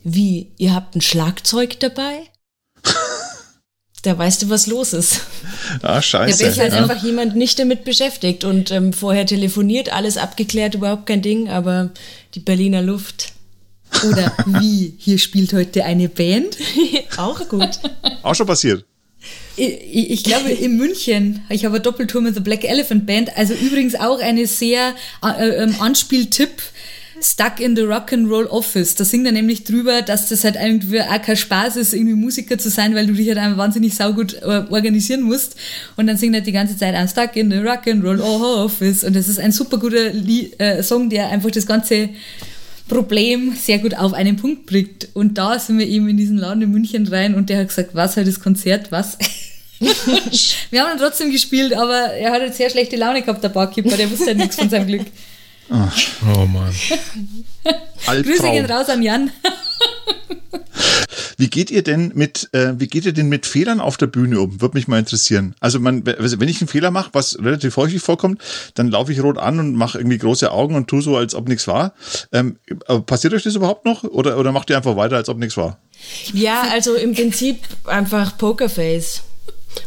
wie, 0.08 0.52
ihr 0.56 0.72
habt 0.72 0.94
ein 0.94 1.00
Schlagzeug 1.00 1.80
dabei? 1.80 2.20
da 4.02 4.16
weißt 4.16 4.42
du, 4.42 4.50
was 4.50 4.68
los 4.68 4.92
ist. 4.92 5.22
Ah, 5.82 5.94
Da 5.96 6.02
scheiße. 6.02 6.46
ist 6.46 6.58
halt 6.60 6.72
ja. 6.72 6.78
einfach 6.78 7.02
jemand 7.02 7.34
nicht 7.34 7.58
damit 7.58 7.84
beschäftigt 7.84 8.44
und 8.44 8.70
ähm, 8.70 8.92
vorher 8.92 9.26
telefoniert, 9.26 9.92
alles 9.92 10.16
abgeklärt, 10.16 10.76
überhaupt 10.76 11.06
kein 11.06 11.22
Ding, 11.22 11.48
aber 11.48 11.90
die 12.34 12.40
Berliner 12.40 12.82
Luft 12.82 13.32
Oder 14.08 14.32
wie, 14.46 14.94
hier 14.96 15.18
spielt 15.18 15.52
heute 15.52 15.84
eine 15.84 16.08
Band. 16.08 16.56
auch 17.16 17.48
gut. 17.48 17.80
Auch 18.22 18.34
schon 18.36 18.46
passiert. 18.46 18.84
Ich, 19.56 20.10
ich 20.10 20.22
glaube 20.22 20.50
in 20.50 20.76
München, 20.76 21.42
ich 21.48 21.64
habe 21.64 21.76
eine 21.76 21.82
Doppeltour 21.82 22.20
mit 22.20 22.36
der 22.36 22.42
Black 22.42 22.62
Elephant 22.62 23.06
Band, 23.06 23.36
also 23.36 23.54
übrigens 23.54 23.96
auch 23.96 24.20
eine 24.20 24.46
sehr 24.46 24.94
äh, 25.24 25.48
ähm, 25.48 25.74
Anspieltipp. 25.80 26.62
Stuck 27.22 27.60
in 27.60 27.76
the 27.76 27.82
Rock'n'Roll 27.82 28.46
Office. 28.46 28.94
Da 28.94 29.04
singt 29.04 29.26
er 29.26 29.32
nämlich 29.32 29.64
drüber, 29.64 30.02
dass 30.02 30.28
das 30.28 30.44
halt 30.44 30.56
irgendwie 30.56 31.00
auch 31.00 31.22
kein 31.22 31.36
Spaß 31.36 31.76
ist, 31.76 31.94
irgendwie 31.94 32.14
Musiker 32.14 32.58
zu 32.58 32.70
sein, 32.70 32.94
weil 32.94 33.06
du 33.06 33.14
dich 33.14 33.28
halt 33.28 33.38
einfach 33.38 33.58
wahnsinnig 33.58 33.94
saugut 33.94 34.34
äh, 34.42 34.64
organisieren 34.70 35.22
musst. 35.22 35.56
Und 35.96 36.06
dann 36.06 36.16
singt 36.16 36.34
er 36.34 36.40
die 36.40 36.52
ganze 36.52 36.76
Zeit 36.76 36.94
I'm 36.94 37.10
stuck 37.10 37.36
in 37.36 37.50
the 37.50 37.58
Rock'n'Roll 37.58 38.20
Office. 38.20 39.04
Und 39.04 39.16
das 39.16 39.28
ist 39.28 39.38
ein 39.38 39.52
super 39.52 39.78
guter 39.78 40.10
Lie 40.12 40.52
äh, 40.58 40.82
Song, 40.82 41.10
der 41.10 41.28
einfach 41.30 41.50
das 41.50 41.66
ganze 41.66 42.10
Problem 42.88 43.54
sehr 43.60 43.78
gut 43.78 43.96
auf 43.96 44.12
einen 44.12 44.36
Punkt 44.36 44.66
bringt. 44.66 45.08
Und 45.14 45.38
da 45.38 45.58
sind 45.58 45.78
wir 45.78 45.86
eben 45.86 46.08
in 46.08 46.16
diesen 46.16 46.38
Laden 46.38 46.62
in 46.62 46.70
München 46.70 47.06
rein 47.08 47.34
und 47.34 47.50
der 47.50 47.60
hat 47.60 47.68
gesagt, 47.68 47.94
was 47.94 48.16
halt 48.16 48.28
das 48.28 48.40
Konzert, 48.40 48.92
was? 48.92 49.18
wir 50.70 50.80
haben 50.80 50.90
dann 50.90 50.98
trotzdem 50.98 51.32
gespielt, 51.32 51.74
aber 51.74 52.12
er 52.12 52.32
hat 52.32 52.42
jetzt 52.42 52.56
sehr 52.56 52.70
schlechte 52.70 52.96
Laune 52.96 53.22
gehabt, 53.22 53.42
der 53.42 53.48
Barkeeper, 53.48 53.96
der 53.96 54.10
wusste 54.10 54.26
halt 54.26 54.38
nichts 54.38 54.56
von 54.56 54.70
seinem 54.70 54.86
Glück. 54.86 55.06
Oh 55.68 56.46
Mann. 56.46 56.72
Grüße 58.22 58.42
gehen 58.42 58.66
raus 58.66 58.88
an 58.88 59.02
Jan. 59.02 59.30
Wie 61.38 61.48
geht 61.48 61.70
ihr 61.70 61.82
denn 61.82 62.12
mit, 62.14 62.48
äh, 62.52 62.72
wie 62.78 62.86
geht 62.86 63.04
ihr 63.04 63.12
denn 63.12 63.28
mit 63.28 63.46
Fehlern 63.46 63.80
auf 63.80 63.96
der 63.96 64.06
Bühne 64.06 64.40
um? 64.40 64.60
Würde 64.60 64.76
mich 64.76 64.88
mal 64.88 64.98
interessieren. 64.98 65.54
Also 65.60 65.80
man, 65.80 66.02
also 66.18 66.40
wenn 66.40 66.48
ich 66.48 66.60
einen 66.60 66.68
Fehler 66.68 66.90
mache, 66.90 67.10
was 67.12 67.38
relativ 67.38 67.76
häufig 67.76 68.00
vorkommt, 68.00 68.40
dann 68.74 68.88
laufe 68.88 69.12
ich 69.12 69.22
rot 69.22 69.38
an 69.38 69.58
und 69.58 69.74
mache 69.74 69.98
irgendwie 69.98 70.18
große 70.18 70.50
Augen 70.50 70.74
und 70.76 70.88
tu 70.88 71.00
so, 71.00 71.16
als 71.16 71.34
ob 71.34 71.48
nichts 71.48 71.68
war. 71.68 71.92
Ähm, 72.32 72.56
passiert 73.04 73.34
euch 73.34 73.42
das 73.42 73.54
überhaupt 73.54 73.84
noch? 73.84 74.04
Oder, 74.04 74.38
oder 74.38 74.52
macht 74.52 74.70
ihr 74.70 74.76
einfach 74.76 74.96
weiter, 74.96 75.16
als 75.16 75.28
ob 75.28 75.38
nichts 75.38 75.56
war? 75.56 75.78
Ja, 76.32 76.62
also 76.72 76.94
im 76.94 77.14
Prinzip 77.14 77.58
einfach 77.84 78.38
Pokerface. 78.38 79.22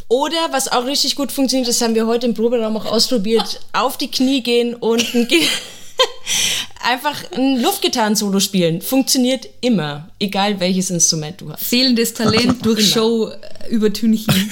Oder 0.08 0.38
was 0.52 0.72
auch 0.72 0.86
richtig 0.86 1.16
gut 1.16 1.32
funktioniert, 1.32 1.68
das 1.68 1.82
haben 1.82 1.96
wir 1.96 2.08
heute 2.08 2.28
im 2.28 2.34
Proberaum 2.34 2.78
auch 2.78 2.86
ausprobiert, 2.86 3.60
auf 3.74 3.98
die 3.98 4.10
Knie 4.10 4.42
gehen 4.42 4.76
und 4.76 5.14
ein 5.14 5.28
Ge 5.28 5.42
einfach 6.84 7.32
ein 7.34 7.62
Luftgitarren-Solo 7.62 8.40
spielen. 8.40 8.82
Funktioniert 8.82 9.50
immer, 9.62 10.10
egal 10.20 10.60
welches 10.60 10.90
Instrument 10.90 11.42
du 11.42 11.52
hast. 11.52 11.64
Fehlendes 11.64 12.14
Talent 12.14 12.66
durch. 12.66 12.90
Show 12.90 13.32
übertünchen. 13.70 14.52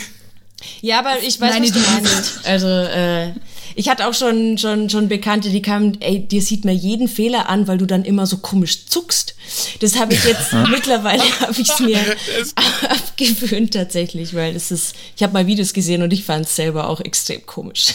Ja, 0.82 1.00
aber 1.00 1.22
ich 1.22 1.40
weiß, 1.40 1.54
Meine 1.54 1.68
was 1.68 1.74
du 1.74 1.80
meinst. 1.80 2.40
Also, 2.46 2.68
äh, 2.68 3.34
ich 3.76 3.90
hatte 3.90 4.08
auch 4.08 4.14
schon, 4.14 4.58
schon, 4.58 4.90
schon 4.90 5.08
Bekannte, 5.08 5.50
die 5.50 5.62
kamen, 5.62 5.98
ey, 6.02 6.20
dir 6.20 6.42
sieht 6.42 6.66
man 6.66 6.76
jeden 6.76 7.08
Fehler 7.08 7.50
an, 7.50 7.68
weil 7.68 7.78
du 7.78 7.86
dann 7.86 8.06
immer 8.06 8.26
so 8.26 8.38
komisch 8.38 8.86
zuckst. 8.86 9.36
Das 9.80 9.98
habe 10.00 10.14
ich 10.14 10.24
jetzt, 10.24 10.54
mittlerweile 10.70 11.24
habe 11.40 11.60
ich 11.60 11.70
es 11.70 11.80
mir 11.80 12.00
abgewöhnt 12.90 13.74
tatsächlich, 13.74 14.34
weil 14.34 14.56
es 14.56 14.72
ist, 14.72 14.96
ich 15.16 15.24
habe 15.24 15.34
mal 15.34 15.48
Videos 15.48 15.74
gesehen 15.74 16.02
und 16.02 16.14
ich 16.14 16.24
fand 16.24 16.46
es 16.46 16.56
selber 16.56 16.90
auch 16.90 17.02
extrem 17.02 17.46
komisch. 17.46 17.88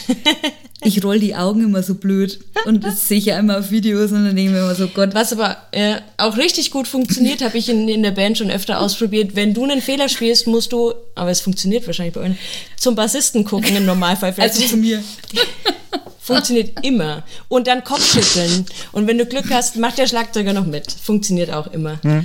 Ich 0.85 1.03
roll 1.05 1.19
die 1.19 1.35
Augen 1.35 1.63
immer 1.63 1.83
so 1.83 1.95
blöd. 1.95 2.41
Und 2.65 2.85
das 2.85 3.09
sehe 3.09 3.19
ich 3.19 3.27
ja 3.27 3.39
immer 3.39 3.59
auf 3.59 3.71
Videos 3.71 4.11
und 4.11 4.25
dann 4.25 4.37
denke 4.37 4.43
ich 4.43 4.51
mir 4.51 4.59
immer 4.59 4.75
so, 4.75 4.89
Gott, 4.89 5.15
Was 5.15 5.33
aber 5.33 5.57
äh, 5.73 5.97
auch 6.17 6.37
richtig 6.37 6.71
gut 6.71 6.89
funktioniert, 6.89 7.43
habe 7.43 7.57
ich 7.59 7.69
in, 7.69 7.89
in 7.89 8.03
der 8.03 8.11
Band 8.11 8.39
schon 8.39 8.51
öfter 8.51 8.81
ausprobiert. 8.81 9.37
Wenn 9.37 9.55
du 9.55 9.65
einen 9.65 9.81
Fehler 9.81 10.09
spielst, 10.09 10.47
musst 10.47 10.73
du, 10.73 10.93
aber 11.15 11.31
es 11.31 11.41
funktioniert 11.41 11.87
wahrscheinlich 11.87 12.15
bei 12.15 12.21
euch, 12.21 12.37
zum 12.77 12.95
Bassisten 12.95 13.45
gucken 13.45 13.77
im 13.77 13.87
Normalfall. 13.87 14.33
Vielleicht 14.33 14.55
also 14.55 14.67
zu 14.67 14.77
mir. 14.77 15.03
funktioniert 16.21 16.85
immer. 16.85 17.25
Und 17.49 17.67
dann 17.67 17.85
Kopfschütteln. 17.85 18.67
Und 18.93 19.07
wenn 19.07 19.19
du 19.19 19.27
Glück 19.27 19.51
hast, 19.51 19.77
macht 19.77 19.99
der 19.99 20.07
Schlagzeuger 20.07 20.53
noch 20.53 20.67
mit. 20.67 20.91
Funktioniert 20.91 21.53
auch 21.53 21.67
immer. 21.73 22.01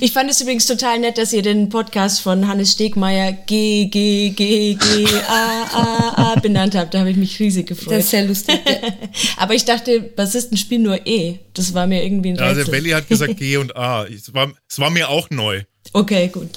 Ich 0.00 0.12
fand 0.12 0.30
es 0.30 0.40
übrigens 0.40 0.66
total 0.66 0.98
nett, 0.98 1.18
dass 1.18 1.32
ihr 1.32 1.42
den 1.42 1.68
Podcast 1.68 2.20
von 2.22 2.48
Hannes 2.48 2.72
Stegmeier 2.72 3.32
G, 3.32 3.86
G, 3.86 4.30
G, 4.30 4.74
G, 4.74 5.06
A, 5.28 5.62
A, 5.72 6.32
A 6.32 6.40
benannt 6.40 6.74
habt. 6.74 6.94
Da 6.94 7.00
habe 7.00 7.10
ich 7.10 7.16
mich 7.16 7.38
riesig 7.38 7.66
gefreut. 7.68 7.94
Das 7.94 8.04
ist 8.04 8.10
sehr 8.10 8.24
lustig. 8.24 8.58
Aber 9.36 9.54
ich 9.54 9.64
dachte, 9.64 10.00
Bassisten 10.00 10.56
spielen 10.56 10.82
nur 10.82 11.06
E. 11.06 11.38
Das 11.54 11.74
war 11.74 11.86
mir 11.86 12.02
irgendwie 12.02 12.30
ein 12.30 12.38
Also 12.38 12.60
Rätsel. 12.60 12.72
Belly 12.72 12.90
hat 12.90 13.08
gesagt 13.08 13.36
G 13.36 13.58
und 13.58 13.76
A. 13.76 14.04
Es 14.04 14.32
war, 14.34 14.52
es 14.68 14.78
war 14.78 14.90
mir 14.90 15.08
auch 15.08 15.30
neu. 15.30 15.62
Okay, 15.92 16.28
gut. 16.28 16.48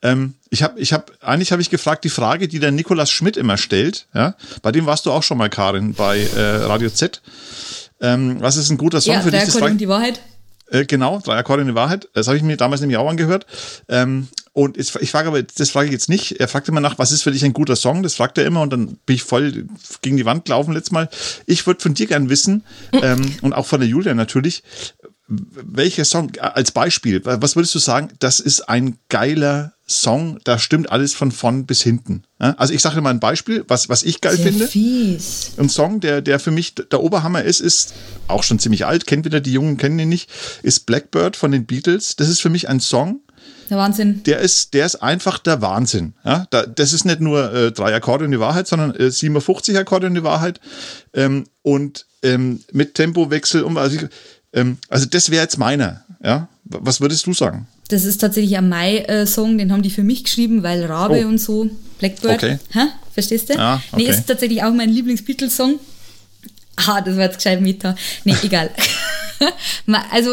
Ähm, 0.00 0.34
ich 0.50 0.62
habe, 0.62 0.78
ich 0.78 0.92
habe, 0.92 1.12
eigentlich 1.20 1.50
habe 1.50 1.60
ich 1.60 1.70
gefragt, 1.70 2.04
die 2.04 2.08
Frage, 2.08 2.46
die 2.46 2.60
der 2.60 2.70
Nikolas 2.70 3.10
Schmidt 3.10 3.36
immer 3.36 3.56
stellt, 3.56 4.06
ja, 4.14 4.36
bei 4.62 4.70
dem 4.70 4.86
warst 4.86 5.06
du 5.06 5.10
auch 5.10 5.24
schon 5.24 5.38
mal, 5.38 5.50
Karin, 5.50 5.94
bei 5.94 6.20
äh, 6.20 6.40
Radio 6.40 6.88
Z. 6.88 7.20
Ähm, 8.00 8.36
was 8.40 8.56
ist 8.56 8.70
ein 8.70 8.78
guter 8.78 9.00
Song 9.00 9.14
Ja, 9.14 9.20
für 9.22 9.32
dich? 9.32 9.52
Und 9.60 9.78
die 9.78 9.88
Wahrheit. 9.88 10.20
Äh, 10.70 10.84
genau, 10.84 11.20
drei 11.20 11.36
Akkorde 11.36 11.62
in 11.62 11.68
der 11.68 11.74
Wahrheit. 11.74 12.08
Das 12.12 12.26
habe 12.26 12.36
ich 12.36 12.42
mir 12.42 12.56
damals 12.56 12.80
nämlich 12.80 12.98
auch 12.98 13.08
angehört. 13.08 13.46
Ähm, 13.88 14.28
und 14.52 14.76
jetzt, 14.76 14.96
ich 15.00 15.10
frage 15.10 15.28
aber, 15.28 15.42
das 15.42 15.70
frage 15.70 15.86
ich 15.86 15.92
jetzt 15.92 16.08
nicht. 16.08 16.40
Er 16.40 16.48
fragt 16.48 16.68
immer 16.68 16.80
nach, 16.80 16.98
was 16.98 17.12
ist 17.12 17.22
für 17.22 17.30
dich 17.30 17.44
ein 17.44 17.52
guter 17.52 17.76
Song? 17.76 18.02
Das 18.02 18.16
fragt 18.16 18.38
er 18.38 18.44
immer 18.44 18.60
und 18.60 18.72
dann 18.72 18.98
bin 19.06 19.14
ich 19.14 19.22
voll 19.22 19.66
gegen 20.02 20.16
die 20.16 20.24
Wand 20.24 20.46
gelaufen 20.46 20.72
letztes 20.72 20.90
Mal. 20.90 21.08
Ich 21.46 21.66
würde 21.66 21.80
von 21.80 21.94
dir 21.94 22.06
gern 22.06 22.28
wissen, 22.28 22.64
ähm, 22.92 23.36
und 23.42 23.52
auch 23.52 23.66
von 23.66 23.80
der 23.80 23.88
Julia 23.88 24.14
natürlich, 24.14 24.62
welcher 25.28 26.04
Song, 26.04 26.32
äh, 26.36 26.40
als 26.40 26.72
Beispiel, 26.72 27.20
was 27.24 27.54
würdest 27.54 27.74
du 27.74 27.78
sagen, 27.78 28.10
das 28.18 28.40
ist 28.40 28.68
ein 28.68 28.98
geiler 29.08 29.74
Song, 29.86 30.38
da 30.44 30.58
stimmt 30.58 30.90
alles 30.92 31.14
von 31.14 31.32
vorn 31.32 31.64
bis 31.64 31.82
hinten. 31.82 32.24
Also 32.38 32.74
ich 32.74 32.82
sage 32.82 32.96
dir 32.96 33.00
mal 33.00 33.10
ein 33.10 33.20
Beispiel, 33.20 33.64
was, 33.68 33.88
was 33.88 34.02
ich 34.02 34.20
geil 34.20 34.36
Sehr 34.36 34.46
finde. 34.46 34.66
fies. 34.66 35.52
Ein 35.56 35.70
Song, 35.70 36.00
der, 36.00 36.20
der 36.20 36.38
für 36.38 36.50
mich 36.50 36.74
der 36.74 37.02
Oberhammer 37.02 37.42
ist, 37.42 37.60
ist 37.60 37.94
auch 38.26 38.42
schon 38.42 38.58
ziemlich 38.58 38.84
alt, 38.84 39.06
kennt 39.06 39.24
wieder 39.24 39.40
die 39.40 39.52
Jungen, 39.52 39.78
kennen 39.78 39.98
ihn 39.98 40.10
nicht, 40.10 40.30
ist 40.62 40.84
Blackbird 40.84 41.36
von 41.36 41.52
den 41.52 41.64
Beatles. 41.64 42.16
Das 42.16 42.28
ist 42.28 42.40
für 42.40 42.50
mich 42.50 42.68
ein 42.68 42.80
Song, 42.80 43.20
Der 43.70 43.78
Wahnsinn. 43.78 44.22
der 44.24 44.40
ist, 44.40 44.74
der 44.74 44.84
ist 44.84 44.96
einfach 44.96 45.38
der 45.38 45.62
Wahnsinn. 45.62 46.12
Ja, 46.22 46.46
da, 46.50 46.66
das 46.66 46.92
ist 46.92 47.06
nicht 47.06 47.20
nur 47.20 47.50
äh, 47.52 47.72
drei 47.72 47.94
Akkorde 47.94 48.26
in 48.26 48.30
die 48.30 48.40
Wahrheit, 48.40 48.66
sondern 48.68 48.94
äh, 48.94 49.10
57 49.10 49.76
Akkorde 49.78 50.08
in 50.08 50.14
die 50.14 50.22
Wahrheit 50.24 50.60
ähm, 51.14 51.44
und 51.62 52.04
ähm, 52.22 52.60
mit 52.72 52.94
Tempowechsel. 52.94 53.62
Um, 53.62 53.78
also, 53.78 53.96
ich, 53.96 54.02
ähm, 54.52 54.78
also 54.88 55.06
das 55.06 55.30
wäre 55.30 55.42
jetzt 55.42 55.58
meiner. 55.58 56.04
Ja, 56.22 56.48
was 56.64 57.00
würdest 57.00 57.26
du 57.26 57.32
sagen? 57.32 57.66
Das 57.88 58.04
ist 58.04 58.18
tatsächlich 58.18 58.56
ein 58.58 58.68
Mai-Song, 58.68 59.56
den 59.56 59.72
haben 59.72 59.82
die 59.82 59.90
für 59.90 60.02
mich 60.02 60.24
geschrieben, 60.24 60.62
weil 60.62 60.84
Rabe 60.84 61.24
Oh. 61.24 61.28
und 61.28 61.38
so, 61.38 61.70
Blackbird. 61.98 62.34
Okay. 62.34 62.58
Hä? 62.72 62.80
Verstehst 63.12 63.48
du? 63.48 63.54
Ja, 63.54 63.82
Nee, 63.96 64.02
okay. 64.04 64.10
ist 64.12 64.26
tatsächlich 64.26 64.62
auch 64.62 64.72
mein 64.74 64.90
Lieblings-Beatles-Song. 64.90 65.78
Ah, 66.76 67.00
das 67.00 67.16
war 67.16 67.24
jetzt 67.24 67.36
gescheit 67.36 67.60
Meta. 67.60 67.96
Nee, 68.24 68.34
egal. 68.42 68.70
Also, 70.10 70.32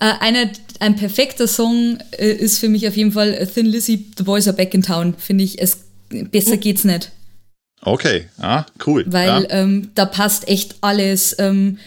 äh, 0.00 0.12
einer, 0.20 0.50
ein 0.80 0.96
perfekter 0.96 1.48
Song 1.48 1.98
äh, 2.18 2.30
ist 2.30 2.58
für 2.58 2.68
mich 2.68 2.86
auf 2.86 2.96
jeden 2.96 3.12
Fall 3.12 3.46
Thin 3.52 3.66
Lizzy, 3.66 4.06
The 4.18 4.22
Boys 4.22 4.46
Are 4.46 4.56
Back 4.56 4.74
in 4.74 4.82
Town. 4.82 5.14
Finde 5.16 5.44
ich, 5.44 5.60
es, 5.62 5.78
besser 6.10 6.58
geht's 6.58 6.84
nicht. 6.84 7.10
Okay, 7.80 8.28
ja, 8.40 8.66
cool. 8.86 9.04
Weil 9.06 9.44
ja. 9.44 9.50
ähm, 9.50 9.90
da 9.94 10.04
passt 10.04 10.46
echt 10.48 10.76
alles. 10.82 11.34
Ähm, 11.38 11.78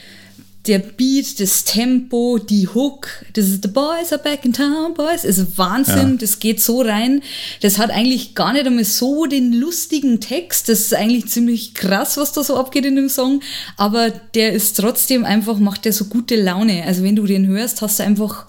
der 0.68 0.80
Beat, 0.80 1.40
das 1.40 1.64
Tempo, 1.64 2.38
die 2.40 2.68
Hook, 2.68 3.08
das 3.34 3.48
ist 3.48 3.64
The 3.64 3.70
Boys 3.70 4.12
are 4.12 4.22
back 4.22 4.44
in 4.46 4.54
town, 4.54 4.94
Boys, 4.94 5.24
ist 5.24 5.58
Wahnsinn, 5.58 6.12
Ja. 6.12 6.18
das 6.20 6.40
geht 6.40 6.62
so 6.62 6.82
rein. 6.82 7.22
Das 7.62 7.78
hat 7.78 7.90
eigentlich 7.90 8.36
gar 8.36 8.54
nicht 8.54 8.66
einmal 8.66 8.84
so 8.84 9.26
den 9.26 9.54
lustigen 9.54 10.20
Text, 10.20 10.70
das 10.70 10.80
ist 10.82 10.94
eigentlich 10.94 11.28
ziemlich 11.28 11.74
krass, 11.74 12.18
was 12.18 12.34
da 12.34 12.44
so 12.44 12.58
abgeht 12.58 12.86
in 12.86 12.96
dem 12.96 13.10
Song, 13.10 13.42
aber 13.78 14.10
der 14.10 14.54
ist 14.54 14.78
trotzdem 14.78 15.24
einfach, 15.26 15.58
macht 15.58 15.86
der 15.86 15.94
so 15.94 16.06
gute 16.06 16.36
Laune. 16.36 16.84
Also 16.84 17.04
wenn 17.04 17.16
du 17.16 17.26
den 17.26 17.48
hörst, 17.48 17.82
hast 17.82 18.00
du 18.00 18.04
einfach 18.04 18.46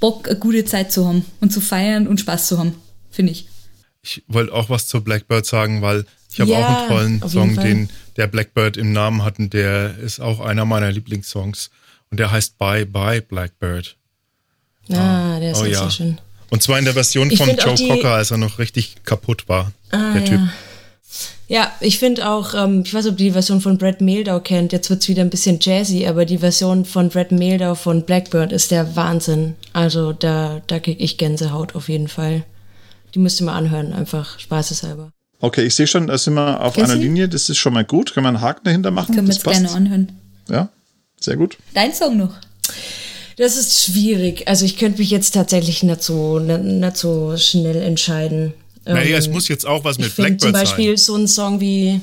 Bock, 0.00 0.28
eine 0.28 0.38
gute 0.38 0.64
Zeit 0.64 0.90
zu 0.90 1.06
haben 1.06 1.24
und 1.40 1.52
zu 1.52 1.60
feiern 1.60 2.06
und 2.08 2.18
Spaß 2.18 2.48
zu 2.48 2.58
haben, 2.58 2.74
finde 3.10 3.32
ich. 3.32 3.46
Ich 4.02 4.22
wollte 4.26 4.52
auch 4.52 4.68
was 4.68 4.88
zur 4.88 5.02
Blackbird 5.02 5.46
sagen, 5.46 5.80
weil 5.82 6.06
ich 6.32 6.40
habe 6.40 6.50
Ja, 6.50 6.58
auch 6.86 6.90
einen 6.90 7.20
tollen 7.20 7.28
Song, 7.30 7.54
Fall. 7.54 7.64
den 7.64 7.90
der 8.16 8.26
Blackbird 8.26 8.76
im 8.76 8.92
Namen 8.92 9.24
hat 9.24 9.38
und 9.38 9.52
der 9.54 9.96
ist 9.98 10.20
auch 10.20 10.40
einer 10.40 10.64
meiner 10.64 10.90
Lieblingssongs. 10.92 11.70
Und 12.10 12.18
der 12.20 12.30
heißt 12.30 12.58
Bye 12.58 12.84
Bye 12.86 13.22
Blackbird. 13.22 13.96
Ah, 14.90 15.38
der 15.40 15.52
ist 15.52 15.58
Oh 15.58 15.62
auch 15.62 15.66
ja. 15.66 15.80
sehr 15.82 15.90
schön. 15.90 16.18
Und 16.50 16.62
zwar 16.62 16.78
in 16.78 16.84
der 16.84 16.92
Version 16.94 17.30
Ich 17.30 17.38
von 17.38 17.48
Joe 17.56 17.74
die- 17.74 17.88
Cocker, 17.88 18.12
als 18.14 18.30
er 18.30 18.36
noch 18.36 18.58
richtig 18.58 18.96
kaputt 19.04 19.48
war. 19.48 19.72
Ah, 19.90 20.12
der 20.12 20.24
Typ. 20.24 20.38
ja. 20.40 20.48
Ja, 21.48 21.70
ich 21.80 21.98
finde 21.98 22.30
auch, 22.30 22.54
ähm, 22.54 22.82
ich 22.86 22.94
weiß 22.94 23.04
nicht, 23.04 23.12
ob 23.14 23.20
ihr 23.20 23.26
die 23.26 23.32
Version 23.32 23.60
von 23.60 23.76
Brad 23.76 24.00
Mehldau 24.00 24.40
kennt, 24.40 24.72
jetzt 24.72 24.88
wird's 24.88 25.08
wieder 25.08 25.20
ein 25.22 25.28
bisschen 25.28 25.58
jazzy, 25.60 26.06
aber 26.06 26.24
die 26.24 26.38
Version 26.38 26.86
von 26.86 27.10
Brad 27.10 27.30
Mehldau 27.30 27.74
von 27.74 28.04
Blackbird 28.06 28.52
ist 28.52 28.70
der 28.70 28.96
Wahnsinn. 28.96 29.54
Also 29.74 30.14
da, 30.14 30.62
da 30.66 30.80
krieg 30.80 30.98
ich 31.00 31.18
Gänsehaut 31.18 31.74
auf 31.74 31.90
jeden 31.90 32.08
Fall. 32.08 32.44
Die 33.14 33.18
müsst 33.18 33.40
ihr 33.40 33.44
mal 33.46 33.54
anhören, 33.56 33.92
einfach 33.92 34.38
spaßeshalber. 34.38 35.10
Okay, 35.42 35.64
ich 35.64 35.74
sehe 35.74 35.86
schon, 35.88 36.06
da 36.06 36.16
sind 36.16 36.34
wir 36.34 36.60
auf 36.62 36.74
Kennst 36.74 36.92
einer? 36.92 37.00
Linie. 37.00 37.28
Das 37.28 37.48
ist 37.50 37.58
schon 37.58 37.74
mal 37.74 37.84
gut. 37.84 38.14
Können 38.14 38.24
wir 38.24 38.28
einen 38.28 38.40
Haken 38.40 38.60
dahinter 38.64 38.90
machen? 38.92 39.14
Können 39.14 39.26
wir 39.26 39.34
das 39.34 39.42
jetzt 39.44 39.52
gerne 39.52 39.70
anhören. 39.72 40.12
Ja, 40.48 40.68
sehr 41.20 41.36
gut. 41.36 41.58
Dein 41.74 41.92
Song 41.92 42.16
noch? 42.16 42.32
Das 43.38 43.56
ist 43.56 43.82
schwierig. 43.82 44.46
Also 44.46 44.64
ich 44.64 44.76
könnte 44.78 45.00
mich 45.00 45.10
jetzt 45.10 45.32
tatsächlich 45.32 45.82
nicht 45.82 46.02
so, 46.02 46.38
nicht, 46.38 46.62
nicht 46.62 46.96
so 46.96 47.36
schnell 47.36 47.82
entscheiden. 47.82 48.54
Naja, 48.84 49.00
Ähm, 49.10 49.14
es 49.14 49.28
muss 49.28 49.48
jetzt 49.48 49.66
auch 49.66 49.82
was 49.84 49.96
Ich 49.96 50.04
mit 50.04 50.12
finde 50.12 50.36
zum 50.36 50.52
Blackbird 50.52 50.76
Beispiel 50.76 50.96
sein. 50.96 51.04
so 51.04 51.16
ein 51.16 51.28
Song 51.28 51.60
wie, 51.60 52.00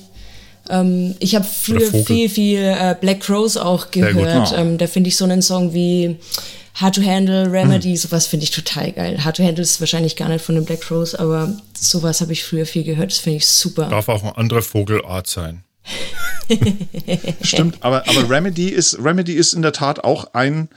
ähm, 0.69 1.15
ich 1.19 1.35
habe 1.35 1.45
früher 1.45 1.91
viel, 2.05 2.27
viel 2.29 2.59
äh, 2.59 2.95
Black 2.99 3.29
Rose 3.29 3.63
auch 3.63 3.89
gehört. 3.91 4.51
Oh. 4.53 4.55
Ähm, 4.57 4.77
da 4.77 4.87
finde 4.87 5.07
ich 5.09 5.15
so 5.17 5.23
einen 5.25 5.41
Song 5.41 5.73
wie 5.73 6.17
Hard 6.79 6.95
to 6.95 7.01
Handle, 7.01 7.51
Remedy, 7.51 7.97
sowas 7.97 8.27
finde 8.27 8.45
ich 8.45 8.51
total 8.51 8.93
geil. 8.93 9.23
Hard 9.25 9.35
to 9.37 9.43
Handle 9.43 9.63
ist 9.63 9.81
wahrscheinlich 9.81 10.15
gar 10.15 10.29
nicht 10.29 10.43
von 10.43 10.55
dem 10.55 10.63
Black 10.63 10.89
Rose, 10.89 11.19
aber 11.19 11.53
sowas 11.77 12.21
habe 12.21 12.31
ich 12.31 12.43
früher 12.43 12.65
viel 12.65 12.83
gehört. 12.83 13.11
Das 13.11 13.19
finde 13.19 13.37
ich 13.37 13.47
super. 13.47 13.89
Darf 13.89 14.07
auch 14.07 14.23
eine 14.23 14.37
andere 14.37 14.61
Vogelart 14.61 15.27
sein. 15.27 15.63
Stimmt, 17.41 17.77
aber, 17.81 18.07
aber 18.07 18.29
Remedy 18.29 18.69
ist, 18.69 18.97
Remedy 19.03 19.33
ist 19.33 19.53
in 19.53 19.61
der 19.61 19.73
Tat 19.73 20.03
auch 20.03 20.33
ein, 20.33 20.69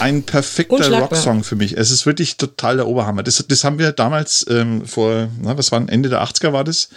ein 0.00 0.22
perfekter. 0.22 1.00
Rocksong 1.00 1.44
für 1.44 1.56
mich. 1.56 1.76
Es 1.76 1.90
ist 1.90 2.06
wirklich 2.06 2.36
total 2.36 2.76
der 2.76 2.86
Oberhammer. 2.86 3.22
Das, 3.22 3.44
das 3.46 3.64
haben 3.64 3.78
wir 3.78 3.92
damals 3.92 4.46
ähm, 4.48 4.84
vor, 4.86 5.28
na, 5.40 5.56
was 5.56 5.72
war 5.72 5.82
Ende 5.88 6.08
der 6.08 6.22
80er 6.22 6.52
war 6.52 6.64
das, 6.64 6.88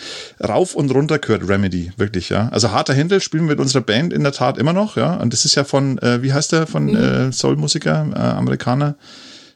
rauf 0.44 0.76
und 0.76 0.92
runter 0.92 1.20
gehört 1.20 1.48
Remedy, 1.48 1.92
wirklich, 1.98 2.30
ja. 2.30 2.50
Also 2.50 2.72
harter 2.72 2.94
Händel 2.94 3.22
spielen 3.22 3.44
wir 3.44 3.52
mit 3.52 3.60
unserer 3.60 3.82
Band 3.82 4.14
in 4.14 4.24
der 4.24 4.32
Tat 4.32 4.58
immer 4.58 4.74
noch, 4.74 4.98
ja. 4.98 5.16
Und 5.16 5.34
das 5.34 5.46
ist 5.46 5.56
ja 5.56 5.64
von, 5.64 5.98
äh, 6.00 6.22
wie 6.22 6.34
heißt 6.34 6.52
der, 6.52 6.68
von 6.68 6.96
äh, 6.96 7.32
Soul-Musiker, 7.32 8.08
äh, 8.14 8.18
Amerikaner, 8.20 8.96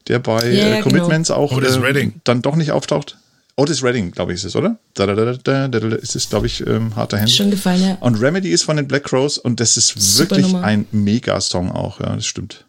der 0.07 0.19
bei 0.19 0.51
Ja, 0.51 0.65
äh, 0.65 0.75
ja, 0.75 0.81
Commitments 0.81 1.31
auch 1.31 1.51
Otis 1.51 1.77
äh, 1.77 2.11
dann 2.23 2.41
doch 2.41 2.55
nicht 2.55 2.71
auftaucht. 2.71 3.17
Otis 3.55 3.83
Redding, 3.83 4.11
glaube 4.11 4.31
ich, 4.31 4.37
ist 4.37 4.45
es, 4.45 4.55
oder? 4.55 4.77
Da, 4.93 5.05
da, 5.05 5.15
da, 5.15 5.33
da, 5.33 5.67
da, 5.67 5.79
da, 5.79 5.95
ist 5.97 6.15
es, 6.15 6.29
glaube 6.29 6.47
ich, 6.47 6.65
ähm, 6.65 6.95
harter 6.95 7.17
Händel. 7.17 7.33
Schon 7.33 7.51
gefallen, 7.51 7.83
ja. 7.83 7.97
Und 7.99 8.21
Remedy 8.21 8.51
ist 8.51 8.63
von 8.63 8.77
den 8.77 8.87
Black 8.87 9.11
Rose 9.11 9.39
und 9.41 9.59
das 9.59 9.75
ist 9.75 9.89
Super 9.97 10.29
wirklich 10.29 10.53
Nummer. 10.53 10.63
ein 10.63 10.85
Mega-Song 10.91 11.69
auch, 11.71 11.99
ja, 11.99 12.15
das 12.15 12.25
stimmt. 12.25 12.65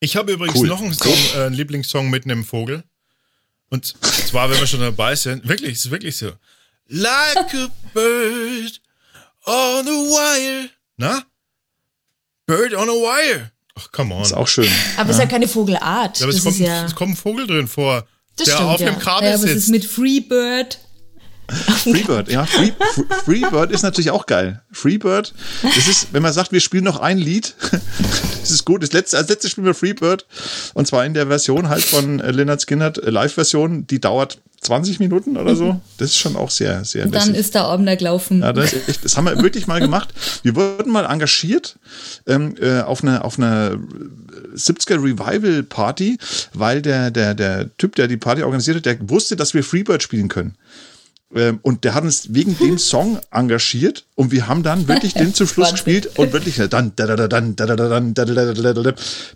Ich 0.00 0.16
habe 0.16 0.32
übrigens 0.32 0.58
Cool. 0.58 0.68
noch 0.68 0.80
einen, 0.82 0.92
Song, 0.94 1.12
äh, 1.34 1.44
einen 1.46 1.54
Lieblingssong 1.54 2.10
mit 2.10 2.24
einem 2.24 2.44
Vogel. 2.44 2.84
Und 3.70 3.86
zwar, 4.28 4.50
wenn 4.50 4.60
wir 4.60 4.66
schon 4.66 4.80
dabei 4.80 5.16
sind, 5.16 5.48
wirklich, 5.48 5.72
es 5.78 5.84
ist 5.86 5.90
wirklich 5.90 6.16
so. 6.16 6.32
Like 6.88 7.54
a 7.54 7.68
bird 7.94 8.80
on 9.46 9.88
a 9.88 9.90
wire. 9.90 10.70
Na? 10.96 11.24
Bird 12.46 12.74
on 12.74 12.88
a 12.88 12.92
wire. 12.92 13.50
Ach, 13.74 13.90
come 13.90 14.14
on. 14.14 14.22
Ist 14.22 14.34
auch 14.34 14.46
schön. 14.46 14.70
Aber 14.96 15.10
es 15.10 15.16
ist 15.16 15.20
ja 15.22 15.26
keine 15.26 15.48
Vogelart. 15.48 16.18
Ja, 16.20 16.24
aber 16.26 16.30
es 16.30 16.36
das 16.36 16.44
kommt, 16.44 16.56
ist 16.56 16.66
ja. 16.66 16.84
es 16.84 16.94
kommt 16.94 17.12
ein 17.12 17.16
Vogel 17.16 17.46
drin 17.46 17.66
vor, 17.66 18.06
Das 18.36 18.46
der 18.46 18.54
stimmt, 18.56 18.68
auf 18.68 18.80
ja. 18.80 18.90
dem 18.90 18.98
Kabel 19.00 19.28
Ja, 19.30 19.34
aber 19.34 19.44
es 19.44 19.50
ist 19.50 19.66
sitzt. 19.66 19.70
mit 19.70 19.84
Freebird. 19.84 20.78
Freebird, 21.48 22.28
ja. 22.30 22.44
Free, 22.46 22.72
Free- 22.94 23.04
Freebird 23.24 23.70
ist 23.70 23.82
natürlich 23.82 24.10
auch 24.10 24.26
geil. 24.26 24.62
Freebird, 24.72 25.34
das 25.62 25.86
ist, 25.88 26.08
wenn 26.12 26.22
man 26.22 26.32
sagt, 26.32 26.52
wir 26.52 26.60
spielen 26.60 26.84
noch 26.84 26.98
ein 27.00 27.18
Lied, 27.18 27.54
das 28.40 28.50
ist 28.50 28.64
gut. 28.64 28.82
Das 28.82 28.92
letzte, 28.92 29.18
als 29.18 29.28
letztes 29.28 29.50
spielen 29.50 29.66
wir 29.66 29.74
Freebird 29.74 30.26
und 30.74 30.86
zwar 30.86 31.04
in 31.04 31.14
der 31.14 31.26
Version 31.26 31.68
halt 31.68 31.82
von 31.84 32.20
äh, 32.20 32.30
Leonard 32.30 32.62
Skinner, 32.62 32.92
äh, 33.02 33.10
Live-Version, 33.10 33.86
die 33.86 34.00
dauert 34.00 34.38
20 34.62 34.98
Minuten 34.98 35.36
oder 35.36 35.54
so. 35.56 35.78
Das 35.98 36.08
ist 36.10 36.16
schon 36.18 36.36
auch 36.36 36.50
sehr, 36.50 36.84
sehr 36.86 37.04
Und 37.04 37.14
dann 37.14 37.28
lässig. 37.28 37.40
ist 37.40 37.54
der 37.54 37.64
Abend 37.64 37.86
gelaufen. 37.98 38.40
Ja, 38.40 38.54
das, 38.54 38.72
echt, 38.88 39.04
das 39.04 39.16
haben 39.18 39.26
wir 39.26 39.42
wirklich 39.42 39.66
mal 39.66 39.78
gemacht. 39.80 40.08
Wir 40.42 40.56
wurden 40.56 40.90
mal 40.90 41.04
engagiert 41.04 41.76
ähm, 42.26 42.54
äh, 42.58 42.80
auf 42.80 43.02
einer 43.02 43.26
auf 43.26 43.36
einer 43.38 43.76
70er 44.56 44.94
Revival 45.02 45.62
Party, 45.64 46.16
weil 46.54 46.80
der 46.80 47.10
der 47.10 47.34
der 47.34 47.76
Typ, 47.76 47.94
der 47.96 48.08
die 48.08 48.16
Party 48.16 48.42
organisiert 48.42 48.78
hat, 48.78 48.86
der 48.86 49.10
wusste, 49.10 49.36
dass 49.36 49.52
wir 49.52 49.62
Freebird 49.62 50.02
spielen 50.02 50.28
können. 50.28 50.54
Ähm, 51.34 51.58
und 51.62 51.84
der 51.84 51.94
hat 51.94 52.04
uns 52.04 52.32
wegen 52.32 52.56
dem 52.58 52.78
Song 52.78 53.18
engagiert 53.30 54.04
und 54.14 54.30
wir 54.30 54.46
haben 54.46 54.62
dann 54.62 54.86
wirklich 54.86 55.14
den 55.14 55.34
zum 55.34 55.48
Schluss 55.48 55.72
gespielt 55.72 56.18
und 56.18 56.32
wirklich 56.32 56.56
dann 56.70 56.92
da 56.94 57.06
da 57.06 57.16
da 57.16 57.28
dann 57.28 57.56
da 57.56 57.66
da 57.66 57.76
da 57.76 57.88
dann 57.88 58.14
da 58.14 58.24
da 58.24 58.34
da 58.34 58.52
da 58.52 58.72
da 58.72 58.82
da 58.82 58.94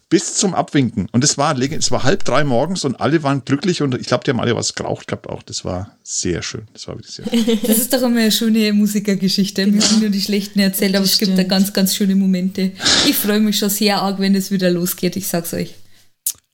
bis 0.09 0.35
zum 0.35 0.55
Abwinken 0.55 1.09
und 1.11 1.25
es 1.25 1.39
war 1.39 1.59
es 1.59 1.91
war 1.91 2.05
halb 2.05 2.25
drei 2.25 2.45
morgens 2.45 2.85
und 2.85 3.01
alle 3.01 3.23
waren 3.23 3.45
glücklich 3.45 3.83
und 3.83 3.95
ich 3.97 4.07
glaube 4.07 4.23
die 4.25 4.31
haben 4.31 4.41
alle 4.41 4.55
was 4.55 4.75
geraucht 4.75 5.09
gehabt 5.09 5.29
auch 5.29 5.43
das 5.43 5.65
war 5.65 5.97
sehr 6.05 6.43
schön 6.43 6.69
das 6.73 6.87
war 6.87 6.97
wirklich 6.97 7.15
sehr 7.15 7.27
schön. 7.27 7.59
Das 7.67 7.79
ist 7.79 7.93
doch 7.93 8.03
immer 8.03 8.21
eine 8.21 8.33
schöne 8.33 8.73
Musikergeschichte. 8.73 9.73
Wir 9.73 9.83
haben 9.83 10.01
nur 10.01 10.11
die 10.11 10.21
schlechten 10.21 10.61
erzählt, 10.61 10.95
aber 10.95 11.05
es 11.05 11.19
gibt 11.19 11.37
da 11.37 11.43
ganz, 11.43 11.73
ganz 11.73 11.95
schöne 11.95 12.15
Momente. 12.15 12.73
Ich 13.09 13.17
freue 13.17 13.41
mich 13.41 13.59
schon 13.59 13.71
sehr 13.71 14.01
arg, 14.01 14.19
wenn 14.19 14.35
es 14.35 14.51
wieder 14.51 14.71
losgeht, 14.71 15.17
ich 15.17 15.27
sag's 15.27 15.53
euch. 15.55 15.75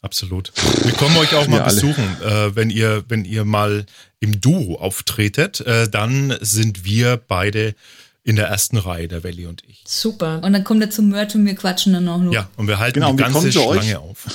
Absolut. 0.05 0.53
Wir 0.85 0.93
kommen 0.93 1.17
euch 1.17 1.35
auch 1.35 1.49
mal 1.49 1.61
Wir 1.61 1.65
alle. 1.65 1.75
besuchen, 1.75 2.05
äh, 2.23 2.55
wenn 2.55 2.69
ihr, 2.69 3.05
wenn 3.09 3.25
ihr 3.25 3.47
mal 3.47 3.87
im 4.21 4.39
Duo 4.41 4.77
auftretet, 4.79 5.61
äh, 5.63 5.89
dann 5.89 6.37
sind 6.43 6.85
wir 6.85 7.17
beide 7.17 7.75
in 8.23 8.37
der 8.37 8.49
ersten 8.49 8.77
Reihe, 8.77 9.09
der 9.09 9.23
Welli 9.23 9.47
und 9.47 9.63
ich. 9.67 9.83
Super. 9.87 10.43
Und 10.43 10.53
dann 10.53 10.63
kommt 10.63 10.83
er 10.83 10.91
zum 10.91 11.09
Merch 11.09 11.35
und 11.35 11.47
wir 11.47 11.55
quatschen 11.55 11.95
dann 11.95 12.07
auch 12.09 12.19
noch. 12.19 12.33
Ja, 12.33 12.49
und 12.57 12.69
wir 12.69 12.79
halten 12.79 13.01
Genau, 13.01 13.13
die 13.13 13.17
ganze 13.23 13.49
zu 13.51 13.67
euch. 13.67 13.81
Schlange 13.83 14.01
auf. 14.01 14.27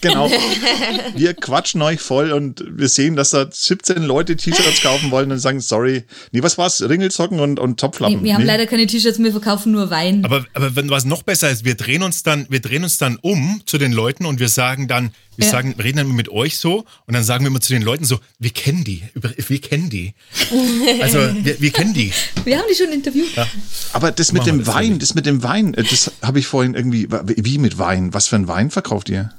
Genau. 0.00 0.30
Wir 1.14 1.34
quatschen 1.34 1.82
euch 1.82 2.00
voll 2.00 2.32
und 2.32 2.64
wir 2.66 2.88
sehen, 2.88 3.16
dass 3.16 3.30
da 3.30 3.46
17 3.50 4.02
Leute 4.02 4.36
T-Shirts 4.36 4.82
kaufen 4.82 5.10
wollen 5.10 5.30
und 5.30 5.38
sagen, 5.38 5.60
sorry. 5.60 6.04
Nee, 6.32 6.42
was 6.42 6.56
war's? 6.56 6.80
Ringelsocken 6.82 7.40
und, 7.40 7.58
und 7.58 7.78
Topflappen. 7.78 8.18
Nee, 8.18 8.24
wir 8.24 8.34
haben 8.34 8.42
nee. 8.42 8.46
leider 8.46 8.66
keine 8.66 8.86
T-Shirts 8.86 9.18
mehr, 9.18 9.32
verkaufen 9.32 9.72
nur 9.72 9.90
Wein. 9.90 10.24
Aber, 10.24 10.44
aber 10.54 10.76
wenn 10.76 10.88
was 10.90 11.04
noch 11.04 11.22
besser 11.22 11.50
ist, 11.50 11.64
wir 11.64 11.74
drehen 11.74 12.02
uns 12.02 12.22
dann, 12.22 12.46
wir 12.48 12.60
drehen 12.60 12.84
uns 12.84 12.98
dann 12.98 13.16
um 13.20 13.62
zu 13.66 13.78
den 13.78 13.92
Leuten 13.92 14.24
und 14.26 14.40
wir 14.40 14.48
sagen 14.48 14.88
dann, 14.88 15.10
wir 15.36 15.46
Ja. 15.46 15.52
sagen, 15.52 15.74
reden 15.82 15.98
dann 15.98 16.08
mit 16.12 16.28
euch 16.28 16.58
so 16.58 16.84
und 17.06 17.14
dann 17.14 17.24
sagen 17.24 17.44
wir 17.44 17.48
immer 17.48 17.60
zu 17.60 17.72
den 17.72 17.82
Leuten 17.82 18.04
so, 18.04 18.18
wir 18.38 18.50
kennen 18.50 18.84
die, 18.84 19.02
wir 19.14 19.60
kennen 19.60 19.88
die. 19.90 20.14
Also 21.00 21.18
wir, 21.18 21.60
wir 21.60 21.70
kennen 21.70 21.94
die. 21.94 22.12
wir 22.44 22.58
haben 22.58 22.66
die 22.70 22.74
schon 22.74 22.92
interviewt. 22.92 23.28
Aber 23.92 24.12
das 24.12 24.32
mit 24.32 24.42
Machen 24.42 24.58
wir 24.58 24.64
dem 24.64 24.64
das 24.64 24.74
Wein, 24.74 24.92
ja 24.92 24.98
das 24.98 25.14
mit 25.14 25.26
dem 25.26 25.42
Wein, 25.42 25.74
äh, 25.74 25.82
das 25.82 26.12
habe 26.22 26.38
ich 26.38 26.46
vorhin 26.46 26.74
irgendwie, 26.74 27.08
wie 27.10 27.58
mit 27.58 27.78
Wein? 27.78 28.12
Was 28.12 28.28
für 28.28 28.36
ein 28.36 28.48
Wein 28.48 28.70
verkauft 28.70 29.08
ihr? 29.08 29.30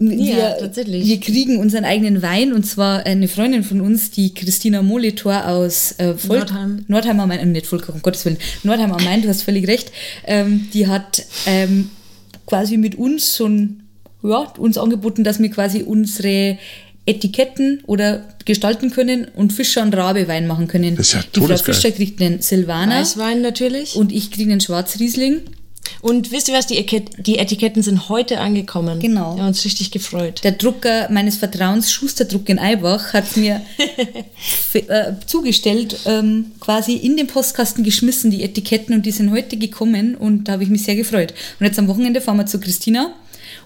Wir, 0.54 0.66
tatsächlich. 0.66 1.06
Wir 1.06 1.20
kriegen 1.20 1.58
unseren 1.58 1.86
eigenen 1.86 2.22
Wein 2.22 2.54
und 2.54 2.66
zwar 2.66 3.06
eine 3.06 3.28
Freundin 3.28 3.64
von 3.64 3.82
uns, 3.82 4.12
die 4.12 4.34
Christina 4.34 4.82
Molitor 4.82 5.48
aus 5.48 5.94
äh, 5.98 6.14
Volk 6.16 6.50
Nordheim. 6.50 6.86
Nordheim 6.88 7.20
am 7.20 7.30
Main, 7.30 7.40
äh, 7.40 7.46
nicht 7.46 7.66
Volk, 7.66 7.90
um 7.90 8.02
Gottes 8.02 8.26
Willen, 8.26 8.38
Nordheim 8.64 8.92
am 8.92 9.04
Main, 9.04 9.22
du 9.22 9.30
hast 9.30 9.44
völlig 9.44 9.68
recht. 9.68 9.92
Ähm, 10.26 10.68
die 10.74 10.88
hat 10.88 11.26
ähm, 11.46 11.90
quasi 12.46 12.78
mit 12.78 12.96
uns 12.96 13.36
schon, 13.38 13.84
ja, 14.24 14.40
uns 14.58 14.78
angeboten, 14.78 15.24
dass 15.24 15.40
wir 15.40 15.50
quasi 15.50 15.84
unsere 15.84 16.58
Etiketten 17.06 17.82
oder 17.88 18.28
gestalten 18.46 18.92
können 18.92 19.28
und 19.36 19.54
Fischer 19.54 19.82
und 19.82 19.96
Rabe 19.96 20.28
Wein 20.28 20.48
machen 20.48 20.68
können. 20.68 20.96
Das 20.96 21.08
ist 21.08 21.14
ja 21.14 21.24
die 21.36 21.40
Frau. 21.40 21.58
Fischer 21.58 21.92
kriegt 21.92 22.22
einen 22.22 22.42
Silvaner 22.42 23.02
Weißwein 23.02 23.42
natürlich. 23.42 23.96
und 23.96 24.12
ich 24.12 24.32
kriege 24.32 24.52
einen 24.52 24.62
Schwarzriesling. 24.62 25.42
Und 26.02 26.32
wisst 26.32 26.48
ihr 26.48 26.56
was, 26.56 26.68
die, 26.68 26.78
Eket 26.78 27.26
die 27.26 27.38
Etiketten 27.38 27.84
sind 27.84 28.10
heute 28.10 28.40
angekommen. 28.40 29.00
Genau. 29.00 29.36
Wir 29.36 29.42
haben 29.42 29.50
uns 29.50 29.66
richtig 29.66 29.92
gefreut. 29.92 30.42
Der 30.44 30.54
Drucker 30.54 31.10
meines 31.12 31.38
Vertrauens, 31.38 31.92
Schusterdruck 31.92 32.48
in 32.50 32.60
Eibach, 32.60 33.14
hat 33.14 33.36
mir 33.36 33.62
äh, 34.74 35.14
zugestellt, 35.26 35.98
ähm, 36.06 36.52
quasi 36.60 36.94
in 36.94 37.18
den 37.18 37.28
Postkasten 37.28 37.84
geschmissen, 37.84 38.32
die 38.32 38.44
Etiketten, 38.44 38.96
und 38.96 39.06
die 39.06 39.12
sind 39.12 39.32
heute 39.32 39.58
gekommen 39.58 40.16
und 40.16 40.46
da 40.46 40.54
habe 40.54 40.64
ich 40.64 40.70
mich 40.70 40.84
sehr 40.84 40.96
gefreut. 40.96 41.34
Und 41.60 41.66
jetzt 41.66 41.80
am 41.80 41.88
Wochenende 41.88 42.22
fahren 42.22 42.38
wir 42.38 42.46
zu 42.46 42.60
Christina 42.60 43.14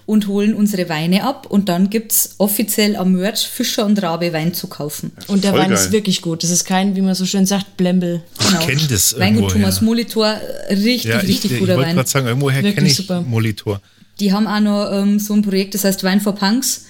und 0.06 0.28
holen 0.28 0.54
unsere 0.54 0.88
Weine 0.88 1.24
ab 1.24 1.46
und 1.50 1.68
dann 1.68 1.90
gibt's 1.90 2.36
offiziell 2.38 2.94
am 2.96 3.12
Merch 3.12 3.46
Fischer 3.48 3.84
und 3.84 4.00
Rabe 4.00 4.32
Wein 4.32 4.54
zu 4.54 4.68
kaufen. 4.68 5.10
Und 5.26 5.42
der 5.42 5.50
Voll 5.50 5.60
Wein 5.60 5.70
geil. 5.70 5.78
ist 5.78 5.90
wirklich 5.92 6.22
gut. 6.22 6.44
Das 6.44 6.50
ist 6.50 6.64
kein, 6.64 6.94
wie 6.94 7.00
man 7.00 7.14
so 7.16 7.26
schön 7.26 7.44
sagt, 7.44 7.76
Blembel. 7.76 8.22
Genau. 8.38 8.60
Ich 8.60 8.66
kenn 8.66 8.80
das 8.88 9.18
Weingut 9.18 9.42
irgendwoher. 9.42 9.52
Thomas 9.62 9.80
Molitor, 9.80 10.26
äh, 10.68 10.74
richtig, 10.74 11.04
Ja, 11.04 11.20
ich, 11.22 11.28
richtig 11.28 11.52
ich 11.52 11.58
guter 11.58 11.74
wollte 11.76 11.88
Wein. 11.88 11.96
gerade 11.96 12.08
sagen, 12.08 12.26
irgendwoher 12.28 12.56
Wirklich 12.58 12.74
kenne 12.76 12.88
ich 12.88 12.94
super. 12.96 13.20
Molitor. 13.22 13.80
Die 14.20 14.32
haben 14.32 14.46
auch 14.46 14.60
noch 14.60 14.90
ähm, 14.92 15.18
so 15.18 15.34
ein 15.34 15.42
Projekt, 15.42 15.74
das 15.74 15.82
heißt 15.84 16.02
Wein 16.04 16.20
for 16.20 16.34
Punks, 16.36 16.86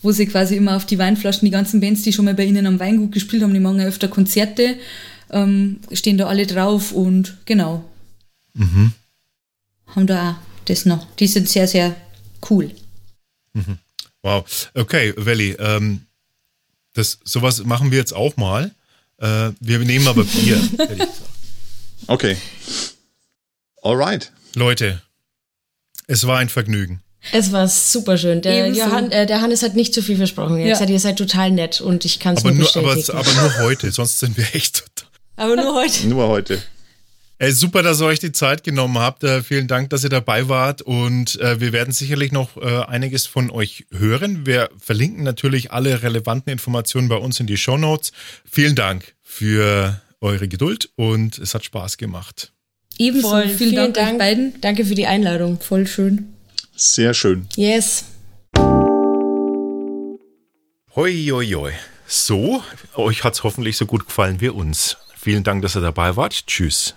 wo 0.00 0.10
sie 0.10 0.26
quasi 0.26 0.56
immer 0.56 0.74
auf 0.76 0.86
die 0.86 0.98
Weinflaschen, 0.98 1.44
die 1.44 1.50
ganzen 1.52 1.80
Bands, 1.80 2.02
die 2.02 2.12
schon 2.14 2.24
mal 2.24 2.34
bei 2.34 2.44
ihnen 2.44 2.66
am 2.66 2.80
Weingut 2.80 3.12
gespielt 3.12 3.42
haben, 3.42 3.52
die 3.54 3.60
machen 3.60 3.78
ja 3.78 3.86
öfter 3.86 4.08
Konzerte, 4.08 4.76
ähm, 5.30 5.80
stehen 5.92 6.16
da 6.18 6.26
alle 6.26 6.46
drauf 6.46 6.92
und 6.92 7.36
genau. 7.44 7.84
Haben 9.86 10.06
da 10.06 10.30
auch 10.30 10.34
das 10.64 10.86
noch. 10.86 11.06
Die 11.16 11.26
sind 11.26 11.48
sehr, 11.48 11.66
sehr 11.68 11.94
cool. 12.50 12.70
Wow. 14.22 14.44
Okay, 14.74 15.12
Welli, 15.16 15.52
ähm, 15.58 16.06
das, 16.94 17.18
sowas 17.24 17.64
machen 17.64 17.90
wir 17.90 17.98
jetzt 17.98 18.14
auch 18.14 18.36
mal. 18.36 18.70
Äh, 19.18 19.50
wir 19.60 19.78
nehmen 19.80 20.08
aber 20.08 20.24
Bier. 20.24 20.60
Okay. 22.06 22.36
Alright. 23.82 24.30
Leute, 24.54 25.00
es 26.06 26.26
war 26.26 26.38
ein 26.38 26.50
Vergnügen. 26.50 27.02
Es 27.32 27.50
war 27.52 27.66
super 27.66 28.18
schön. 28.18 28.42
Der. 28.42 28.68
Johann, 28.68 29.10
äh, 29.10 29.24
der 29.26 29.40
Hannes 29.40 29.62
hat 29.62 29.74
nicht 29.74 29.94
zu 29.94 30.02
viel 30.02 30.18
versprochen. 30.18 30.56
Er 30.58 30.64
hat 30.64 30.66
Ja. 30.66 30.72
gesagt, 30.74 30.90
ihr 30.90 31.00
seid 31.00 31.16
total 31.16 31.50
nett 31.50 31.80
und 31.80 32.04
ich 32.04 32.20
kann 32.20 32.36
es 32.36 32.44
nur 32.44 32.52
nur, 32.52 32.68
aber, 32.76 32.94
bestätigen. 32.94 33.18
aber 33.18 33.32
nur 33.40 33.58
heute, 33.60 33.90
sonst 33.90 34.18
sind 34.18 34.36
wir 34.36 34.54
echt 34.54 34.84
total. 34.96 35.08
aber 35.36 35.56
nur 35.56 35.74
heute. 35.74 36.06
Nur 36.08 36.28
heute. 36.28 36.62
Ey, 37.38 37.50
super, 37.50 37.82
dass 37.82 38.00
ihr 38.00 38.06
euch 38.06 38.20
die 38.20 38.30
Zeit 38.30 38.62
genommen 38.62 38.98
habt. 38.98 39.24
Äh, 39.24 39.42
vielen 39.42 39.66
Dank, 39.66 39.90
dass 39.90 40.04
ihr 40.04 40.10
dabei 40.10 40.48
wart. 40.48 40.82
Und 40.82 41.40
äh, 41.40 41.60
wir 41.60 41.72
werden 41.72 41.92
sicherlich 41.92 42.30
noch 42.30 42.56
äh, 42.56 42.84
einiges 42.84 43.26
von 43.26 43.50
euch 43.50 43.86
hören. 43.90 44.46
Wir 44.46 44.70
verlinken 44.78 45.24
natürlich 45.24 45.72
alle 45.72 46.02
relevanten 46.02 46.52
Informationen 46.52 47.08
bei 47.08 47.16
uns 47.16 47.40
in 47.40 47.48
die 47.48 47.56
Show 47.56 47.76
Notes. 47.76 48.12
Vielen 48.44 48.76
Dank 48.76 49.16
für 49.22 50.00
eure 50.20 50.46
Geduld 50.46 50.90
und 50.94 51.38
es 51.38 51.54
hat 51.54 51.64
Spaß 51.64 51.96
gemacht. 51.96 52.52
Ebenso. 52.98 53.28
Voll. 53.28 53.48
Vielen, 53.48 53.74
Dank, 53.74 53.98
euch 53.98 54.18
beiden. 54.18 54.60
Danke 54.60 54.84
für 54.84 54.94
die 54.94 55.06
Einladung. 55.06 55.60
Voll 55.60 55.88
schön. 55.88 56.34
Sehr 56.76 57.14
schön. 57.14 57.48
Yes. 57.56 58.04
Hoi, 60.94 61.28
hoi, 61.32 61.46
hoi. 61.46 61.72
So, 62.06 62.62
euch 62.94 63.24
hat's 63.24 63.42
hoffentlich 63.42 63.76
so 63.76 63.86
gut 63.86 64.06
gefallen 64.06 64.40
wie 64.40 64.50
uns. 64.50 64.96
Vielen 65.16 65.42
Dank, 65.42 65.62
dass 65.62 65.76
ihr 65.76 65.80
dabei 65.80 66.14
wart. 66.14 66.46
Tschüss. 66.46 66.94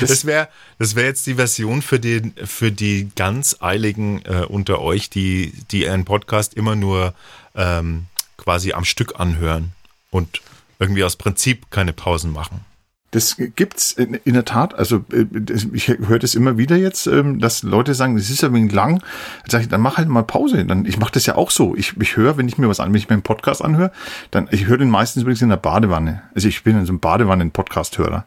Das 0.00 0.24
wäre 0.24 0.48
das 0.80 0.94
wär 0.94 1.04
jetzt 1.04 1.26
die 1.26 1.34
Version 1.34 1.82
für, 1.82 2.00
den, 2.00 2.34
für 2.44 2.72
die 2.72 3.10
ganz 3.14 3.58
Eiligen 3.60 4.24
äh, 4.24 4.46
unter 4.48 4.80
euch, 4.80 5.10
die, 5.10 5.52
die 5.70 5.86
einen 5.86 6.06
Podcast 6.06 6.54
immer 6.54 6.74
nur 6.74 7.12
ähm, 7.54 8.06
quasi 8.38 8.72
am 8.72 8.86
Stück 8.86 9.20
anhören 9.20 9.72
und 10.10 10.40
irgendwie 10.78 11.04
aus 11.04 11.16
Prinzip 11.16 11.70
keine 11.70 11.92
Pausen 11.92 12.32
machen. 12.32 12.64
Das 13.12 13.36
gibt's 13.36 13.92
in, 13.92 14.14
in 14.14 14.34
der 14.34 14.44
Tat. 14.44 14.74
Also 14.74 15.04
äh, 15.12 15.26
ich 15.72 15.88
höre 15.88 16.20
das 16.20 16.36
immer 16.36 16.58
wieder 16.58 16.76
jetzt, 16.76 17.06
ähm, 17.08 17.40
dass 17.40 17.64
Leute 17.64 17.94
sagen, 17.94 18.16
das 18.16 18.30
ist 18.30 18.42
ja 18.42 18.52
wegen 18.52 18.68
lang. 18.68 19.00
Dann 19.42 19.50
sage 19.50 19.64
ich, 19.64 19.68
dann 19.68 19.80
mach 19.80 19.96
halt 19.96 20.08
mal 20.08 20.22
Pause. 20.22 20.64
Dann 20.64 20.86
ich 20.86 20.98
mache 20.98 21.12
das 21.12 21.26
ja 21.26 21.34
auch 21.34 21.50
so. 21.50 21.74
Ich, 21.74 21.96
ich 22.00 22.16
höre, 22.16 22.36
wenn 22.36 22.46
ich 22.46 22.56
mir 22.56 22.68
was 22.68 22.78
an, 22.78 22.92
wenn 22.92 22.98
ich 22.98 23.08
mir 23.08 23.14
einen 23.14 23.22
Podcast 23.22 23.64
anhöre, 23.64 23.90
dann 24.30 24.48
ich 24.52 24.66
höre 24.66 24.78
den 24.78 24.90
meistens 24.90 25.22
übrigens 25.22 25.42
in 25.42 25.48
der 25.48 25.56
Badewanne. 25.56 26.22
Also 26.34 26.46
ich 26.46 26.62
bin 26.62 26.84
so 26.86 26.92
ein 26.92 27.00
Badewannen-Podcast-Hörer. 27.00 28.26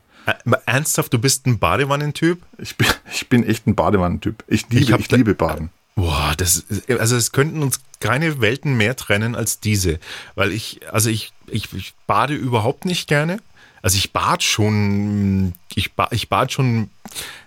Ernsthaft, 0.65 1.13
du 1.13 1.19
bist 1.19 1.45
ein 1.47 1.59
Badewannentyp? 1.59 2.41
Ich 2.57 2.77
bin, 2.77 2.87
ich 3.11 3.29
bin 3.29 3.45
echt 3.45 3.67
ein 3.67 3.75
Badewannentyp. 3.75 4.43
Ich 4.47 4.69
liebe, 4.69 4.83
Ich 4.83 4.99
ich, 4.99 5.11
liebe 5.11 5.33
Baden. 5.33 5.69
Boah, 5.95 6.33
das 6.37 6.65
also 6.99 7.15
es 7.15 7.31
könnten 7.31 7.61
uns 7.61 7.79
keine 7.99 8.41
Welten 8.41 8.75
mehr 8.75 8.95
trennen 8.95 9.35
als 9.35 9.59
diese, 9.59 9.99
weil 10.33 10.51
ich 10.51 10.81
also 10.91 11.09
ich 11.09 11.31
ich, 11.47 11.71
ich 11.73 11.93
bade 12.07 12.33
überhaupt 12.33 12.85
nicht 12.85 13.07
gerne. 13.07 13.37
Also 13.83 13.97
ich 13.97 14.11
bad 14.11 14.41
schon 14.41 15.53
ich 15.75 15.93
bad, 15.93 16.11
ich 16.11 16.29
bad 16.29 16.51
schon 16.51 16.89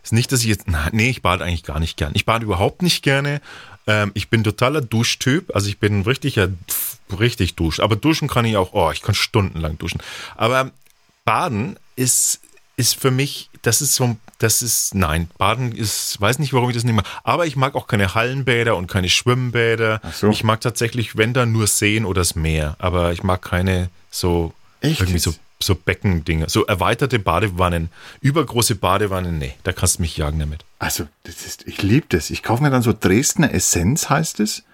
ist 0.05 0.13
nicht, 0.13 0.31
dass 0.31 0.41
ich 0.41 0.47
jetzt 0.47 0.67
na, 0.67 0.89
nee, 0.93 1.11
ich 1.11 1.23
bade 1.23 1.43
eigentlich 1.43 1.65
gar 1.65 1.81
nicht 1.81 1.97
gern. 1.97 2.13
Ich 2.15 2.25
bade 2.25 2.45
überhaupt 2.45 2.83
nicht 2.83 3.03
gerne. 3.03 3.41
Ähm, 3.89 4.13
ich 4.15 4.29
bin 4.29 4.45
totaler 4.45 4.81
Duschtyp, 4.81 5.55
also 5.55 5.69
ich 5.69 5.79
bin 5.79 6.03
richtiger 6.03 6.49
richtig 7.19 7.55
dusch, 7.55 7.81
aber 7.81 7.97
duschen 7.97 8.29
kann 8.29 8.45
ich 8.45 8.57
auch, 8.57 8.73
oh, 8.73 8.91
ich 8.93 9.03
kann 9.03 9.15
stundenlang 9.15 9.79
duschen. 9.79 10.03
Aber 10.37 10.71
Baden 11.25 11.79
ist, 11.95 12.41
ist 12.77 12.95
für 13.01 13.11
mich, 13.11 13.49
das 13.63 13.81
ist 13.81 13.95
so, 13.95 14.17
das 14.39 14.61
ist, 14.61 14.95
nein, 14.95 15.31
Baden 15.39 15.73
ist, 15.73 16.21
weiß 16.21 16.39
nicht, 16.39 16.53
warum 16.53 16.69
ich 16.69 16.75
das 16.75 16.85
nicht 16.85 16.95
mag. 16.95 17.07
Aber 17.25 17.47
ich 17.47 17.57
mag 17.57 17.75
auch 17.75 17.87
keine 17.87 18.15
Hallenbäder 18.15 18.77
und 18.77 18.87
keine 18.87 19.09
Schwimmbäder. 19.09 20.01
So. 20.13 20.31
Ich 20.31 20.45
mag 20.45 20.61
tatsächlich, 20.61 21.17
wenn 21.17 21.33
dann 21.33 21.53
nur 21.53 21.67
Seen 21.67 22.05
oder 22.05 22.21
das 22.21 22.35
Meer. 22.35 22.77
Aber 22.79 23.13
ich 23.13 23.23
mag 23.23 23.43
keine 23.43 23.89
so, 24.11 24.53
Echt 24.81 25.01
irgendwie 25.01 25.19
so? 25.19 25.35
So 25.59 25.75
Beckendinge. 25.75 26.49
So 26.49 26.67
erweiterte 26.67 27.19
Badewannen, 27.19 27.89
übergroße 28.21 28.75
Badewannen, 28.75 29.39
nee, 29.39 29.55
da 29.63 29.73
kannst 29.73 29.99
du 29.99 30.03
mich 30.03 30.17
jagen 30.17 30.39
damit. 30.39 30.65
Also, 30.79 31.07
das 31.25 31.47
ist, 31.47 31.67
ich 31.67 31.83
liebe 31.83 32.07
das. 32.11 32.31
Ich 32.31 32.43
kaufe 32.43 32.63
mir 32.63 32.71
dann 32.71 32.83
so 32.83 32.93
Dresdner 32.99 33.53
Essenz, 33.53 34.11
heißt 34.11 34.41
es. 34.41 34.65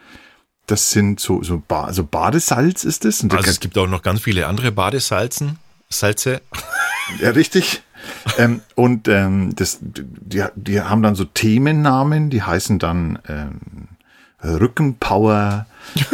Das 0.66 0.90
sind 0.90 1.20
so, 1.20 1.42
so, 1.42 1.62
ba 1.66 1.92
so 1.92 2.04
Badesalz 2.04 2.84
ist 2.84 3.04
das. 3.04 3.24
also 3.24 3.50
es 3.50 3.60
gibt 3.60 3.76
auch 3.78 3.88
noch 3.88 4.02
ganz 4.02 4.20
viele 4.20 4.46
andere 4.46 4.72
Badesalzen, 4.72 5.58
Salze. 5.88 6.40
Ja, 7.20 7.30
richtig. 7.30 7.82
ähm, 8.38 8.62
und 8.74 9.08
ähm, 9.08 9.54
das, 9.54 9.78
die, 9.80 10.44
die 10.54 10.80
haben 10.80 11.02
dann 11.02 11.14
so 11.14 11.24
Themennamen, 11.24 12.30
die 12.30 12.42
heißen 12.42 12.78
dann 12.78 13.18
ähm, 13.28 13.88
Rückenpower 14.42 15.66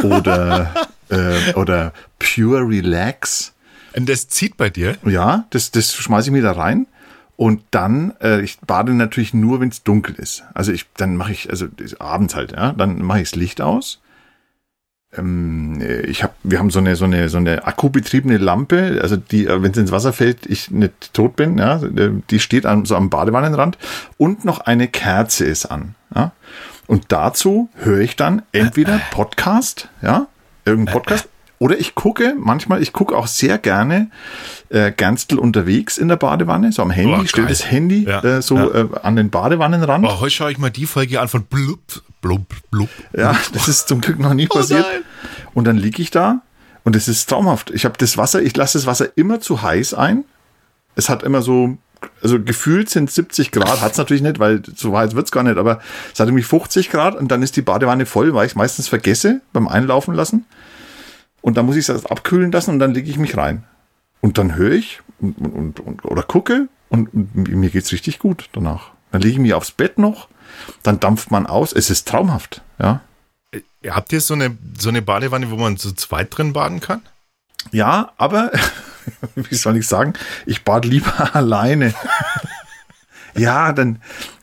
oder, 0.03 0.75
äh, 1.11 1.53
oder 1.55 1.93
Pure 2.19 2.61
Relax. 2.69 3.55
Und 3.99 4.07
das 4.07 4.29
zieht 4.29 4.57
bei 4.57 4.71
dir? 4.71 4.97
Ja, 5.05 5.47
das, 5.51 5.71
das 5.71 5.93
schmeiße 5.93 6.29
ich 6.29 6.33
mir 6.33 6.43
da 6.43 6.53
rein. 6.53 6.87
Und 7.37 7.63
dann, 7.71 8.15
äh, 8.21 8.41
ich 8.41 8.59
bade 8.61 8.95
natürlich 8.95 9.35
nur, 9.35 9.61
wenn 9.61 9.69
es 9.69 9.83
dunkel 9.83 10.15
ist. 10.17 10.45
Also 10.55 10.73
ich, 10.73 10.87
dann 10.97 11.17
mache 11.17 11.33
ich, 11.33 11.51
also 11.51 11.67
abends 11.99 12.35
halt, 12.35 12.53
ja, 12.53 12.73
dann 12.73 13.01
mache 13.03 13.21
ich 13.21 13.31
das 13.31 13.37
Licht 13.37 13.61
aus. 13.61 14.01
Ähm, 15.17 15.81
ich 16.07 16.23
habe, 16.23 16.35
wir 16.43 16.59
haben 16.59 16.71
so 16.71 16.81
eine, 16.81 16.97
so 16.97 17.05
eine, 17.05 17.29
so 17.29 17.39
eine 17.39 17.65
akkubetriebene 17.65 18.39
Lampe, 18.39 18.99
also 19.03 19.17
die, 19.17 19.47
äh, 19.47 19.63
wenn 19.63 19.71
es 19.71 19.79
ins 19.79 19.93
Wasser 19.93 20.13
fällt, 20.13 20.47
ich 20.47 20.71
nicht 20.71 21.15
tot 21.15 21.37
bin, 21.37 21.59
ja, 21.59 21.81
die 21.81 22.41
steht 22.41 22.67
an, 22.67 22.85
so 22.85 22.97
am 22.97 23.09
Badewannenrand 23.09 23.79
und 24.17 24.45
noch 24.45 24.61
eine 24.61 24.89
Kerze 24.89 25.45
ist 25.45 25.67
an. 25.67 25.95
Ja. 26.15 26.33
Und 26.87 27.07
dazu 27.09 27.69
höre 27.77 28.01
ich 28.01 28.17
dann 28.17 28.43
entweder 28.53 29.01
Podcast, 29.11 29.89
ja, 30.03 30.27
irgendein 30.65 30.95
Podcast, 30.95 31.29
oder 31.59 31.79
ich 31.79 31.95
gucke, 31.95 32.35
manchmal, 32.39 32.83
ich 32.83 32.93
gucke 32.93 33.17
auch 33.17 33.27
sehr 33.27 33.59
gerne 33.59 34.11
äh, 34.69 34.93
Gernstel 34.93 35.39
unterwegs 35.39 35.99
in 35.99 36.09
der 36.09 36.17
Badewanne, 36.17 36.71
so 36.73 36.83
am 36.83 36.91
Handy, 36.91 37.23
oh, 37.23 37.27
stelle 37.27 37.49
das 37.49 37.71
Handy 37.71 38.05
ja, 38.05 38.23
äh, 38.23 38.43
so 38.43 38.57
ja. 38.57 38.83
äh, 38.83 38.89
an 39.03 39.17
den 39.17 39.31
Badewannenrand. 39.31 40.07
Oh, 40.07 40.21
heute 40.21 40.31
schaue 40.31 40.53
ich 40.53 40.59
mal 40.59 40.71
die 40.71 40.87
Folge 40.87 41.21
an 41.21 41.29
von 41.29 41.45
blub, 41.45 41.81
blub, 42.21 42.47
blub. 42.71 42.89
Ja, 43.17 43.37
das 43.53 43.69
ist 43.69 43.89
zum 43.89 44.01
Glück 44.01 44.19
noch 44.19 44.35
nie 44.35 44.47
oh, 44.51 44.57
passiert. 44.57 44.87
Nein. 44.89 45.03
Und 45.55 45.67
dann 45.67 45.77
liege 45.77 46.01
ich 46.01 46.11
da 46.11 46.43
und 46.85 46.95
es 46.95 47.09
ist 47.09 47.29
traumhaft. 47.29 47.71
Ich 47.71 47.85
habe 47.85 47.97
das 47.99 48.17
Wasser, 48.17 48.41
ich 48.41 48.57
lasse 48.57 48.79
das 48.79 48.87
Wasser 48.87 49.17
immer 49.17 49.41
zu 49.41 49.63
heiß 49.63 49.95
ein. 49.95 50.25
Es 50.95 51.09
hat 51.09 51.23
immer 51.25 51.43
so, 51.43 51.77
also 52.23 52.41
gefühlt 52.41 52.89
sind 52.89 53.11
70 53.11 53.51
Grad, 53.51 53.81
hat 53.81 53.93
es 53.93 53.99
natürlich 53.99 54.23
nicht, 54.23 54.39
weil 54.39 54.63
so 54.77 54.97
heiß 54.97 55.15
wird 55.15 55.27
es 55.27 55.33
gar 55.33 55.43
nicht, 55.43 55.59
aber 55.59 55.81
es 56.13 56.21
hat 56.21 56.29
irgendwie 56.29 56.45
50 56.45 56.91
Grad 56.91 57.17
und 57.17 57.29
dann 57.29 57.43
ist 57.43 57.57
die 57.57 57.63
Badewanne 57.63 58.07
voll, 58.07 58.33
weil 58.33 58.47
ich 58.47 58.53
es 58.53 58.57
meistens 58.57 58.87
vergesse 58.87 59.41
beim 59.53 59.67
Einlaufen 59.67 60.15
lassen. 60.15 60.47
Und 61.49 61.55
dann 61.55 61.65
muss 61.65 61.77
ich 61.77 61.89
es 61.89 62.05
abkühlen 62.05 62.53
lassen 62.53 62.73
und 62.73 62.79
dann 62.79 62.93
lege 62.93 63.09
ich 63.09 63.17
mich 63.17 63.39
rein. 63.39 63.65
Und 64.21 64.37
dann 64.37 64.55
höre 64.55 64.73
ich 64.73 65.01
und, 65.19 65.39
und, 65.39 65.81
und, 65.81 66.05
oder 66.05 66.23
gucke 66.23 66.69
und, 66.91 67.09
und 67.15 67.49
mir 67.49 67.71
geht's 67.71 67.91
richtig 67.91 68.19
gut 68.19 68.51
danach. 68.53 68.91
Dann 69.13 69.23
lege 69.23 69.33
ich 69.33 69.39
mich 69.39 69.55
aufs 69.55 69.71
Bett 69.71 69.97
noch, 69.97 70.29
dann 70.83 71.01
dampft 71.01 71.31
man 71.31 71.47
aus. 71.47 71.73
Es 71.73 71.89
ist 71.89 72.07
traumhaft, 72.07 72.61
ja. 72.79 73.01
Äh, 73.51 73.63
habt 73.89 74.13
ihr 74.13 74.21
so 74.21 74.35
eine, 74.35 74.59
so 74.79 74.91
eine 74.91 75.01
Badewanne, 75.01 75.51
wo 75.51 75.57
man 75.57 75.79
zu 75.79 75.95
zweit 75.95 76.37
drin 76.37 76.53
baden 76.53 76.81
kann? 76.81 77.01
Ja, 77.73 78.13
aber 78.19 78.53
wie 79.35 79.55
soll 79.55 79.79
ich 79.79 79.89
sagen, 79.89 80.13
ich 80.45 80.65
bad 80.65 80.85
lieber 80.85 81.35
alleine. 81.35 81.95
ja, 83.39 83.73
dann, 83.73 84.03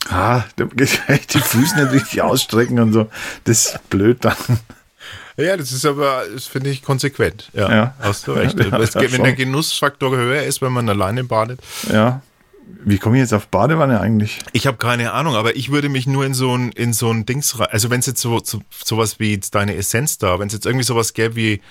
ah, 0.09 0.41
dann 0.55 0.71
die 0.75 0.87
Füße 0.87 1.75
nicht 1.75 1.91
richtig 1.91 2.23
ausstrecken 2.23 2.79
und 2.79 2.93
so. 2.93 3.11
Das 3.43 3.67
ist 3.67 3.89
blöd 3.91 4.25
dann. 4.25 4.35
Ja, 5.37 5.57
das 5.57 5.71
ist 5.71 5.85
aber, 5.85 6.23
das 6.33 6.45
finde 6.45 6.69
ich 6.69 6.81
konsequent. 6.81 7.49
Ja, 7.53 7.69
ja. 7.69 7.95
hast 7.99 8.27
du 8.27 8.33
recht. 8.33 8.57
Ja, 8.65 8.77
das, 8.77 8.95
wenn 8.95 9.23
der 9.23 9.33
Genussfaktor 9.33 10.15
höher 10.15 10.43
ist, 10.43 10.61
wenn 10.61 10.71
man 10.71 10.87
alleine 10.87 11.23
badet. 11.23 11.59
Ja. 11.91 12.21
Wie 12.83 12.97
komme 12.97 13.17
ich 13.17 13.21
jetzt 13.21 13.33
auf 13.33 13.47
Badewanne 13.47 13.99
eigentlich? 13.99 14.39
Ich 14.53 14.65
habe 14.65 14.77
keine 14.77 15.11
Ahnung, 15.11 15.35
aber 15.35 15.55
ich 15.55 15.71
würde 15.71 15.89
mich 15.89 16.07
nur 16.07 16.25
in 16.25 16.33
so 16.33 16.57
ein, 16.57 16.71
in 16.71 16.93
so 16.93 17.11
ein 17.11 17.25
Dings 17.25 17.59
rein. 17.59 17.67
Also 17.71 17.89
wenn 17.89 17.99
es 17.99 18.05
jetzt 18.05 18.21
so, 18.21 18.41
so 18.43 18.61
sowas 18.83 19.19
wie 19.19 19.39
deine 19.51 19.75
Essenz 19.75 20.17
da, 20.17 20.39
wenn 20.39 20.47
es 20.47 20.53
jetzt 20.53 20.65
irgendwie 20.65 20.85
sowas 20.85 21.13
gäbe 21.13 21.35
wie 21.35 21.61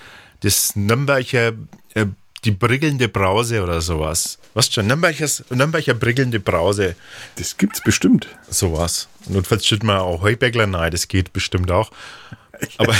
das 0.41 0.75
Nürnberger, 0.75 1.53
äh, 1.95 2.05
die 2.45 2.51
briggelnde 2.51 3.09
Brause 3.09 3.63
oder 3.63 3.81
sowas. 3.81 4.37
Was 4.53 4.71
schon? 4.71 4.87
Nürnbergers, 4.87 5.43
Nürnberger 5.49 5.95
briggelnde 5.95 6.39
Brause. 6.39 6.95
Das 7.37 7.57
gibt's 7.57 7.81
bestimmt. 7.81 8.27
Sowas. 8.49 9.07
Notfalls 9.27 9.65
schütten 9.65 9.87
wir 9.87 10.01
auch 10.01 10.21
Heubäckler 10.21 10.67
nein, 10.67 10.91
das 10.91 11.07
geht 11.07 11.33
bestimmt 11.33 11.71
auch. 11.71 11.91
Aber. 12.77 12.95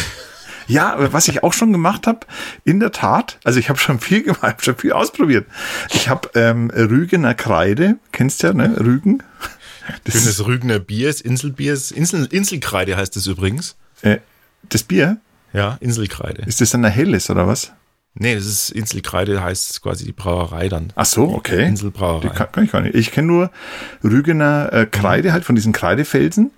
Ja, 0.68 0.96
was 1.14 1.28
ich 1.28 1.44
auch 1.44 1.54
schon 1.54 1.72
gemacht 1.72 2.08
habe, 2.08 2.22
in 2.64 2.80
der 2.80 2.92
Tat, 2.92 3.40
also 3.44 3.60
ich 3.60 3.70
habe 3.70 3.80
schon 3.80 4.00
viel 4.00 4.24
gemacht, 4.24 4.64
schon 4.64 4.76
viel 4.76 4.94
ausprobiert. 4.94 5.46
Ich 5.94 6.10
habe 6.10 6.30
ähm, 6.36 6.72
Rügener 6.72 7.34
Kreide, 7.34 7.98
kennst 8.12 8.44
du 8.44 8.48
ja, 8.48 8.54
ne? 8.54 8.76
Rügen. 8.80 9.24
Das 10.04 10.16
Schönes 10.16 10.46
Rügener 10.46 10.80
Bier, 10.80 11.14
Inselbier, 11.24 11.78
Insel, 11.94 12.26
Inselkreide 12.32 12.98
heißt 12.98 13.16
es 13.18 13.28
übrigens. 13.28 13.76
Äh, 14.02 14.18
das 14.70 14.84
Bier? 14.84 15.18
Ja, 15.54 15.78
Inselkreide. 15.80 16.42
Ist 16.44 16.60
das 16.60 16.72
dann 16.72 16.84
ein 16.84 16.92
helles 16.92 17.30
oder 17.30 17.48
was? 17.48 17.72
Nee, 18.18 18.34
das 18.34 18.46
ist 18.46 18.70
Inselkreide, 18.72 19.44
heißt 19.44 19.82
quasi 19.82 20.06
die 20.06 20.14
Brauerei 20.14 20.70
dann. 20.70 20.94
Ach 20.96 21.06
so, 21.06 21.30
okay. 21.34 21.68
Inselbrauerei. 21.68 22.30
Die 22.30 22.34
kann, 22.34 22.52
kann 22.52 22.64
ich 22.64 22.72
gar 22.72 22.82
nicht. 22.82 22.96
Ich 22.96 23.12
kenne 23.12 23.28
nur 23.28 23.52
Rügener 24.04 24.72
äh, 24.72 24.86
Kreide, 24.86 25.34
halt 25.34 25.44
von 25.44 25.56
diesen 25.56 25.74
Kreidefelsen. 25.74 26.52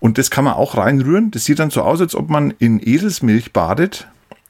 Und 0.00 0.18
das 0.18 0.30
kann 0.30 0.44
man 0.44 0.54
auch 0.54 0.76
reinrühren. 0.76 1.30
Das 1.30 1.44
sieht 1.44 1.58
dann 1.58 1.70
so 1.70 1.82
aus, 1.82 2.00
als 2.00 2.14
ob 2.14 2.28
man 2.28 2.52
in 2.58 2.80
Eselsmilch 2.84 3.52
badet. 3.52 4.08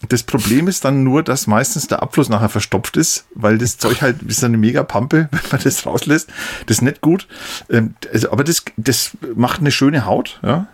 Das 0.09 0.23
Problem 0.24 0.66
ist 0.66 0.85
dann 0.85 1.05
nur, 1.05 1.23
dass 1.23 1.47
meistens 1.47 1.86
der 1.86 2.02
Abfluss 2.02 2.28
nachher 2.28 2.48
verstopft 2.48 2.97
ist, 2.97 3.27
weil 3.35 3.59
das 3.59 3.78
Zeug 3.78 4.02
halt 4.02 4.23
ist 4.23 4.43
eine 4.43 4.56
mega 4.56 4.82
Pampe, 4.82 5.28
wenn 5.31 5.40
man 5.51 5.60
das 5.62 5.86
rauslässt. 5.86 6.28
Das 6.66 6.78
ist 6.78 6.82
nicht 6.82 7.01
gut. 7.01 7.28
Ähm, 7.70 7.94
also, 8.12 8.32
aber 8.32 8.44
das, 8.44 8.64
das 8.77 9.12
macht 9.36 9.60
eine 9.60 9.70
schöne 9.70 10.06
Haut, 10.06 10.40
ja. 10.43 10.66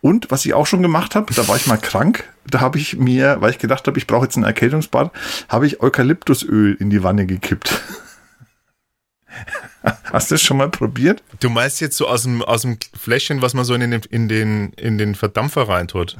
Und 0.00 0.30
was 0.30 0.44
ich 0.44 0.52
auch 0.52 0.66
schon 0.66 0.82
gemacht 0.82 1.14
habe, 1.14 1.32
da 1.32 1.48
war 1.48 1.56
ich 1.56 1.66
mal 1.66 1.78
krank, 1.78 2.24
da 2.46 2.60
habe 2.60 2.76
ich 2.78 2.98
mir, 2.98 3.40
weil 3.40 3.52
ich 3.52 3.58
gedacht 3.58 3.86
habe, 3.86 3.96
ich 3.96 4.06
brauche 4.06 4.26
jetzt 4.26 4.36
ein 4.36 4.44
Erkältungsbad, 4.44 5.10
habe 5.48 5.66
ich 5.66 5.80
Eukalyptusöl 5.80 6.74
in 6.78 6.90
die 6.90 7.02
Wanne 7.02 7.24
gekippt. 7.24 7.80
Hast 10.12 10.30
du 10.30 10.34
das 10.34 10.42
schon 10.42 10.56
mal 10.56 10.70
probiert? 10.70 11.22
Du 11.40 11.50
meinst 11.50 11.80
jetzt 11.80 11.96
so 11.96 12.08
aus 12.08 12.22
dem, 12.22 12.42
aus 12.42 12.62
dem 12.62 12.78
Fläschchen, 12.98 13.42
was 13.42 13.54
man 13.54 13.64
so 13.64 13.74
in 13.74 13.90
den, 13.90 14.00
in 14.10 14.28
den, 14.28 14.72
in 14.74 14.98
den 14.98 15.14
Verdampfer 15.14 15.68
reintut? 15.68 16.16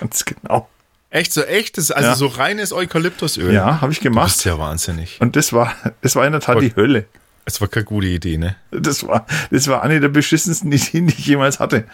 Ganz 0.00 0.24
genau. 0.24 0.68
Echt 1.10 1.32
so 1.32 1.42
echtes, 1.42 1.90
also 1.90 2.08
ja. 2.08 2.14
so 2.14 2.26
reines 2.26 2.72
Eukalyptusöl. 2.72 3.52
Ja, 3.52 3.82
habe 3.82 3.92
ich 3.92 4.00
gemacht. 4.00 4.30
Das 4.30 4.36
ist 4.36 4.44
ja 4.44 4.58
wahnsinnig. 4.58 5.20
Und 5.20 5.36
das 5.36 5.52
war, 5.52 5.74
das 6.00 6.16
war 6.16 6.24
in 6.24 6.32
der 6.32 6.40
Tat 6.40 6.54
war, 6.54 6.62
die 6.62 6.74
Hölle. 6.74 7.04
Es 7.44 7.60
war 7.60 7.68
keine 7.68 7.84
gute 7.84 8.06
Idee, 8.06 8.38
ne? 8.38 8.56
Das 8.70 9.06
war, 9.06 9.26
das 9.50 9.68
war 9.68 9.82
eine 9.82 10.00
der 10.00 10.08
beschissensten 10.08 10.72
Ideen, 10.72 11.08
die 11.08 11.14
ich 11.14 11.26
jemals 11.26 11.60
hatte. 11.60 11.84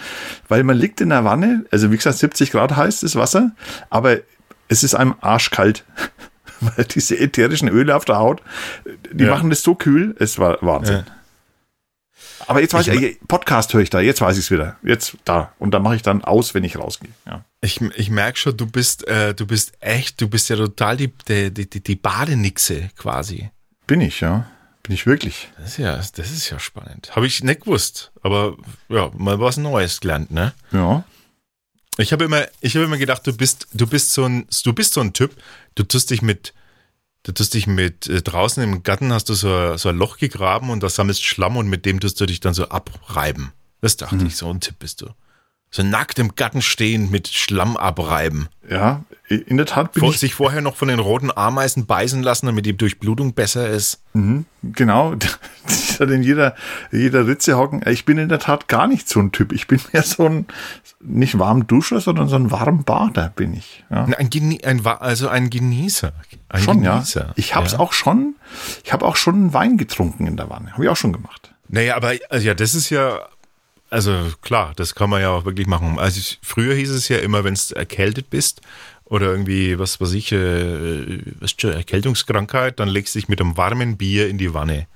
Weil 0.47 0.63
man 0.63 0.77
liegt 0.77 1.01
in 1.01 1.09
der 1.09 1.25
Wanne, 1.25 1.65
also 1.73 1.91
wie 1.91 1.97
gesagt, 1.97 2.19
70 2.19 2.53
Grad 2.53 2.77
heiß 2.77 3.01
das 3.01 3.17
Wasser, 3.17 3.51
aber 3.91 4.19
es 4.69 4.85
ist 4.85 4.95
einem 4.95 5.17
arschkalt. 5.21 5.85
weil 6.77 6.85
diese 6.85 7.19
ätherischen 7.19 7.69
Öle 7.69 7.95
auf 7.97 8.05
der 8.05 8.19
Haut, 8.19 8.43
die 9.13 9.25
ja. 9.25 9.31
machen 9.31 9.51
das 9.51 9.63
so 9.63 9.75
kühl, 9.75 10.15
es 10.19 10.39
war 10.39 10.59
Wahnsinn. 10.61 11.05
Ja. 11.07 11.19
Aber 12.47 12.61
jetzt 12.61 12.73
weiß 12.73 12.87
ich, 12.89 13.03
ich 13.03 13.19
Podcast 13.29 13.75
höre 13.75 13.83
ich 13.83 13.91
da, 13.91 14.01
jetzt 14.01 14.21
weiß 14.21 14.39
ich 14.39 14.45
es 14.45 14.51
wieder. 14.51 14.77
Jetzt 14.83 15.17
da. 15.25 15.53
Und 15.59 15.73
dann 15.73 15.83
mache 15.83 15.97
ich 15.97 16.03
dann 16.03 16.25
aus, 16.25 16.55
wenn 16.55 16.65
ich 16.65 16.79
rausgehe. 16.79 17.11
Ja. 17.27 17.45
Ich, 17.61 17.81
ich 17.81 18.11
merke 18.11 18.39
schon, 18.39 18.57
du 18.57 18.67
bist, 18.67 19.07
äh, 19.07 19.35
du 19.35 19.47
bist 19.47 19.73
echt, 19.81 20.21
du 20.21 20.29
bist 20.29 20.49
ja 20.49 20.57
total 20.57 20.97
die, 20.97 21.13
die, 21.29 21.53
die, 21.53 21.83
die 21.83 21.97
Badenixe 21.97 22.91
quasi. 22.97 23.51
Bin 23.87 24.01
ich, 24.01 24.21
ja. 24.21 24.47
Bin 24.83 24.95
ich 24.95 25.07
wirklich. 25.07 25.51
Das 25.59 25.71
ist 25.71 25.79
ja, 25.79 25.97
das 25.97 26.31
ist 26.31 26.49
ja 26.49 26.59
spannend. 26.59 27.15
Habe 27.15 27.27
ich 27.27 27.43
nicht 27.43 27.63
gewusst. 27.63 28.13
Aber 28.23 28.57
ja, 28.89 29.11
mal 29.17 29.39
was 29.41 29.59
Neues 29.59 30.01
gelernt, 30.01 30.31
ne? 30.31 30.55
Ja. 30.73 31.05
Ich 31.99 32.13
habe 32.13 32.25
immer, 32.25 32.47
ich 32.61 32.77
habe 32.77 32.85
immer 32.85 32.97
gedacht, 32.97 33.27
du 33.27 33.37
bist, 33.37 33.67
du 33.73 33.87
bist 33.87 34.13
so 34.13 34.25
ein, 34.25 34.47
du 34.65 34.73
bist 34.73 34.95
so 34.95 35.01
ein 35.01 35.13
Typ. 35.13 35.37
Du 35.75 35.83
tust 35.83 36.11
dich 36.11 36.23
mit, 36.23 36.55
du 37.25 37.33
tust 37.33 37.55
dich 37.55 37.67
mit 37.67 38.07
äh, 38.07 38.23
draußen 38.23 38.63
im 38.63 38.83
Garten 38.85 39.13
hast 39.13 39.29
du 39.29 39.35
so, 39.35 39.77
so 39.77 39.89
ein 39.89 39.97
Loch 39.97 40.17
gegraben 40.17 40.71
und 40.71 40.83
da 40.83 40.89
sammelst 40.89 41.25
Schlamm 41.25 41.57
und 41.57 41.69
mit 41.69 41.85
dem 41.85 41.99
tust 41.99 42.21
du 42.21 42.27
dich 42.27 42.41
dann 42.41 42.55
so 42.55 42.69
abreiben. 42.69 43.53
Das 43.81 43.97
dachte 43.97 44.17
mhm. 44.17 44.27
ich, 44.27 44.37
so 44.37 44.49
ein 44.49 44.61
Tipp 44.61 44.79
bist 44.79 45.03
du. 45.03 45.11
So 45.71 45.83
nackt 45.83 46.19
im 46.19 46.35
Garten 46.35 46.63
stehen 46.63 47.11
mit 47.11 47.29
Schlamm 47.29 47.77
abreiben. 47.77 48.49
Ja, 48.69 49.05
in 49.29 49.59
der 49.59 49.67
Tat 49.67 49.93
bin 49.93 50.01
Vor, 50.01 50.11
ich. 50.11 50.19
Sich 50.19 50.35
vorher 50.35 50.63
noch 50.63 50.77
von 50.77 50.89
den 50.89 51.01
roten 51.01 51.31
Ameisen 51.31 51.85
beißen 51.85 52.23
lassen, 52.23 52.47
damit 52.47 52.65
die 52.65 52.77
Durchblutung 52.77 53.35
besser 53.35 53.69
ist. 53.69 54.01
Mhm, 54.15 54.47
genau. 54.63 55.15
in 56.01 56.23
jeder, 56.23 56.55
jeder 56.91 57.27
Ritze 57.27 57.59
hocken. 57.59 57.83
Ich 57.87 58.07
bin 58.07 58.17
in 58.17 58.31
der 58.31 58.39
Tat 58.39 58.69
gar 58.69 58.87
nicht 58.87 59.07
so 59.07 59.21
ein 59.21 59.31
Typ. 59.31 59.53
Ich 59.53 59.67
bin 59.67 59.81
mehr 59.93 60.03
so 60.03 60.25
ein, 60.25 60.47
nicht 61.01 61.39
warm 61.39 61.67
Duscher, 61.67 62.01
sondern 62.01 62.29
so 62.29 62.37
ein 62.37 62.51
warm 62.51 62.85
Bader 62.85 63.31
bin 63.37 63.53
ich. 63.53 63.85
Ja. 63.91 64.05
Ein, 64.05 64.15
ein, 64.15 64.87
also 64.87 65.29
ein 65.29 65.51
Genießer. 65.51 66.13
Ein 66.49 66.63
schon, 66.63 66.83
Genießer. 66.83 67.27
ja. 67.27 67.33
Ich 67.37 67.55
habe 67.55 67.67
es 67.67 67.73
ja. 67.73 67.81
auch 67.81 67.93
schon, 67.93 68.35
ich 68.83 68.95
habe 68.95 69.05
auch 69.05 69.17
schon 69.17 69.53
Wein 69.53 69.77
getrunken 69.77 70.27
in 70.27 70.39
der 70.39 70.49
Wanne. 70.49 70.73
Habe 70.73 70.85
ich 70.85 70.89
auch 70.89 70.97
schon 70.97 71.13
gemacht. 71.13 71.53
Naja, 71.69 71.97
aber 71.97 72.15
also 72.31 72.47
ja, 72.47 72.55
das 72.55 72.75
ist 72.75 72.89
ja 72.89 73.21
also 73.91 74.13
klar, 74.43 74.73
das 74.77 74.95
kann 74.95 75.09
man 75.09 75.23
ja 75.23 75.31
auch 75.31 75.45
wirklich 75.45 75.67
machen. 75.67 75.99
Also 75.99 76.19
ich, 76.19 76.39
früher 76.43 76.75
hieß 76.75 76.91
es 76.91 77.09
ja 77.09 77.19
immer, 77.19 77.45
wenn 77.45 77.55
du 77.55 77.75
erkältet 77.75 78.29
bist 78.29 78.61
oder 79.09 79.27
irgendwie, 79.27 79.79
was 79.79 80.01
weiß 80.01 80.13
ich, 80.13 80.33
äh, 80.33 81.21
was 81.41 81.55
schon, 81.59 81.73
Erkältungskrankheit, 81.73 82.79
dann 82.79 82.89
legst 82.89 83.15
du 83.15 83.19
dich 83.19 83.29
mit 83.29 83.41
einem 83.41 83.57
warmen 83.57 83.97
Bier 83.97 84.29
in 84.29 84.39
die 84.39 84.55
Wanne. 84.55 84.87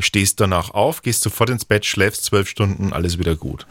Stehst 0.00 0.40
danach 0.40 0.70
auf, 0.70 1.02
gehst 1.02 1.22
sofort 1.22 1.50
ins 1.50 1.64
Bett, 1.64 1.84
schläfst 1.84 2.24
zwölf 2.24 2.48
Stunden, 2.48 2.92
alles 2.92 3.18
wieder 3.18 3.34
gut. 3.34 3.66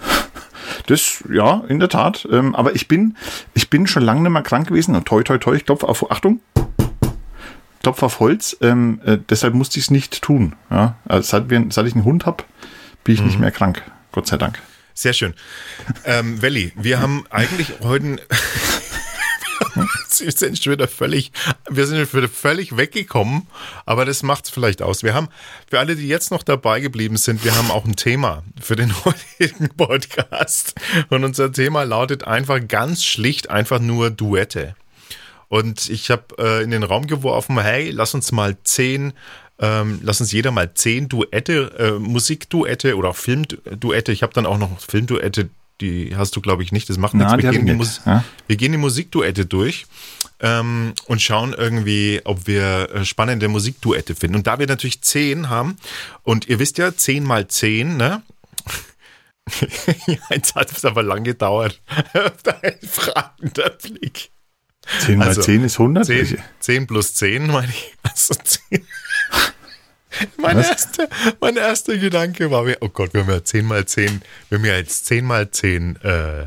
Das, 0.87 1.23
ja, 1.31 1.63
in 1.69 1.79
der 1.79 1.89
Tat. 1.89 2.27
Ähm, 2.29 2.53
aber 2.55 2.75
ich 2.75 2.87
bin, 2.87 3.15
ich 3.53 3.69
bin 3.69 3.87
schon 3.87 4.03
lange 4.03 4.21
nicht 4.21 4.31
mehr 4.31 4.41
krank 4.41 4.67
gewesen. 4.67 4.95
Und 4.95 5.05
toi, 5.05 5.23
toi, 5.23 5.37
toi, 5.37 5.55
ich 5.55 5.65
klopfe 5.65 5.87
auf, 5.87 6.11
Achtung, 6.11 6.41
klopfe 7.81 8.05
auf 8.05 8.19
Holz. 8.19 8.57
Ähm, 8.61 8.99
äh, 9.05 9.17
deshalb 9.29 9.53
musste 9.53 9.79
ich 9.79 9.85
es 9.85 9.91
nicht 9.91 10.21
tun. 10.21 10.55
Ja? 10.69 10.97
Also 11.05 11.29
seit, 11.29 11.49
wir, 11.49 11.65
seit 11.69 11.87
ich 11.87 11.95
einen 11.95 12.03
Hund 12.03 12.25
habe, 12.25 12.43
bin 13.03 13.15
ich 13.15 13.21
nicht 13.21 13.39
mehr 13.39 13.51
krank. 13.51 13.81
Gott 14.11 14.27
sei 14.27 14.37
Dank. 14.37 14.59
Sehr 14.93 15.13
schön. 15.13 15.33
Ähm, 16.05 16.41
Welli, 16.41 16.73
wir 16.75 16.99
haben 16.99 17.25
eigentlich 17.29 17.73
heute. 17.81 18.17
Wir 20.19 20.31
sind 20.31 20.61
schon 20.61 20.73
wieder 20.73 20.87
völlig, 20.87 21.31
wir 21.69 21.85
sind 21.85 22.13
wieder 22.13 22.29
völlig 22.29 22.77
weggekommen, 22.77 23.47
aber 23.85 24.05
das 24.05 24.23
macht 24.23 24.45
es 24.45 24.51
vielleicht 24.51 24.81
aus. 24.81 25.03
Wir 25.03 25.13
haben, 25.13 25.29
für 25.69 25.79
alle, 25.79 25.95
die 25.95 26.07
jetzt 26.07 26.31
noch 26.31 26.43
dabei 26.43 26.79
geblieben 26.79 27.17
sind, 27.17 27.43
wir 27.43 27.55
haben 27.55 27.71
auch 27.71 27.85
ein 27.85 27.95
Thema 27.95 28.43
für 28.59 28.75
den 28.75 28.93
heutigen 29.05 29.69
Podcast. 29.69 30.75
Und 31.09 31.23
unser 31.23 31.51
Thema 31.51 31.83
lautet 31.83 32.25
einfach 32.25 32.59
ganz 32.67 33.03
schlicht 33.03 33.49
einfach 33.49 33.79
nur 33.79 34.09
Duette. 34.09 34.75
Und 35.49 35.89
ich 35.89 36.11
habe 36.11 36.23
äh, 36.39 36.63
in 36.63 36.71
den 36.71 36.83
Raum 36.83 37.07
geworfen, 37.07 37.59
hey, 37.59 37.89
lass 37.91 38.13
uns 38.13 38.31
mal 38.31 38.57
zehn 38.63 39.13
ähm, 39.59 39.99
lass 40.03 40.21
uns 40.21 40.31
jeder 40.31 40.51
mal 40.51 40.73
zehn 40.73 41.09
Duette, 41.09 41.71
äh, 41.79 41.91
Musikduette 41.99 42.95
oder 42.95 43.09
auch 43.09 43.15
Filmduette. 43.15 44.11
Ich 44.11 44.21
habe 44.21 44.33
dann 44.33 44.45
auch 44.45 44.57
noch 44.57 44.79
Filmduette, 44.79 45.49
die 45.81 46.15
hast 46.15 46.35
du, 46.35 46.41
glaube 46.41 46.63
ich, 46.63 46.71
nicht. 46.71 46.89
Das 46.89 46.97
macht 46.97 47.13
Na, 47.13 47.35
nichts. 47.35 47.51
Wir 47.51 47.59
gehen, 47.59 47.77
nicht, 47.77 48.01
ja. 48.05 48.23
wir 48.47 48.55
gehen 48.55 48.71
die 48.71 48.77
Musikduette 48.77 49.45
durch 49.45 49.85
ähm, 50.39 50.93
und 51.05 51.21
schauen 51.21 51.53
irgendwie, 51.53 52.21
ob 52.23 52.47
wir 52.47 52.89
äh, 52.93 53.05
spannende 53.05 53.47
Musikduette 53.47 54.15
finden. 54.15 54.37
Und 54.37 54.47
da 54.47 54.59
wir 54.59 54.67
natürlich 54.67 55.01
zehn 55.01 55.49
haben, 55.49 55.77
und 56.23 56.47
ihr 56.47 56.59
wisst 56.59 56.77
ja, 56.77 56.95
zehn 56.95 57.23
mal 57.23 57.47
zehn, 57.47 57.97
ne? 57.97 58.21
Jetzt 60.29 60.55
hat 60.55 60.71
es 60.71 60.83
aber 60.83 61.03
lang 61.03 61.23
gedauert. 61.23 61.81
Dein 62.43 62.77
fragender 62.81 63.69
Blick. 63.69 64.31
10 64.99 65.17
mal 65.17 65.27
Also, 65.27 65.41
10 65.41 65.63
ist 65.63 65.79
100? 65.79 66.05
10, 66.05 66.37
10 66.59 66.87
plus 66.87 67.13
10, 67.13 67.47
meine 67.47 67.69
ich. 67.69 67.93
Also 68.03 68.35
10. 68.35 68.85
Mein, 70.37 70.57
Was? 70.57 70.69
erster, 70.69 71.07
mein 71.39 71.57
erster 71.57 71.97
Gedanke 71.97 72.49
war 72.51 72.63
mir, 72.63 72.77
oh 72.81 72.89
Gott, 72.89 73.13
wir 73.13 73.21
haben 73.21 73.29
ja 73.29 73.43
10 73.43 73.65
mal 73.65 73.85
10, 73.85 74.21
wir 74.49 74.57
haben 74.57 74.65
ja 74.65 74.75
jetzt 74.77 75.05
10 75.07 75.25
mal 75.25 75.49
10, 75.51 75.95
äh, 75.97 76.45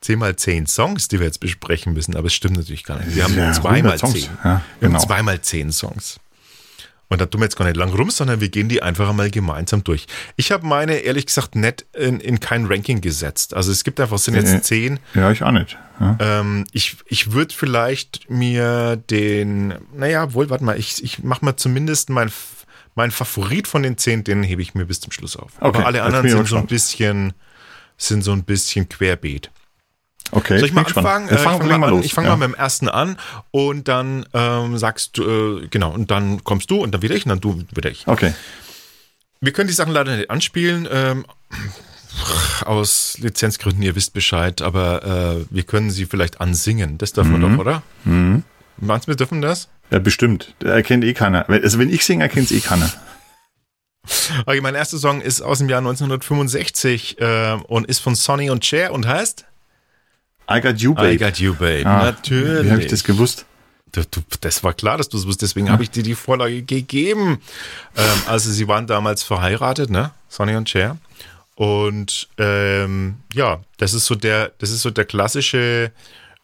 10 0.00 0.18
mal 0.18 0.36
10 0.36 0.66
Songs, 0.66 1.08
die 1.08 1.18
wir 1.18 1.26
jetzt 1.26 1.40
besprechen 1.40 1.92
müssen, 1.92 2.16
aber 2.16 2.26
es 2.28 2.34
stimmt 2.34 2.56
natürlich 2.56 2.84
gar 2.84 2.98
nicht. 2.98 3.14
Wir 3.16 3.24
haben 3.24 3.36
Ja, 3.36 3.52
2 3.52 3.62
mal 3.82 3.92
100 3.92 3.98
Songs. 4.00 4.12
10. 4.14 4.22
Ja, 4.44 4.62
Wir 4.80 4.88
genau. 4.88 5.00
haben 5.00 5.06
2 5.08 5.22
mal 5.22 5.40
10 5.40 5.72
Songs. 5.72 6.20
Und 7.10 7.22
da 7.22 7.26
tun 7.26 7.40
wir 7.40 7.46
jetzt 7.46 7.56
gar 7.56 7.64
nicht 7.64 7.78
lang 7.78 7.88
rum, 7.94 8.10
sondern 8.10 8.42
wir 8.42 8.50
gehen 8.50 8.68
die 8.68 8.82
einfach 8.82 9.08
einmal 9.08 9.30
gemeinsam 9.30 9.82
durch. 9.82 10.06
Ich 10.36 10.52
habe 10.52 10.66
meine, 10.66 10.96
ehrlich 10.98 11.24
gesagt, 11.24 11.54
nicht 11.56 11.86
in, 11.94 12.20
in 12.20 12.38
kein 12.38 12.66
Ranking 12.66 13.00
gesetzt. 13.00 13.54
Also 13.54 13.72
es 13.72 13.82
gibt 13.82 13.98
einfach, 13.98 14.16
es 14.16 14.24
sind 14.24 14.34
Äh, 14.34 14.40
jetzt 14.42 14.64
10. 14.66 15.00
Ja, 15.14 15.30
ich 15.32 15.42
auch 15.42 15.50
nicht. 15.52 15.78
Ja. 16.00 16.18
Ähm, 16.20 16.66
ich 16.72 16.98
ich 17.06 17.32
würde 17.32 17.54
vielleicht 17.54 18.28
mir 18.28 18.96
den, 19.08 19.74
naja, 19.96 20.34
wohl, 20.34 20.50
warte 20.50 20.62
mal, 20.64 20.78
ich, 20.78 21.02
ich 21.02 21.22
mache 21.22 21.42
mal 21.46 21.56
zumindest 21.56 22.10
mein, 22.10 22.30
mein 22.98 23.12
Favorit 23.12 23.68
von 23.68 23.84
den 23.84 23.96
zehn, 23.96 24.24
den 24.24 24.42
hebe 24.42 24.60
ich 24.60 24.74
mir 24.74 24.84
bis 24.84 25.00
zum 25.00 25.12
Schluss 25.12 25.36
auf. 25.36 25.52
Okay, 25.60 25.78
Aber 25.78 25.86
alle 25.86 26.02
anderen 26.02 26.28
sind 26.28 26.48
so 26.48 26.56
ein 26.56 26.66
bisschen, 26.66 27.32
sind 27.96 28.22
so 28.22 28.32
ein 28.32 28.42
bisschen 28.42 28.88
querbeet. 28.88 29.50
Okay, 30.32 30.58
Soll 30.58 30.68
ich 30.68 30.74
mal 30.74 30.84
anfangen? 30.84 31.28
Äh, 31.28 31.36
ich 31.36 31.40
fang 31.40 31.58
fange 31.58 31.70
mal 31.70 31.78
mal, 31.78 31.90
los. 31.90 32.04
ich 32.04 32.12
fang 32.12 32.24
ja. 32.24 32.36
mal 32.36 32.48
mit 32.48 32.56
dem 32.56 32.60
ersten 32.60 32.88
an 32.88 33.16
und 33.52 33.86
dann 33.86 34.26
ähm, 34.34 34.76
sagst 34.76 35.16
du, 35.16 35.60
äh, 35.62 35.68
genau, 35.68 35.92
und 35.92 36.10
dann 36.10 36.42
kommst 36.42 36.70
du 36.72 36.82
und 36.82 36.92
dann 36.92 37.00
wieder 37.00 37.14
ich 37.14 37.24
und 37.24 37.30
dann 37.30 37.40
du 37.40 37.64
wieder 37.72 37.90
ich. 37.90 38.06
Okay. 38.06 38.34
Wir 39.40 39.52
können 39.52 39.68
die 39.68 39.74
Sachen 39.74 39.92
leider 39.92 40.16
nicht 40.16 40.28
anspielen, 40.28 40.88
ähm, 40.90 41.24
aus 42.64 43.16
Lizenzgründen, 43.18 43.80
ihr 43.82 43.94
wisst 43.94 44.12
Bescheid, 44.12 44.60
aber 44.60 45.04
äh, 45.04 45.46
wir 45.50 45.62
können 45.62 45.90
sie 45.90 46.04
vielleicht 46.04 46.40
ansingen. 46.40 46.98
Das 46.98 47.12
dürfen 47.12 47.40
wir 47.40 47.48
doch, 47.48 47.58
oder? 47.58 47.82
Mhm. 48.04 48.42
Meinst 48.80 49.06
du, 49.06 49.12
wir 49.12 49.16
dürfen 49.16 49.42
das? 49.42 49.68
Ja, 49.90 49.98
bestimmt. 49.98 50.54
Der 50.60 50.74
erkennt 50.74 51.04
eh 51.04 51.14
keiner. 51.14 51.48
Also 51.48 51.78
wenn 51.78 51.90
ich 51.90 52.04
singe, 52.04 52.24
erkennt 52.24 52.50
es 52.50 52.56
eh 52.56 52.60
keiner. 52.60 52.90
Okay, 54.46 54.60
mein 54.60 54.74
erster 54.74 54.98
Song 54.98 55.20
ist 55.20 55.42
aus 55.42 55.58
dem 55.58 55.68
Jahr 55.68 55.78
1965 55.78 57.20
äh, 57.20 57.56
und 57.66 57.86
ist 57.86 57.98
von 57.98 58.14
Sonny 58.14 58.50
und 58.50 58.64
Cher 58.64 58.92
und 58.92 59.06
heißt 59.06 59.44
I 60.50 60.60
got 60.60 60.78
you, 60.80 60.94
babe. 60.94 61.12
I 61.12 61.18
Got 61.18 61.38
You, 61.38 61.54
Babe. 61.54 61.84
Ah, 61.84 62.04
Natürlich. 62.04 62.64
Wie 62.64 62.70
habe 62.70 62.80
ich 62.80 62.88
das 62.88 63.04
gewusst? 63.04 63.44
Du, 63.92 64.02
du, 64.04 64.20
das 64.40 64.64
war 64.64 64.72
klar, 64.72 64.96
dass 64.96 65.08
du 65.08 65.18
es 65.18 65.26
wusstest, 65.26 65.52
deswegen 65.52 65.70
habe 65.70 65.82
ich 65.82 65.90
dir 65.90 66.02
die 66.02 66.14
Vorlage 66.14 66.62
gegeben. 66.62 67.40
Ähm, 67.96 68.22
also 68.26 68.50
sie 68.50 68.66
waren 68.68 68.86
damals 68.86 69.22
verheiratet, 69.22 69.90
ne? 69.90 70.12
Sonny 70.28 70.56
und 70.56 70.68
Cher. 70.68 70.96
Und 71.54 72.28
ähm, 72.38 73.16
ja, 73.34 73.60
das 73.78 73.92
ist 73.92 74.06
so 74.06 74.14
der, 74.14 74.52
das 74.58 74.70
ist 74.70 74.82
so 74.82 74.90
der 74.90 75.04
klassische, 75.04 75.90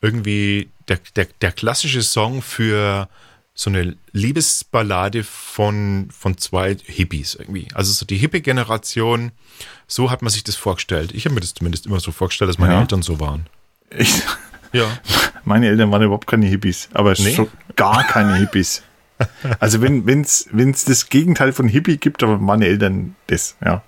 irgendwie, 0.04 0.68
der, 0.88 0.98
der, 1.16 1.26
der 1.40 1.52
klassische 1.52 2.02
Song 2.02 2.42
für 2.42 3.08
so 3.54 3.70
eine 3.70 3.96
Liebesballade 4.12 5.22
von, 5.24 6.08
von 6.16 6.36
zwei 6.38 6.76
Hippies 6.84 7.36
irgendwie. 7.36 7.68
Also 7.74 7.92
so 7.92 8.04
die 8.04 8.16
Hippie-Generation, 8.18 9.30
so 9.86 10.10
hat 10.10 10.22
man 10.22 10.30
sich 10.30 10.44
das 10.44 10.56
vorgestellt. 10.56 11.12
Ich 11.14 11.24
habe 11.24 11.34
mir 11.34 11.40
das 11.40 11.54
zumindest 11.54 11.86
immer 11.86 12.00
so 12.00 12.10
vorgestellt, 12.12 12.48
dass 12.48 12.58
meine 12.58 12.74
Ja. 12.74 12.80
Eltern 12.80 13.02
so 13.02 13.20
waren. 13.20 13.46
Ich, 13.90 14.22
Ja. 14.72 14.86
meine 15.44 15.68
Eltern 15.68 15.90
waren 15.92 16.02
überhaupt 16.02 16.26
keine 16.26 16.46
Hippies, 16.46 16.88
aber 16.92 17.12
Nee? 17.18 17.34
so 17.34 17.48
gar 17.76 18.02
keine 18.04 18.34
Hippies. 18.36 18.82
Also 19.60 19.80
wenn 19.80 20.04
wenn's 20.06 20.48
wenn's 20.50 20.84
das 20.84 21.08
Gegenteil 21.08 21.52
von 21.52 21.68
Hippie 21.68 21.98
gibt, 21.98 22.24
aber 22.24 22.38
meine 22.38 22.66
Eltern 22.66 23.14
das, 23.28 23.56
ja. 23.64 23.82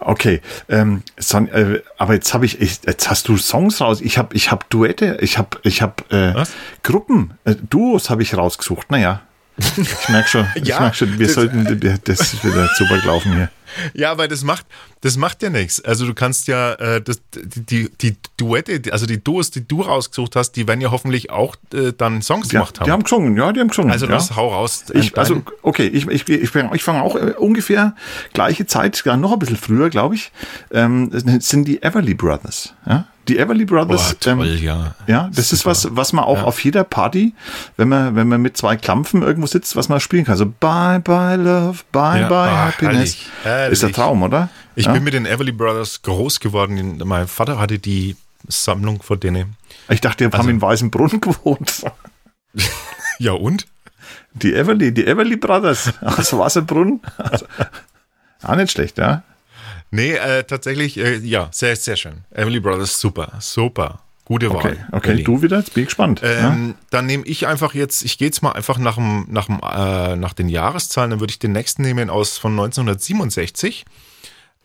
Okay, 0.00 0.40
ähm, 0.68 1.02
Son, 1.18 1.48
äh, 1.48 1.80
aber 1.96 2.14
jetzt 2.14 2.34
habe 2.34 2.44
ich, 2.44 2.60
ich, 2.60 2.80
jetzt 2.86 3.08
hast 3.08 3.28
du 3.28 3.36
Songs 3.36 3.80
raus. 3.80 4.00
Ich 4.00 4.18
habe, 4.18 4.34
ich 4.34 4.50
habe 4.50 4.64
Duette, 4.68 5.18
ich 5.20 5.38
habe, 5.38 5.58
ich 5.62 5.82
habe 5.82 6.04
äh, 6.10 6.34
Was? 6.34 6.52
Gruppen, 6.82 7.34
äh, 7.44 7.54
Duos 7.54 8.10
habe 8.10 8.22
ich 8.22 8.36
rausgesucht. 8.36 8.90
Naja, 8.90 9.22
ich 9.56 10.08
merke 10.08 10.28
schon, 10.28 10.46
ich 10.56 10.66
Ja, 10.66 10.80
merk 10.80 10.96
schon, 10.96 11.18
wir 11.18 11.26
das- 11.26 11.34
sollten, 11.34 11.64
das 12.04 12.44
wieder 12.44 12.68
super 12.76 12.98
gelaufen 13.00 13.32
hier. 13.34 13.50
Ja, 13.92 14.12
aber 14.12 14.28
das 14.28 14.44
macht, 14.44 14.66
das 15.00 15.16
macht 15.16 15.42
ja 15.42 15.50
nichts. 15.50 15.80
Also 15.80 16.06
du 16.06 16.14
kannst 16.14 16.46
ja 16.46 16.74
äh, 16.74 17.00
das, 17.02 17.20
die, 17.34 17.90
die, 18.00 18.16
Duette, 18.36 18.80
also 18.92 19.04
die 19.06 19.22
Duos, 19.22 19.50
die 19.50 19.66
du 19.66 19.82
rausgesucht 19.82 20.36
hast, 20.36 20.52
die 20.52 20.68
werden 20.68 20.80
ja 20.80 20.92
hoffentlich 20.92 21.30
auch 21.30 21.56
äh, 21.72 21.92
dann 21.96 22.22
Songs 22.22 22.48
Die, 22.48 22.52
gemacht 22.56 22.78
haben. 22.78 22.84
die 22.86 22.92
haben 22.92 23.02
gesungen, 23.02 23.36
ja, 23.36 23.52
die 23.52 23.58
haben 23.60 23.68
gesungen. 23.68 23.90
also 23.90 24.06
ja. 24.06 24.12
das 24.12 24.36
hau 24.36 24.48
raus. 24.52 24.84
Ich, 24.92 25.12
Dein- 25.12 25.18
also, 25.20 25.42
okay, 25.62 25.86
ich, 25.88 26.06
ich, 26.06 26.28
ich, 26.28 26.54
ich 26.54 26.82
fange 26.84 27.02
auch 27.02 27.16
äh, 27.16 27.32
ungefähr 27.36 27.96
gleiche 28.32 28.66
Zeit, 28.66 29.02
noch 29.06 29.32
ein 29.32 29.38
bisschen 29.40 29.56
früher, 29.56 29.90
glaube 29.90 30.14
ich, 30.14 30.30
ähm, 30.70 31.10
sind 31.40 31.66
die 31.66 31.82
Everly 31.82 32.14
Brothers. 32.14 32.74
Ja? 32.86 33.06
Die 33.28 33.38
Everly 33.38 33.64
Brothers. 33.64 34.14
Boah, 34.14 34.20
toll, 34.20 34.48
ähm, 34.48 34.62
ja. 34.62 34.94
Ja, 35.06 35.30
das 35.34 35.52
ist 35.52 35.60
Super. 35.60 35.70
was, 35.70 35.88
was 35.90 36.12
man 36.12 36.24
auch 36.24 36.42
auf 36.42 36.62
jeder 36.62 36.84
Party, 36.84 37.34
wenn 37.76 37.88
man, 37.88 38.14
wenn 38.16 38.28
man 38.28 38.42
mit 38.42 38.56
zwei 38.56 38.76
Klampfen 38.76 39.22
irgendwo 39.22 39.46
sitzt, 39.46 39.76
was 39.76 39.88
man 39.88 40.00
spielen 40.00 40.24
kann. 40.24 40.36
So 40.36 40.46
Bye 40.46 41.00
Bye 41.00 41.36
Love, 41.36 41.78
Bye 41.90 42.20
Ja, 42.20 42.28
Bye 42.28 42.36
ah, 42.36 42.66
Happiness. 42.66 42.94
herrlich, 42.94 43.28
herrlich. 43.42 43.72
Ist 43.72 43.82
der 43.82 43.92
Traum, 43.92 44.22
oder? 44.22 44.50
Ich 44.76 44.86
ja? 44.86 44.92
bin 44.92 45.04
mit 45.04 45.14
den 45.14 45.24
Everly 45.26 45.52
Brothers 45.52 46.02
groß 46.02 46.40
geworden. 46.40 47.00
Mein 47.04 47.26
Vater 47.26 47.58
hatte 47.58 47.78
die 47.78 48.16
Sammlung 48.48 49.02
von 49.02 49.18
denen. 49.18 49.56
ich 49.88 50.00
dachte, 50.00 50.18
die 50.18 50.24
also- 50.26 50.38
haben 50.38 50.50
in 50.50 50.60
Weißenbrunn 50.60 51.20
gewohnt. 51.20 51.84
Ja 53.18 53.32
und? 53.32 53.66
Die 54.34 54.52
Everly, 54.54 54.92
die 54.92 55.06
Everly 55.06 55.36
Brothers 55.36 55.92
aus 56.02 56.36
Wasserbrunn. 56.36 57.00
Also, 57.16 57.46
auch 58.42 58.56
nicht 58.56 58.72
schlecht, 58.72 58.98
ja. 58.98 59.22
Nee, 59.94 60.12
äh, 60.14 60.42
tatsächlich, 60.44 60.98
äh, 60.98 61.18
ja, 61.18 61.48
sehr, 61.52 61.76
sehr 61.76 61.96
schön. 61.96 62.24
Everly 62.32 62.58
Brothers, 62.60 62.98
super, 62.98 63.32
super. 63.40 64.00
Gute 64.24 64.50
Okay, 64.50 64.76
Wahl. 64.78 64.88
okay, 64.92 65.10
Ellie. 65.10 65.24
du 65.24 65.42
wieder, 65.42 65.58
jetzt 65.58 65.74
bin 65.74 65.82
ich 65.82 65.88
gespannt. 65.88 66.20
ja? 66.22 66.48
Ähm, 66.52 66.74
Dann 66.90 67.04
nehme 67.06 67.24
ich 67.26 67.46
einfach 67.46 67.74
jetzt, 67.74 68.02
ich 68.04 68.16
gehe 68.18 68.26
jetzt 68.26 68.42
mal 68.42 68.52
einfach 68.52 68.78
nach, 68.78 68.94
dem, 68.96 69.26
nach, 69.28 69.46
dem, 69.46 69.60
äh, 69.62 70.16
nach 70.16 70.32
den 70.32 70.48
Jahreszahlen, 70.48 71.10
dann 71.10 71.20
würde 71.20 71.30
ich 71.30 71.38
den 71.38 71.52
nächsten 71.52 71.82
nehmen 71.82 72.08
aus 72.10 72.38
von 72.38 72.52
1967. 72.52 73.84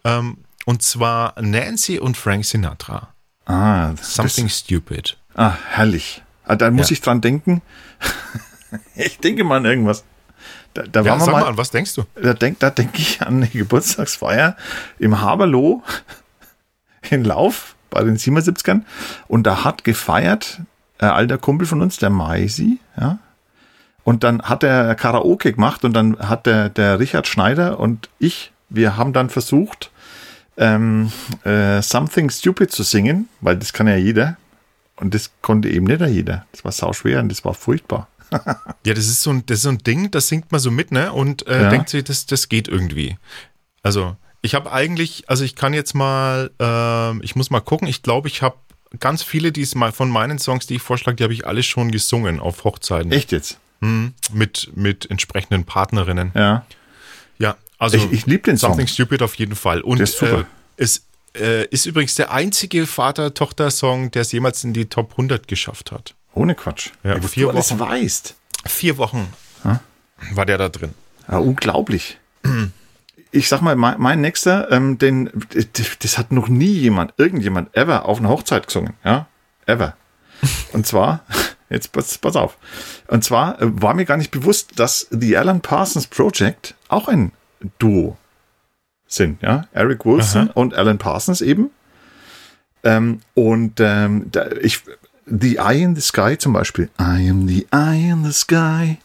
Ähm, 0.05 0.37
und 0.65 0.81
zwar 0.81 1.39
Nancy 1.41 1.99
und 1.99 2.15
Frank 2.17 2.45
Sinatra. 2.45 3.09
Ah, 3.45 3.91
das, 3.91 4.15
Something 4.15 4.47
Stupid. 4.49 5.17
ah, 5.35 5.53
herrlich. 5.69 6.23
Ah, 6.45 6.55
da 6.55 6.71
muss 6.71 6.89
Ja. 6.89 6.93
ich 6.93 7.01
dran 7.01 7.19
denken. 7.21 7.61
ich 8.95 9.19
denke 9.19 9.43
mal 9.43 9.57
an 9.57 9.65
irgendwas. 9.65 10.03
Da, 10.73 10.83
da 10.83 11.01
Ja, 11.01 11.19
sag 11.19 11.31
mal, 11.31 11.45
an 11.45 11.57
was 11.57 11.71
denkst 11.71 11.95
du? 11.95 12.03
da 12.21 12.33
denke 12.33 12.57
da 12.59 12.69
denk 12.69 12.97
ich 12.97 13.21
an 13.21 13.37
eine 13.37 13.47
Geburtstagsfeier 13.47 14.55
im 14.99 15.21
Haberloh 15.21 15.83
in 17.09 17.23
Lauf 17.23 17.75
bei 17.89 18.03
den 18.03 18.17
77ern. 18.17 18.81
Und 19.27 19.43
da 19.43 19.63
hat 19.63 19.83
gefeiert 19.83 20.61
ein 20.99 21.09
alter 21.09 21.37
Kumpel 21.37 21.65
von 21.65 21.81
uns, 21.81 21.97
der 21.97 22.09
Maisi, 22.09 22.79
ja. 22.99 23.19
Und 24.03 24.23
dann 24.23 24.41
hat 24.41 24.63
er 24.63 24.95
Karaoke 24.95 25.53
gemacht 25.53 25.83
und 25.85 25.93
dann 25.93 26.17
hat 26.17 26.45
der, 26.45 26.69
der 26.69 26.99
Richard 26.99 27.27
Schneider 27.27 27.79
und 27.79 28.09
ich, 28.17 28.51
wir 28.69 28.97
haben 28.97 29.13
dann 29.13 29.29
versucht, 29.29 29.91
ähm, 30.57 31.11
äh, 31.43 31.81
Something 31.81 32.29
Stupid 32.29 32.71
zu 32.71 32.83
singen, 32.83 33.29
weil 33.39 33.57
das 33.57 33.71
kann 33.71 33.87
ja 33.87 33.95
jeder. 33.95 34.37
Und 34.95 35.13
das 35.13 35.31
konnte 35.41 35.69
eben 35.69 35.85
nicht 35.85 36.01
jeder. 36.01 36.45
Das 36.51 36.65
war 36.65 36.71
sauschwer 36.71 37.19
und 37.19 37.29
das 37.29 37.45
war 37.45 37.53
furchtbar. 37.53 38.07
Ja, 38.85 38.93
das 38.93 39.05
ist 39.07 39.21
so 39.21 39.31
ein, 39.31 39.45
das 39.45 39.57
ist 39.59 39.63
so 39.63 39.69
ein 39.69 39.77
Ding, 39.79 40.09
das 40.11 40.27
singt 40.27 40.51
man 40.51 40.59
so 40.61 40.71
mit, 40.71 40.91
ne? 40.91 41.11
Und 41.11 41.47
äh, 41.47 41.63
Ja. 41.63 41.69
denkt 41.69 41.89
sich, 41.89 42.03
das, 42.03 42.25
das 42.25 42.49
geht 42.49 42.67
irgendwie. 42.67 43.17
Also, 43.83 44.15
Ich 44.41 44.55
habe 44.55 44.71
eigentlich, 44.71 45.29
also 45.29 45.43
ich 45.43 45.55
kann 45.55 45.73
jetzt 45.73 45.93
mal, 45.93 46.51
ähm, 46.59 47.21
ich 47.23 47.35
muss 47.35 47.49
mal 47.49 47.59
gucken. 47.59 47.87
Ich 47.87 48.03
glaube, 48.03 48.27
ich 48.29 48.41
habe 48.41 48.55
ganz 48.99 49.21
viele 49.21 49.51
die 49.51 49.65
von 49.65 50.09
meinen 50.09 50.39
Songs, 50.39 50.65
die 50.65 50.75
ich 50.75 50.81
vorschlage, 50.81 51.17
die 51.17 51.23
habe 51.23 51.33
ich 51.33 51.45
alle 51.45 51.61
schon 51.61 51.91
gesungen 51.91 52.39
auf 52.39 52.63
Hochzeiten. 52.63 53.11
Echt 53.11 53.31
jetzt? 53.31 53.59
Mhm. 53.81 54.13
Mit, 54.31 54.71
mit 54.75 55.09
entsprechenden 55.11 55.65
Partnerinnen. 55.65 56.31
Ja. 56.35 56.65
Ja, 57.37 57.57
also 57.77 57.97
Ich, 57.97 58.11
ich 58.11 58.25
liebe 58.25 58.43
den 58.43 58.57
Song. 58.57 58.71
Something 58.71 58.87
Stupid 58.87 59.21
auf 59.21 59.35
jeden 59.35 59.55
Fall. 59.55 59.81
Und 59.81 59.97
Der 59.99 60.05
ist 60.05 60.17
super. 60.17 60.39
Äh, 60.41 60.43
es 60.77 61.05
äh, 61.37 61.65
ist 61.67 61.85
übrigens 61.85 62.15
der 62.15 62.31
einzige 62.31 62.87
Vater-Tochter-Song, 62.87 64.11
der 64.11 64.23
es 64.23 64.31
jemals 64.31 64.63
in 64.63 64.73
die 64.73 64.85
Top 64.87 65.11
100 65.11 65.47
geschafft 65.47 65.91
hat. 65.91 66.15
Ohne 66.33 66.55
Quatsch. 66.55 66.91
Ja, 67.03 67.21
was 67.21 67.31
vier 67.31 67.45
du 67.45 67.49
alles 67.51 67.71
Wochen. 67.71 67.79
weißt. 67.79 68.35
Vier 68.65 68.97
Wochen 68.97 69.27
war 70.33 70.45
der 70.45 70.57
da 70.57 70.69
drin. 70.69 70.93
Ja, 71.29 71.37
unglaublich. 71.37 72.19
Ich 73.31 73.47
sag 73.47 73.61
mal, 73.61 73.75
mein, 73.75 73.99
mein 73.99 74.21
nächster, 74.21 74.71
ähm, 74.71 74.97
den, 74.97 75.29
das 75.99 76.17
hat 76.17 76.31
noch 76.31 76.47
nie 76.47 76.71
jemand, 76.71 77.13
irgendjemand 77.17 77.75
ever 77.75 78.05
auf 78.05 78.19
einer 78.19 78.29
Hochzeit 78.29 78.67
gesungen, 78.67 78.93
ja, 79.03 79.27
ever. 79.65 79.95
Und 80.73 80.87
zwar, 80.87 81.23
jetzt 81.69 81.91
pass, 81.91 82.17
pass 82.17 82.35
auf. 82.35 82.57
Und 83.07 83.23
zwar 83.23 83.61
äh, 83.61 83.81
war 83.81 83.93
mir 83.93 84.05
gar 84.05 84.17
nicht 84.17 84.31
bewusst, 84.31 84.79
dass 84.79 85.07
The 85.11 85.37
Alan 85.37 85.61
Parsons 85.61 86.07
Project 86.07 86.75
auch 86.87 87.07
ein 87.07 87.31
Duo 87.77 88.17
sind, 89.05 89.41
ja. 89.41 89.67
Eric 89.73 90.05
Wilson 90.05 90.49
und 90.49 90.73
Alan 90.73 90.97
Parsons 90.97 91.41
eben. 91.41 91.71
Ähm, 92.83 93.19
und 93.33 93.79
ähm, 93.79 94.27
da, 94.31 94.49
ich, 94.61 94.81
The 95.29 95.59
Eye 95.59 95.83
in 95.83 95.95
the 95.95 96.01
Sky 96.01 96.37
zum 96.37 96.53
Beispiel. 96.53 96.89
I 96.99 97.29
am 97.29 97.47
the 97.47 97.67
eye 97.71 98.11
in 98.11 98.23
the 98.23 98.33
sky. 98.33 98.97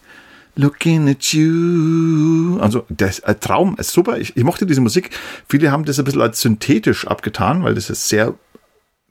Looking 0.57 1.09
at 1.09 1.33
you. 1.33 2.59
Also, 2.61 2.85
der 2.89 3.09
ist 3.09 3.27
ein 3.27 3.41
Traum, 3.41 3.77
ist 3.77 3.91
super. 3.91 4.19
Ich, 4.19 4.37
ich 4.37 4.45
mochte 4.45 4.67
diese 4.67 4.81
Musik. 4.81 5.11
Viele 5.49 5.73
haben 5.73 5.85
das 5.85 5.99
ein 5.99 6.05
bisschen 6.05 6.23
als 6.23 6.41
synthetisch 6.41 7.07
abgetan, 7.09 7.65
weil 7.65 7.75
das 7.75 7.91
ist 7.91 8.09
sehr, 8.09 8.35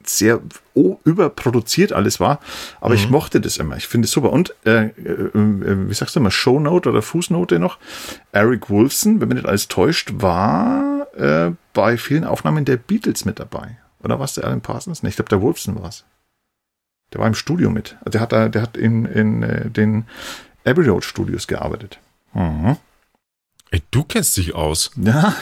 sehr 0.05 0.39
oh, 0.73 0.97
überproduziert 1.03 1.91
alles 1.91 2.21
war. 2.21 2.39
Aber 2.79 2.95
ich 2.95 3.09
mochte 3.09 3.41
das 3.41 3.57
immer. 3.57 3.75
Ich 3.75 3.87
finde 3.87 4.05
es 4.05 4.11
super. 4.11 4.31
Und, 4.31 4.55
äh, 4.65 4.85
äh, 4.85 4.91
äh, 4.91 5.89
wie 5.89 5.93
sagst 5.93 6.15
du 6.15 6.21
immer, 6.21 6.31
Shownote 6.31 6.89
oder 6.89 7.01
Fußnote 7.01 7.59
noch? 7.59 7.77
Eric 8.31 8.69
Wolfson, 8.69 9.19
wenn 9.19 9.27
mich 9.27 9.35
nicht 9.35 9.47
alles 9.47 9.67
täuscht, 9.67 10.13
war 10.15 11.07
äh, 11.17 11.51
bei 11.73 11.97
vielen 11.97 12.23
Aufnahmen 12.23 12.63
der 12.63 12.77
Beatles 12.77 13.25
mit 13.25 13.39
dabei. 13.39 13.77
Oder 14.01 14.19
was 14.19 14.35
der 14.35 14.45
Alan 14.45 14.61
Parsons? 14.61 15.03
Ne, 15.03 15.09
ich 15.09 15.15
glaube, 15.15 15.29
der 15.29 15.41
Wolfson 15.41 15.75
war 15.75 15.89
es. 15.89 16.05
Der 17.13 17.19
war 17.19 17.27
im 17.27 17.35
Studio 17.35 17.69
mit. 17.69 17.95
Also 17.99 18.11
der 18.11 18.21
hat, 18.21 18.31
da, 18.31 18.49
der 18.49 18.61
hat 18.61 18.75
in, 18.75 19.05
in 19.05 19.43
äh, 19.43 19.69
den 19.69 20.05
Abbey 20.65 20.87
Road 20.87 21.05
Studios 21.05 21.47
gearbeitet. 21.47 21.99
Mhm. 22.33 22.77
Ey, 23.69 23.81
du 23.91 24.03
kennst 24.03 24.35
dich 24.37 24.55
aus. 24.55 24.91
Ja, 25.03 25.35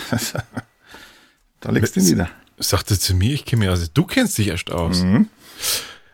da 1.61 1.71
legst 1.71 1.95
du 1.95 1.99
ihn 1.99 2.07
wieder. 2.07 2.29
Sagte 2.57 2.97
zu 2.97 3.13
mir, 3.13 3.33
ich 3.33 3.45
kenne 3.45 3.61
mich 3.61 3.69
aus. 3.69 3.91
Du 3.93 4.03
kennst 4.03 4.37
dich 4.37 4.47
erst 4.47 4.71
aus. 4.71 5.03
Mhm. 5.03 5.27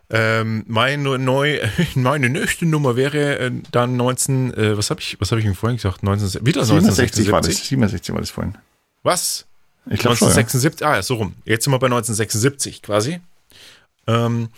Ähm, 0.10 0.64
meine, 0.68 1.18
neu, 1.18 1.60
meine 1.96 2.30
nächste 2.30 2.66
Nummer 2.66 2.96
wäre 2.96 3.40
äh, 3.40 3.52
dann 3.72 3.98
19, 3.98 4.54
äh, 4.54 4.78
was 4.78 4.90
habe 4.90 5.02
ich, 5.02 5.18
was 5.20 5.32
habe 5.32 5.42
ich 5.42 5.48
ihm 5.48 5.56
vorhin 5.56 5.78
gesagt? 5.78 6.04
19, 6.04 6.46
wieder 6.46 6.64
67 6.64 7.32
war 7.32 7.42
das. 7.42 7.50
1976. 7.50 7.70
67 7.70 8.14
war 8.14 8.22
das 8.22 8.30
vorhin. 8.30 8.56
Was? 9.04 9.46
Ich 9.90 10.00
glaube 10.00 10.18
schon. 10.18 10.28
Ja. 10.28 10.36
1976, 10.36 10.86
ah 10.86 10.96
ja, 10.96 11.02
so 11.02 11.16
rum. 11.16 11.34
Jetzt 11.46 11.64
sind 11.64 11.74
wir 11.74 11.80
bei 11.80 11.88
1976 11.88 12.82
quasi. 12.82 13.20
Ähm, 14.06 14.50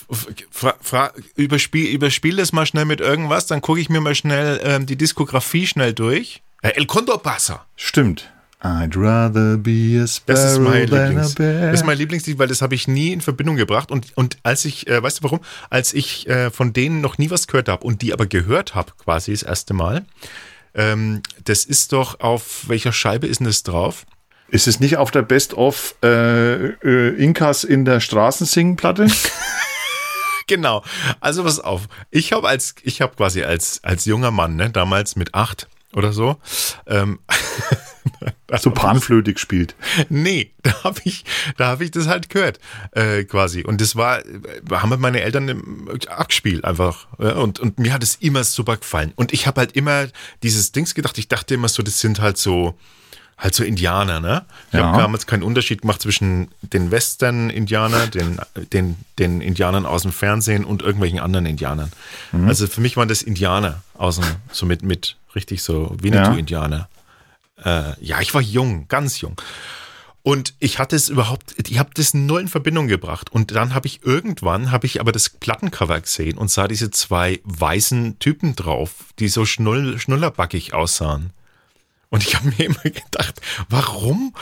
fra, 0.51 0.75
fra, 0.81 1.13
überspiel, 1.35 1.89
überspiel 1.93 2.37
das 2.37 2.53
mal 2.53 2.65
schnell 2.65 2.85
mit 2.85 3.01
irgendwas, 3.01 3.47
dann 3.47 3.61
gucke 3.61 3.81
ich 3.81 3.89
mir 3.91 4.01
mal 4.01 4.15
schnell 4.15 4.61
ähm, 4.63 4.87
die 4.87 4.97
Diskografie 4.97 5.67
schnell 5.67 5.93
durch. 5.93 6.43
Äh, 6.63 6.71
El 6.77 6.87
Condor 6.87 7.23
Pasa. 7.23 7.67
Stimmt. 7.77 8.31
I'd 8.63 8.95
rather 8.95 9.57
be 9.57 9.97
a 9.99 10.03
Das 10.03 10.17
sparrow 10.17 10.53
ist 10.53 10.59
mein 10.59 10.87
than 10.91 11.19
a 11.19 11.29
bear. 11.35 11.71
Das 11.71 11.81
ist 11.81 11.87
mein 11.87 11.97
Lieblingslied, 11.97 12.39
weil 12.39 12.49
das 12.49 12.61
habe 12.61 12.75
ich 12.75 12.89
nie 12.89 13.13
in 13.13 13.23
Verbindung 13.23 13.57
gebracht. 13.57 13.91
Und, 13.91 14.13
und 14.17 14.37
als 14.43 14.65
ich, 14.67 14.87
äh, 14.87 15.03
weißt 15.03 15.21
du 15.21 15.23
warum? 15.25 15.41
Als 15.71 15.95
ich 15.95 16.29
äh, 16.29 16.51
von 16.51 16.73
denen 16.73 17.01
noch 17.01 17.17
nie 17.17 17.31
was 17.31 17.47
gehört 17.47 17.69
habe 17.69 17.85
und 17.85 18.03
die 18.03 18.13
aber 18.13 18.27
gehört 18.27 18.75
habe, 18.75 18.93
quasi 19.03 19.33
das 19.33 19.43
erste 19.43 19.73
Mal, 19.73 20.05
ähm, 20.75 21.23
das 21.45 21.65
ist 21.65 21.93
doch 21.93 22.21
auf 22.21 22.69
welcher 22.69 22.93
Scheibe 22.93 23.27
ist 23.27 23.41
denn 23.41 23.47
das 23.47 23.63
drauf? 23.63 24.05
Ist 24.49 24.67
es 24.67 24.79
nicht 24.81 24.97
auf 24.99 25.11
der 25.11 25.23
Best 25.23 25.55
of 25.55 25.95
äh, 26.03 26.67
äh, 26.67 27.15
Inkas 27.17 27.65
in 27.65 27.85
der 27.85 28.01
Straßensingen-Platte? 28.01 29.07
Genau. 30.51 30.83
Also 31.21 31.45
pass 31.45 31.61
auf. 31.61 31.83
Ich 32.11 32.33
habe 32.33 32.49
als, 32.49 32.75
ich 32.83 33.01
habe 33.01 33.15
quasi 33.15 33.45
als, 33.45 33.85
als 33.85 34.05
junger 34.05 34.33
Mann, 34.33 34.57
ne, 34.57 34.69
damals 34.69 35.15
mit 35.15 35.33
acht 35.33 35.69
oder 35.93 36.13
so, 36.13 36.39
ähm, 36.89 37.21
so 38.61 38.71
Panflöte 38.71 39.33
gespielt. 39.33 39.75
nee, 40.09 40.51
da 40.63 40.85
habe 40.85 41.01
ich, 41.05 41.25
da 41.57 41.67
habe 41.69 41.85
ich 41.85 41.91
das 41.91 42.07
halt 42.07 42.29
gehört, 42.31 42.59
äh, 42.93 43.25
quasi. 43.25 43.63
Und 43.63 43.81
das 43.81 43.97
war, 43.97 44.19
äh, 44.21 44.25
haben 44.73 44.91
halt 44.91 45.01
meine 45.01 45.21
Eltern 45.23 45.49
im 45.49 45.89
abgespielt 46.09 46.65
einfach. 46.65 47.07
Ja, 47.19 47.35
und, 47.37 47.61
und 47.61 47.79
mir 47.79 47.93
hat 47.93 48.03
es 48.03 48.17
immer 48.17 48.45
super 48.45 48.77
gefallen. 48.77 49.13
Und 49.17 49.33
ich 49.33 49.47
habe 49.47 49.61
halt 49.61 49.73
immer 49.73 50.07
dieses 50.43 50.73
Dings 50.73 50.95
gedacht, 50.95 51.17
ich 51.19 51.29
dachte 51.29 51.55
immer 51.55 51.69
so, 51.69 51.83
das 51.83 52.01
sind 52.01 52.21
halt 52.21 52.37
so, 52.37 52.75
halt 53.39 53.55
so 53.55 53.65
Indianer, 53.65 54.21
ne? 54.21 54.45
Ich 54.69 54.75
Ja. 54.79 54.85
habe 54.85 54.99
damals 54.99 55.27
keinen 55.27 55.43
Unterschied 55.43 55.81
gemacht 55.81 56.03
zwischen 56.03 56.49
den 56.61 56.91
Western-Indianer, 56.91 58.07
den, 58.09 58.39
den, 58.75 58.97
den 59.19 59.41
Indianern 59.41 59.87
aus 59.87 60.03
dem 60.03 60.13
Fernsehen 60.13 60.65
und 60.67 60.83
irgendwelchen 60.83 61.21
anderen 61.21 61.47
Indianern. 61.47 61.91
Also 62.47 62.67
für 62.67 62.83
mich 62.83 62.99
waren 62.99 63.09
das 63.09 63.23
Indianer 63.23 63.83
außen, 63.95 64.25
so 64.53 64.67
mit, 64.67 64.83
mit 64.83 65.17
richtig 65.35 65.63
so 65.63 65.97
Winnetou-Indianer. 66.03 66.90
Äh, 67.65 67.93
ja, 68.05 68.21
ich 68.21 68.35
war 68.35 68.41
jung, 68.41 68.89
ganz 68.89 69.21
jung. 69.21 69.41
Und 70.23 70.55
ich 70.59 70.79
hatte 70.79 70.97
es 70.97 71.09
überhaupt, 71.09 71.55
ich 71.57 71.79
habe 71.79 71.91
das 71.95 72.13
null 72.13 72.43
in 72.43 72.49
Verbindung 72.49 72.89
gebracht. 72.89 73.33
Und 73.33 73.53
dann 73.53 73.75
habe 73.75 73.87
ich 73.87 74.05
irgendwann, 74.05 74.71
habe 74.71 74.87
ich 74.87 75.01
aber 75.01 75.13
das 75.13 75.31
Plattencover 75.31 76.01
gesehen 76.01 76.37
und 76.37 76.51
sah 76.51 76.69
diese 76.69 76.91
zwei 76.91 77.41
weißen 77.45 78.19
Typen 78.19 78.55
drauf, 78.55 78.93
die 79.19 79.29
so 79.29 79.47
schnull, 79.47 79.99
schnullerbackig 79.99 80.75
aussahen. 80.75 81.33
Und 82.11 82.23
ich 82.23 82.35
habe 82.35 82.49
mir 82.49 82.67
immer 82.67 82.83
gedacht, 82.83 83.41
warum, 83.69 84.35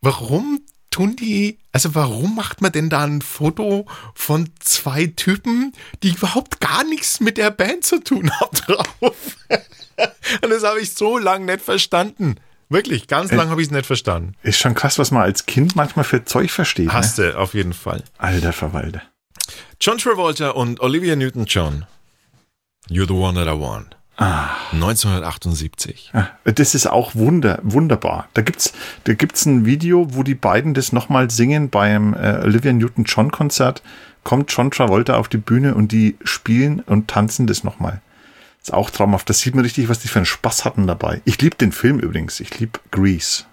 warum 0.00 0.60
tun 0.90 1.16
die, 1.16 1.58
also 1.72 1.94
warum 1.94 2.36
macht 2.36 2.62
man 2.62 2.70
denn 2.70 2.88
da 2.88 3.02
ein 3.04 3.20
Foto 3.20 3.86
von 4.14 4.48
zwei 4.60 5.06
Typen, 5.08 5.72
die 6.02 6.10
überhaupt 6.10 6.60
gar 6.60 6.84
nichts 6.84 7.20
mit 7.20 7.36
der 7.36 7.50
Band 7.50 7.84
zu 7.84 8.02
tun 8.02 8.30
haben 8.38 8.56
drauf? 8.66 9.36
das 10.40 10.62
habe 10.62 10.80
ich 10.80 10.94
so 10.94 11.18
lange 11.18 11.46
nicht 11.46 11.64
verstanden. 11.64 12.36
Wirklich, 12.68 13.06
ganz 13.06 13.30
lang 13.30 13.48
habe 13.48 13.60
ich 13.62 13.68
es 13.68 13.72
nicht 13.72 13.86
verstanden. 13.86 14.34
Ist 14.42 14.58
schon 14.58 14.74
krass, 14.74 14.98
was 14.98 15.10
man 15.12 15.22
als 15.22 15.46
Kind 15.46 15.76
manchmal 15.76 16.04
für 16.04 16.24
Zeug 16.24 16.50
versteht. 16.50 16.92
Hast 16.92 17.18
ne? 17.18 17.32
du, 17.32 17.38
auf 17.38 17.54
jeden 17.54 17.72
Fall. 17.72 18.02
Alter 18.18 18.52
Verwalter. 18.52 19.02
John 19.80 19.98
Travolta 19.98 20.50
und 20.50 20.80
Olivia 20.80 21.14
Newton-John. 21.14 21.86
You're 22.88 23.06
the 23.06 23.14
one 23.14 23.34
that 23.34 23.46
I 23.46 23.58
want. 23.58 23.96
1978. 24.18 26.10
Ah, 26.14 26.28
Das 26.44 26.74
ist 26.74 26.86
auch 26.86 27.14
wunder, 27.14 27.58
wunderbar. 27.62 28.28
Da 28.34 28.42
gibt's, 28.42 28.72
da 29.04 29.12
gibt's 29.14 29.44
ein 29.44 29.66
Video, 29.66 30.14
wo 30.14 30.22
die 30.22 30.34
beiden 30.34 30.72
das 30.74 30.92
nochmal 30.92 31.30
singen 31.30 31.68
beim 31.68 32.14
äh, 32.14 32.40
Olivia 32.42 32.72
Newton-John 32.72 33.30
Konzert. 33.30 33.82
Kommt 34.24 34.50
John 34.50 34.70
Travolta 34.70 35.16
auf 35.16 35.28
die 35.28 35.36
Bühne 35.36 35.74
und 35.74 35.92
die 35.92 36.16
spielen 36.24 36.80
und 36.80 37.08
tanzen 37.08 37.46
das 37.46 37.62
nochmal. 37.62 38.00
Ist 38.66 38.72
auch 38.74 38.90
traumhaft. 38.90 39.30
Das 39.30 39.38
sieht 39.38 39.54
man 39.54 39.62
richtig, 39.64 39.88
was 39.88 40.00
die 40.00 40.08
für 40.08 40.18
einen 40.18 40.26
Spaß 40.26 40.64
hatten 40.64 40.88
dabei. 40.88 41.22
Ich 41.24 41.40
liebe 41.40 41.54
den 41.54 41.70
Film 41.70 42.00
übrigens. 42.00 42.40
Ich 42.40 42.58
liebe 42.58 42.80
Grease. 42.90 43.44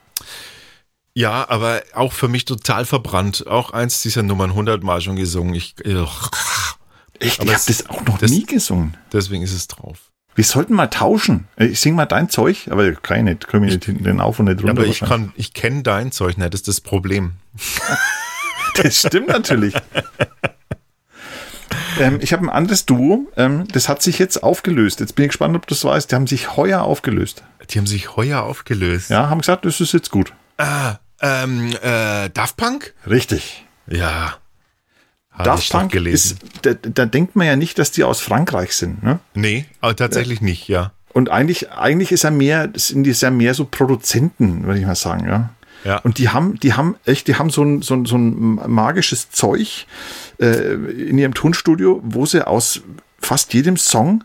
Ja, 1.13 1.47
aber 1.49 1.83
auch 1.93 2.13
für 2.13 2.27
mich 2.27 2.45
total 2.45 2.83
verbrannt. 2.85 3.45
Auch 3.45 3.69
eins 3.69 4.01
dieser 4.01 4.23
Nummern 4.23 4.49
100 4.49 4.81
Mal 4.81 5.01
schon 5.01 5.15
gesungen. 5.15 5.53
Ich. 5.53 5.75
Echt? 5.85 5.95
Aber 5.95 6.17
ich 7.19 7.39
habe 7.39 7.61
das 7.67 7.87
auch 7.91 8.01
noch 8.05 8.17
das- 8.17 8.31
nie 8.31 8.43
gesungen. 8.47 8.97
deswegen 9.11 9.43
ist 9.43 9.53
es 9.53 9.67
drauf. 9.67 10.09
Wir 10.33 10.43
sollten 10.43 10.73
mal 10.73 10.87
tauschen. 10.87 11.47
Ich 11.57 11.79
sing 11.79 11.93
mal 11.93 12.07
dein 12.07 12.27
Zeug, 12.27 12.67
aber 12.71 12.91
kann 12.93 13.17
ich 13.19 13.23
nicht. 13.25 13.47
Können 13.47 13.65
wir 13.67 13.71
nicht 13.71 13.85
hinten 13.85 14.19
auf 14.19 14.39
und 14.39 14.45
nicht 14.45 14.61
Ja, 14.61 14.65
runter. 14.65 14.81
aber 14.81 14.89
ich 14.89 14.99
kann, 15.01 15.31
ich 15.35 15.53
kenne 15.53 15.83
dein 15.83 16.11
Zeug 16.11 16.39
nicht, 16.39 16.51
das 16.51 16.61
ist 16.61 16.67
das 16.67 16.81
Problem. 16.81 17.33
Das 18.75 18.97
stimmt 19.01 19.27
natürlich. 19.27 19.75
ähm, 21.99 22.19
ich 22.21 22.33
habe 22.33 22.43
ein 22.45 22.49
anderes 22.49 22.85
Duo, 22.85 23.31
ähm, 23.37 23.67
das 23.71 23.89
hat 23.89 24.01
sich 24.01 24.19
jetzt 24.19 24.43
aufgelöst. 24.43 24.99
Jetzt 24.99 25.15
bin 25.15 25.25
ich 25.25 25.29
gespannt, 25.29 25.55
ob 25.55 25.67
du 25.67 25.73
es 25.73 25.83
weißt. 25.83 26.11
Die 26.11 26.15
haben 26.15 26.27
sich 26.27 26.55
heuer 26.55 26.81
aufgelöst. 26.81 27.43
Die 27.69 27.77
haben 27.79 27.87
sich 27.87 28.15
heuer 28.15 28.43
aufgelöst. 28.43 29.09
Ja, 29.09 29.29
haben 29.29 29.39
gesagt, 29.39 29.65
das 29.65 29.79
ist 29.79 29.93
jetzt 29.93 30.11
gut. 30.11 30.33
Ah, 30.57 30.97
ähm, 31.21 31.73
äh, 31.81 32.29
Daft 32.29 32.57
Punk? 32.57 32.93
Richtig. 33.09 33.65
Ja. 33.87 34.35
Hab 35.31 35.45
Daft 35.45 35.71
Punk 35.71 35.91
gelesen. 35.91 36.37
ist, 36.43 36.65
da, 36.65 36.73
da 36.73 37.05
denkt 37.05 37.35
man 37.35 37.47
ja 37.47 37.55
nicht, 37.55 37.79
dass 37.79 37.91
die 37.91 38.03
aus 38.03 38.21
Frankreich 38.21 38.75
sind. 38.75 39.01
Ne? 39.03 39.19
Nee, 39.33 39.65
aber 39.81 39.95
tatsächlich 39.95 40.41
nicht, 40.41 40.67
ja. 40.67 40.91
Und 41.13 41.29
eigentlich, 41.29 41.71
eigentlich 41.71 42.11
ist 42.11 42.23
er 42.23 42.31
mehr, 42.31 42.69
sind 42.75 43.03
die 43.03 43.11
ja 43.11 43.29
mehr 43.29 43.53
so 43.53 43.65
Produzenten, 43.65 44.65
würde 44.65 44.79
ich 44.79 44.85
mal 44.85 44.95
sagen, 44.95 45.27
ja. 45.27 45.49
Ja. 45.83 45.97
Und 45.97 46.17
die 46.17 46.29
haben, 46.29 46.59
die 46.59 46.73
haben 46.73 46.95
echt, 47.05 47.27
die 47.27 47.35
haben 47.35 47.49
so 47.49 47.63
ein, 47.63 47.81
so 47.81 47.93
ein, 47.95 48.05
so 48.05 48.17
ein 48.17 48.55
magisches 48.71 49.29
Zeug 49.31 49.85
äh, 50.39 50.45
in 50.45 51.17
ihrem 51.17 51.33
Tonstudio, 51.33 52.01
wo 52.03 52.25
sie 52.25 52.45
aus 52.45 52.81
fast 53.19 53.53
jedem 53.53 53.77
Song 53.77 54.23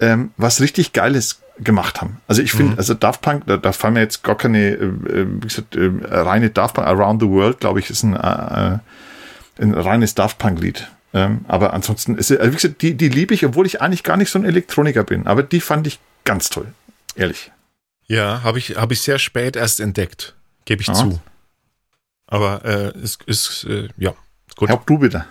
ähm, 0.00 0.30
was 0.36 0.60
richtig 0.60 0.92
Geiles 0.92 1.40
gemacht 1.58 2.00
haben. 2.00 2.18
Also 2.26 2.42
ich 2.42 2.52
finde, 2.52 2.76
also 2.76 2.92
Daft 2.94 3.22
Punk, 3.22 3.46
da, 3.46 3.56
da 3.56 3.72
fallen 3.72 3.94
mir 3.94 4.00
jetzt 4.00 4.22
gar 4.22 4.36
keine, 4.36 4.72
äh, 4.72 4.84
äh, 4.84 5.26
wie 5.26 5.46
gesagt, 5.46 5.74
äh, 5.74 5.90
reine 6.10 6.50
Daft 6.50 6.74
Punk, 6.74 6.86
Around 6.86 7.22
the 7.22 7.28
World, 7.28 7.60
glaube 7.60 7.80
ich, 7.80 7.88
ist 7.88 8.02
ein, 8.02 8.14
äh, 8.14 8.74
äh, 8.74 8.78
ein 9.62 9.74
reines 9.74 10.14
Daft 10.14 10.38
Punk-Lied. 10.38 10.88
Ähm, 11.14 11.46
aber 11.48 11.72
ansonsten, 11.72 12.16
ist, 12.16 12.30
also 12.30 12.52
wie 12.52 12.56
gesagt, 12.56 12.82
die, 12.82 12.94
die 12.94 13.08
liebe 13.08 13.32
ich, 13.32 13.46
obwohl 13.46 13.64
ich 13.64 13.80
eigentlich 13.80 14.02
gar 14.02 14.18
nicht 14.18 14.30
so 14.30 14.38
ein 14.38 14.44
Elektroniker 14.44 15.02
bin. 15.02 15.26
Aber 15.26 15.42
die 15.42 15.60
fand 15.60 15.86
ich 15.86 15.98
ganz 16.24 16.50
toll. 16.50 16.66
Ehrlich. 17.14 17.52
Ja, 18.06 18.42
habe 18.44 18.58
ich, 18.58 18.76
hab 18.76 18.92
ich 18.92 19.00
sehr 19.00 19.18
spät 19.18 19.56
erst 19.56 19.80
entdeckt, 19.80 20.35
gebe 20.66 20.82
ich 20.82 20.90
Ah. 20.90 20.94
zu. 20.94 21.20
Aber 22.26 22.64
äh, 22.64 22.98
ist, 22.98 23.22
ist 23.24 23.64
äh, 23.64 23.88
ja, 23.96 24.10
ist 24.46 24.56
gut. 24.56 24.68
Help 24.68 24.86
du 24.86 24.98
bitte. 24.98 25.24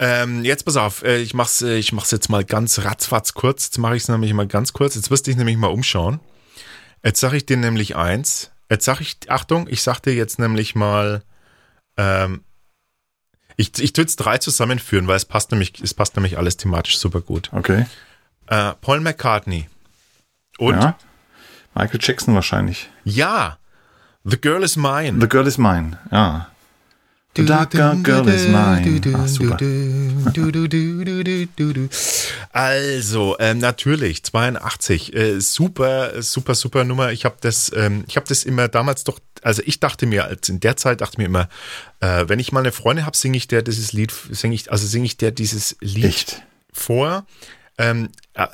Ähm, 0.00 0.44
jetzt 0.44 0.64
pass 0.64 0.76
auf, 0.76 1.02
äh, 1.02 1.18
ich 1.18 1.34
mach's, 1.34 1.60
äh, 1.60 1.74
ich 1.76 1.92
mach's 1.92 2.12
jetzt 2.12 2.28
mal 2.28 2.44
ganz 2.44 2.78
ratzfatz 2.84 3.34
kurz. 3.34 3.64
Jetzt 3.66 3.78
mache 3.78 3.96
ich 3.96 4.04
es 4.04 4.08
nämlich 4.08 4.32
mal 4.32 4.46
ganz 4.46 4.72
kurz. 4.72 4.94
Jetzt 4.94 5.10
wirst 5.10 5.26
du 5.26 5.30
dich 5.32 5.36
nämlich 5.38 5.56
mal 5.56 5.66
umschauen. 5.68 6.20
Jetzt 7.02 7.18
sage 7.18 7.36
ich 7.36 7.46
dir 7.46 7.56
nämlich 7.56 7.96
eins. 7.96 8.52
Jetzt 8.70 8.84
sage 8.84 9.02
ich, 9.02 9.16
Achtung, 9.28 9.66
ich 9.68 9.82
sag 9.82 9.98
dir 10.00 10.14
jetzt 10.14 10.38
nämlich 10.38 10.76
mal, 10.76 11.22
ähm, 11.96 12.44
ich, 13.56 13.76
ich 13.80 13.92
tue 13.92 14.04
jetzt 14.04 14.16
drei 14.16 14.38
zusammenführen, 14.38 15.08
weil 15.08 15.16
es 15.16 15.24
passt 15.24 15.50
nämlich, 15.50 15.80
es 15.82 15.94
passt 15.94 16.14
nämlich 16.14 16.38
alles 16.38 16.56
thematisch 16.58 16.98
super 16.98 17.20
gut. 17.20 17.50
Okay. 17.52 17.86
Äh, 18.46 18.74
Paul 18.80 19.00
McCartney. 19.00 19.68
Und 20.58 20.74
ja. 20.74 20.80
Ja. 20.80 20.98
Michael 21.74 22.00
Jackson 22.02 22.34
wahrscheinlich. 22.34 22.88
The 24.30 24.40
Girl 24.40 24.62
is 24.62 24.76
Mine. 24.76 25.20
The 25.20 25.28
Girl 25.28 25.46
is 25.46 25.58
Mine. 25.58 25.98
Ja. 26.10 26.48
The 27.38 27.44
darker 27.44 27.94
girl 28.02 28.26
is 28.26 28.48
mine. 28.48 29.00
Ah, 29.14 29.28
super. 29.28 29.56
Also, 32.52 33.36
ähm, 33.38 33.58
natürlich, 33.58 34.24
82, 34.24 35.14
äh, 35.14 35.40
super, 35.40 36.20
super, 36.20 36.54
super 36.56 36.84
Nummer. 36.84 37.12
Ich 37.12 37.24
habe 37.24 37.36
das, 37.40 37.70
ähm, 37.76 38.04
ich 38.08 38.16
habe 38.16 38.26
das 38.26 38.42
immer 38.42 38.66
damals 38.66 39.04
doch, 39.04 39.20
also 39.42 39.62
ich 39.64 39.78
dachte 39.78 40.06
mir, 40.06 40.24
als 40.24 40.48
in 40.48 40.58
der 40.58 40.76
Zeit 40.76 41.00
dachte 41.00 41.20
mir 41.20 41.26
immer, 41.26 41.48
äh, 42.00 42.24
wenn 42.26 42.40
ich 42.40 42.50
mal 42.50 42.60
eine 42.60 42.72
Freundin 42.72 43.06
habe, 43.06 43.16
singe 43.16 43.36
ich 43.36 43.46
der 43.46 43.62
dieses 43.62 43.92
Lied, 43.92 44.12
singe 44.32 44.56
ich, 44.56 44.72
also 44.72 44.86
singe 44.86 45.06
ich 45.06 45.16
der 45.16 45.30
dieses 45.30 45.76
Lied 45.80 46.06
Echt? 46.06 46.42
vor. 46.72 47.24
Ähm, 47.76 48.08
äh, 48.34 48.48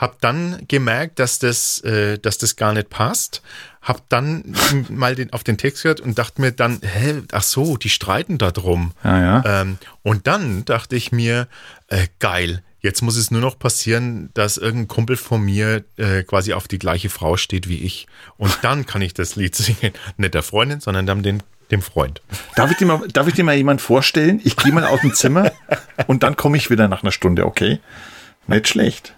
hab 0.00 0.18
dann 0.22 0.62
gemerkt, 0.66 1.18
dass 1.18 1.38
das, 1.38 1.80
äh, 1.82 2.18
dass 2.18 2.38
das 2.38 2.56
gar 2.56 2.72
nicht 2.72 2.88
passt. 2.88 3.42
Hab 3.82 4.08
dann 4.08 4.56
mal 4.88 5.14
den, 5.14 5.32
auf 5.34 5.44
den 5.44 5.58
Text 5.58 5.82
gehört 5.82 6.00
und 6.00 6.18
dachte 6.18 6.40
mir 6.40 6.52
dann, 6.52 6.80
hä, 6.82 7.22
ach 7.32 7.42
so, 7.42 7.76
die 7.76 7.90
streiten 7.90 8.38
da 8.38 8.50
drum. 8.50 8.92
Ja, 9.04 9.20
ja. 9.20 9.60
Ähm, 9.60 9.76
und 10.02 10.26
dann 10.26 10.64
dachte 10.64 10.96
ich 10.96 11.12
mir, 11.12 11.48
äh, 11.88 12.06
geil, 12.18 12.62
jetzt 12.80 13.02
muss 13.02 13.16
es 13.16 13.30
nur 13.30 13.42
noch 13.42 13.58
passieren, 13.58 14.30
dass 14.32 14.56
irgendein 14.56 14.88
Kumpel 14.88 15.16
von 15.18 15.42
mir 15.42 15.84
äh, 15.98 16.22
quasi 16.22 16.54
auf 16.54 16.66
die 16.66 16.78
gleiche 16.78 17.10
Frau 17.10 17.36
steht 17.36 17.68
wie 17.68 17.82
ich. 17.82 18.06
Und 18.38 18.58
dann 18.62 18.86
kann 18.86 19.02
ich 19.02 19.12
das 19.12 19.36
Lied 19.36 19.54
singen. 19.54 19.92
Nicht 20.16 20.32
der 20.32 20.42
Freundin, 20.42 20.80
sondern 20.80 21.04
dann 21.04 21.22
dem, 21.22 21.40
dem 21.70 21.82
Freund. 21.82 22.22
Darf 22.56 22.70
ich, 22.70 22.78
dir 22.78 22.86
mal, 22.86 23.06
darf 23.12 23.28
ich 23.28 23.34
dir 23.34 23.44
mal 23.44 23.54
jemand 23.54 23.82
vorstellen? 23.82 24.40
Ich 24.44 24.56
gehe 24.56 24.72
mal 24.72 24.86
aus 24.86 25.02
dem 25.02 25.12
Zimmer 25.12 25.52
und 26.06 26.22
dann 26.22 26.36
komme 26.36 26.56
ich 26.56 26.70
wieder 26.70 26.88
nach 26.88 27.02
einer 27.02 27.12
Stunde, 27.12 27.44
okay? 27.44 27.80
Nicht 28.46 28.66
schlecht. 28.66 29.14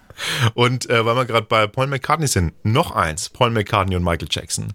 Und 0.54 0.88
äh, 0.90 1.04
weil 1.04 1.16
wir 1.16 1.24
gerade 1.24 1.46
bei 1.46 1.66
Paul 1.66 1.86
McCartney 1.86 2.26
sind, 2.26 2.52
noch 2.64 2.90
eins, 2.92 3.28
Paul 3.28 3.50
McCartney 3.50 3.96
und 3.96 4.04
Michael 4.04 4.28
Jackson. 4.30 4.72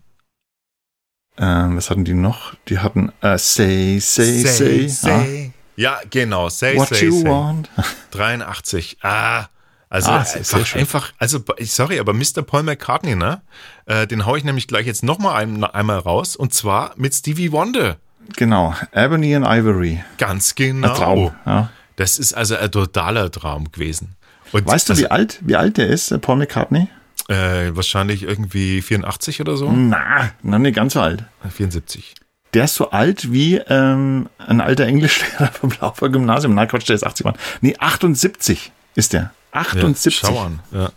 Ähm, 1.38 1.78
was 1.78 1.90
hatten 1.90 2.04
die 2.06 2.14
noch? 2.14 2.56
Die 2.68 2.80
hatten 2.80 3.12
äh, 3.22 3.38
Say, 3.38 4.00
Say, 4.00 4.42
Say. 4.44 4.88
say. 4.88 5.52
Ja, 5.76 6.00
genau, 6.10 6.50
Say, 6.50 6.76
Ah, 6.76 6.80
What 6.80 6.90
Say, 6.90 7.06
you 7.06 7.22
Say. 7.22 7.30
want. 7.30 7.70
83. 8.12 8.98
Ah, 9.04 9.46
also 9.90 10.12
Ah, 10.12 10.26
sehr 10.26 10.40
einfach, 10.40 10.66
schön. 10.66 10.82
einfach, 10.82 11.14
also 11.20 11.40
sorry, 11.62 12.00
aber 12.00 12.14
Mr. 12.14 12.42
Paul 12.46 12.64
McCartney, 12.64 13.16
ne? 13.16 13.42
Äh, 13.86 14.08
den 14.08 14.26
hau 14.26 14.36
ich 14.36 14.44
nämlich 14.44 14.68
gleich 14.68 14.88
jetzt 14.88 15.04
nochmal 15.04 15.36
ein, 15.42 15.64
einmal 15.64 16.00
raus 16.00 16.36
und 16.36 16.54
zwar 16.54 16.94
mit 16.98 17.14
Stevie 17.14 17.52
Wonder. 17.52 17.98
Genau. 18.36 18.76
Ebony 18.92 19.34
and 19.36 19.46
Ivory. 19.48 20.04
Ganz 20.18 20.56
genau. 20.56 20.90
Ein 20.90 20.96
Traum. 20.96 21.32
Ja. 21.46 21.70
Das 21.96 22.18
ist 22.20 22.34
also 22.34 22.58
ein 22.58 22.70
totaler 22.72 23.32
Traum 23.32 23.72
gewesen. 23.72 24.17
Und 24.52 24.66
Weißt 24.66 24.90
du, 24.90 24.94
also, 24.94 25.04
wie 25.04 25.08
alt, 25.12 25.40
wie 25.42 25.56
alt 25.56 25.78
der 25.78 25.88
ist, 25.88 26.12
der 26.12 26.18
Paul 26.20 26.38
McCartney? 26.38 26.88
äh, 27.30 27.76
wahrscheinlich 27.76 28.24
irgendwie 28.24 28.82
84 28.82 29.42
oder 29.42 29.58
so? 29.58 29.70
Na, 29.72 30.32
noch 30.44 30.60
nicht 30.60 30.76
ganz 30.76 30.94
so 30.94 31.02
alt. 31.02 31.26
74. 31.50 32.16
Der 32.54 32.64
ist 32.64 32.76
so 32.76 32.92
alt 32.92 33.34
wie 33.34 33.58
ähm, 33.58 34.30
ein 34.38 34.62
alter 34.62 34.86
Englischlehrer 34.86 35.48
vom 35.52 35.72
Laufer 35.82 36.08
Gymnasium. 36.10 36.56
Nein, 36.56 36.70
Quatsch, 36.70 36.88
der 36.88 36.96
ist 36.96 37.06
80 37.06 37.26
Mann. 37.26 37.36
Nee, 37.60 37.76
78 37.78 38.72
ist 38.96 39.12
der. 39.12 39.32
Ja, 39.54 39.60
78. 39.62 40.16
schau 40.16 40.40
an. 40.40 40.60
Ja. 40.72 40.92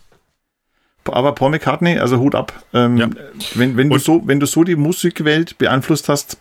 Aber 1.06 1.34
Paul 1.34 1.50
McCartney, 1.50 1.98
also 1.98 2.18
Hut 2.18 2.36
ab. 2.36 2.52
Ähm, 2.72 2.96
Ja. 2.96 3.08
wenn, 3.54 3.76
wenn, 3.76 3.90
du 3.90 3.98
so, 3.98 4.22
wenn 4.26 4.38
du 4.38 4.46
so 4.46 4.62
die 4.62 4.76
Musikwelt 4.76 5.58
beeinflusst 5.58 6.08
hast, 6.08 6.38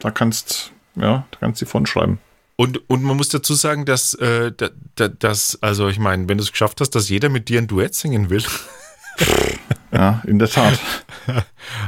da 0.00 0.10
kannst 0.10 0.72
ja, 0.96 1.24
da 1.30 1.36
kannst 1.38 1.62
du 1.62 1.66
von 1.66 1.86
schreiben. 1.86 2.18
Und, 2.60 2.90
und 2.90 3.02
man 3.02 3.16
muss 3.16 3.30
dazu 3.30 3.54
sagen, 3.54 3.86
dass, 3.86 4.12
äh, 4.12 4.52
da, 4.54 4.68
da, 4.94 5.08
dass 5.08 5.56
also 5.62 5.88
ich 5.88 5.98
meine, 5.98 6.28
wenn 6.28 6.36
du 6.36 6.44
es 6.44 6.52
geschafft 6.52 6.82
hast, 6.82 6.90
dass 6.90 7.08
jeder 7.08 7.30
mit 7.30 7.48
dir 7.48 7.58
ein 7.58 7.66
Duett 7.66 7.94
singen 7.94 8.28
will. 8.28 8.44
Ja, 9.92 10.22
in 10.24 10.38
der 10.38 10.48
Tat. 10.48 10.78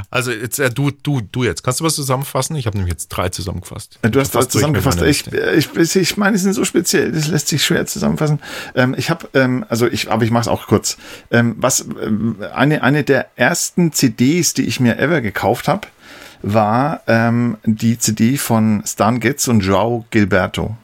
Also 0.09 0.31
jetzt 0.31 0.59
äh, 0.59 0.69
du, 0.69 0.91
du, 0.91 1.21
du 1.21 1.43
jetzt. 1.45 1.63
Kannst 1.63 1.79
du 1.79 1.85
was 1.85 1.95
zusammenfassen? 1.95 2.55
Ich 2.57 2.67
habe 2.67 2.77
nämlich 2.77 2.91
jetzt 2.91 3.07
drei 3.07 3.29
zusammengefasst. 3.29 3.97
Du 4.01 4.19
hast 4.19 4.35
mit 4.35 4.51
zusammengefasst. 4.51 5.01
Ich, 5.01 5.25
Liste. 5.25 5.79
ich, 5.79 5.95
ich 5.95 6.17
meine, 6.17 6.33
die 6.33 6.39
sind 6.39 6.53
so 6.53 6.65
speziell, 6.65 7.11
das 7.11 7.27
lässt 7.29 7.47
sich 7.47 7.63
schwer 7.63 7.85
zusammenfassen. 7.85 8.39
Ähm, 8.75 8.93
ich 8.97 9.09
habe, 9.09 9.29
ähm, 9.33 9.65
also 9.69 9.87
ich, 9.87 10.11
aber 10.11 10.23
ich 10.23 10.31
mache 10.31 10.41
es 10.41 10.47
auch 10.49 10.67
kurz. 10.67 10.97
Ähm, 11.31 11.55
was 11.57 11.85
ähm, 12.01 12.37
eine 12.53 12.83
eine 12.83 13.03
der 13.03 13.27
ersten 13.37 13.93
CDs, 13.93 14.53
die 14.53 14.63
ich 14.63 14.79
mir 14.79 14.99
ever 14.99 15.21
gekauft 15.21 15.67
habe, 15.67 15.87
war 16.43 17.01
ähm, 17.07 17.57
die 17.65 17.97
CD 17.97 18.37
von 18.37 18.83
Stan 18.85 19.19
Getz 19.19 19.47
und 19.47 19.61
Joao 19.61 20.05
Gilberto. 20.11 20.75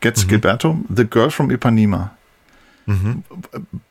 Getz 0.00 0.26
Gilberto, 0.26 0.78
The 0.94 1.04
Girl 1.04 1.30
from 1.30 1.50
Ipanema. 1.50 2.12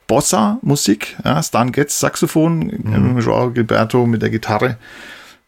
Bossa 0.07 0.59
Musik, 0.61 1.15
ja, 1.23 1.41
Stan 1.41 1.71
Getz 1.71 1.99
Saxophon, 1.99 2.69
ähm, 2.69 3.19
Joao 3.19 3.51
Gilberto 3.51 4.05
mit 4.05 4.21
der 4.21 4.29
Gitarre. 4.29 4.77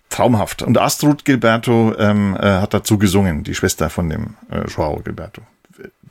Traumhaft. 0.09 0.61
Und 0.61 0.77
Astrud 0.77 1.25
Gilberto 1.25 1.95
ähm, 1.97 2.37
äh, 2.39 2.45
hat 2.45 2.73
dazu 2.73 2.99
gesungen, 2.99 3.43
die 3.43 3.55
Schwester 3.55 3.89
von 3.89 4.09
dem 4.09 4.35
äh, 4.51 4.61
Joao 4.67 5.01
Gilberto. 5.03 5.41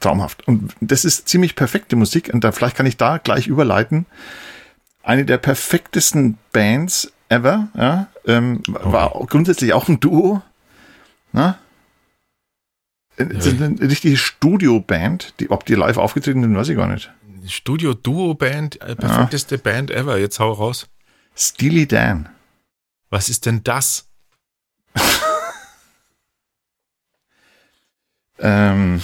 Traumhaft. 0.01 0.47
Und 0.49 0.75
das 0.81 1.05
ist 1.05 1.29
ziemlich 1.29 1.55
perfekte 1.55 1.95
Musik. 1.95 2.31
Und 2.35 2.43
da 2.43 2.51
vielleicht 2.51 2.77
kann 2.77 2.87
ich 2.87 2.97
da 2.97 3.19
gleich 3.19 3.47
überleiten. 3.47 4.07
eine 5.05 5.25
der 5.25 5.39
perfektesten 5.39 6.39
Bands 6.53 7.13
ever. 7.33 7.69
Ja, 7.75 8.09
ähm, 8.27 8.63
war 8.67 9.11
grundsätzlich 9.27 9.73
auch 9.73 9.89
ein 9.89 9.99
Duo. 10.01 10.43
Na? 11.33 11.59
Ja. 13.19 13.41
Sind 13.41 13.63
eine 13.63 13.81
richtige 13.81 14.17
Studioband. 14.17 15.35
Die, 15.41 15.51
ob 15.51 15.67
die 15.67 15.75
live 15.75 15.97
aufgetreten 15.97 16.43
sind, 16.43 16.57
weiß 16.57 16.69
ich 16.69 16.77
gar 16.77 16.87
nicht. 16.87 17.11
Studio-Duo-Band, 17.47 18.81
äh, 18.81 18.95
perfekteste 18.95 19.57
ja. 19.57 19.61
Band 19.61 19.91
ever. 19.91 20.19
Jetzt 20.19 20.39
hau 20.39 20.53
raus. 20.53 20.89
Steely 21.37 21.87
Dan. 21.87 22.29
Was 23.11 23.29
ist 23.29 23.47
denn 23.47 23.65
das? 23.65 24.09
ähm, 28.39 29.01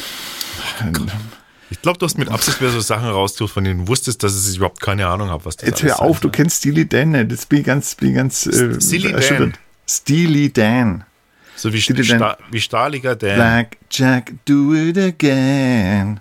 ich 1.71 1.83
glaube, 1.83 1.99
du 1.99 2.07
hast 2.07 2.19
mit 2.19 2.29
Absicht 2.29 2.61
wieder 2.61 2.71
so 2.71 2.81
Sachen 2.81 3.09
raustust, 3.09 3.53
von 3.53 3.65
denen 3.65 3.81
du 3.81 3.89
wusstest, 3.89 4.23
dass 4.23 4.49
ich 4.49 4.57
überhaupt 4.57 4.81
keine 4.81 5.07
Ahnung 5.07 5.29
habe, 5.29 5.45
was 5.45 5.57
das 5.57 5.69
Jetzt 5.69 5.83
hör 5.83 6.01
auf, 6.01 6.21
du 6.21 6.31
kennst 6.31 6.59
Steely 6.59 6.89
Dan 6.89 7.11
nicht. 7.11 7.31
Jetzt 7.31 7.49
bin 7.49 7.61
ich 7.61 7.67
ganz, 7.67 7.95
bin 7.95 8.15
ganz 8.15 8.47
äh, 8.47 8.81
Steely 8.81 9.13
Dan. 9.13 9.55
Steely 9.89 10.53
Dan. 10.53 11.05
So 11.57 11.73
wie, 11.73 11.81
Steely 11.81 12.05
Sta 12.05 12.39
wie 12.51 12.61
Stahliger 12.61 13.17
Dan. 13.17 13.37
Black 13.37 13.77
Jack, 13.91 14.33
do 14.45 14.75
it 14.75 14.97
again. 14.97 16.21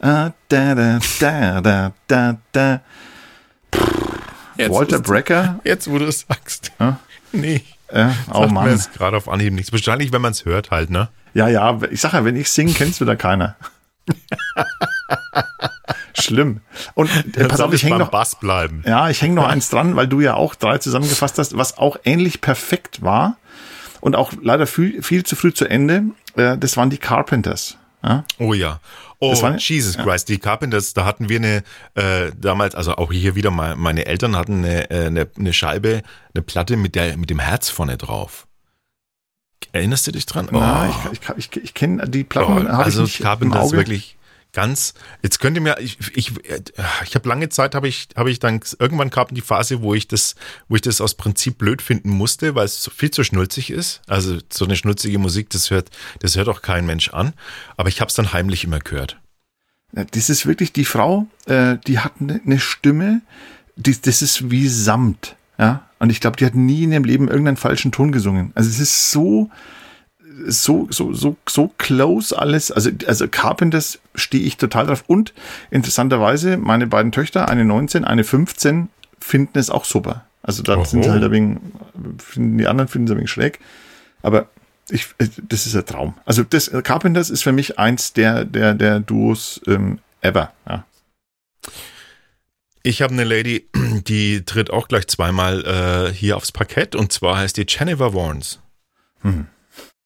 Ah, 0.00 0.30
da, 0.48 0.74
da, 0.74 0.98
da, 1.18 1.60
da, 1.60 1.92
da, 2.06 2.38
da. 2.52 2.80
Jetzt, 4.56 4.70
Walter 4.70 5.00
Brecker? 5.00 5.60
Jetzt, 5.64 5.90
wo 5.90 5.98
du 5.98 6.06
es 6.06 6.26
sagst. 6.28 6.72
Ja? 6.78 6.98
Nee. 7.32 7.62
Ja, 7.92 8.14
oh 8.32 8.46
Mann. 8.46 8.66
Mir 8.66 8.72
jetzt 8.72 8.92
gerade 8.92 9.16
auf 9.16 9.28
Anhieb 9.28 9.52
nichts. 9.52 9.72
Wahrscheinlich, 9.72 10.12
wenn 10.12 10.22
man 10.22 10.32
es 10.32 10.44
hört 10.44 10.70
halt, 10.70 10.90
ne? 10.90 11.08
Ja, 11.34 11.48
ja. 11.48 11.78
Ich 11.90 12.00
sag 12.00 12.12
ja, 12.12 12.24
wenn 12.24 12.36
ich 12.36 12.50
singe, 12.50 12.72
kennst 12.72 13.00
du 13.00 13.04
da 13.04 13.16
keiner. 13.16 13.56
Schlimm. 16.14 16.60
Und 16.94 17.10
äh, 17.36 17.48
pass 17.48 17.60
auf, 17.60 17.72
ich 17.72 17.82
hänge 17.82 17.98
noch 17.98 18.10
Bass 18.10 18.38
bleiben. 18.38 18.82
Ja, 18.86 19.08
ich 19.08 19.22
hänge 19.22 19.34
noch 19.34 19.46
eins 19.46 19.70
dran, 19.70 19.96
weil 19.96 20.06
du 20.06 20.20
ja 20.20 20.34
auch 20.34 20.54
drei 20.54 20.78
zusammengefasst 20.78 21.38
hast, 21.38 21.56
was 21.56 21.78
auch 21.78 21.96
ähnlich 22.04 22.40
perfekt 22.40 23.02
war 23.02 23.36
und 24.00 24.16
auch 24.16 24.32
leider 24.40 24.66
viel, 24.66 25.02
viel 25.02 25.24
zu 25.24 25.36
früh 25.36 25.52
zu 25.52 25.66
Ende. 25.66 26.04
Äh, 26.36 26.58
das 26.58 26.76
waren 26.76 26.90
die 26.90 26.98
Carpenters. 26.98 27.76
Ja? 28.02 28.24
Oh 28.38 28.54
ja. 28.54 28.80
Oh, 29.22 29.40
war, 29.42 29.58
Jesus 29.58 29.96
ja. 29.96 30.02
Christ, 30.02 30.30
die 30.30 30.38
Carpenters, 30.38 30.94
da 30.94 31.04
hatten 31.04 31.28
wir 31.28 31.38
eine, 31.38 31.62
äh, 31.94 32.32
damals, 32.34 32.74
also 32.74 32.96
auch 32.96 33.12
hier 33.12 33.34
wieder, 33.34 33.50
mal, 33.50 33.76
meine 33.76 34.06
Eltern 34.06 34.34
hatten 34.34 34.64
eine, 34.64 34.90
äh, 34.90 35.06
eine, 35.06 35.28
eine 35.38 35.52
Scheibe, 35.52 36.02
eine 36.34 36.42
Platte 36.42 36.78
mit, 36.78 36.94
der, 36.94 37.18
mit 37.18 37.28
dem 37.28 37.38
Herz 37.38 37.68
vorne 37.68 37.98
drauf. 37.98 38.46
Erinnerst 39.72 40.06
du 40.06 40.12
dich 40.12 40.26
dran? 40.26 40.48
Na, 40.50 40.88
oh. 40.88 41.10
ich, 41.12 41.20
ich, 41.20 41.36
ich, 41.36 41.64
ich 41.64 41.74
kenne 41.74 42.08
die 42.08 42.24
Platten. 42.24 42.66
Oh, 42.66 42.70
also 42.70 43.04
ich 43.04 43.18
Carpenters 43.18 43.72
wirklich 43.72 44.16
ganz. 44.52 44.94
Jetzt 45.22 45.38
könnt 45.40 45.56
ihr 45.56 45.60
mir, 45.60 45.78
ich, 45.78 45.98
ich, 46.14 46.32
ich 47.04 47.14
habe 47.14 47.28
lange 47.28 47.48
Zeit, 47.48 47.74
habe 47.74 47.88
ich, 47.88 48.08
habe 48.16 48.30
ich 48.30 48.38
dann 48.38 48.60
irgendwann 48.78 49.10
kam 49.10 49.28
die 49.30 49.40
Phase, 49.40 49.82
wo 49.82 49.94
ich 49.94 50.08
das, 50.08 50.34
wo 50.68 50.76
ich 50.76 50.82
das 50.82 51.00
aus 51.00 51.14
Prinzip 51.14 51.58
blöd 51.58 51.82
finden 51.82 52.10
musste, 52.10 52.54
weil 52.54 52.64
es 52.64 52.90
viel 52.94 53.10
zu 53.10 53.24
schnulzig 53.24 53.70
ist. 53.70 54.02
Also 54.06 54.38
so 54.52 54.64
eine 54.64 54.76
schnulzige 54.76 55.18
Musik, 55.18 55.50
das 55.50 55.70
hört, 55.70 55.90
das 56.20 56.36
hört 56.36 56.48
auch 56.48 56.62
kein 56.62 56.86
Mensch 56.86 57.10
an. 57.10 57.32
Aber 57.76 57.88
ich 57.88 58.00
habe 58.00 58.08
es 58.08 58.14
dann 58.14 58.32
heimlich 58.32 58.64
immer 58.64 58.80
gehört. 58.80 59.18
Das 59.92 60.30
ist 60.30 60.46
wirklich 60.46 60.72
die 60.72 60.84
Frau, 60.84 61.26
äh, 61.46 61.76
die 61.86 61.98
hat 61.98 62.12
eine 62.20 62.40
ne 62.44 62.60
Stimme, 62.60 63.22
die, 63.74 64.00
das 64.00 64.22
ist 64.22 64.50
wie 64.50 64.68
Samt. 64.68 65.36
Ja, 65.58 65.89
und 66.00 66.10
ich 66.10 66.20
glaube, 66.20 66.38
die 66.38 66.46
hat 66.46 66.54
nie 66.54 66.84
in 66.84 66.92
ihrem 66.92 67.04
Leben 67.04 67.28
irgendeinen 67.28 67.58
falschen 67.58 67.92
Ton 67.92 68.10
gesungen. 68.10 68.52
Also 68.54 68.70
es 68.70 68.80
ist 68.80 69.10
so, 69.10 69.50
so, 70.46 70.88
so, 70.90 71.12
so, 71.12 71.36
so 71.46 71.70
close 71.76 72.36
alles. 72.36 72.72
Also, 72.72 72.90
also 73.06 73.28
Carpenters 73.28 74.00
stehe 74.14 74.42
ich 74.42 74.56
total 74.56 74.86
drauf. 74.86 75.04
Und 75.06 75.34
interessanterweise, 75.70 76.56
meine 76.56 76.86
beiden 76.86 77.12
Töchter, 77.12 77.50
eine 77.50 77.66
19, 77.66 78.04
eine 78.04 78.24
15, 78.24 78.88
finden 79.20 79.58
es 79.58 79.68
auch 79.68 79.84
super. 79.84 80.24
Also 80.42 80.62
da 80.62 80.76
Oho. 80.76 80.84
sind 80.84 81.04
sie 81.04 81.10
halt 81.10 81.22
ein 81.22 81.30
wenig, 81.30 81.58
finden 82.16 82.56
die 82.56 82.66
anderen 82.66 82.88
finden 82.88 83.06
sie 83.06 83.12
ein 83.12 83.18
wenig 83.18 83.30
schräg. 83.30 83.60
Aber 84.22 84.48
ich, 84.88 85.06
das 85.18 85.66
ist 85.66 85.76
ein 85.76 85.84
Traum. 85.84 86.14
Also 86.24 86.44
das 86.44 86.70
Carpenters 86.82 87.28
ist 87.28 87.42
für 87.42 87.52
mich 87.52 87.78
eins 87.78 88.14
der, 88.14 88.46
der, 88.46 88.72
der 88.72 89.00
Duos 89.00 89.60
ähm, 89.66 89.98
ever. 90.22 90.50
Ja. 90.66 90.84
Ich 92.82 93.02
habe 93.02 93.12
eine 93.12 93.24
Lady, 93.24 93.68
die 93.74 94.44
tritt 94.44 94.70
auch 94.70 94.88
gleich 94.88 95.06
zweimal 95.08 95.64
äh, 95.64 96.12
hier 96.12 96.36
aufs 96.36 96.52
Parkett 96.52 96.96
und 96.96 97.12
zwar 97.12 97.36
heißt 97.38 97.56
die 97.56 97.66
Jennifer 97.68 98.14
Warnes. 98.14 98.60
Hm. 99.22 99.46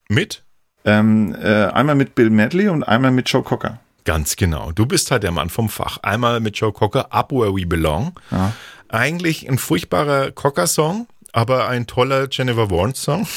Mit? 0.08 0.42
Ähm, 0.84 1.34
äh, 1.40 1.66
einmal 1.66 1.94
mit 1.94 2.14
Bill 2.14 2.30
Medley 2.30 2.68
und 2.68 2.82
einmal 2.82 3.10
mit 3.10 3.28
Joe 3.28 3.42
Cocker. 3.42 3.80
Ganz 4.04 4.36
genau. 4.36 4.70
Du 4.72 4.84
bist 4.84 5.10
halt 5.10 5.22
der 5.22 5.30
Mann 5.30 5.48
vom 5.48 5.68
Fach. 5.70 5.98
Einmal 6.02 6.40
mit 6.40 6.58
Joe 6.58 6.72
Cocker, 6.72 7.12
Up 7.12 7.32
Where 7.32 7.56
We 7.56 7.64
Belong. 7.64 8.18
Ja. 8.30 8.52
Eigentlich 8.88 9.48
ein 9.48 9.56
furchtbarer 9.56 10.30
Cocker-Song, 10.30 11.06
aber 11.32 11.68
ein 11.68 11.86
toller 11.86 12.28
Jennifer 12.30 12.70
Warnes-Song. 12.70 13.26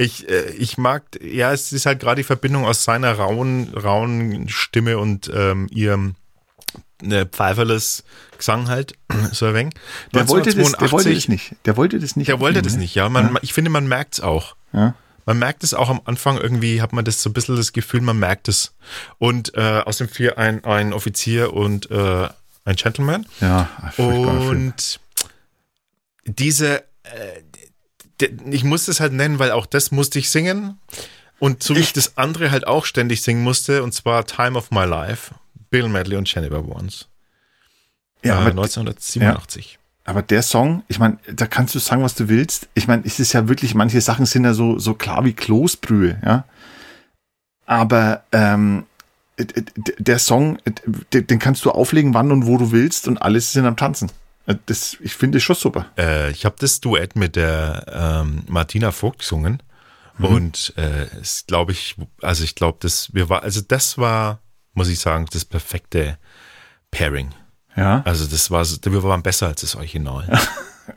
Ich, 0.00 0.28
äh, 0.28 0.50
ich 0.50 0.78
mag, 0.78 1.02
ja, 1.20 1.52
es 1.52 1.72
ist 1.72 1.84
halt 1.84 1.98
gerade 1.98 2.20
die 2.20 2.24
Verbindung 2.24 2.64
aus 2.64 2.84
seiner 2.84 3.14
rauen, 3.14 3.74
rauen 3.74 4.48
Stimme 4.48 4.96
und 4.96 5.28
ähm, 5.34 5.66
ihrem 5.72 6.14
ne, 7.02 7.26
pfeiferles 7.26 8.04
Gesang 8.36 8.68
halt, 8.68 8.94
so 9.32 9.46
ein 9.46 9.54
wenig. 9.54 9.74
Der 10.14 10.28
wollte, 10.28 10.54
das, 10.54 10.72
der 10.72 10.90
wollte 10.92 11.14
das 11.14 11.28
nicht. 11.28 11.54
Der 11.64 11.76
wollte 11.76 11.98
das 11.98 12.16
nicht. 12.16 12.28
Der 12.28 12.40
wollte 12.40 12.62
das 12.62 12.76
nicht, 12.76 12.94
ja. 12.94 13.08
Man, 13.08 13.34
ja. 13.34 13.40
Ich 13.42 13.52
finde, 13.52 13.70
man 13.70 13.86
merkt 13.86 14.14
es 14.14 14.20
auch. 14.20 14.56
Ja 14.72 14.94
man 15.28 15.38
merkt 15.38 15.62
es 15.62 15.74
auch 15.74 15.90
am 15.90 16.00
Anfang 16.06 16.38
irgendwie, 16.38 16.80
hat 16.80 16.94
man 16.94 17.04
das 17.04 17.22
so 17.22 17.28
ein 17.28 17.34
bisschen 17.34 17.54
das 17.54 17.74
Gefühl, 17.74 18.00
man 18.00 18.18
merkt 18.18 18.48
es. 18.48 18.72
Und 19.18 19.54
äh, 19.58 19.82
aus 19.84 19.98
dem 19.98 20.08
vier 20.08 20.38
ein, 20.38 20.64
ein 20.64 20.94
Offizier 20.94 21.52
und 21.52 21.90
äh, 21.90 22.28
ein 22.64 22.76
Gentleman. 22.76 23.26
Ja, 23.42 23.68
und 23.98 25.00
diese, 26.24 26.82
äh, 27.02 28.26
ich 28.50 28.64
muss 28.64 28.88
es 28.88 29.00
halt 29.00 29.12
nennen, 29.12 29.38
weil 29.38 29.50
auch 29.50 29.66
das 29.66 29.90
musste 29.90 30.18
ich 30.18 30.30
singen. 30.30 30.80
Und 31.38 31.62
so 31.62 31.76
wie 31.76 31.80
ich 31.80 31.92
das 31.92 32.16
andere 32.16 32.50
halt 32.50 32.66
auch 32.66 32.86
ständig 32.86 33.20
singen 33.20 33.42
musste, 33.42 33.82
und 33.82 33.92
zwar 33.92 34.24
Time 34.24 34.56
of 34.56 34.70
My 34.70 34.86
Life, 34.86 35.34
Bill 35.70 35.88
Medley 35.88 36.16
und 36.16 36.32
Jennifer 36.32 36.66
Warnes. 36.68 37.08
Ja, 38.24 38.46
äh, 38.46 38.50
1987. 38.50 39.72
Ja. 39.72 39.78
Aber 40.04 40.22
der 40.22 40.42
Song, 40.42 40.82
ich 40.88 40.98
meine, 40.98 41.18
da 41.30 41.46
kannst 41.46 41.74
du 41.74 41.78
sagen, 41.78 42.02
was 42.02 42.14
du 42.14 42.28
willst. 42.28 42.68
Ich 42.74 42.88
meine, 42.88 43.02
es 43.04 43.20
ist 43.20 43.34
ja 43.34 43.46
wirklich, 43.48 43.74
manche 43.74 44.00
Sachen 44.00 44.24
sind 44.24 44.44
ja 44.44 44.54
so, 44.54 44.78
so 44.78 44.94
klar 44.94 45.24
wie 45.24 45.34
Kloßbrühe, 45.34 46.18
ja. 46.24 46.44
Aber 47.66 48.24
ähm, 48.32 48.86
der 49.98 50.18
Song, 50.18 50.58
den 51.12 51.38
kannst 51.38 51.64
du 51.64 51.70
auflegen, 51.70 52.14
wann 52.14 52.32
und 52.32 52.46
wo 52.46 52.56
du 52.56 52.72
willst 52.72 53.06
und 53.06 53.18
alles 53.18 53.52
sind 53.52 53.66
am 53.66 53.76
Tanzen. 53.76 54.10
Das, 54.64 54.96
ich 55.00 55.14
finde 55.14 55.38
es 55.38 55.44
schon 55.44 55.56
super. 55.56 55.86
Äh, 55.98 56.30
ich 56.30 56.46
habe 56.46 56.56
das 56.58 56.80
Duett 56.80 57.14
mit 57.14 57.36
der 57.36 57.84
ähm, 58.24 58.44
Martina 58.48 58.92
Vogt 58.92 59.18
gesungen 59.18 59.62
mhm. 60.16 60.24
und 60.24 60.72
äh, 60.76 61.04
es 61.20 61.44
glaube 61.46 61.72
ich, 61.72 61.96
also 62.22 62.44
ich 62.44 62.54
glaube, 62.54 62.78
das 62.80 63.12
wir 63.12 63.28
war, 63.28 63.42
also 63.42 63.60
das 63.60 63.98
war, 63.98 64.40
muss 64.78 64.88
ich 64.88 64.98
sagen, 64.98 65.26
das 65.30 65.44
perfekte 65.44 66.16
Pairing. 66.90 67.34
Ja. 67.76 68.02
Also 68.04 68.26
das 68.26 68.50
war, 68.50 68.64
wir 68.64 69.02
waren 69.02 69.22
besser 69.22 69.48
als 69.48 69.60
das 69.60 69.74
Original. 69.76 70.26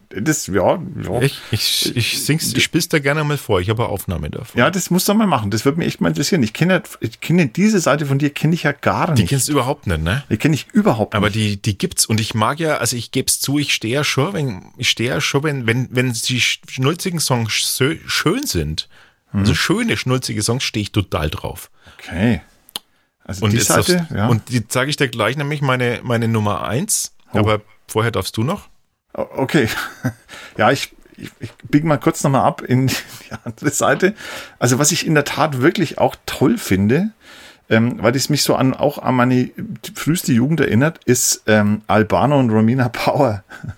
Das, 0.09 0.47
ja, 0.47 0.81
ja. 1.03 1.21
Ich, 1.21 1.37
ich, 1.51 1.95
ich 1.97 2.23
sing's, 2.23 2.53
ich 2.53 2.63
spiel's 2.63 2.87
da 2.87 2.99
gerne 2.99 3.25
mal 3.25 3.37
vor. 3.37 3.59
Ich 3.59 3.69
habe 3.69 3.83
eine 3.83 3.91
Aufnahme 3.91 4.29
davon. 4.29 4.57
Ja, 4.57 4.69
das 4.71 4.89
musst 4.89 5.09
du 5.09 5.13
mal 5.13 5.27
machen. 5.27 5.51
Das 5.51 5.65
würde 5.65 5.79
mich 5.79 5.87
echt 5.87 5.99
mal 5.99 6.07
interessieren. 6.07 6.41
Ich 6.43 6.53
kenne, 6.53 6.81
ich 7.01 7.19
kenne 7.19 7.47
diese 7.47 7.81
Seite 7.81 8.05
von 8.05 8.17
dir 8.17 8.29
kenne 8.29 8.53
ich 8.53 8.63
ja 8.63 8.71
gar 8.71 9.11
nicht. 9.11 9.21
Die 9.23 9.25
kennst 9.25 9.49
du 9.49 9.51
überhaupt 9.51 9.87
nicht, 9.87 10.01
ne? 10.01 10.23
Die 10.29 10.37
kenne 10.37 10.55
ich 10.55 10.67
überhaupt 10.71 11.13
nicht. 11.13 11.17
Aber 11.17 11.29
die, 11.29 11.61
die 11.61 11.77
gibt's. 11.77 12.05
Und 12.05 12.21
ich 12.21 12.33
mag 12.33 12.59
ja, 12.59 12.77
also 12.77 12.95
ich 12.95 13.11
gebe 13.11 13.27
es 13.27 13.41
zu, 13.41 13.57
ich 13.57 13.73
stehe 13.73 13.93
ja 13.93 14.03
schon, 14.03 14.33
wenn, 14.33 14.71
ich 14.77 14.89
stehe 14.89 15.09
ja 15.09 15.19
schon, 15.19 15.43
wenn, 15.43 15.67
wenn, 15.67 15.89
wenn 15.91 16.13
die 16.13 16.41
schnulzigen 16.41 17.19
Songs 17.19 17.51
schön 18.05 18.45
sind. 18.45 18.87
Also 19.27 19.37
mhm. 19.37 19.39
Also 19.39 19.55
schöne, 19.55 19.97
schnulzige 19.97 20.41
Songs 20.41 20.63
stehe 20.63 20.83
ich 20.83 20.91
total 20.91 21.29
drauf. 21.29 21.69
Okay. 21.97 22.41
Also 23.23 23.45
und 23.45 23.51
die 23.51 23.59
Seite, 23.59 24.07
ja. 24.13 24.27
Und 24.27 24.49
die 24.49 24.67
zeige 24.67 24.89
ich 24.89 24.97
dir 24.97 25.07
gleich 25.07 25.37
nämlich 25.37 25.61
meine, 25.61 25.99
meine 26.03 26.27
Nummer 26.27 26.63
eins. 26.63 27.13
Oh. 27.33 27.39
Aber 27.39 27.61
vorher 27.87 28.11
darfst 28.11 28.35
du 28.37 28.43
noch. 28.43 28.67
Okay. 29.13 29.67
Ja, 30.57 30.69
ich, 30.69 30.93
ich, 31.15 31.31
ich 31.39 31.53
biege 31.69 31.87
mal 31.87 31.97
kurz 31.97 32.23
nochmal 32.23 32.43
ab 32.43 32.61
in 32.61 32.87
die 32.87 32.93
andere 33.45 33.69
Seite. 33.69 34.13
Also 34.59 34.79
was 34.79 34.91
ich 34.91 35.07
in 35.07 35.15
der 35.15 35.23
Tat 35.23 35.61
wirklich 35.61 35.97
auch 35.97 36.17
toll 36.25 36.57
finde, 36.57 37.11
ähm, 37.69 38.03
weil 38.03 38.13
es 38.15 38.27
mich 38.27 38.43
so 38.43 38.55
an 38.55 38.73
auch 38.73 38.97
an 38.97 39.15
meine 39.15 39.49
früheste 39.95 40.33
Jugend 40.33 40.59
erinnert, 40.59 40.99
ist 41.05 41.43
ähm, 41.47 41.83
Albano 41.87 42.37
und 42.37 42.49
Romina 42.49 42.89
Power. 42.89 43.43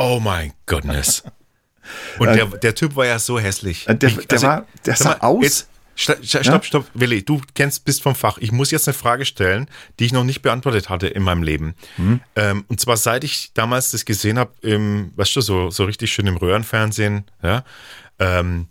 Oh 0.00 0.20
mein 0.22 0.52
Goodness. 0.66 1.24
Und 2.20 2.28
der, 2.28 2.46
der 2.46 2.74
Typ 2.76 2.94
war 2.94 3.04
ja 3.04 3.18
so 3.18 3.40
hässlich. 3.40 3.88
Äh, 3.88 3.96
der, 3.96 4.10
der, 4.10 4.24
also, 4.30 4.46
war, 4.46 4.66
der 4.86 4.94
sah 4.94 5.08
mal, 5.08 5.18
aus. 5.18 5.42
Jetzt, 5.42 5.68
Stopp, 6.00 6.24
stopp, 6.24 6.64
stopp, 6.64 6.86
Willi, 6.94 7.24
du 7.24 7.42
kennst, 7.54 7.84
bist 7.84 8.02
vom 8.02 8.14
Fach. 8.14 8.38
Ich 8.38 8.52
muss 8.52 8.70
jetzt 8.70 8.86
eine 8.86 8.94
Frage 8.94 9.24
stellen, 9.24 9.66
die 9.98 10.04
ich 10.04 10.12
noch 10.12 10.22
nicht 10.22 10.42
beantwortet 10.42 10.88
hatte 10.88 11.08
in 11.08 11.24
meinem 11.24 11.42
Leben. 11.42 11.74
Mhm. 11.96 12.20
Ähm, 12.36 12.64
und 12.68 12.78
zwar 12.78 12.96
seit 12.96 13.24
ich 13.24 13.52
damals 13.52 13.90
das 13.90 14.04
gesehen 14.04 14.38
habe, 14.38 14.52
im, 14.62 15.10
weißt 15.16 15.34
du, 15.34 15.40
so, 15.40 15.70
so 15.70 15.84
richtig 15.84 16.12
schön 16.12 16.28
im 16.28 16.36
Röhrenfernsehen, 16.36 17.24
ja, 17.42 17.64
ähm, 18.20 18.68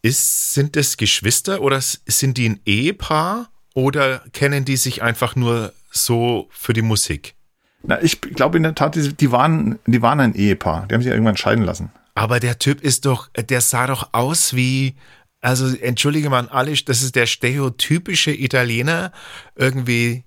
ist, 0.00 0.54
sind 0.54 0.76
das 0.76 0.96
Geschwister 0.96 1.60
oder 1.60 1.78
sind 1.82 2.38
die 2.38 2.48
ein 2.48 2.60
Ehepaar 2.64 3.50
oder 3.74 4.24
kennen 4.32 4.64
die 4.64 4.78
sich 4.78 5.02
einfach 5.02 5.36
nur 5.36 5.74
so 5.90 6.48
für 6.52 6.72
die 6.72 6.80
Musik? 6.80 7.34
Na, 7.82 8.00
ich 8.02 8.22
glaube 8.22 8.56
in 8.56 8.62
der 8.62 8.74
Tat, 8.74 8.94
die, 8.94 9.12
die, 9.12 9.30
waren, 9.30 9.78
die 9.84 10.00
waren 10.00 10.20
ein 10.20 10.34
Ehepaar. 10.34 10.86
Die 10.86 10.94
haben 10.94 11.02
sich 11.02 11.12
irgendwann 11.12 11.36
scheiden 11.36 11.64
lassen. 11.64 11.92
Aber 12.14 12.40
der 12.40 12.58
Typ 12.58 12.80
ist 12.80 13.04
doch, 13.04 13.28
der 13.28 13.60
sah 13.60 13.86
doch 13.86 14.08
aus 14.12 14.54
wie, 14.54 14.94
also 15.40 15.74
entschuldige 15.76 16.30
mal 16.30 16.48
alle, 16.48 16.74
das 16.74 17.02
ist 17.02 17.16
der 17.16 17.26
stereotypische 17.26 18.32
Italiener 18.32 19.12
irgendwie, 19.54 20.24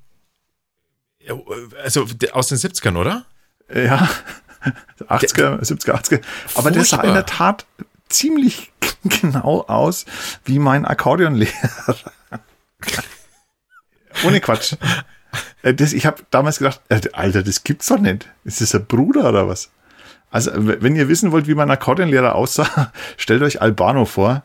also 1.84 2.07
aus 2.31 2.48
den 2.49 2.57
70ern, 2.57 2.98
oder? 2.98 3.26
Ja, 3.73 4.10
80er, 5.07 5.60
70er, 5.61 5.94
80er. 5.94 6.22
Aber 6.56 6.72
der 6.72 6.85
sah 6.85 7.02
in 7.02 7.14
der 7.14 7.26
Tat 7.26 7.65
ziemlich 8.10 8.72
genau 9.03 9.61
aus 9.61 10.06
wie 10.45 10.60
mein 10.60 10.85
Akkordeonlehrer. 10.85 11.52
Ohne 14.26 14.40
Quatsch. 14.41 14.76
Äh, 15.64 15.73
das, 15.73 15.94
ich 15.94 16.06
habe 16.06 16.23
damals 16.30 16.60
gedacht, 16.60 16.81
äh, 16.90 17.02
Alter, 17.14 17.44
das 17.44 17.64
gibt's 17.64 17.88
doch 17.88 17.99
nicht. 17.99 18.30
Ist 18.44 18.61
das 18.61 18.76
ein 18.76 18.85
Bruder 18.85 19.30
oder 19.30 19.48
was? 19.48 19.69
Also, 20.30 20.52
wenn 20.56 20.95
ihr 20.95 21.10
wissen 21.10 21.31
wollt, 21.31 21.48
wie 21.48 21.56
mein 21.56 21.69
Akkordeonlehrer 21.69 22.35
aussah, 22.35 22.91
stellt 23.18 23.41
euch 23.41 23.61
Albano 23.61 24.06
vor. 24.06 24.44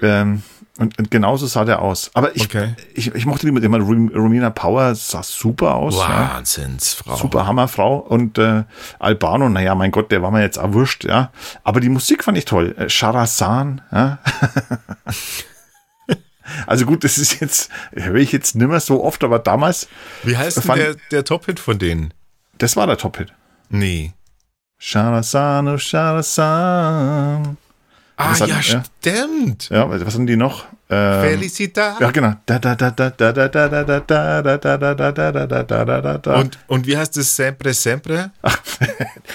Ähm, 0.00 0.42
und, 0.78 0.98
und 0.98 1.10
genauso 1.10 1.46
sah 1.46 1.64
der 1.64 1.82
aus. 1.82 2.10
Aber 2.14 2.34
ich, 2.34 2.46
okay. 2.46 2.74
ich, 2.94 3.14
ich 3.14 3.26
mochte 3.26 3.44
die 3.44 3.52
mit 3.52 3.62
immer. 3.62 3.78
Romina 3.78 4.48
Power 4.50 4.94
sah 4.94 5.22
super 5.22 5.74
aus. 5.74 5.98
Wahnsinnsfrau. 5.98 7.12
Ja. 7.12 7.16
Super 7.18 7.46
Hammerfrau. 7.46 7.98
Und 7.98 8.38
äh, 8.38 8.64
Albano, 8.98 9.50
naja, 9.50 9.74
mein 9.74 9.90
Gott, 9.90 10.10
der 10.10 10.22
war 10.22 10.30
mir 10.30 10.40
jetzt 10.40 10.56
erwurscht, 10.56 11.04
ja. 11.04 11.30
Aber 11.62 11.80
die 11.80 11.90
Musik 11.90 12.24
fand 12.24 12.38
ich 12.38 12.46
toll. 12.46 12.74
Äh, 12.78 12.88
Sharasan, 12.88 13.82
ja. 13.92 14.18
also 16.66 16.86
gut, 16.86 17.04
das 17.04 17.18
ist 17.18 17.40
jetzt, 17.40 17.70
höre 17.92 18.16
ich 18.16 18.32
jetzt 18.32 18.54
nimmer 18.54 18.80
so 18.80 19.04
oft, 19.04 19.22
aber 19.24 19.38
damals. 19.38 19.88
Wie 20.22 20.38
heißt 20.38 20.62
fand, 20.62 20.80
der, 20.80 20.96
der 21.10 21.24
Top-Hit 21.24 21.60
von 21.60 21.78
denen? 21.78 22.14
Das 22.56 22.76
war 22.76 22.86
der 22.86 22.96
Top-Hit. 22.96 23.34
Nee. 23.68 24.14
Sharasan, 24.78 25.68
oh 25.68 25.78
Sharasan. 25.78 27.58
Ah, 28.16 28.34
ja, 28.34 28.40
hat, 28.40 28.48
ja, 28.48 28.62
stimmt. 28.62 29.68
Ja, 29.70 29.88
was 29.88 30.12
sind 30.12 30.26
die 30.26 30.36
noch? 30.36 30.66
Ähm, 30.90 31.22
Felicita. 31.22 31.96
Ja, 31.98 32.10
genau. 32.10 32.34
Und, 36.38 36.58
und 36.66 36.86
wie 36.86 36.96
heißt 36.98 37.16
das 37.16 37.34
Sempre 37.34 37.72
Sempre? 37.72 38.30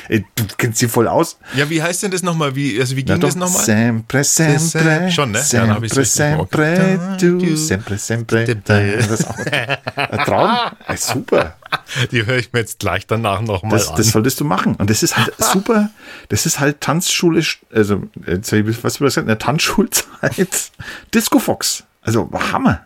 Du 0.07 0.43
kennst 0.57 0.77
sie 0.77 0.87
voll 0.87 1.07
aus. 1.07 1.37
Ja, 1.55 1.67
wie 1.69 1.81
heißt 1.81 2.03
denn 2.03 2.11
das 2.11 2.21
nochmal? 2.21 2.55
Wie, 2.55 2.79
also 2.79 2.95
wie 2.95 3.03
ging 3.03 3.15
ja, 3.15 3.21
das 3.21 3.35
nochmal? 3.35 3.63
Sempre 3.63 4.23
Sempre. 4.23 5.09
Schon, 5.11 5.31
ne? 5.31 5.39
Sempre 5.39 5.67
ja, 5.67 5.73
dann 5.73 5.83
ich 5.83 6.11
Sempre, 6.11 7.17
du. 7.19 7.55
Sempre 7.55 7.97
Sempre. 7.97 8.45
Das 8.55 9.19
ist 9.19 9.27
auch 9.27 9.37
ein 9.37 10.19
Traum. 10.19 10.51
Super. 10.95 11.55
Die 12.11 12.25
höre 12.25 12.37
ich 12.37 12.53
mir 12.53 12.59
jetzt 12.59 12.79
gleich 12.79 13.07
danach 13.07 13.41
nochmal 13.41 13.77
das, 13.77 13.89
an. 13.89 13.95
Das 13.97 14.09
solltest 14.09 14.39
du 14.39 14.45
machen. 14.45 14.75
Und 14.75 14.89
das 14.89 15.03
ist 15.03 15.17
halt 15.17 15.33
super. 15.37 15.89
Das 16.29 16.45
ist 16.45 16.59
halt 16.59 16.81
Tanzschulisch, 16.81 17.61
also, 17.71 18.03
was 18.15 18.95
du 18.95 19.03
gesagt, 19.03 19.23
in 19.23 19.27
der 19.27 19.39
Tanzschulzeit. 19.39 20.71
Disco 21.13 21.39
Fox. 21.39 21.83
Also, 22.01 22.29
Hammer. 22.51 22.85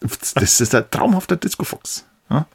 Das 0.00 0.60
ist 0.60 0.72
der 0.72 0.88
traumhafte 0.88 1.36
Disco 1.36 1.64
Fox. 1.64 2.04
Ja? 2.30 2.46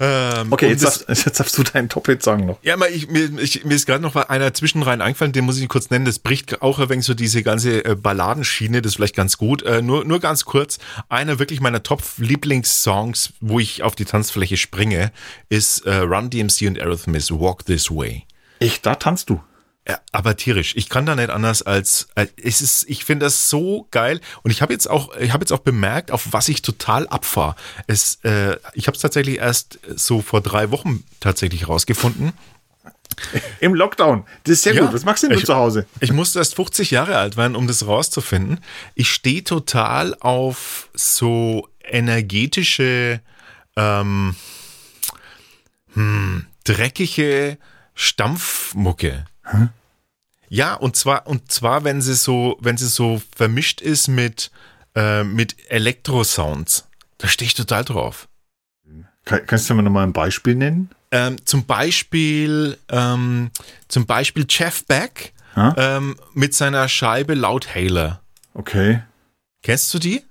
Ähm, 0.00 0.52
okay, 0.52 0.68
jetzt, 0.68 0.84
das, 0.84 1.04
darfst, 1.04 1.26
jetzt 1.26 1.40
darfst 1.40 1.58
du 1.58 1.62
deinen 1.62 1.88
Top-Hit 1.88 2.22
sagen 2.22 2.46
noch. 2.46 2.58
Ja, 2.62 2.74
aber 2.74 2.90
ich, 2.90 3.08
mir, 3.08 3.30
ich, 3.38 3.64
mir 3.64 3.74
ist 3.74 3.86
gerade 3.86 4.02
noch 4.02 4.16
einer 4.16 4.52
zwischenrein 4.52 5.00
eingefallen, 5.00 5.32
den 5.32 5.44
muss 5.44 5.58
ich 5.58 5.68
kurz 5.68 5.90
nennen. 5.90 6.04
Das 6.04 6.18
bricht 6.18 6.62
auch 6.62 6.78
ein 6.78 6.88
wenig 6.88 7.04
so 7.04 7.14
diese 7.14 7.42
ganze 7.42 7.84
äh, 7.84 7.94
Balladenschiene, 7.94 8.82
das 8.82 8.92
ist 8.92 8.96
vielleicht 8.96 9.16
ganz 9.16 9.38
gut. 9.38 9.62
Äh, 9.62 9.82
nur, 9.82 10.04
nur 10.04 10.20
ganz 10.20 10.44
kurz, 10.44 10.78
einer 11.08 11.38
wirklich 11.38 11.60
meiner 11.60 11.82
Top-Lieblingssongs, 11.82 13.34
wo 13.40 13.60
ich 13.60 13.82
auf 13.82 13.94
die 13.94 14.04
Tanzfläche 14.04 14.56
springe, 14.56 15.12
ist 15.48 15.86
äh, 15.86 15.94
Run 15.96 16.30
DMC 16.30 16.62
und 16.66 16.78
Aerosmith, 16.78 17.30
Walk 17.30 17.64
This 17.66 17.90
Way. 17.90 18.24
Echt, 18.58 18.84
da 18.86 18.96
tanzt 18.96 19.30
du? 19.30 19.40
Ja, 19.86 20.00
aber 20.12 20.36
tierisch. 20.36 20.74
Ich 20.76 20.88
kann 20.88 21.04
da 21.04 21.14
nicht 21.14 21.28
anders 21.28 21.60
als, 21.60 22.08
als 22.14 22.32
es 22.42 22.62
ist. 22.62 22.88
Ich 22.88 23.04
finde 23.04 23.26
das 23.26 23.50
so 23.50 23.86
geil 23.90 24.20
und 24.42 24.50
ich 24.50 24.62
habe 24.62 24.72
jetzt 24.72 24.88
auch, 24.88 25.14
ich 25.16 25.32
habe 25.32 25.42
jetzt 25.42 25.52
auch 25.52 25.58
bemerkt, 25.58 26.10
auf 26.10 26.28
was 26.30 26.48
ich 26.48 26.62
total 26.62 27.06
abfahre. 27.08 27.54
Es, 27.86 28.18
äh, 28.24 28.56
ich 28.72 28.86
habe 28.86 28.96
es 28.96 29.02
tatsächlich 29.02 29.38
erst 29.38 29.78
so 29.94 30.22
vor 30.22 30.40
drei 30.40 30.70
Wochen 30.70 31.04
tatsächlich 31.20 31.68
rausgefunden. 31.68 32.32
Im 33.60 33.74
Lockdown. 33.74 34.24
Das 34.44 34.54
ist 34.54 34.62
sehr 34.62 34.74
ja, 34.74 34.82
gut. 34.82 34.94
Was 34.94 35.04
machst 35.04 35.22
du 35.22 35.28
denn 35.28 35.38
ich, 35.38 35.44
zu 35.44 35.54
Hause? 35.54 35.86
Ich 36.00 36.12
musste 36.12 36.38
erst 36.38 36.56
50 36.56 36.90
Jahre 36.90 37.18
alt 37.18 37.36
werden, 37.36 37.54
um 37.54 37.66
das 37.66 37.86
rauszufinden. 37.86 38.60
Ich 38.94 39.10
stehe 39.10 39.44
total 39.44 40.16
auf 40.18 40.88
so 40.94 41.68
energetische, 41.82 43.20
ähm, 43.76 44.34
hm, 45.92 46.46
dreckige 46.64 47.58
Stampfmucke. 47.94 49.26
Ja, 50.48 50.74
und 50.74 50.96
zwar, 50.96 51.26
und 51.26 51.50
zwar, 51.50 51.84
wenn 51.84 52.00
sie 52.00 52.14
so, 52.14 52.56
wenn 52.60 52.76
sie 52.76 52.86
so 52.86 53.20
vermischt 53.34 53.80
ist 53.80 54.08
mit, 54.08 54.50
äh, 54.94 55.24
mit 55.24 55.56
Elektrosounds. 55.70 56.88
Da 57.18 57.28
stehe 57.28 57.46
ich 57.46 57.54
total 57.54 57.84
drauf. 57.84 58.28
Kann, 59.24 59.46
kannst 59.46 59.70
du 59.70 59.74
mir 59.74 59.82
nochmal 59.82 60.04
ein 60.06 60.12
Beispiel 60.12 60.54
nennen? 60.54 60.90
Ähm, 61.10 61.36
zum 61.44 61.64
Beispiel, 61.64 62.76
ähm, 62.88 63.50
zum 63.88 64.06
Beispiel 64.06 64.46
Jeff 64.48 64.84
Beck 64.84 65.32
ähm, 65.56 66.16
mit 66.32 66.54
seiner 66.54 66.88
Scheibe 66.88 67.34
Lauthailer. 67.34 68.20
Okay. 68.54 69.02
Kennst 69.62 69.94
du 69.94 69.98
die? 69.98 70.22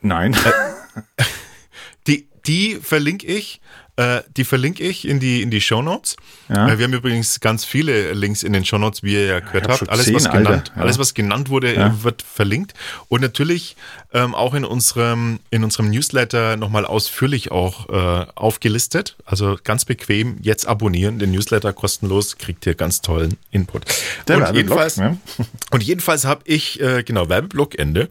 Nein. 0.00 0.34
Äh, 0.34 1.22
die, 2.06 2.28
die 2.46 2.76
verlinke 2.76 3.26
ich. 3.26 3.60
Äh, 3.96 4.22
die 4.38 4.44
verlinke 4.44 4.82
ich 4.82 5.06
in 5.06 5.20
die, 5.20 5.42
in 5.42 5.50
die 5.50 5.60
Shownotes. 5.60 6.16
Ja. 6.48 6.66
Äh, 6.66 6.78
wir 6.78 6.86
haben 6.86 6.94
übrigens 6.94 7.40
ganz 7.40 7.66
viele 7.66 8.14
Links 8.14 8.42
in 8.42 8.54
den 8.54 8.64
Shownotes, 8.64 9.02
wie 9.02 9.12
ihr 9.12 9.26
ja 9.26 9.40
gehört 9.40 9.68
habt. 9.68 9.90
Alles, 9.90 10.06
zehn, 10.06 10.14
was 10.14 10.30
genannt, 10.30 10.72
ja. 10.74 10.80
alles, 10.80 10.98
was 10.98 11.12
genannt 11.12 11.50
wurde, 11.50 11.74
ja. 11.74 12.02
wird 12.02 12.22
verlinkt. 12.22 12.72
Und 13.08 13.20
natürlich 13.20 13.76
ähm, 14.14 14.34
auch 14.34 14.54
in 14.54 14.64
unserem, 14.64 15.40
in 15.50 15.62
unserem 15.62 15.90
Newsletter 15.90 16.56
nochmal 16.56 16.86
ausführlich 16.86 17.50
auch 17.50 17.90
äh, 17.90 18.26
aufgelistet. 18.34 19.16
Also 19.26 19.58
ganz 19.62 19.84
bequem 19.84 20.38
jetzt 20.40 20.66
abonnieren, 20.66 21.18
den 21.18 21.30
Newsletter 21.30 21.74
kostenlos, 21.74 22.38
kriegt 22.38 22.64
ihr 22.64 22.74
ganz 22.74 23.02
tollen 23.02 23.36
Input. 23.50 23.84
Der 24.26 24.38
und, 24.38 24.56
jedenfalls, 24.56 24.96
ja. 24.96 25.18
und 25.70 25.82
jedenfalls 25.82 26.24
habe 26.24 26.40
ich, 26.46 26.80
äh, 26.80 27.02
genau, 27.02 27.28
Werbeblock 27.28 27.78
Ende. 27.78 28.08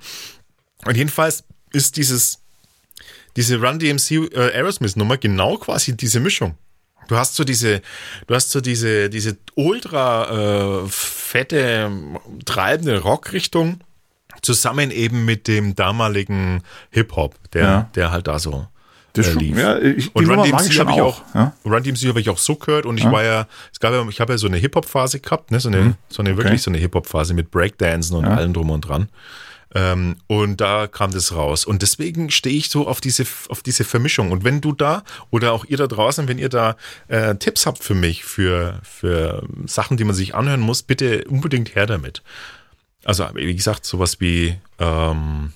Und 0.85 0.95
jedenfalls 0.95 1.43
ist 1.73 1.97
dieses 1.97 2.40
diese 3.35 3.61
Run 3.61 3.79
DMC 3.79 4.11
äh, 4.11 4.51
Aerosmith 4.53 4.95
Nummer 4.95 5.17
genau 5.17 5.57
quasi 5.57 5.95
diese 5.95 6.19
Mischung. 6.19 6.55
Du 7.07 7.17
hast 7.17 7.35
so 7.35 7.43
diese, 7.43 7.81
du 8.27 8.35
hast 8.35 8.51
so 8.51 8.61
diese, 8.61 9.09
diese 9.09 9.37
ultra 9.55 10.83
äh, 10.83 10.87
fette, 10.87 11.91
treibende 12.45 13.01
Rockrichtung 13.01 13.81
zusammen 14.41 14.91
eben 14.91 15.25
mit 15.25 15.47
dem 15.47 15.75
damaligen 15.75 16.63
Hip-Hop, 16.91 17.35
der, 17.51 17.63
ja. 17.63 17.89
der 17.95 18.11
halt 18.11 18.27
da 18.27 18.39
so 18.39 18.67
das 19.13 19.27
äh, 19.27 19.33
lief. 19.33 19.57
Ja, 19.57 19.77
ich, 19.77 20.15
und 20.15 20.29
Run 20.29 20.43
DMC 20.43 20.79
habe 20.79 20.91
ich 20.91 21.01
auch, 21.01 21.21
ja? 21.33 21.53
Run 21.65 21.83
DMC 21.83 22.07
habe 22.07 22.21
ich 22.21 22.29
auch 22.29 22.37
so 22.37 22.55
gehört 22.55 22.85
und 22.85 22.97
ich 22.97 23.03
ja. 23.03 23.11
war 23.11 23.23
ja, 23.23 23.47
es 23.71 23.79
gab 23.79 23.93
ja, 23.93 24.07
ich 24.07 24.21
habe 24.21 24.33
ja 24.33 24.37
so 24.37 24.47
eine 24.47 24.57
Hip-Hop-Phase 24.57 25.19
gehabt, 25.19 25.51
ne, 25.51 25.59
so 25.59 25.69
eine, 25.69 25.81
mhm. 25.81 25.95
so 26.07 26.21
eine 26.21 26.37
wirklich 26.37 26.53
okay. 26.53 26.61
so 26.61 26.71
eine 26.71 26.77
Hip-Hop-Phase 26.77 27.33
mit 27.33 27.51
Breakdancen 27.51 28.15
und 28.15 28.25
allem 28.25 28.53
drum 28.53 28.69
und 28.69 28.81
dran. 28.81 29.09
Ähm, 29.73 30.17
und 30.27 30.59
da 30.59 30.87
kam 30.87 31.11
das 31.11 31.33
raus. 31.33 31.65
Und 31.65 31.81
deswegen 31.81 32.29
stehe 32.29 32.57
ich 32.57 32.69
so 32.69 32.87
auf 32.87 32.99
diese, 32.99 33.25
auf 33.49 33.63
diese 33.63 33.83
Vermischung. 33.83 34.31
Und 34.31 34.43
wenn 34.43 34.59
du 34.59 34.73
da 34.73 35.03
oder 35.29 35.53
auch 35.53 35.65
ihr 35.65 35.77
da 35.77 35.87
draußen, 35.87 36.27
wenn 36.27 36.37
ihr 36.37 36.49
da 36.49 36.75
äh, 37.07 37.35
Tipps 37.35 37.65
habt 37.65 37.83
für 37.83 37.95
mich, 37.95 38.23
für, 38.23 38.79
für 38.83 39.47
Sachen, 39.65 39.97
die 39.97 40.03
man 40.03 40.15
sich 40.15 40.35
anhören 40.35 40.59
muss, 40.59 40.83
bitte 40.83 41.23
unbedingt 41.25 41.75
her 41.75 41.85
damit. 41.85 42.21
Also, 43.03 43.27
wie 43.33 43.55
gesagt, 43.55 43.85
sowas 43.85 44.19
wie 44.19 44.57
ähm, 44.77 45.53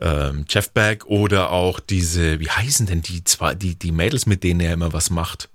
ähm, 0.00 0.44
Jeff 0.48 0.70
Beck 0.70 1.06
oder 1.06 1.50
auch 1.50 1.80
diese, 1.80 2.40
wie 2.40 2.48
heißen 2.48 2.86
denn 2.86 3.02
die 3.02 3.24
zwei, 3.24 3.54
die, 3.54 3.74
die 3.74 3.92
Mädels, 3.92 4.26
mit 4.26 4.44
denen 4.44 4.60
er 4.60 4.72
immer 4.72 4.92
was 4.92 5.10
macht? 5.10 5.48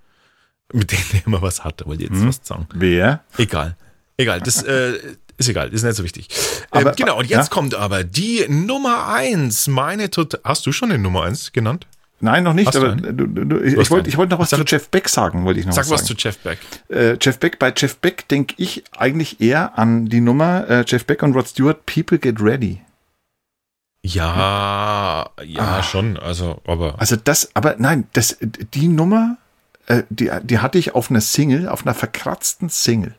Mit 0.74 0.92
denen 0.92 1.04
er 1.14 1.26
immer 1.26 1.42
was 1.42 1.64
hat, 1.64 1.86
wollte 1.86 2.04
ich 2.04 2.10
jetzt 2.10 2.20
hm. 2.20 2.28
was 2.28 2.42
sagen. 2.44 2.68
Wer? 2.74 3.24
Egal. 3.38 3.78
Egal, 4.18 4.42
das, 4.42 4.62
äh, 4.62 5.00
ist 5.42 5.50
egal, 5.50 5.74
ist 5.74 5.84
nicht 5.84 5.96
so 5.96 6.04
wichtig. 6.04 6.28
Ähm, 6.72 6.82
aber, 6.82 6.90
ähm, 6.92 6.96
genau, 6.96 7.20
und 7.20 7.30
jetzt 7.30 7.50
ja? 7.50 7.54
kommt 7.54 7.76
aber 7.76 8.04
die 8.04 8.46
Nummer 8.48 9.08
eins. 9.08 9.68
Meine 9.68 10.10
total. 10.10 10.42
Hast 10.44 10.66
du 10.66 10.72
schon 10.72 10.90
den 10.90 11.02
Nummer 11.02 11.24
eins 11.24 11.52
genannt? 11.52 11.86
Nein, 12.22 12.44
noch 12.44 12.54
nicht. 12.54 12.76
aber 12.76 12.96
du, 12.96 13.26
du, 13.26 13.60
ich, 13.60 13.74
ich 13.74 13.90
wollte 13.90 14.16
wollt 14.16 14.30
noch 14.30 14.40
was 14.40 14.52
Sag, 14.52 14.60
zu 14.60 14.76
Jeff 14.76 14.90
Beck 14.90 15.10
sagen, 15.10 15.44
wollte 15.44 15.60
ich 15.60 15.66
noch 15.66 15.74
Sag 15.74 15.86
was, 15.86 16.02
was 16.02 16.06
zu 16.06 16.14
Jeff 16.14 16.38
Beck. 16.38 16.60
Äh, 16.90 17.18
Jeff 17.20 17.40
Beck, 17.40 17.58
bei 17.58 17.74
Jeff 17.76 17.98
Beck 17.98 18.28
denke 18.28 18.54
ich 18.58 18.84
eigentlich 18.96 19.42
eher 19.42 19.78
an 19.78 20.06
die 20.06 20.22
Nummer 20.22 20.70
äh, 20.70 20.86
Jeff 20.88 21.06
Beck 21.06 21.24
und 21.24 21.34
Rod 21.34 21.48
Stewart, 21.48 21.86
People 21.88 22.20
Get 22.20 22.40
Ready. 22.40 22.82
Ja, 24.04 25.30
ja, 25.44 25.62
ah. 25.62 25.84
schon. 25.84 26.18
Also, 26.18 26.62
aber. 26.66 27.00
Also 27.00 27.16
das, 27.16 27.56
aber 27.56 27.76
nein, 27.78 28.08
das, 28.14 28.38
die 28.42 28.88
Nummer, 28.88 29.38
äh, 29.88 30.04
die, 30.10 30.32
die 30.44 30.60
hatte 30.60 30.78
ich 30.78 30.94
auf 30.94 31.10
einer 31.10 31.22
Single, 31.22 31.68
auf 31.68 31.86
einer 31.86 31.96
verkratzten 31.96 32.70
Single. 32.70 33.16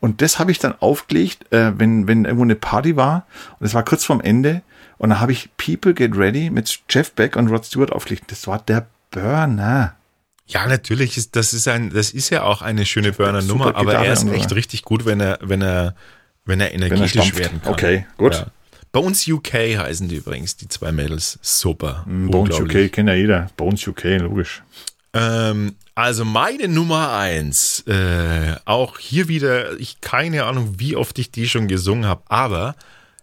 Und 0.00 0.22
das 0.22 0.38
habe 0.38 0.50
ich 0.50 0.58
dann 0.58 0.74
aufgelegt, 0.80 1.52
äh, 1.52 1.72
wenn, 1.78 2.06
wenn 2.06 2.24
irgendwo 2.24 2.44
eine 2.44 2.54
Party 2.54 2.96
war. 2.96 3.26
Und 3.58 3.66
es 3.66 3.74
war 3.74 3.84
kurz 3.84 4.04
vorm 4.04 4.20
Ende. 4.20 4.62
Und 4.98 5.10
dann 5.10 5.20
habe 5.20 5.32
ich 5.32 5.50
People 5.56 5.94
Get 5.94 6.16
Ready 6.16 6.50
mit 6.50 6.80
Jeff 6.88 7.12
Beck 7.12 7.36
und 7.36 7.48
Rod 7.48 7.64
Stewart 7.64 7.92
aufgelegt. 7.92 8.24
Das 8.28 8.46
war 8.46 8.58
der 8.58 8.86
Burner. 9.10 9.94
Ja, 10.46 10.66
natürlich 10.66 11.16
ist 11.16 11.34
das 11.34 11.52
ist 11.52 11.66
ein 11.66 11.90
das 11.90 12.12
ist 12.12 12.30
ja 12.30 12.44
auch 12.44 12.62
eine 12.62 12.86
schöne 12.86 13.12
Burner-Nummer, 13.12 13.66
Super 13.66 13.78
aber 13.78 13.94
er 13.94 14.12
ist 14.12 14.28
echt 14.28 14.54
richtig 14.54 14.82
gut, 14.82 15.04
wenn 15.04 15.20
er 15.20 15.38
wenn 15.42 15.60
er 15.60 15.96
wenn 16.44 16.60
er 16.60 16.66
Wenn 16.66 16.82
er 16.82 16.90
energetisch 16.90 17.36
werden 17.36 17.60
kann. 17.62 17.72
Okay, 17.72 18.06
gut. 18.16 18.34
Ja. 18.34 18.46
Uns 19.00 19.28
UK 19.28 19.52
heißen 19.52 20.08
die 20.08 20.16
übrigens 20.16 20.56
die 20.56 20.68
zwei 20.68 20.90
Mädels 20.90 21.38
super. 21.42 22.04
Bones 22.06 22.56
Unglaublich. 22.56 22.86
UK 22.86 22.92
kennt 22.92 23.08
ja 23.10 23.14
jeder. 23.14 23.50
Bones 23.56 23.86
UK, 23.86 24.04
logisch. 24.20 24.62
Ähm, 25.16 25.76
also 25.94 26.24
meine 26.24 26.68
Nummer 26.68 27.12
eins, 27.12 27.80
äh, 27.86 28.56
auch 28.66 28.98
hier 28.98 29.28
wieder, 29.28 29.78
ich 29.80 30.00
keine 30.02 30.44
Ahnung, 30.44 30.74
wie 30.78 30.94
oft 30.94 31.18
ich 31.18 31.30
die 31.30 31.48
schon 31.48 31.68
gesungen 31.68 32.04
habe, 32.04 32.22
aber 32.26 32.76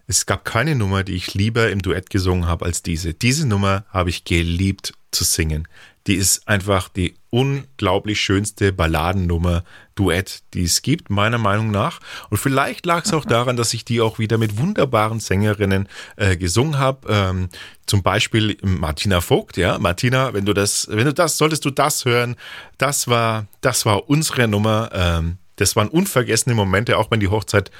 es 0.06 0.26
gab 0.26 0.44
keine 0.44 0.74
Nummer, 0.74 1.04
die 1.04 1.14
ich 1.14 1.34
lieber 1.34 1.70
im 1.70 1.80
Duett 1.80 2.10
gesungen 2.10 2.46
habe 2.46 2.64
als 2.64 2.82
diese. 2.82 3.14
Diese 3.14 3.46
Nummer 3.46 3.84
habe 3.90 4.10
ich 4.10 4.24
geliebt 4.24 4.92
zu 5.12 5.24
singen. 5.24 5.68
Die 6.06 6.14
ist 6.14 6.46
einfach 6.46 6.88
die 6.88 7.14
unglaublich 7.30 8.20
schönste 8.20 8.72
Balladennummer 8.72 9.64
Duett, 9.94 10.42
die 10.54 10.64
es 10.64 10.82
gibt, 10.82 11.10
meiner 11.10 11.38
Meinung 11.38 11.70
nach. 11.70 12.00
Und 12.30 12.36
vielleicht 12.36 12.84
lag 12.84 13.04
es 13.04 13.12
auch 13.12 13.24
daran, 13.24 13.56
dass 13.56 13.74
ich 13.74 13.84
die 13.84 14.00
auch 14.00 14.18
wieder 14.18 14.38
mit 14.38 14.58
wunderbaren 14.58 15.18
Sängerinnen 15.18 15.88
äh, 16.16 16.36
gesungen 16.36 16.78
habe. 16.78 17.08
Ähm, 17.08 17.48
zum 17.86 18.02
Beispiel 18.02 18.56
Martina 18.62 19.20
Vogt, 19.20 19.56
ja. 19.56 19.78
Martina, 19.78 20.34
wenn 20.34 20.44
du 20.44 20.52
das, 20.52 20.88
wenn 20.90 21.06
du 21.06 21.14
das, 21.14 21.38
solltest 21.38 21.64
du 21.64 21.70
das 21.70 22.04
hören. 22.04 22.36
Das 22.78 23.08
war, 23.08 23.46
das 23.60 23.86
war 23.86 24.08
unsere 24.08 24.46
Nummer. 24.46 24.90
Ähm, 24.92 25.38
das 25.56 25.76
waren 25.76 25.88
unvergessene 25.88 26.54
Momente, 26.54 26.98
auch 26.98 27.10
wenn 27.10 27.20
die 27.20 27.28
Hochzeit 27.28 27.70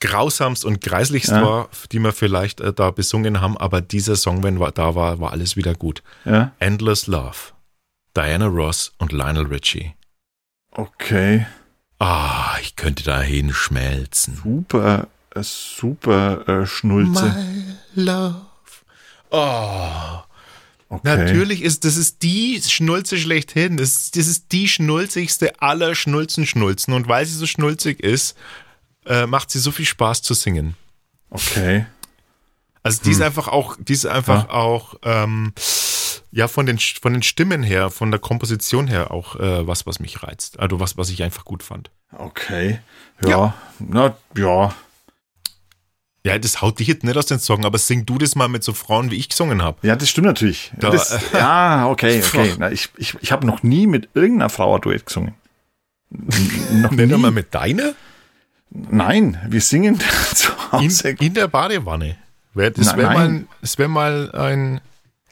grausamst 0.00 0.64
und 0.64 0.80
greislichst 0.80 1.30
Ja. 1.30 1.42
war, 1.42 1.68
die 1.92 1.98
wir 1.98 2.12
vielleicht 2.12 2.60
äh, 2.60 2.72
da 2.72 2.90
besungen 2.90 3.40
haben, 3.40 3.56
aber 3.56 3.80
dieser 3.80 4.16
Song, 4.16 4.42
wenn 4.42 4.58
da 4.58 4.94
war, 4.94 5.20
war 5.20 5.32
alles 5.32 5.56
wieder 5.56 5.74
gut. 5.74 6.02
Ja. 6.24 6.52
Endless 6.58 7.06
Love. 7.06 7.36
Diana 8.16 8.46
Ross 8.46 8.92
und 8.98 9.12
Lionel 9.12 9.46
Richie. 9.46 9.94
Okay. 10.72 11.46
Ah, 11.98 12.56
ich 12.62 12.76
könnte 12.76 13.04
dahin 13.04 13.52
schmelzen. 13.52 14.40
Super, 14.42 15.08
äh, 15.34 15.42
super 15.42 16.48
äh, 16.48 16.66
Schnulze. 16.66 17.34
love. 17.94 18.36
Oh, 19.30 20.20
Okay. 20.92 21.02
natürlich 21.04 21.62
ist 21.62 21.84
das 21.84 21.96
ist 21.96 22.24
die 22.24 22.60
Schnulze 22.60 23.16
schlechthin. 23.16 23.76
Das, 23.76 24.10
das 24.10 24.26
ist 24.26 24.50
die 24.50 24.66
schnulzigste 24.66 25.62
aller 25.62 25.94
Schnulzen-Schnulzen. 25.94 26.92
Und 26.94 27.06
weil 27.06 27.26
sie 27.26 27.36
so 27.36 27.46
schnulzig 27.46 28.00
ist, 28.00 28.36
äh, 29.10 29.26
macht 29.26 29.50
sie 29.50 29.58
so 29.58 29.70
viel 29.72 29.84
Spaß 29.86 30.22
zu 30.22 30.34
singen. 30.34 30.76
Okay. 31.30 31.84
Also 32.82 33.02
die 33.04 33.10
ist 33.10 33.20
einfach 33.20 33.48
auch, 33.48 33.76
die 33.78 33.92
ist 33.92 34.06
einfach 34.06 34.48
auch, 34.48 34.94
ähm, 35.02 35.52
ja, 36.32 36.48
von 36.48 36.64
den, 36.64 36.78
von 36.78 37.12
den 37.12 37.22
Stimmen 37.22 37.62
her, 37.62 37.90
von 37.90 38.10
der 38.10 38.20
Komposition 38.20 38.86
her 38.86 39.10
auch 39.10 39.36
äh, 39.36 39.66
was, 39.66 39.84
was 39.86 39.98
mich 40.00 40.22
reizt. 40.22 40.58
Also 40.60 40.80
was, 40.80 40.96
was 40.96 41.10
ich 41.10 41.22
einfach 41.22 41.44
gut 41.44 41.62
fand. 41.62 41.90
Okay. 42.16 42.78
Ja. 43.26 43.54
Na, 43.78 44.16
ja. 44.36 44.74
Ja, 46.24 46.38
das 46.38 46.60
haut 46.60 46.78
dich 46.78 46.86
jetzt 46.88 47.02
nicht 47.04 47.16
aus 47.16 47.26
den 47.26 47.38
Socken, 47.38 47.64
aber 47.64 47.78
sing 47.78 48.04
du 48.06 48.18
das 48.18 48.34
mal 48.34 48.48
mit 48.48 48.62
so 48.62 48.72
Frauen, 48.74 49.10
wie 49.10 49.16
ich 49.16 49.28
gesungen 49.30 49.62
habe. 49.62 49.86
Ja, 49.86 49.96
das 49.96 50.08
stimmt 50.10 50.26
natürlich. 50.26 50.70
Da- 50.76 50.90
das, 50.90 51.18
ja, 51.32 51.86
okay, 51.88 52.22
okay. 52.26 52.54
Na, 52.58 52.70
ich 52.70 52.90
ich, 52.96 53.16
ich 53.20 53.32
habe 53.32 53.46
noch 53.46 53.62
nie 53.62 53.86
mit 53.86 54.08
irgendeiner 54.14 54.50
Frau 54.50 54.74
ein 54.74 54.80
Duett 54.82 55.06
gesungen. 55.06 55.34
Noch 56.10 56.90
nie. 56.90 57.06
doch 57.08 57.18
mal 57.18 57.30
mit 57.30 57.54
deiner 57.54 57.94
Nein, 58.70 59.38
wir 59.48 59.60
singen 59.60 59.98
zu 60.34 60.50
in, 60.72 60.72
Hause. 60.72 61.10
in 61.10 61.34
der 61.34 61.48
Badewanne. 61.48 62.16
Das 62.54 62.96
wäre 62.96 63.12
mal, 63.12 63.44
das 63.60 63.78
wär 63.78 63.88
mal 63.88 64.30
ein. 64.32 64.80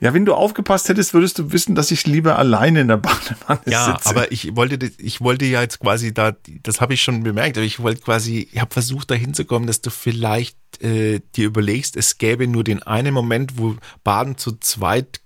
Ja, 0.01 0.15
wenn 0.15 0.25
du 0.25 0.33
aufgepasst 0.35 0.89
hättest, 0.89 1.13
würdest 1.13 1.41
du 1.41 1.51
wissen, 1.51 1.75
dass 1.75 1.91
ich 1.91 2.07
lieber 2.07 2.39
alleine 2.39 2.83
in 2.83 2.89
der 2.89 2.97
Badewanne 2.99 3.61
Ja, 3.67 3.87
sitze. 3.97 4.09
aber 4.11 4.31
ich 4.31 4.55
wollte, 4.55 4.93
ich 4.99 5.21
wollte 5.21 5.45
ja 5.45 5.61
jetzt 5.61 5.81
quasi 5.81 6.15
da, 6.15 6.33
das 6.63 6.81
habe 6.81 6.95
ich 6.95 7.03
schon 7.03 7.25
bemerkt, 7.25 7.57
aber 7.57 7.67
ich 7.67 7.81
wollte 7.81 8.03
quasi, 8.03 8.49
ich 8.53 8.61
habe 8.61 8.73
versucht, 8.73 9.11
da 9.11 9.17
hinzukommen, 9.17 9.67
dass 9.67 9.81
du 9.81 9.91
vielleicht 9.91 10.57
äh, 10.83 11.21
dir 11.35 11.47
überlegst, 11.47 11.97
es 11.97 12.19
gäbe 12.19 12.47
nur 12.47 12.63
den 12.63 12.81
einen 12.85 13.13
Moment, 13.13 13.59
wo 13.59 13.75
Baden 14.05 14.37
zu 14.39 14.53
zweit 14.61 15.21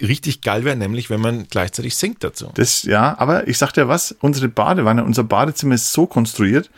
richtig 0.00 0.42
geil 0.42 0.64
wäre, 0.64 0.76
nämlich 0.76 1.08
wenn 1.08 1.20
man 1.20 1.48
gleichzeitig 1.48 1.96
singt 1.96 2.22
dazu. 2.22 2.50
Das, 2.54 2.82
ja, 2.82 3.18
aber 3.18 3.48
ich 3.48 3.56
sag 3.56 3.72
dir 3.72 3.88
was, 3.88 4.14
unsere 4.20 4.48
Badewanne, 4.48 5.04
unser 5.04 5.24
Badezimmer 5.24 5.74
ist 5.74 5.92
so 5.92 6.06
konstruiert, 6.06 6.70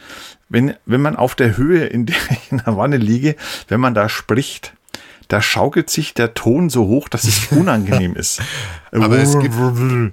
wenn, 0.51 0.75
wenn 0.85 1.01
man 1.01 1.17
auf 1.17 1.35
der 1.35 1.57
Höhe, 1.57 1.87
in 1.87 2.05
der 2.05 2.17
ich 2.31 2.53
in 2.53 2.59
der 2.67 2.77
Wanne 2.77 2.99
liege, 2.99 3.35
wenn 3.69 3.81
man 3.81 3.95
da 3.95 4.09
spricht, 4.11 4.75
da 5.29 5.41
schaukelt 5.41 5.89
sich 5.89 6.13
der 6.13 6.35
Ton 6.35 6.69
so 6.71 6.87
hoch, 6.89 7.09
dass 7.09 7.25
es 7.25 7.47
unangenehm 7.53 8.15
ist. 8.17 8.43
Aber 8.93 9.17
es 9.19 9.39
gibt- 9.39 9.55
Und 9.55 10.13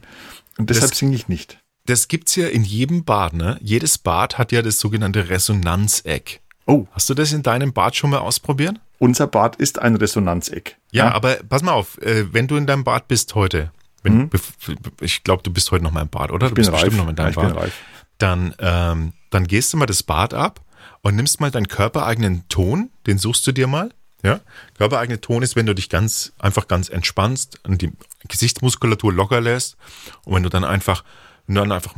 deshalb 0.59 0.95
singe 0.95 1.15
ich 1.15 1.27
nicht. 1.27 1.59
Das 1.87 2.07
gibt's 2.07 2.35
ja 2.35 2.47
in 2.47 2.63
jedem 2.63 3.03
Bad, 3.03 3.33
ne? 3.33 3.57
Jedes 3.61 3.97
Bad 3.97 4.37
hat 4.37 4.51
ja 4.51 4.61
das 4.61 4.79
sogenannte 4.79 5.29
Resonanzeck. 5.29 6.41
Oh, 6.65 6.85
Hast 6.91 7.09
du 7.09 7.13
das 7.13 7.31
in 7.31 7.43
deinem 7.43 7.71
Bad 7.73 7.95
schon 7.95 8.09
mal 8.09 8.19
ausprobiert? 8.19 8.75
unser 8.99 9.27
Bad 9.27 9.55
ist 9.57 9.79
ein 9.79 9.95
Resonanzeck. 9.95 10.75
Ja, 10.91 11.11
aber 11.13 11.35
pass 11.47 11.61
mal 11.61 11.71
auf, 11.73 12.01
äh, 12.01 12.33
wenn 12.33 12.47
du 12.47 12.55
in 12.57 12.65
deinem 12.65 12.83
Bad 12.83 13.07
bist 13.07 13.35
heute, 13.35 13.71
wenn, 14.01 14.27
bef- 14.31 14.75
ich 15.01 15.23
glaube, 15.23 15.43
du 15.43 15.51
bist 15.53 15.69
heute 15.71 15.83
noch 15.83 15.91
mal 15.91 16.01
im 16.01 16.09
Bad, 16.09 16.31
oder? 16.31 16.47
ich 16.47 16.51
du 16.51 16.55
bin 16.55 16.61
bist 16.63 16.71
reif. 16.73 16.81
bestimmt 16.81 16.97
noch 16.97 17.09
in 17.09 17.15
Ja, 17.15 17.23
deinem 17.31 17.35
bin 17.35 17.53
Bad. 17.53 17.63
reif. 17.63 17.73
Dann, 18.17 18.55
ähm, 18.59 19.13
dann 19.29 19.47
gehst 19.47 19.73
du 19.73 19.77
mal 19.77 19.85
das 19.85 20.03
Bad 20.03 20.33
ab 20.33 20.61
und 21.01 21.15
nimmst 21.15 21.39
mal 21.39 21.51
deinen 21.51 21.67
körpereigenen 21.67 22.47
Ton, 22.49 22.89
den 23.05 23.17
suchst 23.17 23.45
du 23.47 23.51
dir 23.51 23.67
mal. 23.67 23.91
Ja, 24.23 24.39
körpereigene 24.77 25.21
Ton 25.21 25.43
ist, 25.43 25.55
wenn 25.55 25.67
du 25.67 25.75
dich 25.75 25.89
ganz 25.89 26.33
einfach 26.39 26.67
ganz 26.67 26.89
entspannst 26.89 27.59
und 27.67 27.83
die 27.83 27.91
Gesichtsmuskulatur 28.27 29.13
locker 29.13 29.41
lässt 29.41 29.77
und 30.25 30.33
wenn 30.35 30.43
du 30.43 30.49
dann 30.49 30.63
einfach 30.63 31.03
und 31.47 31.55
dann 31.55 31.71
einfach 31.71 31.95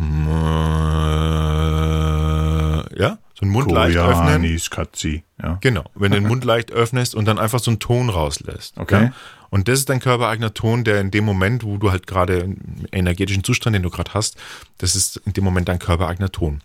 ja, 2.95 3.17
so 3.33 3.41
einen 3.41 3.51
Mund 3.51 3.71
leicht 3.71 3.97
öffnen. 3.97 4.59
Katzi. 4.69 5.23
Ja. 5.41 5.57
Genau, 5.61 5.85
wenn 5.95 6.11
du 6.11 6.19
den 6.19 6.27
Mund 6.29 6.45
leicht 6.45 6.71
öffnest 6.71 7.15
und 7.15 7.25
dann 7.25 7.39
einfach 7.39 7.59
so 7.59 7.71
einen 7.71 7.79
Ton 7.79 8.09
rauslässt. 8.09 8.77
Okay. 8.77 9.05
Ja? 9.05 9.13
Und 9.49 9.67
das 9.67 9.79
ist 9.79 9.89
dein 9.89 9.99
körpereigener 9.99 10.53
Ton, 10.53 10.83
der 10.83 11.01
in 11.01 11.09
dem 11.09 11.25
Moment, 11.25 11.63
wo 11.63 11.77
du 11.77 11.89
halt 11.91 12.05
gerade 12.05 12.43
einen 12.43 12.87
energetischen 12.91 13.43
Zustand, 13.43 13.75
den 13.75 13.81
du 13.81 13.89
gerade 13.89 14.13
hast, 14.13 14.37
das 14.77 14.95
ist 14.95 15.17
in 15.25 15.33
dem 15.33 15.43
Moment 15.43 15.67
dein 15.67 15.79
körpereigener 15.79 16.31
Ton. 16.31 16.61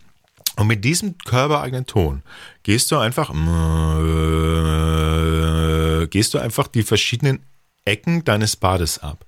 Und 0.57 0.67
mit 0.67 0.85
diesem 0.85 1.17
körpereigenen 1.17 1.85
Ton 1.85 2.23
gehst 2.63 2.91
du 2.91 2.97
einfach, 2.97 3.29
gehst 6.09 6.33
du 6.33 6.39
einfach 6.39 6.67
die 6.67 6.83
verschiedenen 6.83 7.43
Ecken 7.83 8.23
deines 8.23 8.55
Bades 8.55 8.99
ab 8.99 9.25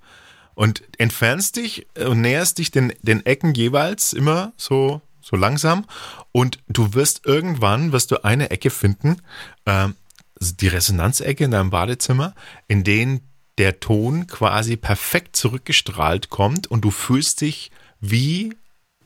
und 0.56 0.82
entfernst 0.98 1.58
dich 1.58 1.86
und 1.98 2.22
näherst 2.22 2.58
dich 2.58 2.72
den, 2.72 2.94
den 3.02 3.26
Ecken 3.26 3.54
jeweils 3.54 4.14
immer 4.14 4.54
so, 4.58 5.02
so 5.22 5.36
langsam 5.36 5.86
und 6.32 6.60
du 6.68 6.94
wirst 6.94 7.26
irgendwann, 7.26 7.92
wirst 7.92 8.12
du 8.12 8.24
eine 8.24 8.50
Ecke 8.50 8.70
finden, 8.70 9.22
also 9.66 9.94
die 10.40 10.68
Resonanzecke 10.68 11.44
in 11.44 11.52
deinem 11.52 11.70
Badezimmer, 11.70 12.34
in 12.68 12.84
denen 12.84 13.22
der 13.58 13.80
Ton 13.80 14.28
quasi 14.28 14.78
perfekt 14.78 15.36
zurückgestrahlt 15.36 16.30
kommt 16.30 16.68
und 16.68 16.82
du 16.82 16.92
fühlst 16.92 17.42
dich 17.42 17.72
wie 18.00 18.56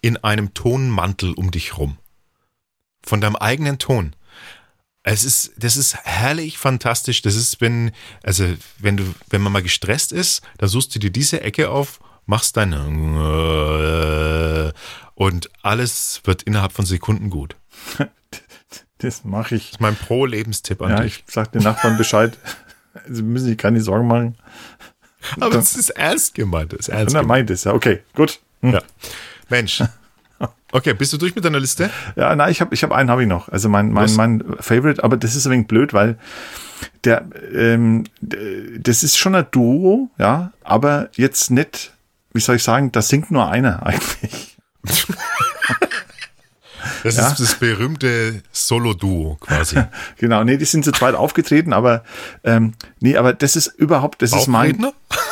in 0.01 0.17
einem 0.17 0.53
Tonmantel 0.53 1.33
um 1.33 1.51
dich 1.51 1.77
rum. 1.77 1.97
Von 3.03 3.21
deinem 3.21 3.35
eigenen 3.35 3.77
Ton. 3.79 4.15
Es 5.03 5.23
ist, 5.23 5.53
das 5.57 5.77
ist 5.77 5.95
herrlich 6.03 6.57
fantastisch. 6.59 7.21
Das 7.23 7.35
ist, 7.35 7.59
wenn, 7.61 7.91
also, 8.23 8.45
wenn 8.77 8.97
du, 8.97 9.03
wenn 9.29 9.41
man 9.41 9.51
mal 9.51 9.63
gestresst 9.63 10.11
ist, 10.11 10.41
da 10.57 10.67
suchst 10.67 10.93
du 10.95 10.99
dir 10.99 11.09
diese 11.11 11.41
Ecke 11.41 11.69
auf, 11.69 11.99
machst 12.27 12.55
deine 12.57 12.85
und 15.15 15.49
alles 15.63 16.21
wird 16.23 16.43
innerhalb 16.43 16.71
von 16.71 16.85
Sekunden 16.85 17.29
gut. 17.29 17.55
Das 18.99 19.23
mache 19.23 19.55
ich. 19.55 19.63
Das 19.63 19.71
ist 19.71 19.81
mein 19.81 19.95
Pro-Lebenstipp 19.95 20.79
an 20.83 20.91
Ja, 20.91 20.99
dich. 21.01 21.23
ich 21.27 21.33
sag 21.33 21.51
den 21.53 21.63
Nachbarn 21.63 21.97
Bescheid. 21.97 22.37
Sie 23.09 23.23
müssen 23.23 23.47
sich 23.47 23.57
keine 23.57 23.81
Sorgen 23.81 24.05
machen. 24.07 24.37
Aber 25.39 25.55
es 25.55 25.75
ist 25.75 25.89
ernst 25.89 26.35
gemeint. 26.35 26.73
Das 26.73 26.81
ist 26.81 26.89
ernst 26.89 27.07
gemeint. 27.15 27.27
meint 27.27 27.49
es, 27.49 27.63
ja. 27.63 27.73
Okay, 27.73 28.03
gut. 28.13 28.39
Hm. 28.61 28.73
Ja. 28.73 28.83
Mensch. 29.49 29.81
Okay, 30.71 30.93
bist 30.93 31.11
du 31.13 31.17
durch 31.17 31.35
mit 31.35 31.43
deiner 31.43 31.59
Liste? 31.59 31.89
Ja, 32.15 32.35
nein, 32.35 32.51
ich 32.51 32.61
habe 32.61 32.73
ich 32.73 32.83
hab 32.83 32.91
einen 32.91 33.09
habe 33.09 33.23
ich 33.23 33.27
noch. 33.27 33.49
Also 33.49 33.67
mein, 33.69 33.91
mein, 33.91 34.03
Was? 34.05 34.15
mein 34.15 34.43
Favorite, 34.59 35.03
aber 35.03 35.17
das 35.17 35.35
ist 35.35 35.45
ein 35.45 35.51
wenig 35.51 35.67
blöd, 35.67 35.93
weil 35.93 36.17
der, 37.03 37.25
ähm, 37.53 38.05
das 38.21 39.03
ist 39.03 39.17
schon 39.17 39.35
ein 39.35 39.45
Duo, 39.51 40.09
ja, 40.17 40.51
aber 40.63 41.09
jetzt 41.15 41.51
nicht, 41.51 41.93
wie 42.33 42.39
soll 42.39 42.55
ich 42.55 42.63
sagen, 42.63 42.91
da 42.91 43.01
singt 43.01 43.31
nur 43.31 43.49
einer 43.49 43.85
eigentlich. 43.85 44.57
Das 47.03 47.17
Ja. 47.17 47.27
ist 47.29 47.39
das 47.39 47.55
berühmte 47.55 48.41
Solo-Duo 48.51 49.37
quasi. 49.39 49.81
Genau, 50.17 50.43
nee, 50.43 50.57
die 50.57 50.65
sind 50.65 50.85
zu 50.85 50.91
zweit 50.91 51.15
aufgetreten, 51.15 51.73
aber 51.73 52.03
ähm, 52.43 52.73
nee, 52.99 53.17
aber 53.17 53.33
das 53.33 53.55
ist 53.55 53.67
überhaupt, 53.67 54.21
das 54.21 54.33
ist 54.33 54.47
mein, 54.47 54.85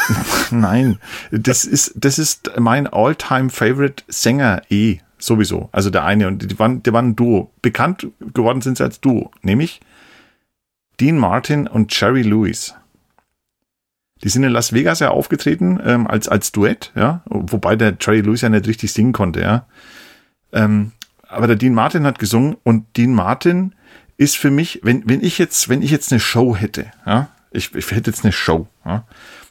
nein, 0.51 0.99
das 1.31 1.65
ist, 1.65 1.93
das 1.95 2.17
ist 2.19 2.51
mein 2.57 2.87
all-time 2.87 3.49
favorite 3.49 4.03
Sänger 4.07 4.61
eh, 4.69 4.99
sowieso. 5.19 5.69
Also 5.71 5.89
der 5.89 6.05
eine 6.05 6.27
und 6.27 6.51
die 6.51 6.59
waren, 6.59 6.83
die 6.83 6.93
waren 6.93 7.09
ein 7.09 7.15
Duo. 7.15 7.51
Bekannt 7.61 8.07
geworden 8.33 8.61
sind 8.61 8.77
sie 8.77 8.83
als 8.83 9.01
Duo, 9.01 9.31
nämlich 9.41 9.81
Dean 10.99 11.17
Martin 11.17 11.67
und 11.67 11.97
Jerry 11.97 12.23
Lewis. 12.23 12.75
Die 14.23 14.29
sind 14.29 14.43
in 14.43 14.51
Las 14.51 14.73
Vegas 14.73 14.99
ja 14.99 15.09
aufgetreten 15.09 15.79
ähm, 15.83 16.07
als, 16.07 16.27
als 16.27 16.51
Duett, 16.51 16.91
ja, 16.95 17.21
wobei 17.25 17.75
der 17.75 17.97
Trey 17.97 18.19
Lewis 18.21 18.41
ja 18.41 18.49
nicht 18.49 18.67
richtig 18.67 18.91
singen 18.91 19.13
konnte, 19.13 19.41
ja. 19.41 19.65
Ähm, 20.51 20.91
aber 21.27 21.47
der 21.47 21.55
Dean 21.55 21.73
Martin 21.73 22.05
hat 22.05 22.19
gesungen 22.19 22.57
und 22.63 22.97
Dean 22.97 23.13
Martin 23.13 23.75
ist 24.17 24.35
für 24.35 24.51
mich, 24.51 24.81
wenn, 24.83 25.07
wenn 25.07 25.23
ich 25.23 25.37
jetzt, 25.37 25.69
wenn 25.69 25.81
ich 25.81 25.91
jetzt 25.91 26.11
eine 26.11 26.19
Show 26.19 26.55
hätte, 26.55 26.91
ja, 27.05 27.29
ich, 27.51 27.73
ich 27.75 27.91
hätte 27.91 28.11
jetzt 28.11 28.25
eine 28.25 28.33
Show, 28.33 28.67
ja, 28.83 29.05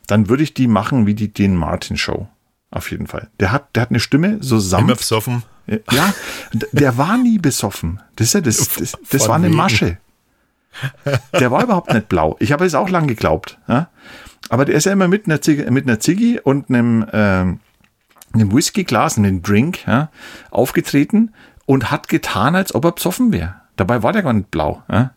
dann 0.07 0.29
würde 0.29 0.43
ich 0.43 0.53
die 0.53 0.69
machen 0.69 1.07
wie 1.07 1.15
die 1.15 1.33
Dean 1.33 1.55
Martin 1.55 1.97
Show. 1.97 2.29
Auf 2.71 2.91
jeden 2.91 3.07
Fall. 3.07 3.29
Der 3.41 3.51
hat, 3.51 3.75
der 3.75 3.83
hat 3.83 3.91
eine 3.91 4.01
Stimme 4.01 4.39
so 4.41 4.59
sanft. 4.59 5.11
Immer. 5.27 5.43
Ja, 5.91 6.15
der 6.73 6.97
war 6.97 7.19
nie 7.19 7.39
besoffen. 7.39 8.01
Das 8.17 8.29
ist 8.29 8.33
ja 8.35 8.41
das, 8.41 8.69
das, 8.69 8.97
das 9.11 9.29
war 9.29 9.37
eine 9.37 9.51
Masche. 9.51 9.99
Der 11.33 11.51
war 11.51 11.63
überhaupt 11.63 11.93
nicht 11.93 12.09
blau. 12.09 12.37
Ich 12.41 12.53
habe 12.53 12.65
es 12.65 12.75
auch 12.75 12.89
lang 12.89 13.07
geglaubt. 13.07 13.59
Ja? 13.69 13.89
Aber 14.49 14.65
der 14.65 14.75
ist 14.75 14.85
ja 14.85 14.93
immer 14.93 15.09
mit 15.09 15.27
einer, 15.27 15.41
Ziggy, 15.41 15.71
mit 15.71 15.87
einer 15.87 16.01
Ziggy 16.01 16.41
und 16.41 16.69
einem, 16.69 17.07
ähm, 17.13 17.61
einem 18.33 18.55
Whiskyglas, 18.55 19.19
einem 19.19 19.43
Drink 19.43 19.87
ja, 19.87 20.11
aufgetreten 20.51 21.33
und 21.67 21.91
hat 21.91 22.09
getan, 22.09 22.55
als 22.55 22.75
ob 22.75 22.85
er 22.85 22.93
besoffen 22.93 23.33
wäre. 23.33 23.57
Dabei 23.77 24.03
war 24.03 24.13
der 24.13 24.23
gar 24.23 24.33
nicht 24.33 24.51
blau. 24.51 24.83
Ja? 24.91 25.13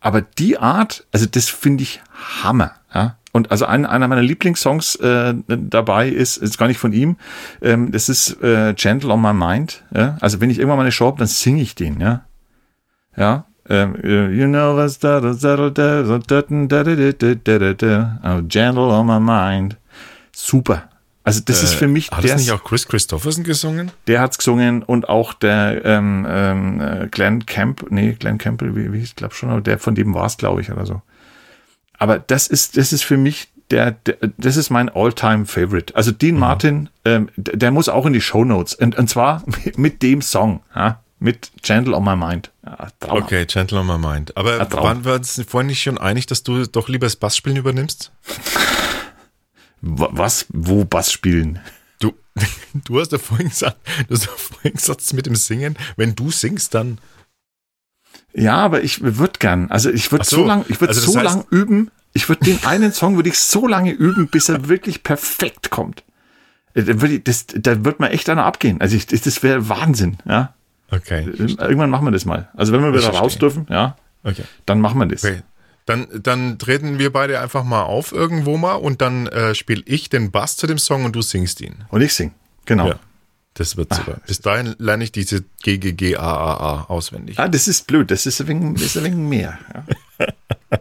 Aber 0.00 0.20
die 0.22 0.58
Art, 0.58 1.06
also 1.12 1.26
das 1.26 1.48
finde 1.48 1.82
ich 1.82 2.00
Hammer. 2.42 2.72
Ja? 2.94 3.16
Und 3.32 3.50
also 3.50 3.66
ein, 3.66 3.84
einer 3.84 4.08
meiner 4.08 4.22
Lieblingssongs 4.22 4.96
äh, 4.96 5.34
dabei 5.46 6.08
ist, 6.08 6.38
ist 6.38 6.58
gar 6.58 6.66
nicht 6.66 6.78
von 6.78 6.92
ihm, 6.92 7.16
ähm, 7.60 7.92
das 7.92 8.08
ist 8.08 8.42
äh, 8.42 8.74
Gentle 8.74 9.10
on 9.10 9.20
My 9.20 9.34
Mind. 9.34 9.84
Ja? 9.94 10.16
Also 10.20 10.40
wenn 10.40 10.50
ich 10.50 10.58
irgendwann 10.58 10.78
mal 10.78 10.84
eine 10.84 10.92
Show 10.92 11.06
habe, 11.06 11.18
dann 11.18 11.26
singe 11.26 11.60
ich 11.60 11.74
den. 11.74 12.00
Ja, 12.00 12.24
ja 13.16 13.44
um, 13.68 13.96
you 14.02 14.46
know 14.46 14.74
what's 14.76 14.98
that, 15.00 15.22
oh, 18.24 18.42
gentle 18.48 18.90
on 18.90 19.06
my 19.06 19.20
mind. 19.20 19.76
Super. 20.32 20.88
Also 21.22 21.42
das 21.44 21.60
äh, 21.60 21.64
ist 21.64 21.74
für 21.74 21.88
mich 21.88 22.10
hat 22.10 22.24
der. 22.24 22.32
Hat 22.32 22.38
nicht 22.38 22.52
auch 22.52 22.64
Chris 22.64 22.88
Christopherson 22.88 23.44
gesungen? 23.44 23.90
Der 24.06 24.20
hat's 24.20 24.38
gesungen 24.38 24.82
und 24.82 25.10
auch 25.10 25.34
der 25.34 25.84
ähm, 25.84 26.26
ähm, 26.26 27.08
Glenn 27.10 27.44
Camp, 27.44 27.84
nee, 27.90 28.12
Glenn 28.12 28.38
Campbell, 28.38 28.74
wie, 28.74 28.90
wie 28.92 29.02
ich 29.02 29.14
glaube 29.14 29.34
schon, 29.34 29.50
aber 29.50 29.60
der 29.60 29.78
von 29.78 29.94
dem 29.94 30.14
war's, 30.14 30.38
glaube 30.38 30.62
ich, 30.62 30.72
oder 30.72 30.86
so. 30.86 31.02
Aber 31.98 32.18
das 32.18 32.46
ist, 32.46 32.76
das 32.76 32.92
ist 32.92 33.04
für 33.04 33.16
mich 33.16 33.48
der, 33.70 33.92
der 33.92 34.16
das 34.38 34.56
ist 34.56 34.70
mein 34.70 34.88
All-Time 34.88 35.44
Favorite. 35.44 35.94
Also 35.94 36.10
Dean 36.10 36.34
mhm. 36.34 36.40
Martin, 36.40 36.88
ähm, 37.04 37.28
der, 37.36 37.70
muss 37.70 37.88
auch 37.88 38.06
in 38.06 38.14
die 38.14 38.20
Show 38.20 38.44
Notes 38.44 38.74
und, 38.74 38.96
und 38.96 39.10
zwar 39.10 39.42
mit, 39.64 39.78
mit 39.78 40.02
dem 40.02 40.22
Song. 40.22 40.62
Ja? 40.74 41.00
mit 41.20 41.50
Gentle 41.62 41.94
on 41.94 42.04
My 42.04 42.16
Mind. 42.16 42.50
Ja, 42.64 42.88
okay, 43.08 43.44
Gentle 43.46 43.80
on 43.80 43.86
My 43.86 43.98
Mind. 43.98 44.36
Aber 44.36 44.58
ja, 44.58 44.72
waren 44.72 45.04
wir 45.04 45.14
uns 45.14 45.42
vorhin 45.48 45.68
nicht 45.68 45.82
schon 45.82 45.98
einig, 45.98 46.26
dass 46.26 46.42
du 46.42 46.66
doch 46.66 46.88
lieber 46.88 47.06
das 47.06 47.16
Bassspielen 47.16 47.58
übernimmst? 47.58 48.12
Was? 49.80 50.46
Wo 50.48 50.84
Bass 50.84 51.12
spielen? 51.12 51.60
Du, 51.98 52.12
du 52.84 53.00
hast 53.00 53.12
ja 53.12 53.18
vorhin 53.18 53.48
gesagt, 53.48 53.76
du 54.08 54.14
hast 54.14 54.26
ja 54.26 54.32
vorhin 54.36 54.74
gesagt, 54.74 55.12
mit 55.12 55.26
dem 55.26 55.36
Singen, 55.36 55.76
wenn 55.96 56.14
du 56.14 56.30
singst, 56.30 56.74
dann. 56.74 56.98
Ja, 58.34 58.56
aber 58.56 58.82
ich 58.82 59.00
würde 59.02 59.38
gern. 59.38 59.70
Also 59.70 59.90
ich 59.90 60.12
würde 60.12 60.24
so, 60.24 60.36
so 60.36 60.46
lang, 60.46 60.64
ich 60.68 60.80
würde 60.80 60.94
also 60.94 61.12
so 61.12 61.18
lang 61.18 61.44
üben. 61.50 61.90
Ich 62.12 62.28
würde 62.28 62.44
den 62.44 62.64
einen 62.64 62.92
Song 62.92 63.16
würde 63.16 63.28
ich 63.28 63.38
so 63.38 63.66
lange 63.66 63.92
üben, 63.92 64.28
bis 64.28 64.48
er 64.48 64.68
wirklich 64.68 65.02
perfekt 65.02 65.70
kommt. 65.70 66.04
Äh, 66.74 67.20
das, 67.20 67.46
da 67.46 67.84
wird 67.84 68.00
mir 68.00 68.10
echt 68.10 68.28
einer 68.28 68.44
abgehen. 68.44 68.80
Also 68.80 68.96
ich, 68.96 69.06
das 69.06 69.42
wäre 69.42 69.68
Wahnsinn, 69.68 70.18
ja. 70.26 70.54
Okay. 70.90 71.28
Irgendwann 71.36 71.90
machen 71.90 72.06
wir 72.06 72.12
das 72.12 72.24
mal. 72.24 72.48
Also 72.56 72.72
wenn 72.72 72.82
wir 72.82 72.94
wieder 72.94 73.10
raus 73.10 73.38
dürfen, 73.38 73.66
ja, 73.68 73.96
okay. 74.24 74.44
dann 74.64 74.80
machen 74.80 74.98
wir 74.98 75.06
das. 75.06 75.22
Okay. 75.22 75.42
Dann, 75.84 76.06
dann 76.22 76.58
treten 76.58 76.98
wir 76.98 77.12
beide 77.12 77.40
einfach 77.40 77.64
mal 77.64 77.82
auf 77.82 78.12
irgendwo 78.12 78.56
mal 78.56 78.74
und 78.74 79.00
dann 79.00 79.26
äh, 79.26 79.54
spiele 79.54 79.82
ich 79.86 80.10
den 80.10 80.30
Bass 80.30 80.56
zu 80.56 80.66
dem 80.66 80.78
Song 80.78 81.04
und 81.04 81.16
du 81.16 81.22
singst 81.22 81.60
ihn. 81.60 81.84
Und 81.88 82.02
ich 82.02 82.14
sing, 82.14 82.32
genau. 82.66 82.88
Ja, 82.88 82.98
das 83.58 83.76
wird 83.76 83.92
super. 83.92 84.18
Ach. 84.22 84.26
Bis 84.26 84.40
dahin 84.40 84.76
lerne 84.78 85.04
ich 85.04 85.12
diese 85.12 85.44
GGGAAA 85.62 86.84
auswendig. 86.88 87.38
Ah, 87.38 87.48
das 87.48 87.66
ist 87.66 87.86
blöd. 87.88 88.10
Das 88.10 88.24
ist 88.24 88.40
ein 88.40 88.48
wenig, 88.48 88.82
ist 88.82 88.96
ein 88.96 89.04
wenig 89.04 89.18
mehr. 89.18 89.58
Ja. 90.20 90.28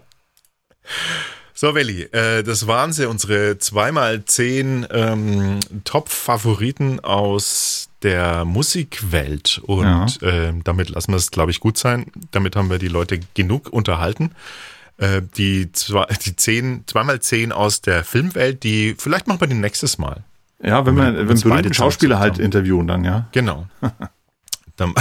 So, 1.59 1.73
Welli, 1.73 2.03
äh, 2.03 2.43
das 2.43 2.67
waren 2.67 2.93
sie, 2.93 3.09
unsere 3.09 3.57
zweimal 3.57 4.23
zehn 4.25 4.85
ähm, 4.91 5.59
Top-Favoriten 5.85 6.99
aus 6.99 7.89
der 8.03 8.45
Musikwelt. 8.45 9.59
Und 9.65 10.21
ja. 10.21 10.27
äh, 10.27 10.53
damit 10.63 10.89
lassen 10.89 11.13
wir 11.13 11.17
es, 11.17 11.31
glaube 11.31 11.49
ich, 11.49 11.59
gut 11.59 11.79
sein. 11.79 12.11
Damit 12.29 12.55
haben 12.55 12.69
wir 12.69 12.77
die 12.77 12.89
Leute 12.89 13.19
genug 13.33 13.69
unterhalten. 13.73 14.35
Äh, 14.97 15.23
die, 15.35 15.71
zwei, 15.71 16.05
die 16.25 16.35
zehn, 16.35 16.83
zweimal 16.85 17.21
zehn 17.21 17.51
aus 17.51 17.81
der 17.81 18.03
Filmwelt, 18.03 18.61
die 18.61 18.93
vielleicht 18.95 19.25
machen 19.25 19.41
wir 19.41 19.47
die 19.47 19.55
nächstes 19.55 19.97
Mal. 19.97 20.23
Ja, 20.63 20.85
wenn 20.85 20.95
wir, 20.95 21.15
wenn 21.15 21.27
wir 21.27 21.35
berühmten 21.35 21.73
Schauspieler 21.73 22.19
halt 22.19 22.39
interviewen, 22.39 22.87
dann, 22.87 23.03
ja. 23.03 23.27
Genau. 23.31 23.67
dann 24.77 24.93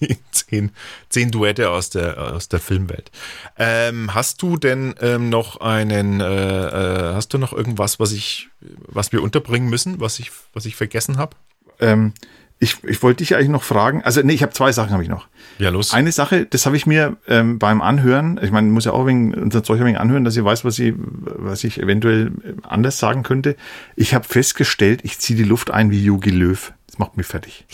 die 0.00 0.16
zehn, 0.30 0.70
zehn 1.08 1.30
Duette 1.30 1.70
aus 1.70 1.90
der, 1.90 2.34
aus 2.34 2.48
der 2.48 2.60
Filmwelt. 2.60 3.10
Ähm, 3.56 4.14
hast 4.14 4.42
du 4.42 4.56
denn 4.56 4.94
ähm, 5.00 5.28
noch 5.28 5.60
einen, 5.60 6.20
äh, 6.20 6.24
äh, 6.24 7.14
hast 7.14 7.32
du 7.34 7.38
noch 7.38 7.52
irgendwas, 7.52 8.00
was 8.00 8.12
ich, 8.12 8.48
was 8.60 9.12
wir 9.12 9.22
unterbringen 9.22 9.68
müssen, 9.68 10.00
was 10.00 10.18
ich, 10.18 10.32
was 10.52 10.64
ich 10.66 10.76
vergessen 10.76 11.18
habe? 11.18 11.36
Ähm, 11.80 12.12
ich, 12.60 12.82
ich 12.84 13.02
wollte 13.02 13.18
dich 13.18 13.36
eigentlich 13.36 13.48
noch 13.50 13.62
fragen, 13.62 14.02
also 14.02 14.20
nee, 14.22 14.32
ich 14.32 14.42
habe 14.42 14.52
zwei 14.52 14.72
Sachen 14.72 14.92
habe 14.92 15.02
ich 15.02 15.08
noch. 15.08 15.28
Ja, 15.58 15.70
los. 15.70 15.94
Eine 15.94 16.10
Sache, 16.10 16.44
das 16.44 16.66
habe 16.66 16.76
ich 16.76 16.86
mir 16.86 17.16
ähm, 17.28 17.58
beim 17.58 17.80
Anhören, 17.80 18.40
ich 18.42 18.50
meine, 18.50 18.68
muss 18.68 18.84
ja 18.84 18.92
auch 18.92 19.06
wegen 19.06 19.32
unser 19.34 19.62
Zeug 19.62 19.80
wenig 19.80 19.98
anhören, 19.98 20.24
dass 20.24 20.36
ich 20.36 20.44
weiß, 20.44 20.64
was 20.64 20.78
ich, 20.78 20.94
was 20.96 21.62
ich 21.62 21.80
eventuell 21.80 22.32
anders 22.62 22.98
sagen 22.98 23.22
könnte. 23.22 23.56
Ich 23.94 24.12
habe 24.12 24.26
festgestellt, 24.26 25.00
ich 25.04 25.18
ziehe 25.18 25.36
die 25.36 25.44
Luft 25.44 25.70
ein 25.70 25.92
wie 25.92 26.02
Yogi 26.02 26.30
Löw. 26.30 26.72
Das 26.88 26.98
macht 26.98 27.16
mich 27.16 27.26
fertig. 27.26 27.64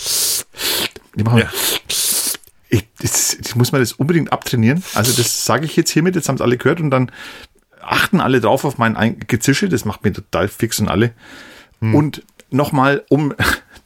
Die 1.15 1.24
machen 1.24 1.39
ja. 1.39 1.48
ich, 2.69 2.86
das, 3.01 3.35
ich 3.35 3.56
muss 3.56 3.73
mir 3.73 3.78
das 3.78 3.93
unbedingt 3.93 4.32
abtrainieren. 4.32 4.82
Also 4.94 5.12
das 5.16 5.47
sage 5.47 5.65
ich 5.65 5.77
jetzt 5.77 5.90
hiermit, 5.90 6.15
jetzt 6.15 6.28
haben 6.28 6.36
es 6.36 6.43
alle 6.43 6.59
gehört 6.59 6.81
und 6.81 6.90
dann 6.90 7.11
achten 7.81 8.20
alle 8.20 8.40
drauf 8.40 8.65
auf 8.65 8.77
mein 8.77 9.19
Gezische, 9.27 9.69
das 9.69 9.85
macht 9.86 10.05
mir 10.05 10.12
total 10.12 10.48
fix 10.48 10.78
und 10.78 10.89
alle. 10.89 11.12
Hm. 11.81 11.94
Und 11.94 12.23
nochmal, 12.51 13.05
um 13.09 13.35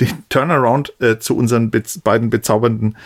den 0.01 0.25
Turnaround 0.29 0.95
äh, 1.01 1.19
zu 1.19 1.37
unseren 1.37 1.71
be 1.71 1.83
beiden 2.05 2.31
bezaubernden 2.31 2.97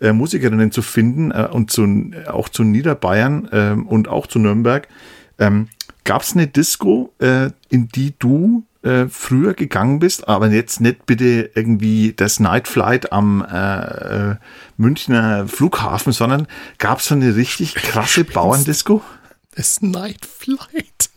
äh, 0.00 0.12
Musikerinnen 0.12 0.70
zu 0.70 0.82
finden 0.82 1.30
äh, 1.30 1.48
und 1.50 1.70
zu, 1.70 2.12
auch 2.26 2.48
zu 2.48 2.64
Niederbayern 2.64 3.48
ähm, 3.52 3.86
und 3.86 4.08
auch 4.08 4.26
zu 4.26 4.38
Nürnberg. 4.38 4.88
Ähm, 5.38 5.68
Gab 6.04 6.22
es 6.22 6.32
eine 6.32 6.48
Disco, 6.48 7.12
äh, 7.20 7.50
in 7.68 7.88
die 7.88 8.12
du 8.18 8.64
äh, 8.82 9.06
früher 9.06 9.54
gegangen 9.54 10.00
bist, 10.00 10.26
aber 10.26 10.48
jetzt 10.48 10.80
nicht 10.80 11.06
bitte 11.06 11.50
irgendwie 11.54 12.12
das 12.12 12.40
Night 12.40 12.66
Flight 12.66 13.12
am 13.12 13.44
äh, 13.48 14.30
äh 14.32 14.36
Münchner 14.76 15.46
Flughafen, 15.46 16.12
sondern 16.12 16.48
gab 16.78 16.98
es 16.98 17.06
so 17.06 17.14
eine 17.14 17.36
richtig 17.36 17.74
krasse 17.76 18.24
Bauerndisco? 18.24 19.00
Das 19.54 19.80
Night 19.80 20.26
Flight. 20.26 21.11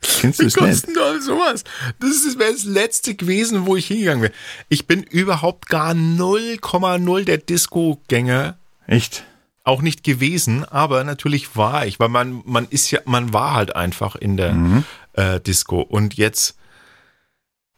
Kennst 0.00 0.40
du 0.40 0.44
das 0.44 0.56
nicht? 0.56 0.96
Du 0.96 1.20
sowas? 1.20 1.64
Das 1.98 2.38
wäre 2.38 2.52
das 2.52 2.64
letzte 2.64 3.14
gewesen, 3.14 3.66
wo 3.66 3.76
ich 3.76 3.86
hingegangen 3.86 4.22
wäre. 4.22 4.32
Ich 4.68 4.86
bin 4.86 5.02
überhaupt 5.02 5.68
gar 5.68 5.92
0,0 5.92 7.24
der 7.24 7.38
Disco-Gänger. 7.38 8.58
Echt? 8.86 9.24
Auch 9.62 9.82
nicht 9.82 10.02
gewesen, 10.02 10.64
aber 10.64 11.04
natürlich 11.04 11.54
war 11.54 11.86
ich, 11.86 12.00
weil 12.00 12.08
man, 12.08 12.42
man 12.44 12.66
ist 12.70 12.90
ja, 12.90 13.00
man 13.04 13.32
war 13.32 13.54
halt 13.54 13.76
einfach 13.76 14.16
in 14.16 14.36
der 14.36 14.52
mhm. 14.54 14.84
äh, 15.12 15.38
Disco. 15.38 15.80
Und 15.80 16.14
jetzt 16.14 16.56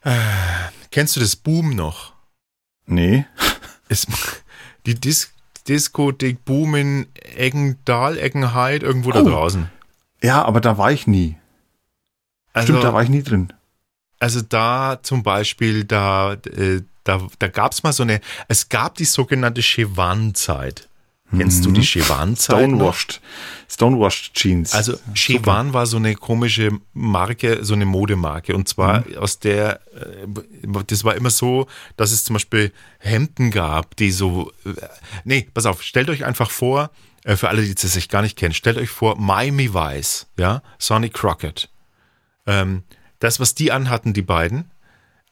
äh, 0.02 0.12
kennst 0.90 1.16
du 1.16 1.20
das 1.20 1.34
Boom 1.36 1.74
noch? 1.74 2.12
Nee. 2.86 3.26
Es, 3.88 4.06
die 4.86 4.94
Dis 4.94 5.32
Diskothek 5.68 6.44
Boom 6.44 6.74
in 6.74 7.06
Eggendal, 7.36 8.18
Eggenheid, 8.18 8.82
irgendwo 8.82 9.10
oh. 9.10 9.12
da 9.12 9.22
draußen. 9.22 9.70
Ja, 10.22 10.44
aber 10.44 10.60
da 10.60 10.78
war 10.78 10.92
ich 10.92 11.06
nie. 11.06 11.36
Also, 12.52 12.72
Stimmt, 12.72 12.84
da 12.84 12.92
war 12.92 13.02
ich 13.02 13.08
nie 13.08 13.22
drin. 13.22 13.52
Also 14.18 14.40
da 14.40 15.00
zum 15.02 15.22
Beispiel, 15.22 15.84
da, 15.84 16.34
äh, 16.34 16.82
da, 17.04 17.26
da 17.38 17.48
gab 17.48 17.72
es 17.72 17.82
mal 17.82 17.92
so 17.92 18.04
eine, 18.04 18.20
es 18.48 18.68
gab 18.68 18.94
die 18.96 19.04
sogenannte 19.04 19.62
Chevan-Zeit. 19.62 20.88
Kennst 21.36 21.64
du 21.64 21.70
die 21.70 21.80
Chevan-Zeit? 21.80 22.58
Stonewashed. 22.58 23.20
Stonewashed 23.68 24.34
Jeans. 24.34 24.74
Also 24.74 24.98
Chevan 25.14 25.72
war 25.72 25.86
so 25.86 25.96
eine 25.96 26.14
komische 26.14 26.70
Marke, 26.92 27.64
so 27.64 27.72
eine 27.72 27.86
Modemarke. 27.86 28.54
Und 28.54 28.68
zwar 28.68 29.08
mhm. 29.08 29.16
aus 29.16 29.38
der, 29.38 29.80
äh, 29.94 30.26
das 30.86 31.04
war 31.04 31.14
immer 31.14 31.30
so, 31.30 31.66
dass 31.96 32.12
es 32.12 32.24
zum 32.24 32.34
Beispiel 32.34 32.70
Hemden 32.98 33.50
gab, 33.50 33.96
die 33.96 34.10
so, 34.10 34.52
äh, 34.66 34.72
nee, 35.24 35.48
pass 35.54 35.64
auf, 35.64 35.82
stellt 35.82 36.10
euch 36.10 36.24
einfach 36.24 36.50
vor, 36.50 36.90
äh, 37.24 37.36
für 37.36 37.48
alle, 37.48 37.62
die 37.62 37.74
das 37.74 37.92
sich 37.92 38.10
gar 38.10 38.22
nicht 38.22 38.36
kennen, 38.36 38.54
stellt 38.54 38.76
euch 38.76 38.90
vor, 38.90 39.16
Miami 39.16 39.72
Vice, 39.72 40.26
ja, 40.36 40.62
Sonny 40.78 41.08
Crockett. 41.08 41.70
Ähm, 42.46 42.82
das, 43.18 43.40
was 43.40 43.54
die 43.54 43.72
anhatten, 43.72 44.12
die 44.12 44.22
beiden, 44.22 44.70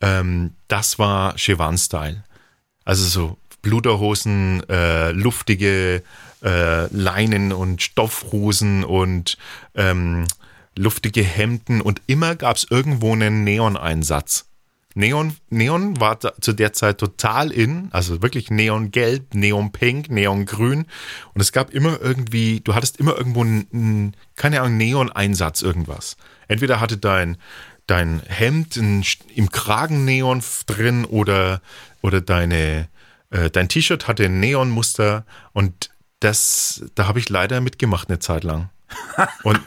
ähm, 0.01 0.55
das 0.69 0.99
war 0.99 1.37
Chevan-Style. 1.37 2.25
Also 2.85 3.05
so 3.05 3.39
Bluterhosen, 3.63 4.63
äh, 4.69 5.11
luftige 5.13 6.03
äh, 6.43 6.87
Leinen 6.95 7.53
und 7.53 7.83
Stoffhosen 7.83 8.85
und 8.85 9.37
ähm, 9.75 10.27
luftige 10.77 11.23
Hemden 11.23 11.81
und 11.81 12.01
immer 12.07 12.37
gab 12.37 12.57
es 12.57 12.67
irgendwo 12.71 13.13
einen 13.13 13.45
Neon-Einsatz. 13.45 14.47
Neon, 14.95 15.37
Neon 15.51 16.01
war 16.01 16.17
da, 16.17 16.33
zu 16.41 16.53
der 16.53 16.73
Zeit 16.73 16.99
total 16.99 17.53
in, 17.53 17.89
also 17.93 18.23
wirklich 18.23 18.51
Neongelb, 18.51 19.35
Neonpink, 19.35 20.11
Neongrün. 20.11 20.87
Und 21.33 21.41
es 21.41 21.53
gab 21.53 21.71
immer 21.71 22.01
irgendwie, 22.01 22.61
du 22.61 22.75
hattest 22.75 22.99
immer 22.99 23.17
irgendwo 23.17 23.43
einen, 23.43 24.17
keine 24.35 24.61
Ahnung, 24.61 24.79
Neon-Einsatz, 24.79 25.63
irgendwas. 25.63 26.17
Entweder 26.51 26.81
hatte 26.81 26.99
dein, 26.99 27.37
dein 27.87 28.21
Hemd 28.27 28.77
ein, 28.77 29.05
im 29.37 29.53
Kragen 29.53 30.05
Neon 30.05 30.43
drin 30.67 31.05
oder, 31.05 31.61
oder 32.03 32.21
deine, 32.21 32.89
äh, 33.31 33.51
dein 33.51 33.69
T-Shirt 33.69 34.09
hatte 34.09 34.25
ein 34.25 34.41
Neonmuster 34.41 35.25
und 35.53 35.91
das, 36.19 36.83
da 36.97 37.07
habe 37.07 37.21
ich 37.21 37.29
leider 37.29 37.61
mitgemacht 37.61 38.09
eine 38.09 38.19
Zeit 38.19 38.43
lang. 38.43 38.69
Und 39.45 39.61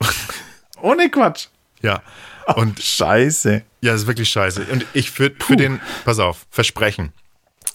Ohne 0.82 1.10
Quatsch. 1.10 1.46
ja. 1.80 2.02
Und 2.48 2.56
Und 2.56 2.82
Scheiße. 2.82 3.62
Ja, 3.80 3.92
das 3.92 4.02
ist 4.02 4.06
wirklich 4.06 4.28
scheiße. 4.28 4.66
Und 4.70 4.84
ich 4.92 5.10
für, 5.10 5.32
für 5.38 5.56
den, 5.56 5.80
pass 6.04 6.18
auf, 6.18 6.46
Versprechen. 6.50 7.12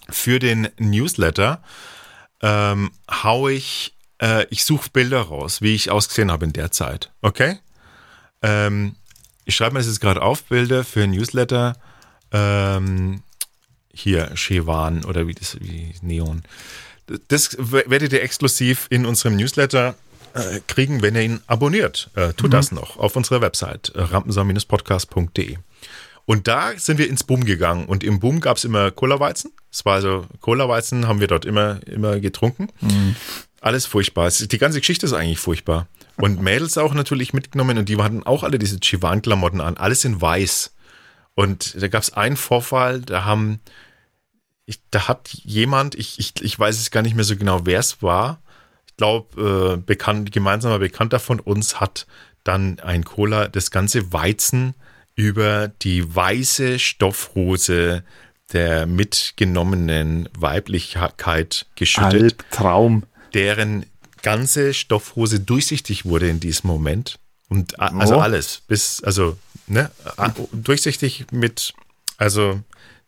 Für 0.10 0.38
den 0.38 0.68
Newsletter 0.78 1.64
ähm, 2.42 2.92
hau 3.10 3.48
ich, 3.48 3.95
äh, 4.22 4.46
ich 4.50 4.66
suche 4.66 4.90
Bilder 4.92 5.22
raus, 5.22 5.62
wie 5.62 5.76
ich 5.76 5.92
ausgesehen 5.92 6.32
habe 6.32 6.46
in 6.46 6.54
der 6.54 6.72
Zeit. 6.72 7.12
Okay? 7.22 7.60
Ähm, 8.42 8.96
ich 9.46 9.56
schreibe 9.56 9.74
mir 9.74 9.80
das 9.80 9.88
jetzt 9.88 10.02
gerade 10.02 10.22
auf, 10.22 10.44
Bilder 10.44 10.84
für 10.84 11.04
ein 11.04 11.12
Newsletter. 11.12 11.76
Ähm, 12.32 13.22
hier, 13.94 14.32
Chevan 14.36 15.06
oder 15.06 15.28
wie 15.28 15.34
das, 15.34 15.58
wie 15.62 15.94
Neon. 16.02 16.44
Das 17.28 17.56
werdet 17.60 18.14
ihr 18.14 18.24
exklusiv 18.24 18.88
in 18.90 19.06
unserem 19.06 19.36
Newsletter 19.36 19.96
äh, 20.34 20.60
kriegen, 20.68 21.02
wenn 21.02 21.16
ihr 21.16 21.22
ihn 21.22 21.42
abonniert. 21.48 22.10
Äh, 22.16 22.34
tut 22.34 22.52
das 22.52 22.72
noch 22.72 22.98
auf 22.98 23.16
unserer 23.16 23.42
Website 23.42 23.94
äh, 23.96 24.02
rampensau-podcast.de. 24.02 25.58
Und 26.26 26.48
da 26.48 26.74
sind 26.78 26.98
wir 26.98 27.08
ins 27.08 27.24
Boom 27.24 27.46
gegangen 27.46 27.86
und 27.86 28.04
im 28.04 28.20
Boom 28.20 28.40
gab 28.40 28.58
es 28.58 28.66
immer 28.66 28.90
Cola-Weizen. 28.90 29.54
Es 29.72 29.86
war 29.86 29.94
also 29.96 30.26
Cola-Weizen, 30.42 31.08
haben 31.08 31.20
wir 31.20 31.28
dort 31.28 31.46
immer, 31.46 31.80
immer 31.86 32.20
getrunken. 32.20 32.70
Alles 33.66 33.86
furchtbar. 33.88 34.28
Es- 34.28 34.38
Die 34.48 34.58
ganze 34.60 34.80
Geschichte 34.80 35.06
ist 35.08 35.14
eigentlich 35.14 35.40
furchtbar. 35.40 35.88
Und 36.18 36.40
Mädels 36.50 36.78
auch 36.78 36.94
natürlich 36.94 37.34
mitgenommen 37.34 37.78
und 37.80 37.90
die 37.90 37.98
hatten 37.98 38.22
auch 38.24 38.44
alle 38.44 38.60
diese 38.60 38.80
Chivan-Klamotten 38.80 39.60
an, 39.60 39.78
alles 39.78 40.06
in 40.06 40.22
weiß. 40.22 40.74
Und 41.34 41.82
da 41.82 41.88
gab 41.88 42.04
es 42.04 42.14
einen 42.14 42.38
Vorfall, 42.38 43.02
da 43.02 43.26
haben, 43.26 43.60
ich, 44.68 44.80
da 44.92 45.08
hat 45.08 45.30
jemand, 45.44 45.96
ich, 45.96 46.20
ich, 46.20 46.34
ich 46.42 46.58
weiß 46.60 46.80
es 46.80 46.92
gar 46.92 47.02
nicht 47.02 47.16
mehr 47.16 47.26
so 47.26 47.36
genau, 47.36 47.66
wer 47.66 47.80
es 47.80 48.02
war. 48.04 48.40
Ich 48.88 48.96
glaube, 48.98 49.74
äh, 49.74 49.78
bekannt, 49.82 50.32
gemeinsamer 50.32 50.80
Bekannter 50.80 51.20
von 51.20 51.40
uns 51.40 51.80
hat 51.82 52.06
dann 52.44 52.80
ein 52.82 53.04
Cola, 53.04 53.48
das 53.48 53.72
ganze 53.72 54.14
Weizen 54.14 54.76
über 55.16 55.70
die 55.70 56.16
weiße 56.16 56.78
Stoffhose 56.78 58.04
der 58.54 58.86
mitgenommenen 58.86 60.30
Weiblichkeit 60.38 61.66
geschüttet 61.76 62.22
Albtraum. 62.44 63.04
Deren 63.36 63.86
ganze 64.24 64.74
Stoffhose 64.74 65.40
durchsichtig 65.40 66.06
wurde 66.06 66.28
in 66.30 66.40
diesem 66.40 66.68
Moment. 66.68 67.20
Und 67.50 67.80
also 67.80 68.16
Oh. 68.16 68.20
alles, 68.22 68.62
bis, 68.68 69.04
also, 69.04 69.38
ne, 69.68 69.92
durchsichtig 70.52 71.26
mit, 71.32 71.74
also, 72.18 72.60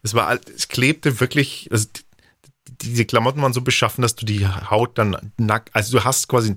es 0.04 0.14
war, 0.14 0.38
es 0.56 0.68
klebte 0.68 1.20
wirklich, 1.20 1.70
also, 1.72 1.88
die- 1.94 2.04
diese 2.90 3.06
Klamotten 3.06 3.42
waren 3.42 3.54
so 3.54 3.62
beschaffen, 3.62 4.04
dass 4.04 4.16
du 4.16 4.26
die 4.28 4.46
Haut 4.46 4.98
dann 5.00 5.32
nackt, 5.38 5.74
also 5.76 5.98
du 5.98 6.04
hast 6.04 6.28
quasi 6.28 6.56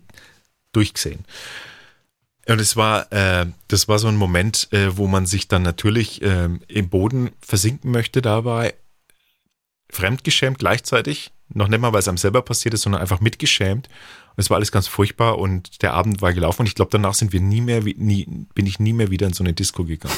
durchgesehen. 0.73 1.25
Und 2.47 2.61
es 2.61 2.77
war, 2.77 3.11
äh, 3.13 3.47
das 3.69 3.89
war 3.89 3.99
so 3.99 4.09
ein 4.09 4.17
Moment, 4.17 4.69
äh, 4.73 4.97
wo 4.99 5.07
man 5.07 5.25
sich 5.25 5.49
dann 5.49 5.63
natürlich 5.63 6.21
ähm, 6.23 6.61
im 6.69 6.89
Boden 6.91 7.31
versinken 7.41 7.91
möchte 7.93 8.21
dabei, 8.21 8.75
fremdgeschämt 9.91 10.59
gleichzeitig, 10.59 11.31
noch 11.55 11.69
nicht 11.69 11.81
mal, 11.81 11.93
weil 11.93 12.01
es 12.01 12.09
einem 12.09 12.17
selber 12.19 12.43
passiert 12.43 12.75
ist, 12.75 12.83
sondern 12.83 13.01
einfach 13.01 13.21
mitgeschämt. 13.21 13.89
Und 13.89 14.35
es 14.39 14.51
war 14.51 14.57
alles 14.57 14.73
ganz 14.73 14.87
furchtbar 14.87 15.39
und 15.39 15.83
der 15.83 15.95
Abend 15.95 16.23
war 16.23 16.33
gelaufen 16.33 16.63
und 16.63 16.67
ich 16.69 16.75
glaube, 16.75 16.91
danach 16.93 17.15
sind 17.15 17.33
wir 17.33 17.41
nie 17.41 17.61
mehr, 17.61 17.85
wie- 17.85 17.97
nie, 17.99 18.47
bin 18.55 18.67
ich 18.67 18.79
nie 18.79 18.93
mehr 18.93 19.11
wieder 19.11 19.27
in 19.27 19.33
so 19.33 19.43
eine 19.45 19.53
Disco 19.53 19.85
gegangen. 19.85 20.15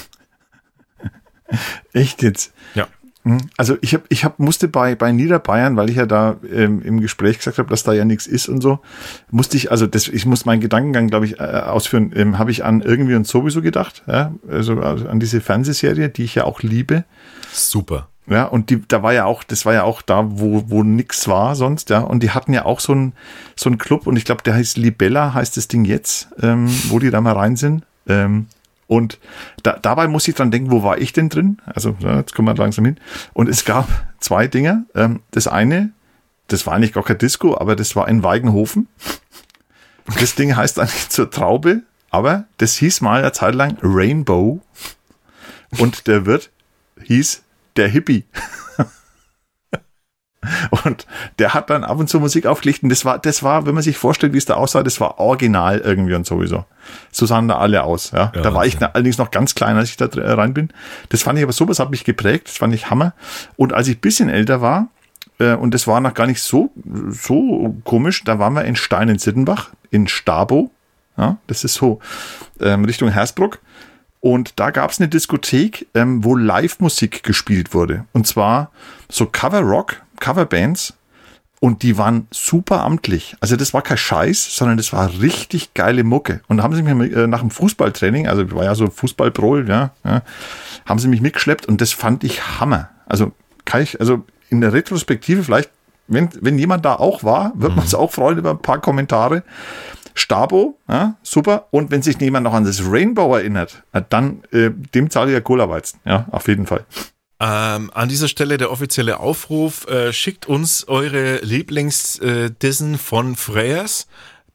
Echt 1.92 2.22
jetzt? 2.22 2.52
Ja. 2.74 2.88
Hm, 3.24 3.38
Also 3.56 3.76
ich 3.82 3.94
hab, 3.94 4.04
ich 4.08 4.24
hab, 4.24 4.38
musste 4.38 4.68
bei, 4.68 4.94
bei 4.94 5.12
Niederbayern, 5.12 5.76
weil 5.76 5.90
ich 5.90 5.96
ja 5.96 6.06
da 6.06 6.38
ähm, 6.50 6.82
im 6.82 7.00
Gespräch 7.00 7.38
gesagt 7.38 7.58
habe, 7.58 7.68
dass 7.68 7.84
da 7.84 7.92
ja 7.92 8.04
nichts 8.04 8.26
ist 8.26 8.48
und 8.48 8.60
so, 8.60 8.80
musste 9.30 9.56
ich, 9.56 9.70
also 9.70 9.86
das, 9.86 10.08
ich 10.08 10.26
muss 10.26 10.44
meinen 10.44 10.60
Gedankengang, 10.60 11.08
glaube 11.08 11.26
ich, 11.26 11.38
äh, 11.38 11.44
ausführen, 11.44 12.12
ähm, 12.16 12.38
habe 12.38 12.50
ich 12.50 12.64
an 12.64 12.80
irgendwie 12.80 13.14
und 13.14 13.26
sowieso 13.26 13.62
gedacht, 13.62 14.02
ja? 14.06 14.34
also 14.48 14.80
an 14.80 15.20
diese 15.20 15.40
Fernsehserie, 15.40 16.08
die 16.08 16.24
ich 16.24 16.34
ja 16.34 16.44
auch 16.44 16.62
liebe. 16.62 17.04
Super. 17.52 18.08
Ja, 18.26 18.44
und 18.44 18.70
die, 18.70 18.86
da 18.86 19.02
war 19.02 19.12
ja 19.12 19.24
auch, 19.24 19.42
das 19.42 19.66
war 19.66 19.74
ja 19.74 19.82
auch 19.82 20.00
da, 20.00 20.22
wo, 20.24 20.70
wo 20.70 20.84
nix 20.84 21.26
war 21.26 21.56
sonst, 21.56 21.90
ja. 21.90 22.00
Und 22.00 22.22
die 22.22 22.30
hatten 22.30 22.52
ja 22.52 22.64
auch 22.64 22.78
so 22.78 22.94
ein 22.94 23.12
so 23.56 23.68
ein 23.68 23.78
Club 23.78 24.06
und 24.06 24.16
ich 24.16 24.24
glaube, 24.24 24.42
der 24.42 24.54
heißt 24.54 24.76
Libella, 24.76 25.34
heißt 25.34 25.56
das 25.56 25.68
Ding 25.68 25.84
jetzt, 25.84 26.28
ähm, 26.40 26.68
wo 26.88 26.98
die 27.00 27.10
da 27.10 27.20
mal 27.20 27.32
rein 27.32 27.56
sind. 27.56 27.84
Ähm, 28.06 28.46
und 28.86 29.18
da, 29.62 29.78
dabei 29.80 30.06
muss 30.06 30.28
ich 30.28 30.34
dran 30.34 30.50
denken, 30.50 30.70
wo 30.70 30.82
war 30.82 30.98
ich 30.98 31.12
denn 31.12 31.30
drin? 31.30 31.58
Also, 31.64 31.96
ja, 32.00 32.18
jetzt 32.18 32.34
kommen 32.34 32.48
wir 32.48 32.54
langsam 32.54 32.84
hin. 32.84 32.98
Und 33.32 33.48
es 33.48 33.64
gab 33.64 33.88
zwei 34.20 34.46
Dinge. 34.46 34.84
Ähm, 34.94 35.20
das 35.30 35.48
eine, 35.48 35.92
das 36.48 36.66
war 36.66 36.74
eigentlich 36.74 36.92
gar 36.92 37.02
kein 37.02 37.18
Disco, 37.18 37.56
aber 37.56 37.74
das 37.74 37.96
war 37.96 38.08
in 38.08 38.22
Weigenhofen. 38.22 38.88
Das 40.20 40.34
Ding 40.34 40.54
heißt 40.56 40.78
eigentlich 40.78 41.08
zur 41.08 41.30
Traube, 41.30 41.82
aber 42.10 42.44
das 42.58 42.76
hieß 42.76 43.00
mal 43.00 43.20
eine 43.20 43.32
Zeit 43.32 43.54
lang 43.54 43.78
Rainbow. 43.82 44.60
Und 45.78 46.06
der 46.06 46.26
Wirt 46.26 46.50
hieß 47.02 47.42
der 47.76 47.88
Hippie. 47.88 48.24
Und 50.84 51.06
der 51.38 51.54
hat 51.54 51.70
dann 51.70 51.84
ab 51.84 51.98
und 51.98 52.08
zu 52.08 52.18
Musik 52.18 52.46
aufgelegt 52.46 52.82
und 52.82 52.88
das 52.88 53.04
war, 53.04 53.20
das 53.20 53.44
war, 53.44 53.64
wenn 53.64 53.74
man 53.74 53.82
sich 53.84 53.96
vorstellt, 53.96 54.32
wie 54.32 54.38
es 54.38 54.44
da 54.44 54.54
aussah, 54.54 54.82
das 54.82 55.00
war 55.00 55.20
original 55.20 55.78
irgendwie 55.78 56.14
und 56.14 56.26
sowieso. 56.26 56.64
So 57.12 57.26
sahen 57.26 57.46
da 57.46 57.58
alle 57.58 57.84
aus, 57.84 58.10
ja. 58.10 58.32
Ja, 58.34 58.42
da 58.42 58.52
war 58.52 58.66
ich 58.66 58.74
okay. 58.74 58.88
allerdings 58.92 59.18
noch 59.18 59.30
ganz 59.30 59.54
klein, 59.54 59.76
als 59.76 59.90
ich 59.90 59.96
da 59.96 60.08
dr- 60.08 60.36
rein 60.36 60.52
bin. 60.52 60.70
Das 61.10 61.22
fand 61.22 61.38
ich 61.38 61.44
aber 61.44 61.52
sowas 61.52 61.78
hat 61.78 61.90
mich 61.90 62.02
geprägt, 62.02 62.48
das 62.48 62.56
fand 62.56 62.74
ich 62.74 62.90
Hammer. 62.90 63.14
Und 63.56 63.72
als 63.72 63.86
ich 63.86 64.00
bisschen 64.00 64.28
älter 64.28 64.60
war, 64.60 64.88
äh, 65.38 65.54
und 65.54 65.74
das 65.74 65.86
war 65.86 66.00
noch 66.00 66.14
gar 66.14 66.26
nicht 66.26 66.42
so, 66.42 66.72
so 67.08 67.76
komisch, 67.84 68.24
da 68.24 68.40
waren 68.40 68.54
wir 68.54 68.64
in 68.64 68.74
Stein 68.74 69.08
in 69.08 69.18
Sittenbach, 69.18 69.70
in 69.90 70.08
Stabo, 70.08 70.72
ja, 71.16 71.36
das 71.46 71.62
ist 71.62 71.74
so 71.74 72.00
ähm, 72.60 72.84
Richtung 72.84 73.10
Hersbruck. 73.10 73.60
Und 74.22 74.60
da 74.60 74.70
gab 74.70 74.92
es 74.92 75.00
eine 75.00 75.08
Diskothek, 75.08 75.88
ähm, 75.94 76.22
wo 76.22 76.36
Live-Musik 76.36 77.24
gespielt 77.24 77.74
wurde. 77.74 78.04
Und 78.12 78.24
zwar 78.24 78.70
so 79.10 79.26
Cover-Rock, 79.26 80.00
Coverbands. 80.20 80.94
Und 81.58 81.82
die 81.82 81.98
waren 81.98 82.28
super 82.30 82.84
amtlich. 82.84 83.36
Also 83.40 83.56
das 83.56 83.74
war 83.74 83.82
kein 83.82 83.96
Scheiß, 83.96 84.56
sondern 84.56 84.76
das 84.76 84.92
war 84.92 85.20
richtig 85.20 85.74
geile 85.74 86.04
Mucke. 86.04 86.40
Und 86.46 86.58
da 86.58 86.62
haben 86.62 86.74
sie 86.74 86.82
mich 86.82 87.12
äh, 87.12 87.26
nach 87.26 87.40
dem 87.40 87.50
Fußballtraining, 87.50 88.28
also 88.28 88.42
ich 88.42 88.54
war 88.54 88.64
ja 88.64 88.74
so 88.76 88.88
Fußballpro, 88.88 89.60
ja, 89.60 89.90
ja, 90.04 90.22
haben 90.86 90.98
sie 90.98 91.08
mich 91.08 91.20
mitgeschleppt 91.20 91.66
und 91.66 91.80
das 91.80 91.92
fand 91.92 92.24
ich 92.24 92.60
Hammer. 92.60 92.90
Also 93.06 93.32
kann 93.64 93.82
ich, 93.82 94.00
also 94.00 94.24
in 94.50 94.60
der 94.60 94.72
Retrospektive 94.72 95.42
vielleicht, 95.42 95.70
wenn, 96.08 96.30
wenn 96.40 96.58
jemand 96.58 96.84
da 96.84 96.94
auch 96.96 97.22
war, 97.22 97.52
wird 97.54 97.76
man 97.76 97.84
es 97.84 97.94
auch 97.94 98.10
freuen 98.12 98.38
über 98.38 98.50
ein 98.50 98.62
paar 98.62 98.80
Kommentare. 98.80 99.44
Stabo, 100.14 100.78
ja, 100.88 101.16
super. 101.22 101.66
Und 101.70 101.90
wenn 101.90 102.02
sich 102.02 102.20
jemand 102.20 102.44
noch 102.44 102.54
an 102.54 102.64
das 102.64 102.82
Rainbow 102.84 103.34
erinnert, 103.34 103.82
äh, 103.92 104.02
dann 104.08 104.42
äh, 104.52 104.70
dem 104.70 105.10
zahle 105.10 105.30
ich 105.30 105.34
ja 105.34 105.40
Cola-Weizen. 105.40 106.00
Ja, 106.04 106.26
auf 106.30 106.48
jeden 106.48 106.66
Fall. 106.66 106.84
Ähm, 107.40 107.90
an 107.92 108.08
dieser 108.08 108.28
Stelle 108.28 108.56
der 108.56 108.70
offizielle 108.70 109.18
Aufruf, 109.18 109.88
äh, 109.88 110.12
schickt 110.12 110.46
uns 110.46 110.86
eure 110.86 111.38
Lieblingsdissen 111.38 112.98
von 112.98 113.34
Freyers, 113.34 114.06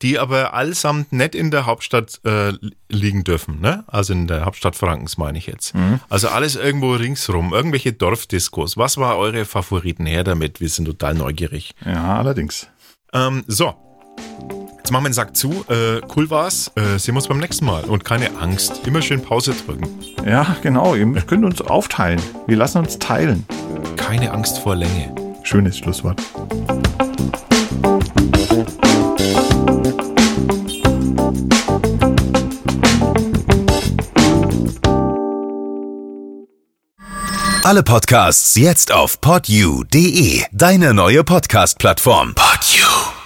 die 0.01 0.19
aber 0.19 0.53
allesamt 0.53 1.11
nicht 1.11 1.35
in 1.35 1.51
der 1.51 1.65
Hauptstadt 1.65 2.21
äh, 2.23 2.53
liegen 2.88 3.23
dürfen, 3.23 3.59
ne? 3.59 3.84
Also 3.88 4.13
in 4.13 4.27
der 4.27 4.45
Hauptstadt 4.45 4.75
Frankens 4.75 5.17
meine 5.17 5.38
ich 5.38 5.47
jetzt. 5.47 5.73
Also 6.07 6.29
alles 6.29 6.55
irgendwo 6.55 6.93
ringsrum, 6.93 7.51
irgendwelche 7.51 7.93
Dorfdiskos. 7.93 8.77
Was 8.77 8.97
war 8.97 9.17
eure 9.17 9.45
Favoriten 9.45 10.05
her 10.05 10.23
damit? 10.23 10.61
Wir 10.61 10.69
sind 10.69 10.85
total 10.85 11.15
neugierig. 11.15 11.73
Ja, 11.84 12.17
allerdings. 12.17 12.67
Ähm, 13.11 13.43
so. 13.47 13.73
Jetzt 14.88 14.93
machen 14.93 15.03
wir 15.03 15.09
den 15.09 15.15
Sack 15.15 15.35
zu. 15.35 15.65
Äh, 15.68 15.99
cool 16.15 16.30
war's. 16.30 16.72
Äh, 16.76 16.97
sehen 16.97 17.14
wir 17.14 17.18
uns 17.18 17.27
beim 17.27 17.39
nächsten 17.39 17.65
Mal. 17.65 17.84
Und 17.84 18.05
keine 18.05 18.30
Angst. 18.39 18.88
Immer 18.88 19.01
schön 19.01 19.22
Pause 19.22 19.53
drücken. 19.53 19.85
Ja, 20.26 20.55
genau. 20.61 20.95
Ihr 20.95 21.05
könnt 21.23 21.43
uns 21.43 21.59
aufteilen. 21.59 22.22
Wir 22.45 22.55
lassen 22.55 22.77
uns 22.77 22.97
teilen. 22.97 23.45
Keine 23.97 24.31
Angst 24.31 24.59
vor 24.59 24.77
Länge. 24.77 25.14
Schönes 25.43 25.77
Schlusswort. 25.77 26.22
Alle 37.64 37.84
Podcasts 37.84 38.55
jetzt 38.55 38.93
auf 38.93 39.19
podyou.de, 39.19 40.43
deine 40.53 40.93
neue 40.93 41.26
Podcast-Plattform. 41.26 42.35
Podyou. 42.35 43.16